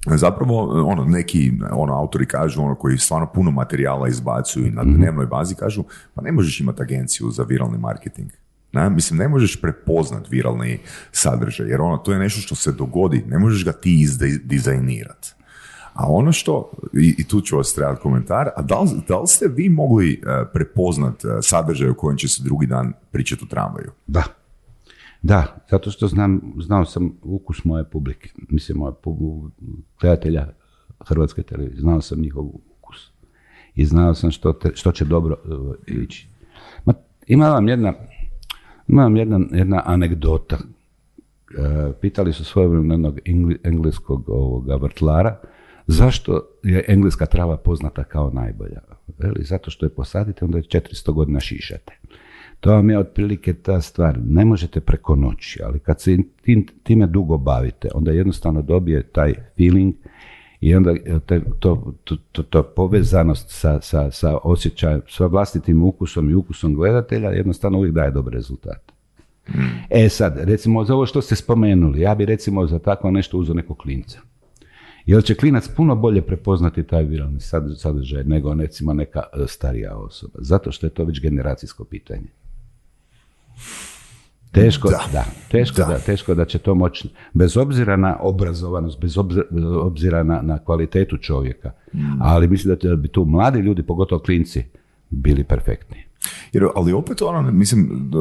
zapravo 0.06 0.86
ono 0.88 1.06
neki 1.06 1.52
ono 1.72 1.94
autori 1.94 2.26
kažu 2.26 2.62
ono 2.62 2.76
koji 2.76 2.98
stvarno 2.98 3.28
puno 3.34 3.52
materijala 3.52 4.08
izbacuju 4.08 4.66
i 4.66 4.72
na 4.72 4.84
dnevnoj 4.84 5.26
bazi 5.26 5.56
kažu 5.56 5.84
pa 6.14 6.22
ne 6.22 6.32
možeš 6.32 6.60
imati 6.60 6.82
agenciju 6.82 7.30
za 7.30 7.44
viralni 7.44 7.78
marketing 7.78 8.32
ne? 8.74 8.90
Mislim, 8.90 9.20
ne 9.20 9.28
možeš 9.28 9.62
prepoznat 9.62 10.30
viralni 10.30 10.80
sadržaj, 11.12 11.68
jer 11.68 11.82
ono, 11.82 11.98
to 11.98 12.14
je 12.14 12.20
nešto 12.20 12.42
što 12.42 12.56
se 12.56 12.72
dogodi, 12.72 13.24
ne 13.28 13.40
možeš 13.40 13.66
ga 13.66 13.72
ti 13.72 14.02
izdizajnirati. 14.02 15.34
A 15.94 16.08
ono 16.08 16.32
što, 16.32 16.72
i, 16.94 17.16
i 17.18 17.28
tu 17.28 17.42
ću 17.42 17.58
vas 17.58 17.74
trebati 17.74 18.02
komentar, 18.02 18.50
a 18.56 18.62
da 18.62 18.80
li, 18.80 18.90
da 19.08 19.20
li 19.20 19.28
ste 19.28 19.48
vi 19.48 19.70
mogli 19.70 20.22
uh, 20.22 20.48
prepoznat 20.54 21.24
uh, 21.24 21.32
sadržaj 21.42 21.90
u 21.90 21.96
kojem 21.96 22.18
će 22.18 22.28
se 22.28 22.44
drugi 22.44 22.68
dan 22.68 22.94
pričati 23.12 23.44
u 23.44 23.48
tramvaju? 23.48 23.92
Da. 24.08 24.24
Da, 25.24 25.66
zato 25.72 25.92
što 25.92 26.08
znam, 26.08 26.54
znao 26.60 26.86
sam 26.86 27.18
ukus 27.22 27.66
moje 27.66 27.84
publike, 27.84 28.30
mislim 28.50 28.78
moje 28.78 28.94
gledatelja 30.02 30.48
Hrvatske 31.08 31.44
televizije, 31.44 31.82
znao 31.82 32.02
sam 32.02 32.22
njihov 32.22 32.46
ukus 32.46 33.12
i 33.76 33.86
znao 33.86 34.14
sam 34.14 34.32
što, 34.32 34.54
te- 34.54 34.72
što 34.74 34.92
će 34.92 35.06
dobro 35.06 35.38
uh, 35.46 35.76
ići. 35.88 36.28
Ma, 36.86 36.94
ima 37.28 37.50
vam 37.50 37.68
jedna, 37.68 37.94
ima 38.88 39.04
vam 39.04 39.16
jedna, 39.16 39.40
jedna 39.52 39.82
anegdota. 39.86 40.58
E, 40.58 41.94
pitali 42.02 42.34
su 42.34 42.46
svojevremeno 42.46 42.94
jednog 42.94 43.20
engleskog 43.64 44.30
ovoga 44.30 44.76
vrtlara 44.76 45.40
zašto 45.88 46.42
je 46.64 46.86
engleska 46.88 47.26
trava 47.26 47.58
poznata 47.58 48.04
kao 48.04 48.30
najbolja. 48.30 48.82
Veli, 49.18 49.44
zato 49.44 49.72
što 49.72 49.86
je 49.86 49.90
posadite, 49.90 50.46
onda 50.46 50.58
je 50.58 50.64
400 50.64 51.12
godina 51.14 51.40
šišate. 51.40 51.94
To 52.64 52.72
vam 52.72 52.90
je 52.90 53.00
otprilike 53.00 53.54
ta 53.54 53.82
stvar. 53.82 54.20
Ne 54.26 54.46
možete 54.46 54.80
preko 54.80 55.16
noći, 55.16 55.60
ali 55.64 55.80
kad 55.80 56.02
se 56.02 56.18
tim, 56.42 56.68
time 56.84 57.08
dugo 57.08 57.38
bavite, 57.38 57.90
onda 57.94 58.12
jednostavno 58.12 58.62
dobije 58.62 59.04
taj 59.04 59.34
feeling 59.58 59.94
i 60.60 60.76
onda 60.76 60.94
te, 61.26 61.42
to, 61.60 61.94
to, 62.04 62.16
to, 62.32 62.44
to 62.44 62.64
povezanost 62.64 63.46
sa, 63.50 63.82
sa, 63.82 64.12
sa 64.12 64.38
osjećajem, 64.44 65.02
sa 65.10 65.26
vlastitim 65.26 65.84
ukusom 65.84 66.30
i 66.30 66.34
ukusom 66.34 66.76
gledatelja 66.76 67.30
jednostavno 67.30 67.78
uvijek 67.78 67.94
daje 67.94 68.12
dobre 68.12 68.36
rezultate. 68.36 68.94
E 69.90 70.10
sad, 70.10 70.38
recimo 70.38 70.84
za 70.84 70.94
ovo 70.94 71.06
što 71.06 71.22
ste 71.22 71.36
spomenuli, 71.36 72.02
ja 72.02 72.16
bi 72.16 72.26
recimo 72.26 72.68
za 72.68 72.80
tako 72.80 73.12
nešto 73.12 73.38
uzeo 73.38 73.56
nekog 73.56 73.78
klinca. 73.78 74.20
Jer 75.06 75.24
će 75.24 75.36
klinac 75.36 75.68
puno 75.68 75.96
bolje 75.96 76.22
prepoznati 76.22 76.84
taj 76.84 77.04
viralni 77.04 77.40
sad- 77.40 77.80
sadržaj 77.80 78.24
nego 78.24 78.54
recimo 78.54 78.94
neka 78.94 79.24
e, 79.34 79.48
starija 79.48 79.98
osoba. 79.98 80.40
Zato 80.42 80.72
što 80.72 80.86
je 80.86 80.92
to 80.92 81.04
već 81.04 81.22
generacijsko 81.22 81.84
pitanje. 81.84 82.43
Teško 84.52 84.90
da, 84.90 85.04
Da. 85.14 85.26
teško 85.52 85.82
da. 85.82 85.88
Da. 85.88 86.00
teško 86.00 86.36
da 86.36 86.46
će 86.46 86.60
to 86.60 86.76
moći, 86.76 87.10
bez 87.34 87.58
obzira 87.58 87.96
na 87.96 88.18
obrazovanost, 88.20 89.00
bez 89.00 89.18
obzira, 89.82 90.24
na, 90.24 90.42
na 90.42 90.60
kvalitetu 90.60 91.18
čovjeka. 91.18 91.72
Ali 92.20 92.48
mislim 92.48 92.78
da 92.84 92.96
bi 92.96 93.08
tu 93.08 93.26
mladi 93.26 93.60
ljudi, 93.60 93.84
pogotovo 93.84 94.22
klinci, 94.22 94.64
bili 95.10 95.44
perfektni. 95.44 96.04
Jer, 96.54 96.68
ali 96.76 96.94
opet 96.94 97.22
ono, 97.22 97.52
mislim, 97.52 97.90
d- 98.04 98.18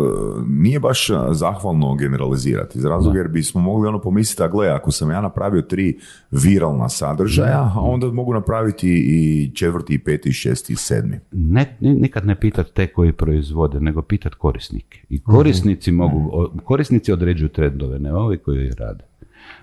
nije 0.49 0.81
baš 0.81 1.07
zahvalno 1.31 1.95
generalizirati, 1.95 2.79
iz 2.79 2.85
razloga 2.85 3.19
jer 3.19 3.29
bismo 3.29 3.61
mogli 3.61 3.89
ono 3.89 4.01
pomisliti, 4.01 4.43
a 4.43 4.49
gle, 4.49 4.69
ako 4.69 4.91
sam 4.91 5.11
ja 5.11 5.21
napravio 5.21 5.63
tri 5.63 5.99
viralna 6.33 6.89
sadržaja, 6.89 7.61
a 7.67 7.81
onda 7.81 8.07
mogu 8.07 8.35
napraviti 8.35 8.89
i 9.07 9.51
četvrti, 9.55 9.95
i 9.95 9.99
peti, 9.99 10.29
i 10.29 10.33
šesti, 10.33 10.73
i 10.73 10.77
sedmi. 10.77 11.19
ne, 11.33 11.77
ni- 11.81 11.95
nikad 11.95 12.27
ne 12.27 12.35
pitat 12.37 12.67
te 12.67 12.87
koji 12.87 13.13
proizvode, 13.13 13.81
nego 13.81 14.03
pitat 14.03 14.35
korisnike. 14.35 15.01
I 15.09 15.21
korisnici 15.21 15.93
mogu, 15.93 16.31
o- 16.33 16.53
korisnici 16.65 17.13
određuju 17.13 17.49
trendove, 17.49 17.99
ne 17.99 18.15
ovi 18.15 18.39
koji 18.39 18.71
rade. 18.71 19.05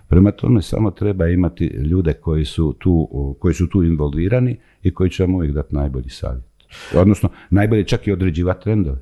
Prema 0.08 0.32
tome 0.32 0.62
samo 0.62 0.92
treba 0.92 1.28
imati 1.28 1.66
ljude 1.66 2.14
koji 2.14 2.46
su 2.46 2.74
tu, 2.74 3.10
koji 3.40 3.54
su 3.54 3.68
tu 3.68 3.84
involvirani 3.84 4.58
i 4.84 4.94
koji 4.94 5.10
će 5.10 5.24
vam 5.24 5.36
uvijek 5.36 5.54
dati 5.54 5.76
najbolji 5.76 6.10
savjet. 6.10 6.49
Odnosno, 6.96 7.30
najbolje 7.50 7.84
čak 7.84 8.08
i 8.08 8.12
određivati 8.12 8.64
trendove. 8.64 8.98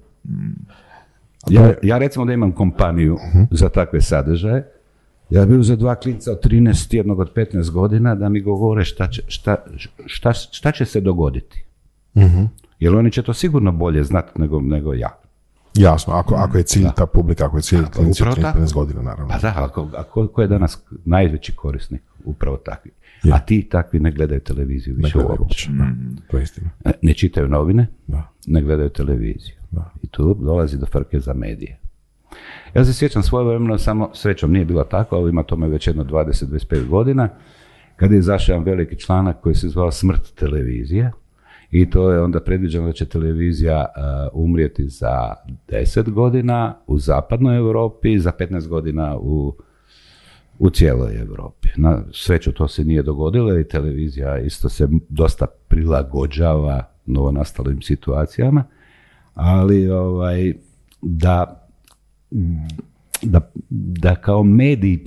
Ja, 1.50 1.74
ja 1.84 1.98
recimo 1.98 2.26
da 2.26 2.34
imam 2.34 2.52
kompaniju 2.52 3.18
za 3.52 3.70
takve 3.70 4.02
sadržaje, 4.02 4.68
ja 5.30 5.46
bih 5.46 5.58
za 5.62 5.76
dva 5.76 5.96
klinca 5.96 6.32
od 6.32 6.44
13, 6.44 6.96
jednog 6.96 7.20
od 7.20 7.34
15 7.34 7.72
godina 7.72 8.16
da 8.16 8.30
mi 8.30 8.42
govore 8.42 8.86
šta 8.86 9.08
će, 9.08 9.22
šta, 9.28 9.56
šta, 10.06 10.34
šta 10.34 10.72
će 10.72 10.86
se 10.86 11.02
dogoditi. 11.02 11.66
Jer 12.80 12.96
oni 12.96 13.12
će 13.12 13.22
to 13.22 13.34
sigurno 13.34 13.72
bolje 13.72 14.04
znati 14.04 14.42
nego, 14.42 14.62
nego 14.62 14.94
ja. 14.94 15.20
Jasno, 15.74 16.14
ako, 16.14 16.36
ako 16.36 16.58
je 16.58 16.64
cilj 16.64 16.88
ta 16.96 17.06
publika, 17.06 17.46
ako 17.46 17.58
je 17.58 17.62
cilj 17.62 17.86
klinici 17.94 18.24
od 18.24 18.30
upravo 18.30 18.48
tako. 18.48 18.60
13 18.60 18.74
godina, 18.74 19.02
naravno. 19.02 19.28
Pa 19.34 19.38
da, 19.38 19.54
ako, 19.56 19.90
a 19.98 20.04
ko, 20.04 20.28
ko 20.28 20.42
je 20.42 20.48
danas 20.48 20.78
najveći 21.06 21.56
korisnik? 21.56 22.02
Upravo 22.26 22.58
takvi. 22.58 22.92
A 23.34 23.40
ti 23.40 23.70
takvi 23.70 24.00
ne 24.00 24.12
gledaju 24.12 24.40
televiziju 24.40 24.96
Ne 24.96 25.02
više 25.04 25.14
gledaju 25.14 25.38
uopće. 25.40 25.70
uopće, 25.70 25.84
da, 26.32 26.38
je 26.38 26.44
istina. 26.44 26.70
Ne, 26.86 26.92
ne 27.02 27.14
čitaju 27.14 27.48
novine, 27.48 27.88
Da. 28.08 28.30
ne 28.48 28.62
gledaju 28.62 28.90
televiziju. 28.90 29.56
Da. 29.72 29.92
I 30.04 30.08
tu 30.08 30.34
dolazi 30.42 30.78
do 30.78 30.86
frke 30.86 31.20
za 31.20 31.34
medije. 31.34 31.80
Ja 32.74 32.86
se 32.86 32.94
sjećam 32.94 33.24
svojevremeno, 33.24 33.78
samo 33.78 34.10
srećom 34.14 34.52
nije 34.52 34.66
bilo 34.66 34.84
tako, 34.84 35.16
ali 35.16 35.30
ima 35.30 35.44
tome 35.44 35.68
već 35.68 35.88
jedno 35.88 36.04
20-25 36.04 36.88
godina, 36.88 37.30
kad 37.96 38.12
je 38.12 38.20
izašao 38.20 38.54
jedan 38.54 38.66
veliki 38.66 39.00
članak 39.00 39.42
koji 39.42 39.56
se 39.56 39.70
zvao 39.70 39.92
Smrt 39.92 40.34
televizije 40.36 41.12
i 41.72 41.90
to 41.90 42.12
je 42.12 42.22
onda 42.22 42.40
predviđeno 42.40 42.88
da 42.88 42.94
će 42.94 43.06
televizija 43.06 43.86
uh, 43.86 44.44
umrijeti 44.44 44.90
za 44.90 45.34
10 45.68 46.10
godina 46.12 46.76
u 46.88 47.00
zapadnoj 47.00 47.58
Europi, 47.58 48.20
za 48.20 48.32
15 48.40 48.68
godina 48.68 49.18
u 49.18 49.56
u 50.60 50.70
cijeloj 50.70 51.20
Europi. 51.20 51.68
Na 51.76 52.04
sreću 52.14 52.52
to 52.52 52.68
se 52.68 52.84
nije 52.84 53.04
dogodilo 53.04 53.60
i 53.60 53.68
televizija 53.68 54.40
isto 54.40 54.70
se 54.70 54.88
dosta 55.10 55.46
prilagođava 55.68 56.84
novonastalim 57.06 57.82
situacijama, 57.82 58.64
ali 59.34 59.90
ovaj, 59.90 60.54
da, 61.02 61.68
da, 63.22 63.52
da 63.70 64.16
kao 64.16 64.44
medij 64.44 64.94
e, 64.94 65.00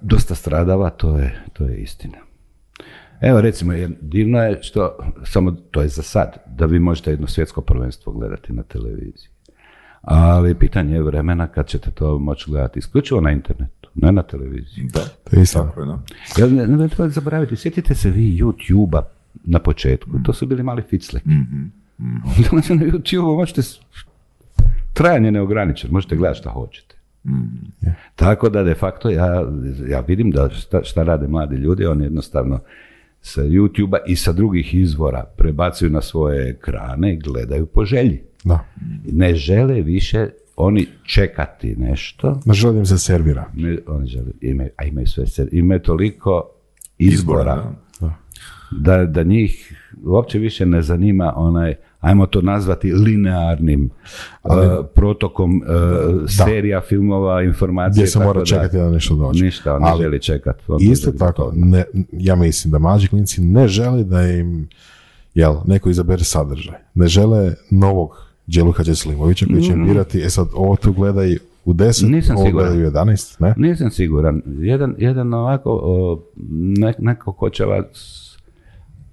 dosta 0.00 0.34
stradava, 0.34 0.90
to 0.90 1.18
je, 1.18 1.44
to 1.52 1.64
je 1.64 1.76
istina. 1.76 2.18
Evo 3.20 3.40
recimo, 3.40 3.72
divno 4.00 4.42
je 4.42 4.62
što, 4.62 4.96
samo 5.24 5.50
to 5.52 5.82
je 5.82 5.88
za 5.88 6.02
sad, 6.02 6.36
da 6.46 6.66
vi 6.66 6.78
možete 6.78 7.10
jedno 7.10 7.26
svjetsko 7.26 7.60
prvenstvo 7.60 8.12
gledati 8.12 8.52
na 8.52 8.62
televiziji. 8.62 9.28
Ali 10.00 10.54
pitanje 10.54 10.94
je 10.94 11.02
vremena 11.02 11.46
kad 11.46 11.66
ćete 11.66 11.90
to 11.90 12.18
moći 12.18 12.50
gledati 12.50 12.78
isključivo 12.78 13.20
na 13.20 13.30
internetu, 13.30 13.88
ne 13.94 14.12
na 14.12 14.22
televiziji. 14.22 14.84
Da, 14.92 15.00
To 15.00 15.40
je 15.40 15.46
tako 15.52 15.80
je, 15.80 15.86
da. 15.86 15.98
Jel 16.36 16.54
ne, 16.54 16.66
ne 16.66 16.88
treba 16.88 17.08
zaboraviti, 17.08 17.56
sjetite 17.56 17.94
se 17.94 18.10
vi 18.10 18.38
YouTube-a 18.38 19.02
na 19.44 19.58
početku, 19.58 20.10
to 20.24 20.32
su 20.32 20.46
bili 20.46 20.62
mali 20.62 20.82
ficleki. 20.82 21.28
Danas 22.50 22.68
na 22.68 22.76
YouTube-u 22.76 23.36
možete, 23.36 23.62
trajanje 24.92 25.30
neograničeno, 25.30 25.92
možete 25.92 26.16
gledati 26.16 26.38
šta 26.38 26.50
hoćete. 26.50 26.94
Tako 28.16 28.48
da 28.48 28.62
de 28.62 28.74
facto 28.74 29.10
ja, 29.10 29.44
ja 29.88 30.00
vidim 30.00 30.30
da 30.30 30.50
šta, 30.50 30.84
šta 30.84 31.02
rade 31.02 31.28
mladi 31.28 31.56
ljudi, 31.56 31.86
oni 31.86 32.04
jednostavno 32.04 32.60
sa 33.20 33.42
YouTube-a 33.42 33.98
i 34.06 34.16
sa 34.16 34.32
drugih 34.32 34.74
izvora 34.74 35.24
prebacuju 35.36 35.90
na 35.90 36.00
svoje 36.00 36.50
ekrane 36.50 37.14
i 37.14 37.18
gledaju 37.18 37.66
po 37.66 37.84
želji. 37.84 38.22
Da. 38.44 38.64
Ne 39.04 39.34
žele 39.34 39.80
više 39.82 40.28
oni 40.56 40.86
čekati 41.04 41.76
nešto, 41.76 42.40
Ne 42.44 42.54
želim 42.54 42.86
se 42.86 42.98
servira. 42.98 43.46
ne, 43.54 43.78
oni 43.86 44.06
žele, 44.06 44.30
imaju, 44.40 44.70
a 44.76 44.84
imaju 44.84 45.06
sve, 45.06 45.26
se- 45.26 45.48
imaju 45.52 45.80
toliko 45.80 46.50
izbora, 46.98 47.72
da. 48.00 48.14
da, 48.70 49.06
da 49.06 49.22
njih 49.22 49.76
uopće 50.04 50.38
više 50.38 50.66
ne 50.66 50.82
zanima 50.82 51.32
onaj, 51.36 51.74
ajmo 52.00 52.26
to 52.26 52.40
nazvati 52.42 52.92
linearnim 52.92 53.90
uh, 54.44 54.52
protokom 54.94 55.56
uh, 55.56 55.66
serija, 56.44 56.80
filmova, 56.80 57.42
informacija. 57.42 57.92
Gdje 57.92 58.06
se 58.06 58.18
mora 58.18 58.44
čekati 58.44 58.76
dalje. 58.76 58.84
da 58.84 58.90
nešto 58.90 59.16
dođe. 59.16 59.44
Ništa, 59.44 59.74
on 59.74 59.82
ne 59.82 59.88
Ali 59.88 60.02
želi 60.02 60.20
čekati. 60.20 60.62
Isto 60.80 61.12
tako, 61.12 61.52
ne, 61.54 61.84
ja 62.12 62.34
mislim 62.36 62.72
da 62.72 62.78
mlađi 62.78 63.08
klinici 63.08 63.40
ne 63.40 63.68
žele 63.68 64.04
da 64.04 64.22
im 64.22 64.68
jel, 65.34 65.56
neko 65.66 65.90
izabere 65.90 66.24
sadržaj. 66.24 66.76
Ne 66.94 67.06
žele 67.06 67.54
novog 67.70 68.29
Đeluka 68.54 68.82
Đeslimovića 68.82 69.46
koji 69.46 69.62
će 69.62 69.72
im 69.72 69.86
birati, 69.86 70.20
e 70.20 70.30
sad 70.30 70.48
ovo 70.54 70.76
tu 70.76 70.92
gledaj 70.92 71.36
u 71.64 71.72
10, 71.74 72.06
Mm. 72.06 72.10
Nisam 72.10 72.36
ovo 72.36 72.46
siguran. 72.46 72.68
gledaj 72.68 72.84
u 72.84 72.90
11, 72.90 73.40
ne? 73.40 73.54
Nisam 73.58 73.90
siguran. 73.90 74.42
Jedan, 74.58 74.94
jedan 74.98 75.34
ovako, 75.34 75.80
o, 75.82 76.22
ne- 76.50 76.94
neko 76.98 77.32
ko 77.32 77.50
će 77.50 77.64
vas 77.64 78.16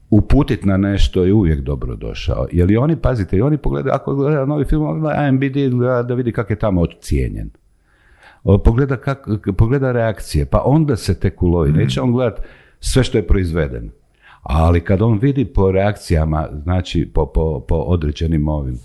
uputiti 0.10 0.68
na 0.68 0.78
nešto 0.78 1.24
je 1.24 1.34
uvijek 1.34 1.62
dobro 1.62 1.96
došao. 1.96 2.48
Jer 2.52 2.72
i 2.72 2.78
oni, 2.78 2.96
pazite, 2.96 3.38
i 3.38 3.42
oni 3.42 3.58
pogledaju, 3.58 3.94
ako 3.96 4.16
gleda 4.16 4.46
novi 4.46 4.66
film, 4.66 4.84
on 4.84 5.02
gleda 5.72 6.04
da 6.04 6.14
vidi 6.14 6.32
kako 6.32 6.54
je 6.54 6.60
tamo 6.60 6.82
ocijenjen. 6.82 7.50
Pogleda, 8.64 8.98
kak, 8.98 9.28
pogleda 9.58 9.92
reakcije, 9.92 10.46
pa 10.46 10.62
onda 10.66 10.96
se 10.96 11.20
tek 11.20 11.44
ulovi. 11.44 11.72
Neće 11.72 12.02
on 12.02 12.12
gledat 12.12 12.42
sve 12.80 13.04
što 13.04 13.18
je 13.18 13.28
proizvedeno. 13.28 13.90
Ali 14.44 14.82
kad 14.82 15.02
on 15.02 15.20
vidi 15.20 15.46
po 15.46 15.72
reakcijama, 15.72 16.48
znači 16.64 17.10
po, 17.14 17.26
po, 17.26 17.60
po 17.60 17.76
određenim 17.76 18.48
ovim 18.48 18.78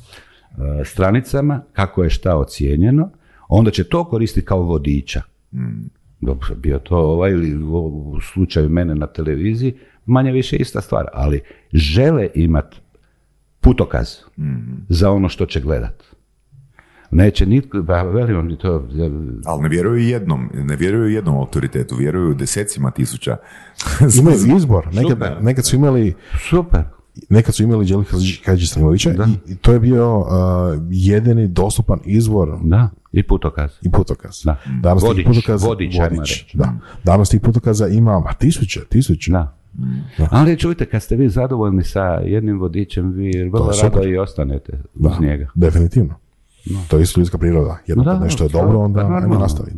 stranicama, 0.85 1.63
kako 1.73 2.05
je 2.05 2.11
šta 2.11 2.37
ocijenjeno, 2.37 3.11
onda 3.49 3.71
će 3.71 3.85
to 3.85 4.05
koristiti 4.05 4.47
kao 4.47 4.63
vodiča. 4.63 5.23
Dobro, 6.21 6.55
bio 6.57 6.79
to 6.79 6.97
ovaj 6.97 7.31
ili 7.31 7.65
u 7.65 8.19
slučaju 8.33 8.69
mene 8.69 8.95
na 8.95 9.07
televiziji, 9.07 9.75
manje 10.07 10.33
više 10.33 10.57
ista 10.57 10.81
stvar, 10.81 11.07
ali 11.13 11.41
žele 11.73 12.29
imati 12.35 12.77
putokaz 13.61 14.09
za 14.89 15.11
ono 15.11 15.29
što 15.29 15.47
će 15.47 15.61
gledat. 15.61 16.03
Neće 17.11 17.47
nitko, 17.47 17.83
ba, 17.83 18.03
velim 18.03 18.37
vam 18.37 18.57
to, 18.57 18.89
Ali 19.45 19.63
ne 19.63 19.69
vjeruju 19.69 20.09
jednom, 20.09 20.51
ne 20.55 20.77
vjeruju 20.77 21.09
jednom 21.09 21.37
autoritetu, 21.37 21.97
vjeruju 21.97 22.35
desecima 22.35 22.91
tisuća. 22.91 23.37
Imaju 24.19 24.37
izbor. 24.57 24.89
Nekad, 24.95 25.39
nekad 25.41 25.67
su 25.67 25.77
imali 25.77 26.15
super. 26.49 26.81
Nekad 27.29 27.55
su 27.55 27.63
imali 27.63 27.87
Đeli 27.87 28.05
Hadži 28.45 28.67
i, 29.47 29.53
i 29.53 29.57
to 29.57 29.73
je 29.73 29.81
bio 29.81 30.19
uh, 30.19 30.27
jedini 30.91 31.49
dostupan 31.49 32.01
izvor 32.05 32.59
da, 32.63 32.91
i 33.13 33.23
putokaz. 33.23 33.71
I 33.83 33.91
putokaz. 33.91 34.43
Da. 34.45 34.57
Danas 34.83 35.03
vodič, 35.03 35.25
tih 35.25 35.35
putokaza, 35.35 35.67
vodič, 35.67 35.97
vodič, 35.99 36.55
da. 36.55 36.73
Danas 37.05 37.29
tih 37.29 37.41
putokaza 37.41 37.89
ima 37.89 38.21
ma, 38.21 38.33
tisuće, 38.33 38.81
tisuće. 38.89 39.33
Da. 39.33 39.57
Da. 40.19 40.29
Ali 40.31 40.59
čujte, 40.59 40.87
kad 40.87 41.03
ste 41.03 41.17
vi 41.17 41.29
zadovoljni 41.29 41.85
sa 41.85 42.03
jednim 42.05 42.61
vodičem, 42.61 43.13
vi 43.13 43.49
vrlo 43.53 43.71
rado 43.83 44.09
i 44.09 44.19
ostanete 44.19 44.73
uz 44.95 45.13
da, 45.21 45.27
njega. 45.27 45.47
Definitivno. 45.55 46.15
No. 46.71 46.79
To 46.89 46.97
je 46.97 47.03
isto 47.03 47.21
ljudska 47.21 47.39
priroda. 47.39 47.79
Jedno 47.87 48.05
kad 48.05 48.23
nešto 48.23 48.45
je 48.45 48.49
dobro, 48.49 48.81
onda 48.81 49.01
pa 49.01 49.17
ajmo 49.17 49.39
nastaviti. 49.39 49.77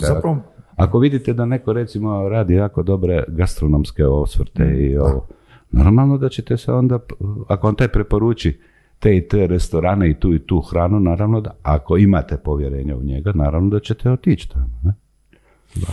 Zapravo, 0.00 0.38
ako 0.76 0.98
vidite 0.98 1.32
da 1.32 1.44
neko 1.44 1.72
recimo 1.72 2.28
radi 2.28 2.54
jako 2.54 2.82
dobre 2.82 3.24
gastronomske 3.28 4.06
osvrte 4.06 4.76
i 4.78 4.96
ovo, 4.98 5.26
normalno 5.70 6.18
da 6.18 6.28
ćete 6.28 6.56
se 6.56 6.72
onda, 6.72 6.98
ako 7.48 7.68
on 7.68 7.74
te 7.74 7.88
preporuči 7.88 8.60
te 8.98 9.16
i 9.16 9.28
te 9.28 9.46
restorane 9.46 10.10
i 10.10 10.14
tu 10.14 10.34
i 10.34 10.38
tu 10.38 10.60
hranu, 10.60 11.00
naravno 11.00 11.40
da, 11.40 11.50
ako 11.62 11.96
imate 11.96 12.36
povjerenje 12.36 12.94
u 12.94 13.02
njega, 13.02 13.32
naravno 13.34 13.70
da 13.70 13.80
ćete 13.80 14.10
otići 14.10 14.48
tamo. 14.48 14.80
Ne? 14.82 14.92
Da. 15.74 15.92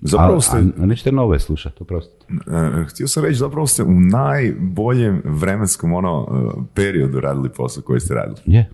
Zapravo 0.00 0.40
ste... 0.40 0.56
A, 0.56 0.82
a 0.82 0.86
nećete 0.86 1.12
nove 1.12 1.38
slušati, 1.38 1.82
oprostite. 1.82 2.26
E, 2.30 2.84
htio 2.88 3.08
sam 3.08 3.24
reći, 3.24 3.38
zapravo 3.38 3.66
ste 3.66 3.82
u 3.82 4.00
najboljem 4.00 5.22
vremenskom 5.24 5.92
ono, 5.92 6.28
e, 6.30 6.60
periodu 6.74 7.20
radili 7.20 7.48
posao 7.48 7.82
koji 7.82 8.00
ste 8.00 8.14
radili. 8.14 8.38
Je. 8.46 8.70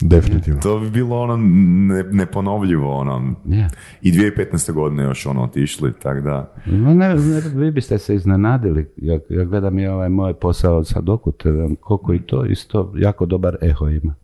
Definitivno. 0.00 0.60
To 0.60 0.78
bi 0.80 0.90
bilo 0.90 1.20
ono 1.20 1.36
ne, 1.36 2.02
neponovljivo 2.02 2.96
ono. 2.96 3.34
Yeah. 3.46 3.68
I 4.02 4.12
2015. 4.12 4.72
godine 4.72 5.02
još 5.02 5.26
ono 5.26 5.42
otišli, 5.42 5.92
tako 6.02 6.20
da... 6.20 6.52
No, 6.66 6.94
ne, 6.94 7.14
ne, 7.14 7.40
vi 7.54 7.70
biste 7.70 7.98
se 7.98 8.14
iznenadili. 8.14 8.88
Ja, 8.96 9.18
ja 9.28 9.44
gledam 9.44 9.78
i 9.78 9.86
ovaj 9.86 10.08
moj 10.08 10.34
posao 10.34 10.84
sa 10.84 11.00
Dokute, 11.00 11.52
koliko 11.80 12.14
i 12.14 12.18
to 12.18 12.44
isto 12.44 12.92
jako 12.96 13.26
dobar 13.26 13.56
eho 13.62 13.88
ima. 13.88 14.14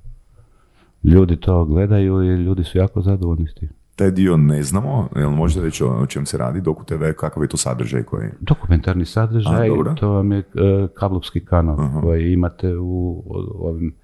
Ljudi 1.03 1.37
to 1.37 1.65
gledaju 1.65 2.23
i 2.23 2.45
ljudi 2.45 2.65
su 2.65 2.79
jako 2.79 3.01
zadovoljni 3.01 3.49
s 3.49 3.55
tim. 3.55 3.69
Taj 3.97 4.11
dio 4.11 4.37
ne 4.37 4.63
znamo, 4.63 5.09
jel 5.17 5.31
možete 5.31 5.61
reći 5.65 5.85
o 5.85 6.07
čem 6.07 6.27
se 6.27 6.39
radi, 6.39 6.61
Doku 6.61 6.85
TV, 6.85 7.05
kakav 7.17 7.43
je 7.43 7.49
to 7.49 7.57
sadržaj 7.57 8.03
koji... 8.03 8.29
Dokumentarni 8.41 9.05
sadržaj, 9.05 9.69
A, 9.69 9.95
to 9.95 10.11
vam 10.11 10.33
je 10.33 10.39
uh, 10.39 10.91
kablovski 10.95 11.45
kanal 11.45 12.01
koji 12.01 12.33
imate 12.33 12.77
u, 12.77 13.23
u 13.27 13.67
ovim 13.67 13.95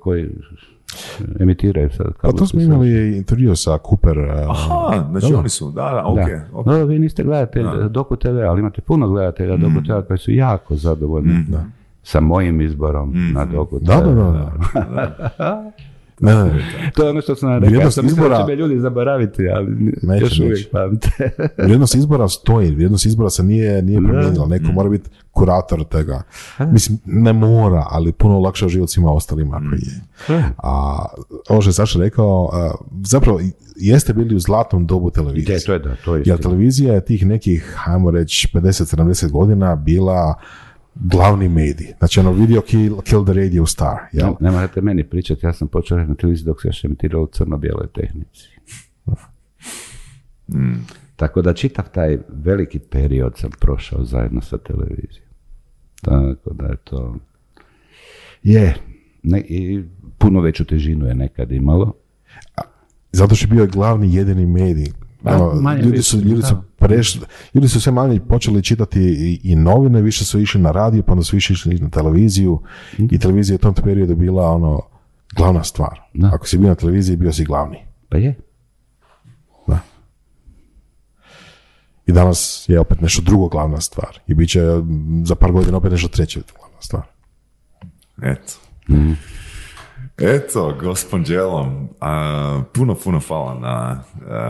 koji 0.00 0.30
emitiraju 1.40 1.90
sad. 1.90 2.06
Pa 2.22 2.32
to 2.32 2.46
smo 2.46 2.60
imali 2.60 3.16
intervju 3.16 3.56
sa 3.56 3.78
Cooper. 3.88 4.18
Aha, 4.48 5.06
znači 5.10 5.34
oni 5.34 5.48
su, 5.48 5.70
da, 5.70 5.90
da, 5.90 6.02
ok. 6.06 6.64
Da. 6.64 6.72
No, 6.72 6.84
vi 6.84 6.98
niste 6.98 7.22
gledatelj 7.22 7.66
Doku 7.90 8.16
TV, 8.16 8.38
ali 8.48 8.60
imate 8.60 8.80
puno 8.80 9.08
gledatelja 9.08 9.56
Doku 9.56 9.80
mm. 9.80 9.84
TV 9.84 10.06
koji 10.08 10.18
su 10.18 10.30
jako 10.32 10.74
zadovoljni 10.74 11.32
mm. 11.32 11.72
sa 12.02 12.20
mojim 12.20 12.60
izborom 12.60 13.10
mm. 13.10 13.32
na 13.32 13.44
Doku 13.44 13.78
TV. 13.78 13.84
Da, 13.86 14.00
da, 14.00 14.12
da. 15.38 15.72
Ne, 16.22 16.34
ne, 16.34 16.90
to 16.94 17.04
je 17.04 17.10
ono 17.10 17.20
što 17.20 17.34
sam 17.34 17.58
rekao. 17.58 17.80
Ja 17.80 17.90
sam 17.90 18.06
izbora... 18.06 18.38
da 18.38 18.44
će 18.44 18.46
me 18.46 18.56
ljudi 18.56 18.80
zaboraviti, 18.80 19.48
ali 19.48 19.92
neće, 20.02 20.24
još 20.24 20.40
uvijek 20.40 20.70
pamte. 20.70 21.30
vrijednost 21.64 21.94
izbora 21.94 22.28
stoji, 22.28 22.70
vrijednost 22.70 23.06
izbora 23.06 23.30
se 23.30 23.42
nije, 23.42 23.82
nije 23.82 23.98
promijenila. 23.98 24.46
Neko 24.46 24.64
mm. 24.64 24.74
mora 24.74 24.88
biti 24.88 25.10
kurator 25.30 25.84
toga. 25.84 26.22
Mislim, 26.58 26.98
ne 27.04 27.32
mora, 27.32 27.86
ali 27.90 28.12
puno 28.12 28.40
lakše 28.40 28.68
život 28.68 28.90
svima 28.90 29.12
ostalima 29.12 29.56
ako 29.56 29.74
je. 29.74 30.44
A 30.56 31.04
ovo 31.48 31.60
što 31.60 31.68
je 31.68 31.74
Saša 31.74 31.98
rekao, 31.98 32.50
zapravo 33.04 33.40
jeste 33.76 34.12
bili 34.12 34.34
u 34.34 34.40
zlatnom 34.40 34.86
dobu 34.86 35.10
televizije. 35.10 35.54
Je, 35.54 35.64
to 35.64 35.72
je 35.72 35.78
da, 35.78 35.96
to 36.04 36.16
je 36.16 36.22
Jer 36.26 36.38
televizija 36.38 36.94
je 36.94 37.04
tih 37.04 37.26
nekih, 37.26 37.74
hajmo 37.76 38.10
reći, 38.10 38.48
50-70 38.54 39.30
godina 39.30 39.76
bila 39.76 40.34
glavni 40.94 41.48
medij. 41.48 41.92
Znači 41.98 42.20
ono 42.20 42.32
video 42.32 42.60
kill, 42.60 43.00
kill 43.00 43.24
the 43.24 43.32
radio 43.32 43.66
star. 43.66 43.98
Jel? 44.12 44.28
Ne, 44.28 44.34
ne 44.40 44.50
morate 44.50 44.80
meni 44.80 45.04
pričati, 45.04 45.46
ja 45.46 45.52
sam 45.52 45.68
počeo 45.68 45.98
na 45.98 46.14
televiziji 46.14 46.46
dok 46.46 46.62
se 46.62 46.68
još 46.68 46.84
emitirao 46.84 47.22
u 47.22 47.26
crno-bijeloj 47.26 47.86
tehnici. 47.94 48.48
Mm. 50.48 50.86
Tako 51.16 51.42
da 51.42 51.54
čitav 51.54 51.84
taj 51.94 52.18
veliki 52.28 52.78
period 52.78 53.32
sam 53.36 53.50
prošao 53.60 54.04
zajedno 54.04 54.40
sa 54.40 54.58
televizijom. 54.58 55.26
Tako 56.02 56.54
da 56.54 56.66
je 56.66 56.76
to... 56.84 57.16
Je, 58.42 58.74
ne, 59.22 59.40
i 59.40 59.84
puno 60.18 60.40
veću 60.40 60.64
težinu 60.64 61.06
je 61.06 61.14
nekad 61.14 61.52
imalo. 61.52 61.94
Zato 63.12 63.34
što 63.34 63.46
je 63.46 63.50
bio 63.50 63.66
glavni 63.66 64.14
jedini 64.14 64.46
medij 64.46 64.92
pa, 65.22 65.74
ljudi, 65.74 66.02
su, 66.02 66.20
ljudi, 66.20 66.42
su 66.42 66.56
prešli, 66.78 67.20
ljudi 67.54 67.68
su 67.68 67.80
sve 67.80 67.92
manje 67.92 68.20
počeli 68.20 68.62
čitati 68.62 69.00
i, 69.00 69.40
i, 69.42 69.56
novine, 69.56 70.02
više 70.02 70.24
su 70.24 70.40
išli 70.40 70.60
na 70.60 70.72
radio, 70.72 71.02
pa 71.02 71.12
onda 71.12 71.24
su 71.24 71.36
više 71.36 71.52
išli 71.52 71.78
na 71.78 71.90
televiziju 71.90 72.60
i 72.98 73.18
televizija 73.18 73.54
je 73.54 73.56
u 73.56 73.72
tom 73.72 73.74
periodu 73.74 74.16
bila 74.16 74.50
ono 74.50 74.80
glavna 75.36 75.64
stvar. 75.64 76.00
Ako 76.32 76.46
si 76.46 76.58
bio 76.58 76.68
na 76.68 76.74
televiziji, 76.74 77.16
bio 77.16 77.32
si 77.32 77.44
glavni. 77.44 77.78
Pa 78.08 78.16
je. 78.16 78.34
Da. 79.66 79.78
I 82.06 82.12
danas 82.12 82.64
je 82.68 82.80
opet 82.80 83.00
nešto 83.00 83.22
drugo 83.22 83.48
glavna 83.48 83.80
stvar. 83.80 84.20
I 84.26 84.34
bit 84.34 84.50
će 84.50 84.60
za 85.24 85.34
par 85.34 85.52
godina 85.52 85.76
opet 85.76 85.92
nešto 85.92 86.08
treće 86.08 86.40
glavna 86.58 86.80
stvar. 86.80 87.02
Eto. 88.22 88.52
mm 88.88 89.12
Eto, 90.24 90.74
gospod 90.80 91.20
Đelom, 91.26 91.88
puno, 92.74 92.94
puno 92.94 93.20
hvala 93.28 93.54
na 93.54 94.02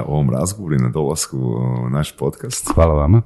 ovom 0.07 0.31
razgovoru 0.31 0.75
i 0.75 0.79
na 0.79 0.89
dolasku 0.89 1.39
u 1.39 1.89
naš 1.91 2.17
podcast. 2.17 2.71
Hvala 2.75 2.95
vama. 2.95 3.23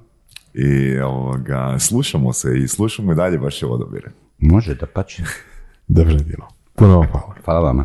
I 0.55 0.99
ovoga, 0.99 1.79
slušamo 1.79 2.33
se 2.33 2.59
i 2.59 2.69
slušamo 2.69 3.13
i 3.13 3.15
dalje 3.15 3.39
vaše 3.39 3.67
odabire. 3.67 4.11
Može 4.39 4.75
da 4.75 4.87
pače. 4.87 5.23
Definitivno. 5.89 6.47
Puno 6.75 6.99
vam 6.99 7.07
hvala. 7.11 7.35
Hvala 7.45 7.61
vama. 7.61 7.85